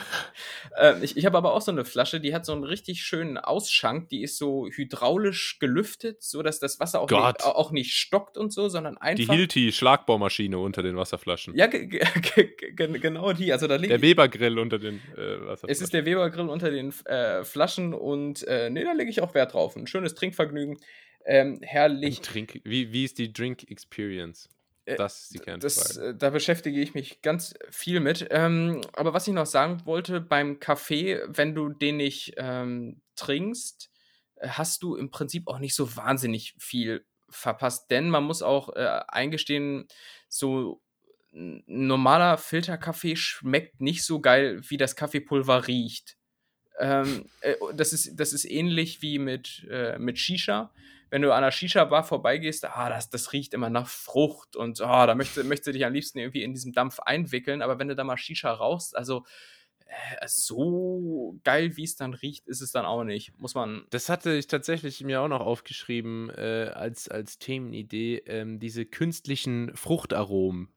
äh, 0.79 1.03
ich 1.05 1.17
ich 1.17 1.27
habe 1.27 1.37
aber 1.39 1.55
auch 1.55 1.63
so 1.63 1.71
eine 1.73 1.85
Flasche, 1.85 2.21
die 2.21 2.35
hat 2.35 2.45
so 2.45 2.53
einen 2.53 2.65
richtig 2.65 3.03
schönen 3.03 3.39
Ausschank, 3.39 4.09
die 4.11 4.23
ist 4.23 4.39
so 4.39 4.67
hydraulisch 4.69 5.59
gelüftet, 5.59 6.23
so 6.23 6.43
dass 6.43 6.61
das 6.61 6.81
Wasser 6.81 7.01
auch, 7.01 7.11
nicht, 7.11 7.45
auch 7.45 7.71
nicht 7.73 7.95
stockt 7.95 8.37
und 8.37 8.53
so, 8.53 8.69
sondern 8.69 8.95
Die 8.97 9.01
einfach. 9.01 9.35
Hilti 9.35 9.73
Schlagbaumaschine 9.73 10.59
unter 10.59 10.83
den 10.83 10.97
Wasserflaschen. 10.97 11.55
ja, 11.57 11.67
ge- 11.67 11.87
ge- 11.87 12.01
ge- 12.35 12.55
ge- 12.75 12.99
genau 12.99 13.33
die. 13.33 13.53
Also 13.53 13.67
da 13.67 13.77
liegt. 13.77 13.91
Der 13.91 14.03
Weber-Grill 14.03 14.59
unter 14.59 14.79
den 14.79 14.97
äh, 15.17 15.41
Wasserflaschen. 15.47 15.69
Es 15.71 15.81
ist 15.81 15.93
der 15.95 16.05
Weber-Grill 16.05 16.49
unter 16.49 16.71
den 16.71 16.93
äh, 17.07 17.45
Flaschen 17.45 17.95
und 17.95 18.47
äh, 18.47 18.71
nee, 18.71 18.85
da 18.91 18.97
lege 18.97 19.11
ich 19.11 19.21
auch 19.23 19.35
Wert 19.35 19.55
drauf. 19.55 19.77
Ein 19.77 19.87
schönes 19.87 20.15
Trinkvergnügen. 20.15 20.79
Ähm, 21.25 21.59
Ein 21.61 21.63
herrlich. 21.63 22.21
Trink, 22.21 22.61
wie, 22.65 22.93
wie 22.93 23.05
ist 23.05 23.19
die 23.19 23.33
Drink 23.33 23.71
Experience? 23.71 24.49
Äh, 24.85 24.97
Das 24.97 25.23
ist 25.25 25.35
die 25.35 25.39
Das, 25.39 25.45
Kernfrage. 25.45 26.09
äh, 26.09 26.15
da 26.17 26.31
beschäftige 26.31 26.81
ich 26.81 26.95
mich 26.95 27.23
ganz 27.23 27.55
viel 27.71 28.01
mit. 28.01 28.27
Ähm, 28.31 28.81
aber 28.95 29.13
was 29.13 29.29
ich 29.29 29.35
noch 29.35 29.47
sagen 29.47 29.83
wollte, 29.85 30.21
beim 30.21 30.61
Kaffee, 30.61 31.21
wenn 31.29 31.55
du 31.55 31.69
den 31.71 31.99
nicht 31.99 32.35
ähm, 32.37 33.01
trinkst, 33.17 33.91
äh, 34.37 34.49
hast 34.49 34.83
du 34.83 34.97
im 34.97 35.11
Prinzip 35.11 35.47
auch 35.49 35.59
nicht 35.59 35.75
so 35.75 35.97
wahnsinnig 35.97 36.55
viel 36.59 37.05
verpasst. 37.29 37.91
Denn 37.91 38.09
man 38.11 38.25
muss 38.25 38.43
auch 38.43 38.71
äh, 38.75 39.01
eingestehen, 39.09 39.87
so 40.29 40.83
ein 41.33 41.63
normaler 41.67 42.39
Filterkaffee 42.39 43.15
schmeckt 43.15 43.81
nicht 43.81 44.05
so 44.05 44.21
geil, 44.21 44.61
wie 44.69 44.77
das 44.79 44.97
Kaffeepulver 44.97 45.69
riecht. 45.69 46.17
Ähm, 46.81 47.27
äh, 47.43 47.55
das, 47.75 47.93
ist, 47.93 48.19
das 48.19 48.33
ist 48.33 48.45
ähnlich 48.45 49.03
wie 49.03 49.19
mit, 49.19 49.67
äh, 49.71 49.99
mit 49.99 50.19
Shisha. 50.19 50.73
Wenn 51.11 51.23
du 51.23 51.33
an 51.33 51.39
einer 51.39 51.51
Shisha-Bar 51.51 52.05
vorbeigehst, 52.05 52.65
ah, 52.65 52.89
das, 52.89 53.11
das 53.11 53.33
riecht 53.33 53.53
immer 53.53 53.69
nach 53.69 53.89
Frucht 53.89 54.57
und 54.57 54.81
ah, 54.81 55.07
da 55.07 55.15
möchtest 55.15 55.67
du 55.67 55.73
dich 55.73 55.85
am 55.85 55.93
liebsten 55.93 56.19
irgendwie 56.19 56.43
in 56.43 56.55
diesem 56.55 56.73
Dampf 56.73 57.01
einwickeln. 57.01 57.63
Aber 57.63 57.79
wenn 57.79 57.89
du 57.89 57.97
da 57.97 58.05
mal 58.05 58.17
Shisha 58.17 58.51
rauchst, 58.51 58.97
also 58.97 59.25
äh, 59.87 60.27
so 60.29 61.39
geil, 61.43 61.77
wie 61.77 61.85
es 61.85 61.97
dann 61.97 62.15
riecht, 62.15 62.47
ist 62.47 62.61
es 62.61 62.71
dann 62.71 62.87
auch 62.87 63.03
nicht. 63.03 63.37
Muss 63.39 63.55
man. 63.55 63.85
Das 63.91 64.09
hatte 64.09 64.35
ich 64.35 64.47
tatsächlich 64.47 65.03
mir 65.03 65.21
auch 65.21 65.29
noch 65.29 65.41
aufgeschrieben 65.41 66.31
äh, 66.31 66.71
als, 66.73 67.09
als 67.09 67.39
Themenidee, 67.39 68.23
ähm, 68.27 68.61
diese 68.61 68.87
künstlichen 68.87 69.75
Fruchtaromen. 69.75 70.69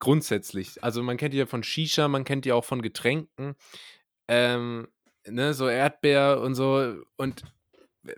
Grundsätzlich. 0.00 0.82
Also 0.82 1.02
man 1.02 1.16
kennt 1.16 1.32
die 1.32 1.38
ja 1.38 1.46
von 1.46 1.62
Shisha, 1.62 2.08
man 2.08 2.24
kennt 2.24 2.44
die 2.44 2.52
auch 2.52 2.64
von 2.64 2.82
Getränken. 2.82 3.54
Ähm, 4.28 4.88
ne, 5.28 5.54
so 5.54 5.68
Erdbeer 5.68 6.40
und 6.40 6.54
so. 6.54 6.96
Und 7.16 7.42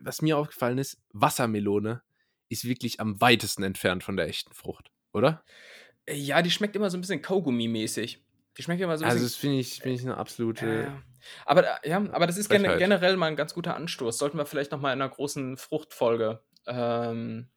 was 0.00 0.22
mir 0.22 0.36
aufgefallen 0.38 0.78
ist, 0.78 0.98
Wassermelone 1.12 2.02
ist 2.48 2.64
wirklich 2.64 3.00
am 3.00 3.20
weitesten 3.20 3.62
entfernt 3.62 4.04
von 4.04 4.16
der 4.16 4.26
echten 4.28 4.52
Frucht, 4.54 4.90
oder? 5.12 5.42
Äh, 6.06 6.14
Ja, 6.14 6.40
die 6.42 6.50
schmeckt 6.50 6.76
immer 6.76 6.90
so 6.90 6.96
ein 6.96 7.00
bisschen 7.00 7.22
Kaugummi-mäßig. 7.22 8.18
Die 8.56 8.62
schmeckt 8.62 8.80
immer 8.80 8.96
so 8.98 9.04
ein 9.04 9.10
Also 9.10 9.22
bisschen. 9.22 9.34
das 9.34 9.40
finde 9.40 9.58
ich, 9.60 9.80
find 9.80 10.00
ich 10.00 10.04
eine 10.06 10.16
absolute. 10.16 10.66
Ja. 10.66 11.02
Aber, 11.44 11.84
äh, 11.84 11.88
ja, 11.90 11.98
aber 12.12 12.26
das 12.26 12.36
ist 12.36 12.48
gen 12.48 12.62
generell 12.62 13.16
mal 13.16 13.26
ein 13.26 13.36
ganz 13.36 13.54
guter 13.54 13.76
Anstoß. 13.76 14.18
Sollten 14.18 14.36
wir 14.38 14.46
vielleicht 14.46 14.72
noch 14.72 14.80
mal 14.80 14.92
in 14.92 15.00
einer 15.00 15.10
großen 15.10 15.56
Fruchtfolge. 15.56 16.42
Ähm, 16.66 17.48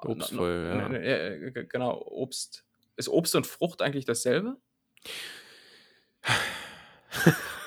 Obstfolge, 0.00 0.68
ja. 0.68 0.88
ne- 0.88 0.98
äh, 1.02 1.50
g- 1.50 1.66
genau, 1.66 2.00
Obst. 2.06 2.64
Ist 2.96 3.08
Obst 3.08 3.34
und 3.34 3.46
Frucht 3.46 3.82
eigentlich 3.82 4.04
dasselbe? 4.04 4.56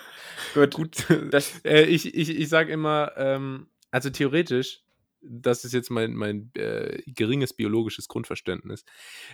Gut. 0.53 0.73
Gut, 0.73 1.05
äh, 1.65 1.83
ich, 1.83 2.13
ich, 2.13 2.29
ich 2.29 2.49
sage 2.49 2.71
immer, 2.71 3.13
ähm, 3.17 3.67
also 3.91 4.09
theoretisch, 4.09 4.81
das 5.21 5.65
ist 5.65 5.73
jetzt 5.73 5.89
mein, 5.89 6.13
mein 6.13 6.51
äh, 6.55 7.01
geringes 7.05 7.53
biologisches 7.53 8.07
Grundverständnis, 8.07 8.85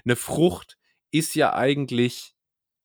eine 0.03 0.15
Frucht 0.15 0.77
ist 1.11 1.35
ja 1.35 1.53
eigentlich, 1.53 2.35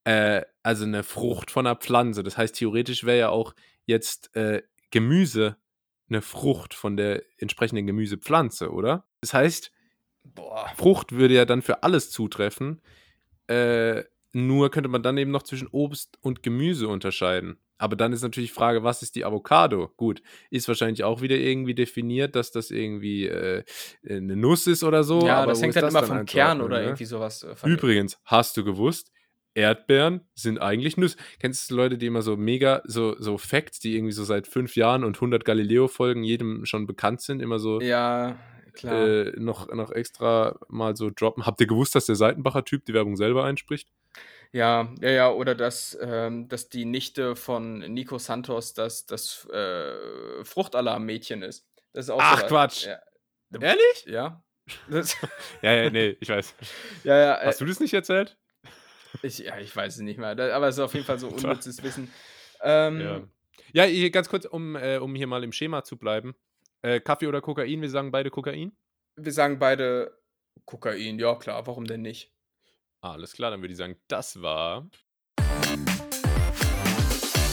äh, 0.05 0.43
also 0.63 0.85
eine 0.85 1.03
Frucht 1.03 1.51
von 1.51 1.67
einer 1.67 1.77
Pflanze. 1.77 2.23
Das 2.23 2.37
heißt, 2.37 2.55
theoretisch 2.55 3.05
wäre 3.05 3.19
ja 3.19 3.29
auch 3.31 3.55
jetzt 3.87 4.35
äh, 4.37 4.63
Gemüse 4.91 5.57
eine 6.09 6.23
Frucht 6.23 6.75
von 6.75 6.97
der 6.97 7.23
entsprechenden 7.39 7.87
Gemüsepflanze, 7.87 8.71
oder? 8.71 9.07
Das 9.21 9.35
heißt, 9.35 9.73
Boah. 10.25 10.71
Frucht 10.77 11.13
würde 11.13 11.35
ja 11.35 11.45
dann 11.45 11.63
für 11.63 11.83
alles 11.83 12.11
zutreffen. 12.11 12.81
Äh, 13.49 14.05
nur 14.33 14.71
könnte 14.71 14.89
man 14.89 15.03
dann 15.03 15.19
eben 15.19 15.31
noch 15.31 15.43
zwischen 15.43 15.69
Obst 15.69 16.19
und 16.21 16.43
Gemüse 16.43 16.89
unterscheiden. 16.89 17.59
Aber 17.79 17.97
dann 17.97 18.13
ist 18.13 18.23
natürlich 18.23 18.51
die 18.51 18.55
Frage, 18.55 18.85
was 18.85 19.03
ist 19.03 19.17
die 19.17 19.25
Avocado? 19.25 19.91
Gut, 19.97 20.23
ist 20.51 20.69
wahrscheinlich 20.69 21.03
auch 21.05 21.21
wieder 21.21 21.37
irgendwie 21.37 21.75
definiert, 21.75 22.37
dass 22.37 22.53
das 22.53 22.71
irgendwie 22.71 23.27
äh, 23.27 23.65
eine 24.09 24.37
Nuss 24.37 24.67
ist 24.69 24.85
oder 24.85 25.03
so. 25.03 25.27
ja, 25.27 25.37
aber 25.39 25.53
das 25.53 25.63
hängt 25.63 25.75
ist 25.75 25.83
dann 25.83 25.91
immer 25.91 26.03
vom 26.05 26.25
Kern 26.27 26.61
oder 26.61 26.79
ne? 26.79 26.85
irgendwie 26.85 27.05
sowas. 27.05 27.43
äh, 27.43 27.57
von- 27.57 27.71
Übrigens, 27.71 28.19
hast 28.25 28.57
du 28.57 28.65
gewusst, 28.65 29.11
Erdbeeren 29.55 30.23
sind 30.35 30.59
eigentlich 30.63 30.97
Nüsse. 30.97 31.17
Kennst 31.39 31.71
du 31.71 31.75
Leute, 31.75 31.99
die 31.99 32.07
immer 32.07 32.23
so 32.23 32.37
mega, 32.37 32.81
so, 32.85 33.17
so 33.19 33.37
Facts, 33.37 33.81
die 33.81 33.97
irgendwie 33.97 34.13
so 34.13 34.25
seit 34.25 34.47
fünf 34.47 34.77
Jahren 34.77 35.05
und 35.05 35.17
100 35.17 35.45
Galileo-Folgen 35.45 36.23
jedem 36.25 36.65
schon 36.65 36.87
bekannt 36.87 37.21
sind, 37.21 37.41
immer 37.43 37.59
so 37.59 37.81
Ja, 37.81 38.39
klar. 38.73 39.07
äh, 39.07 39.33
noch, 39.39 39.71
noch 39.75 39.91
extra 39.91 40.59
mal 40.69 40.97
so 40.97 41.11
droppen. 41.11 41.45
Habt 41.45 41.61
ihr 41.61 41.67
gewusst, 41.67 41.95
dass 41.95 42.07
der 42.07 42.17
Seitenbacher-Typ 42.17 42.87
die 42.87 42.95
Werbung 42.95 43.17
selber 43.17 43.45
einspricht? 43.45 43.89
Ja, 44.53 44.93
ja, 45.01 45.11
ja, 45.11 45.31
oder 45.31 45.55
dass, 45.55 45.97
ähm, 46.01 46.47
dass 46.49 46.69
die 46.69 46.85
Nichte 46.85 47.37
von 47.37 47.79
Nico 47.79 48.19
Santos 48.19 48.75
das, 48.75 49.07
das 49.07 49.49
äh, 49.51 50.45
Fruchtalarm-Mädchen 50.45 51.43
ist. 51.43 51.67
Das 51.95 52.07
ist 52.07 52.11
auch 52.11 52.19
Ach, 52.21 52.37
sowas. 52.37 52.49
Quatsch. 52.49 52.87
Ja. 52.87 53.01
Ehrlich? 53.61 54.05
Ja. 54.07 54.45
ja, 55.63 55.73
ja, 55.73 55.91
nee, 55.91 56.17
ich 56.21 56.29
weiß. 56.29 56.55
Ja, 57.05 57.19
ja. 57.19 57.41
Hast 57.43 57.63
du 57.63 57.65
das 57.65 57.81
nicht 57.81 57.95
erzählt? 57.95 58.37
Ich, 59.23 59.39
ja, 59.39 59.59
ich 59.59 59.75
weiß 59.75 59.97
es 59.97 60.01
nicht 60.01 60.19
mehr. 60.19 60.39
Aber 60.55 60.69
es 60.69 60.77
ist 60.77 60.81
auf 60.81 60.95
jeden 60.95 61.07
Fall 61.07 61.19
so 61.19 61.29
unnützes 61.29 61.83
Wissen. 61.83 62.13
Ähm, 62.63 63.29
ja. 63.73 63.87
ja, 63.87 64.09
ganz 64.11 64.29
kurz, 64.29 64.45
um, 64.45 64.77
äh, 64.77 64.99
um 64.99 65.15
hier 65.15 65.27
mal 65.27 65.45
im 65.45 65.53
Schema 65.53 65.83
zu 65.83 65.97
bleiben. 65.97 66.35
Äh, 66.83 67.01
Kaffee 67.01 67.27
oder 67.27 67.41
Kokain? 67.41 67.81
Wir 67.81 67.91
sagen 67.91 68.11
beide 68.11 68.31
Kokain. 68.31 68.73
Wir 69.17 69.33
sagen 69.33 69.59
beide 69.59 70.19
Kokain. 70.67 71.19
Ja, 71.19 71.37
klar. 71.37 71.67
Warum 71.67 71.87
denn 71.87 72.03
nicht? 72.03 72.33
Alles 73.05 73.33
klar, 73.33 73.51
dann 73.51 73.61
würde 73.61 73.73
ich 73.73 73.79
sagen, 73.79 73.97
das 74.07 74.41
war. 74.43 74.89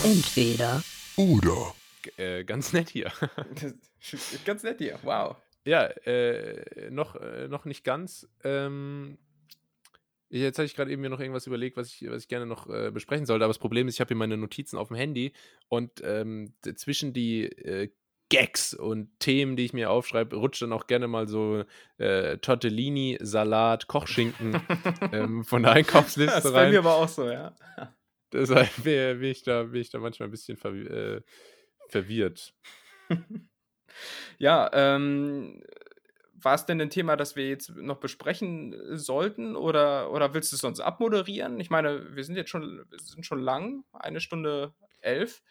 Entweder 0.04 0.84
oder. 1.18 1.74
Äh, 2.18 2.44
ganz 2.44 2.72
nett 2.74 2.90
hier. 2.90 3.12
ganz 4.46 4.62
nett 4.62 4.78
hier, 4.78 5.00
wow. 5.02 5.36
Ja, 5.66 5.86
äh, 6.06 6.92
noch, 6.92 7.16
äh, 7.16 7.48
noch 7.48 7.66
nicht 7.66 7.84
ganz. 7.84 8.30
Ähm, 8.44 9.18
jetzt 10.30 10.60
hatte 10.60 10.68
ich 10.68 10.76
gerade 10.76 10.92
eben 10.92 11.02
mir 11.02 11.10
noch 11.10 11.20
irgendwas 11.20 11.48
überlegt, 11.48 11.78
was 11.78 11.88
ich, 11.88 12.08
was 12.08 12.22
ich 12.22 12.28
gerne 12.28 12.46
noch 12.46 12.70
äh, 12.70 12.92
besprechen 12.92 13.26
sollte. 13.26 13.44
Aber 13.44 13.50
das 13.50 13.58
Problem 13.58 13.88
ist, 13.88 13.96
ich 13.96 14.02
habe 14.02 14.10
hier 14.10 14.18
meine 14.18 14.38
Notizen 14.38 14.78
auf 14.78 14.90
dem 14.90 14.98
Handy 14.98 15.34
und 15.68 16.00
ähm, 16.04 16.54
zwischen 16.76 17.12
die 17.12 17.46
äh, 17.46 17.90
Gags 18.30 18.74
und 18.74 19.20
Themen, 19.20 19.56
die 19.56 19.66
ich 19.66 19.74
mir 19.74 19.90
aufschreibe, 19.90 20.36
rutscht 20.36 20.62
dann 20.62 20.74
auch 20.74 20.88
gerne 20.88 21.08
mal 21.08 21.28
so 21.28 21.64
äh, 21.98 22.38
Tortellini, 22.38 23.18
Salat, 23.22 23.88
Kochschinken 23.88 24.62
ähm, 25.12 25.44
von 25.44 25.64
der 25.64 25.74
Einkaufsliste 25.74 26.36
rein. 26.36 26.36
Das 26.36 26.46
ist 26.46 26.54
bei 26.54 26.70
mir 26.70 26.80
aber 26.80 26.96
auch 26.96 27.08
so, 27.08 27.30
ja. 27.30 27.56
Deshalb 28.32 28.70
bin 28.84 29.24
ich 29.24 29.44
da, 29.44 29.64
bin 29.64 29.82
ich 29.82 29.90
da 29.90 30.00
manchmal 30.00 30.28
ein 30.28 30.32
bisschen 30.32 30.58
verw 30.58 30.78
äh, 30.78 31.22
verwirrt. 31.90 32.54
ja, 34.38 34.70
ähm, 34.74 35.64
war 36.34 36.54
es 36.54 36.66
denn 36.66 36.80
ein 36.80 36.92
Thema, 36.92 37.18
das 37.18 37.36
wir 37.36 37.50
jetzt 37.50 37.76
noch 37.76 37.98
besprechen 37.98 38.76
sollten 38.96 39.56
oder, 39.56 40.12
oder 40.12 40.34
willst 40.34 40.52
du 40.52 40.56
es 40.56 40.62
sonst 40.62 40.80
abmoderieren? 40.80 41.60
Ich 41.60 41.70
meine, 41.70 42.16
wir 42.16 42.24
sind 42.24 42.36
jetzt 42.36 42.50
schon, 42.50 42.86
sind 43.02 43.26
schon 43.26 43.40
lang, 43.40 43.84
eine 43.92 44.22
Stunde 44.22 44.74
elf. 45.02 45.42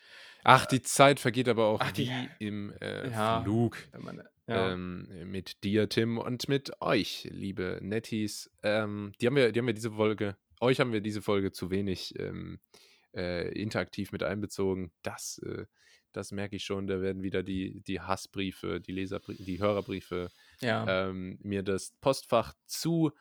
Ach, 0.44 0.66
die 0.66 0.82
Zeit 0.82 1.20
vergeht 1.20 1.48
aber 1.48 1.66
auch 1.66 1.80
Ach, 1.80 1.92
die, 1.92 2.08
wie 2.08 2.46
im 2.46 2.72
äh, 2.80 3.10
ja, 3.10 3.42
Flug. 3.42 3.76
Man, 3.98 4.22
ja. 4.46 4.72
ähm, 4.72 5.08
mit 5.24 5.62
dir, 5.64 5.88
Tim, 5.88 6.18
und 6.18 6.48
mit 6.48 6.80
euch, 6.80 7.28
liebe 7.30 7.78
Netties. 7.82 8.50
Ähm, 8.62 9.12
die, 9.20 9.26
haben 9.26 9.36
wir, 9.36 9.52
die 9.52 9.60
haben 9.60 9.66
wir 9.66 9.74
diese 9.74 9.92
Folge, 9.92 10.36
euch 10.60 10.80
haben 10.80 10.92
wir 10.92 11.00
diese 11.00 11.22
Folge 11.22 11.52
zu 11.52 11.70
wenig 11.70 12.18
ähm, 12.18 12.60
äh, 13.14 13.48
interaktiv 13.52 14.12
mit 14.12 14.22
einbezogen. 14.22 14.92
Das, 15.02 15.40
äh, 15.44 15.66
das 16.12 16.32
merke 16.32 16.56
ich 16.56 16.64
schon. 16.64 16.86
Da 16.86 17.00
werden 17.00 17.22
wieder 17.22 17.42
die, 17.42 17.82
die 17.82 18.00
Hassbriefe, 18.00 18.80
die 18.80 18.92
Leserbriefe, 18.92 19.42
die 19.42 19.60
Hörerbriefe 19.60 20.30
ja. 20.60 21.08
Ähm, 21.08 21.38
mir 21.42 21.62
das 21.62 21.92
Postfach 22.00 22.54
zu 22.66 23.12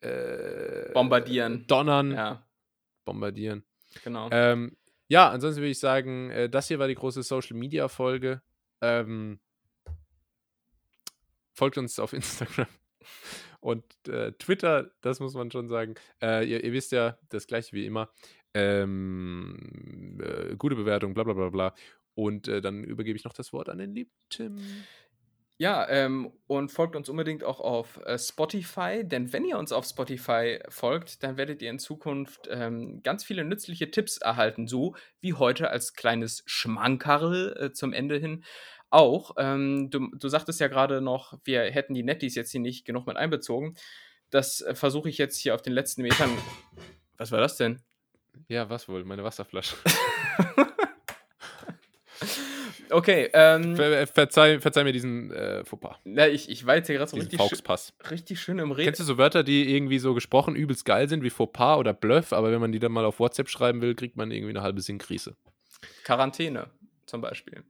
äh, 0.00 0.92
bombardieren. 0.92 1.66
Donnern. 1.66 2.42
Bombardieren. 3.04 3.64
Genau. 4.04 4.28
Ähm, 4.30 4.76
ja, 5.10 5.28
ansonsten 5.28 5.60
würde 5.60 5.72
ich 5.72 5.80
sagen, 5.80 6.30
äh, 6.30 6.48
das 6.48 6.68
hier 6.68 6.78
war 6.78 6.86
die 6.86 6.94
große 6.94 7.24
Social 7.24 7.56
Media 7.56 7.88
Folge. 7.88 8.42
Ähm, 8.80 9.40
folgt 11.52 11.76
uns 11.78 11.98
auf 11.98 12.12
Instagram 12.14 12.68
und 13.58 13.84
äh, 14.06 14.30
Twitter, 14.32 14.92
das 15.00 15.18
muss 15.18 15.34
man 15.34 15.50
schon 15.50 15.68
sagen. 15.68 15.96
Äh, 16.22 16.48
ihr, 16.48 16.62
ihr, 16.62 16.72
wisst 16.72 16.92
ja, 16.92 17.18
das 17.28 17.48
gleiche 17.48 17.72
wie 17.72 17.86
immer. 17.86 18.08
Ähm, 18.54 20.20
äh, 20.22 20.54
gute 20.54 20.76
Bewertung, 20.76 21.12
bla 21.12 21.24
bla 21.24 21.34
bla 21.34 21.50
bla. 21.50 21.74
Und 22.14 22.46
äh, 22.46 22.60
dann 22.60 22.84
übergebe 22.84 23.16
ich 23.16 23.24
noch 23.24 23.32
das 23.32 23.52
Wort 23.52 23.68
an 23.68 23.78
den 23.78 23.92
lieben 23.92 24.12
Tim. 24.28 24.60
Ja, 25.60 25.86
ähm, 25.90 26.32
und 26.46 26.72
folgt 26.72 26.96
uns 26.96 27.10
unbedingt 27.10 27.44
auch 27.44 27.60
auf 27.60 28.00
äh, 28.06 28.18
Spotify, 28.18 29.02
denn 29.04 29.30
wenn 29.34 29.44
ihr 29.44 29.58
uns 29.58 29.72
auf 29.72 29.84
Spotify 29.84 30.58
folgt, 30.70 31.22
dann 31.22 31.36
werdet 31.36 31.60
ihr 31.60 31.68
in 31.68 31.78
Zukunft 31.78 32.48
ähm, 32.50 33.02
ganz 33.02 33.24
viele 33.24 33.44
nützliche 33.44 33.90
Tipps 33.90 34.16
erhalten, 34.16 34.66
so 34.66 34.96
wie 35.20 35.34
heute 35.34 35.68
als 35.68 35.92
kleines 35.92 36.42
Schmankerl 36.46 37.54
äh, 37.60 37.72
zum 37.74 37.92
Ende 37.92 38.16
hin 38.16 38.42
auch. 38.88 39.32
Ähm, 39.36 39.90
du, 39.90 40.08
du 40.16 40.28
sagtest 40.30 40.60
ja 40.60 40.68
gerade 40.68 41.02
noch, 41.02 41.38
wir 41.44 41.60
hätten 41.64 41.92
die 41.92 42.04
Netties 42.04 42.36
jetzt 42.36 42.52
hier 42.52 42.62
nicht 42.62 42.86
genug 42.86 43.06
mit 43.06 43.18
einbezogen. 43.18 43.76
Das 44.30 44.62
äh, 44.62 44.74
versuche 44.74 45.10
ich 45.10 45.18
jetzt 45.18 45.36
hier 45.36 45.54
auf 45.54 45.60
den 45.60 45.74
letzten 45.74 46.00
Metern. 46.00 46.30
Was 47.18 47.32
war 47.32 47.40
das 47.40 47.58
denn? 47.58 47.82
Ja, 48.48 48.70
was 48.70 48.88
wohl? 48.88 49.04
Meine 49.04 49.24
Wasserflasche. 49.24 49.76
Okay, 52.90 53.30
ähm. 53.32 53.76
Ver, 53.76 54.06
verzeih, 54.06 54.60
verzeih 54.60 54.84
mir 54.84 54.92
diesen 54.92 55.30
äh, 55.32 55.64
Fauxpas. 55.64 55.96
Na, 56.04 56.28
ich, 56.28 56.48
ich 56.50 56.66
war 56.66 56.76
jetzt 56.76 56.86
hier 56.86 56.96
gerade 56.96 57.10
so 57.10 57.16
richtig, 57.16 57.40
schön, 57.40 58.08
richtig 58.10 58.40
schön 58.40 58.58
im 58.58 58.72
Reden. 58.72 58.86
Kennst 58.86 59.00
du 59.00 59.04
so 59.04 59.18
Wörter, 59.18 59.42
die 59.42 59.74
irgendwie 59.74 59.98
so 59.98 60.14
gesprochen 60.14 60.56
übelst 60.56 60.84
geil 60.84 61.08
sind, 61.08 61.22
wie 61.22 61.30
Fauxpas 61.30 61.78
oder 61.78 61.92
Bluff, 61.92 62.32
aber 62.32 62.50
wenn 62.52 62.60
man 62.60 62.72
die 62.72 62.78
dann 62.78 62.92
mal 62.92 63.04
auf 63.04 63.20
WhatsApp 63.20 63.48
schreiben 63.48 63.80
will, 63.80 63.94
kriegt 63.94 64.16
man 64.16 64.30
irgendwie 64.30 64.50
eine 64.50 64.62
halbe 64.62 64.80
Sinnkrise. 64.80 65.36
Quarantäne 66.04 66.70
zum 67.06 67.20
Beispiel. 67.20 67.64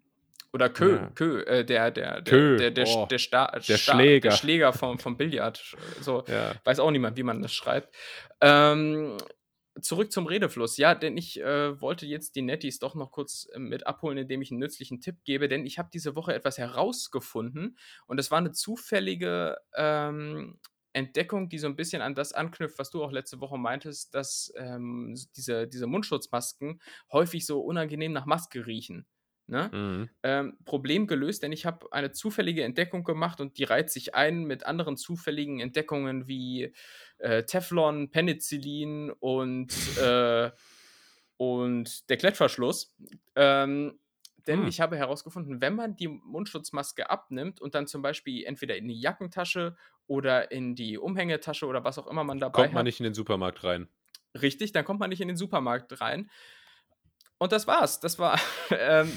Oder 0.53 0.69
Kö, 0.69 0.97
ja. 0.97 1.11
Kö, 1.15 1.43
äh, 1.43 1.65
der, 1.65 1.91
der, 1.91 2.21
der, 2.21 2.23
Kö, 2.23 2.57
der, 2.57 2.71
der, 2.73 2.87
oh. 2.89 3.07
der, 3.07 3.19
Sta 3.19 3.47
der 3.53 3.77
Sta 3.77 3.95
Schläger. 3.95 4.31
Der 4.31 4.37
Schläger 4.37 4.73
vom, 4.73 4.99
vom 4.99 5.17
Billard. 5.17 5.63
So, 6.01 6.25
ja. 6.27 6.53
weiß 6.65 6.81
auch 6.81 6.91
niemand, 6.91 7.17
wie 7.17 7.23
man 7.23 7.41
das 7.41 7.53
schreibt. 7.53 7.95
Ähm, 8.41 9.17
zurück 9.81 10.13
zum 10.13 10.27
Redefluss. 10.27 10.77
Ja, 10.77 10.95
denn 10.95 11.17
ich 11.17 11.41
äh, 11.41 11.81
wollte 11.81 12.07
jetzt 12.07 12.37
die 12.37 12.43
Netties 12.43 12.79
doch 12.79 12.95
noch 12.95 13.11
kurz 13.13 13.49
äh, 13.53 13.59
mit 13.59 13.87
abholen, 13.87 14.19
indem 14.19 14.43
ich 14.43 14.51
einen 14.51 14.61
nützlichen 14.61 15.01
Tipp 15.01 15.25
gebe, 15.25 15.49
denn 15.49 15.67
ich 15.67 15.79
habe 15.79 15.91
diese 15.93 16.17
Woche 16.17 16.35
etwas 16.35 16.59
herausgefunden 16.59 17.79
und 18.07 18.19
es 18.19 18.31
war 18.31 18.39
eine 18.39 18.53
zufällige 18.53 19.59
ähm, 19.75 20.59
Entdeckung, 20.93 21.49
die 21.49 21.59
so 21.59 21.69
ein 21.69 21.77
bisschen 21.77 22.03
an 22.03 22.15
das 22.15 22.33
anknüpft, 22.33 22.79
was 22.79 22.91
du 22.91 23.03
auch 23.05 23.13
letzte 23.13 23.41
Woche 23.41 23.59
meintest, 23.59 24.15
dass 24.15 24.53
ähm, 24.57 25.15
diese, 25.37 25.69
diese 25.69 25.87
Mundschutzmasken 25.87 26.81
häufig 27.13 27.47
so 27.47 27.61
unangenehm 27.61 28.13
nach 28.13 28.27
Maske 28.27 28.67
riechen. 28.67 29.07
Ne? 29.51 29.69
Mhm. 29.73 30.11
Ähm, 30.23 30.59
Problem 30.65 31.09
gelöst, 31.09 31.43
denn 31.43 31.51
ich 31.51 31.67
habe 31.67 31.93
eine 31.93 32.13
zufällige 32.13 32.63
Entdeckung 32.63 33.03
gemacht 33.03 33.41
und 33.41 33.59
die 33.59 33.65
reiht 33.65 33.91
sich 33.91 34.15
ein 34.15 34.45
mit 34.45 34.65
anderen 34.65 34.97
zufälligen 34.97 35.59
Entdeckungen 35.59 36.29
wie 36.29 36.73
äh, 37.21 37.45
Teflon, 37.45 38.11
Penicillin 38.11 39.11
und, 39.11 39.73
äh, 39.99 40.51
und 41.37 42.09
der 42.11 42.17
Klettverschluss. 42.17 42.97
Ähm, 43.37 43.99
denn 44.47 44.63
mhm. 44.63 44.69
ich 44.69 44.81
habe 44.81 44.97
herausgefunden, 44.97 45.61
wenn 45.61 45.75
man 45.75 45.97
die 45.97 46.09
Mundschutzmaske 46.09 47.11
abnimmt 47.11 47.61
und 47.61 47.75
dann 47.75 47.87
zum 47.87 48.03
Beispiel 48.03 48.45
entweder 48.45 48.77
in 48.77 48.89
die 48.89 48.99
Jackentasche 48.99 49.77
oder 50.07 50.51
in 50.51 50.75
die 50.75 50.99
Umhängetasche 50.99 51.67
oder 51.67 51.85
was 51.85 51.99
auch 51.99 52.07
immer 52.07 52.25
man 52.25 52.39
dabei 52.39 52.63
hat. 52.63 52.65
Kommt 52.67 52.75
man 52.75 52.81
hat, 52.81 52.87
nicht 52.87 53.01
in 53.01 53.05
den 53.05 53.15
Supermarkt 53.15 53.63
rein. 53.65 53.89
Richtig, 54.41 54.73
dann 54.73 54.85
kommt 54.85 55.01
man 55.01 55.11
nicht 55.11 55.21
in 55.21 55.29
den 55.29 55.37
Supermarkt 55.37 56.01
rein. 56.01 56.31
Und 57.39 57.53
das 57.53 57.67
war's. 57.67 58.01
Das 58.01 58.19
war. 58.19 58.39
ähm, 58.71 59.11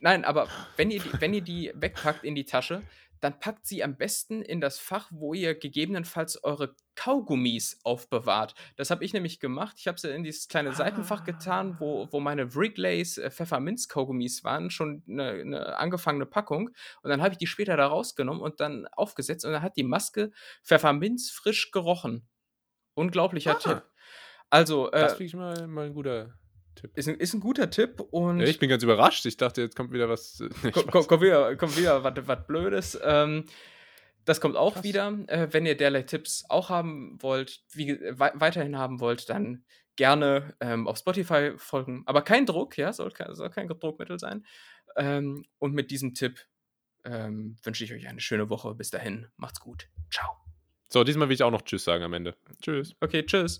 nein, 0.00 0.24
aber 0.24 0.48
wenn 0.76 0.90
ihr, 0.90 1.00
die, 1.00 1.20
wenn 1.20 1.34
ihr 1.34 1.42
die 1.42 1.72
wegpackt 1.74 2.24
in 2.24 2.34
die 2.34 2.44
Tasche, 2.44 2.82
dann 3.22 3.38
packt 3.38 3.66
sie 3.66 3.84
am 3.84 3.96
besten 3.96 4.42
in 4.42 4.60
das 4.60 4.80
Fach, 4.80 5.08
wo 5.12 5.32
ihr 5.32 5.54
gegebenenfalls 5.54 6.42
eure 6.42 6.74
Kaugummis 6.96 7.78
aufbewahrt. 7.84 8.54
Das 8.74 8.90
habe 8.90 9.04
ich 9.04 9.12
nämlich 9.12 9.38
gemacht. 9.38 9.76
Ich 9.78 9.86
habe 9.86 9.98
sie 9.98 10.10
in 10.10 10.24
dieses 10.24 10.48
kleine 10.48 10.74
Seitenfach 10.74 11.22
getan, 11.22 11.76
wo, 11.78 12.08
wo 12.10 12.18
meine 12.18 12.52
Wrigley's 12.56 13.18
äh, 13.18 13.30
Pfefferminz-Kaugummis 13.30 14.42
waren, 14.42 14.70
schon 14.70 15.04
eine, 15.08 15.30
eine, 15.30 15.76
angefangene 15.76 16.26
Packung. 16.26 16.70
Und 17.02 17.10
dann 17.10 17.22
habe 17.22 17.34
ich 17.34 17.38
die 17.38 17.46
später 17.46 17.76
da 17.76 17.86
rausgenommen 17.86 18.42
und 18.42 18.58
dann 18.58 18.88
aufgesetzt 18.88 19.44
und 19.44 19.52
dann 19.52 19.62
hat 19.62 19.76
die 19.76 19.84
Maske 19.84 20.32
Pfefferminz 20.64 21.30
frisch 21.30 21.70
gerochen. 21.70 22.28
Unglaublicher 22.94 23.52
ah. 23.52 23.58
Tipp. 23.58 23.82
Also, 24.50 24.90
äh, 24.90 25.00
das 25.00 25.12
finde 25.12 25.24
ich 25.26 25.34
mal, 25.34 25.68
mal 25.68 25.86
ein 25.86 25.94
guter 25.94 26.34
Tipp. 26.74 26.90
Ist 26.94 27.08
ein, 27.08 27.16
ist 27.16 27.34
ein 27.34 27.40
guter 27.40 27.70
Tipp 27.70 28.00
und. 28.00 28.40
Ja, 28.40 28.46
ich 28.46 28.58
bin 28.58 28.68
ganz 28.68 28.82
überrascht. 28.82 29.24
Ich 29.26 29.36
dachte, 29.36 29.62
jetzt 29.62 29.76
kommt 29.76 29.92
wieder 29.92 30.08
was. 30.08 30.40
Äh, 30.40 30.70
kommt, 30.70 31.08
kommt, 31.08 31.22
wieder, 31.22 31.56
kommt 31.56 31.76
wieder 31.76 32.02
was, 32.04 32.14
was 32.26 32.46
Blödes. 32.46 32.98
Ähm, 33.02 33.44
das 34.24 34.40
kommt 34.40 34.56
auch 34.56 34.74
Krass. 34.74 34.84
wieder. 34.84 35.18
Äh, 35.26 35.48
wenn 35.50 35.66
ihr 35.66 35.76
derlei 35.76 36.02
Tipps 36.02 36.44
auch 36.48 36.68
haben 36.68 37.18
wollt, 37.20 37.62
wie, 37.72 37.98
we 38.00 38.32
weiterhin 38.34 38.78
haben 38.78 39.00
wollt, 39.00 39.28
dann 39.28 39.64
gerne 39.96 40.54
ähm, 40.60 40.86
auf 40.86 40.98
Spotify 40.98 41.52
folgen. 41.56 42.02
Aber 42.06 42.22
kein 42.22 42.46
Druck, 42.46 42.78
ja, 42.78 42.92
soll, 42.92 43.12
soll 43.30 43.50
kein 43.50 43.68
Druckmittel 43.68 44.18
sein. 44.18 44.46
Ähm, 44.96 45.44
und 45.58 45.74
mit 45.74 45.90
diesem 45.90 46.14
Tipp 46.14 46.40
ähm, 47.04 47.56
wünsche 47.62 47.84
ich 47.84 47.92
euch 47.92 48.08
eine 48.08 48.20
schöne 48.20 48.48
Woche. 48.48 48.74
Bis 48.74 48.90
dahin, 48.90 49.26
macht's 49.36 49.60
gut. 49.60 49.88
Ciao. 50.10 50.36
So, 50.88 51.04
diesmal 51.04 51.28
will 51.28 51.34
ich 51.34 51.42
auch 51.42 51.50
noch 51.50 51.62
Tschüss 51.62 51.84
sagen 51.84 52.04
am 52.04 52.12
Ende. 52.12 52.36
Tschüss. 52.60 52.94
Okay, 53.00 53.24
tschüss. 53.24 53.50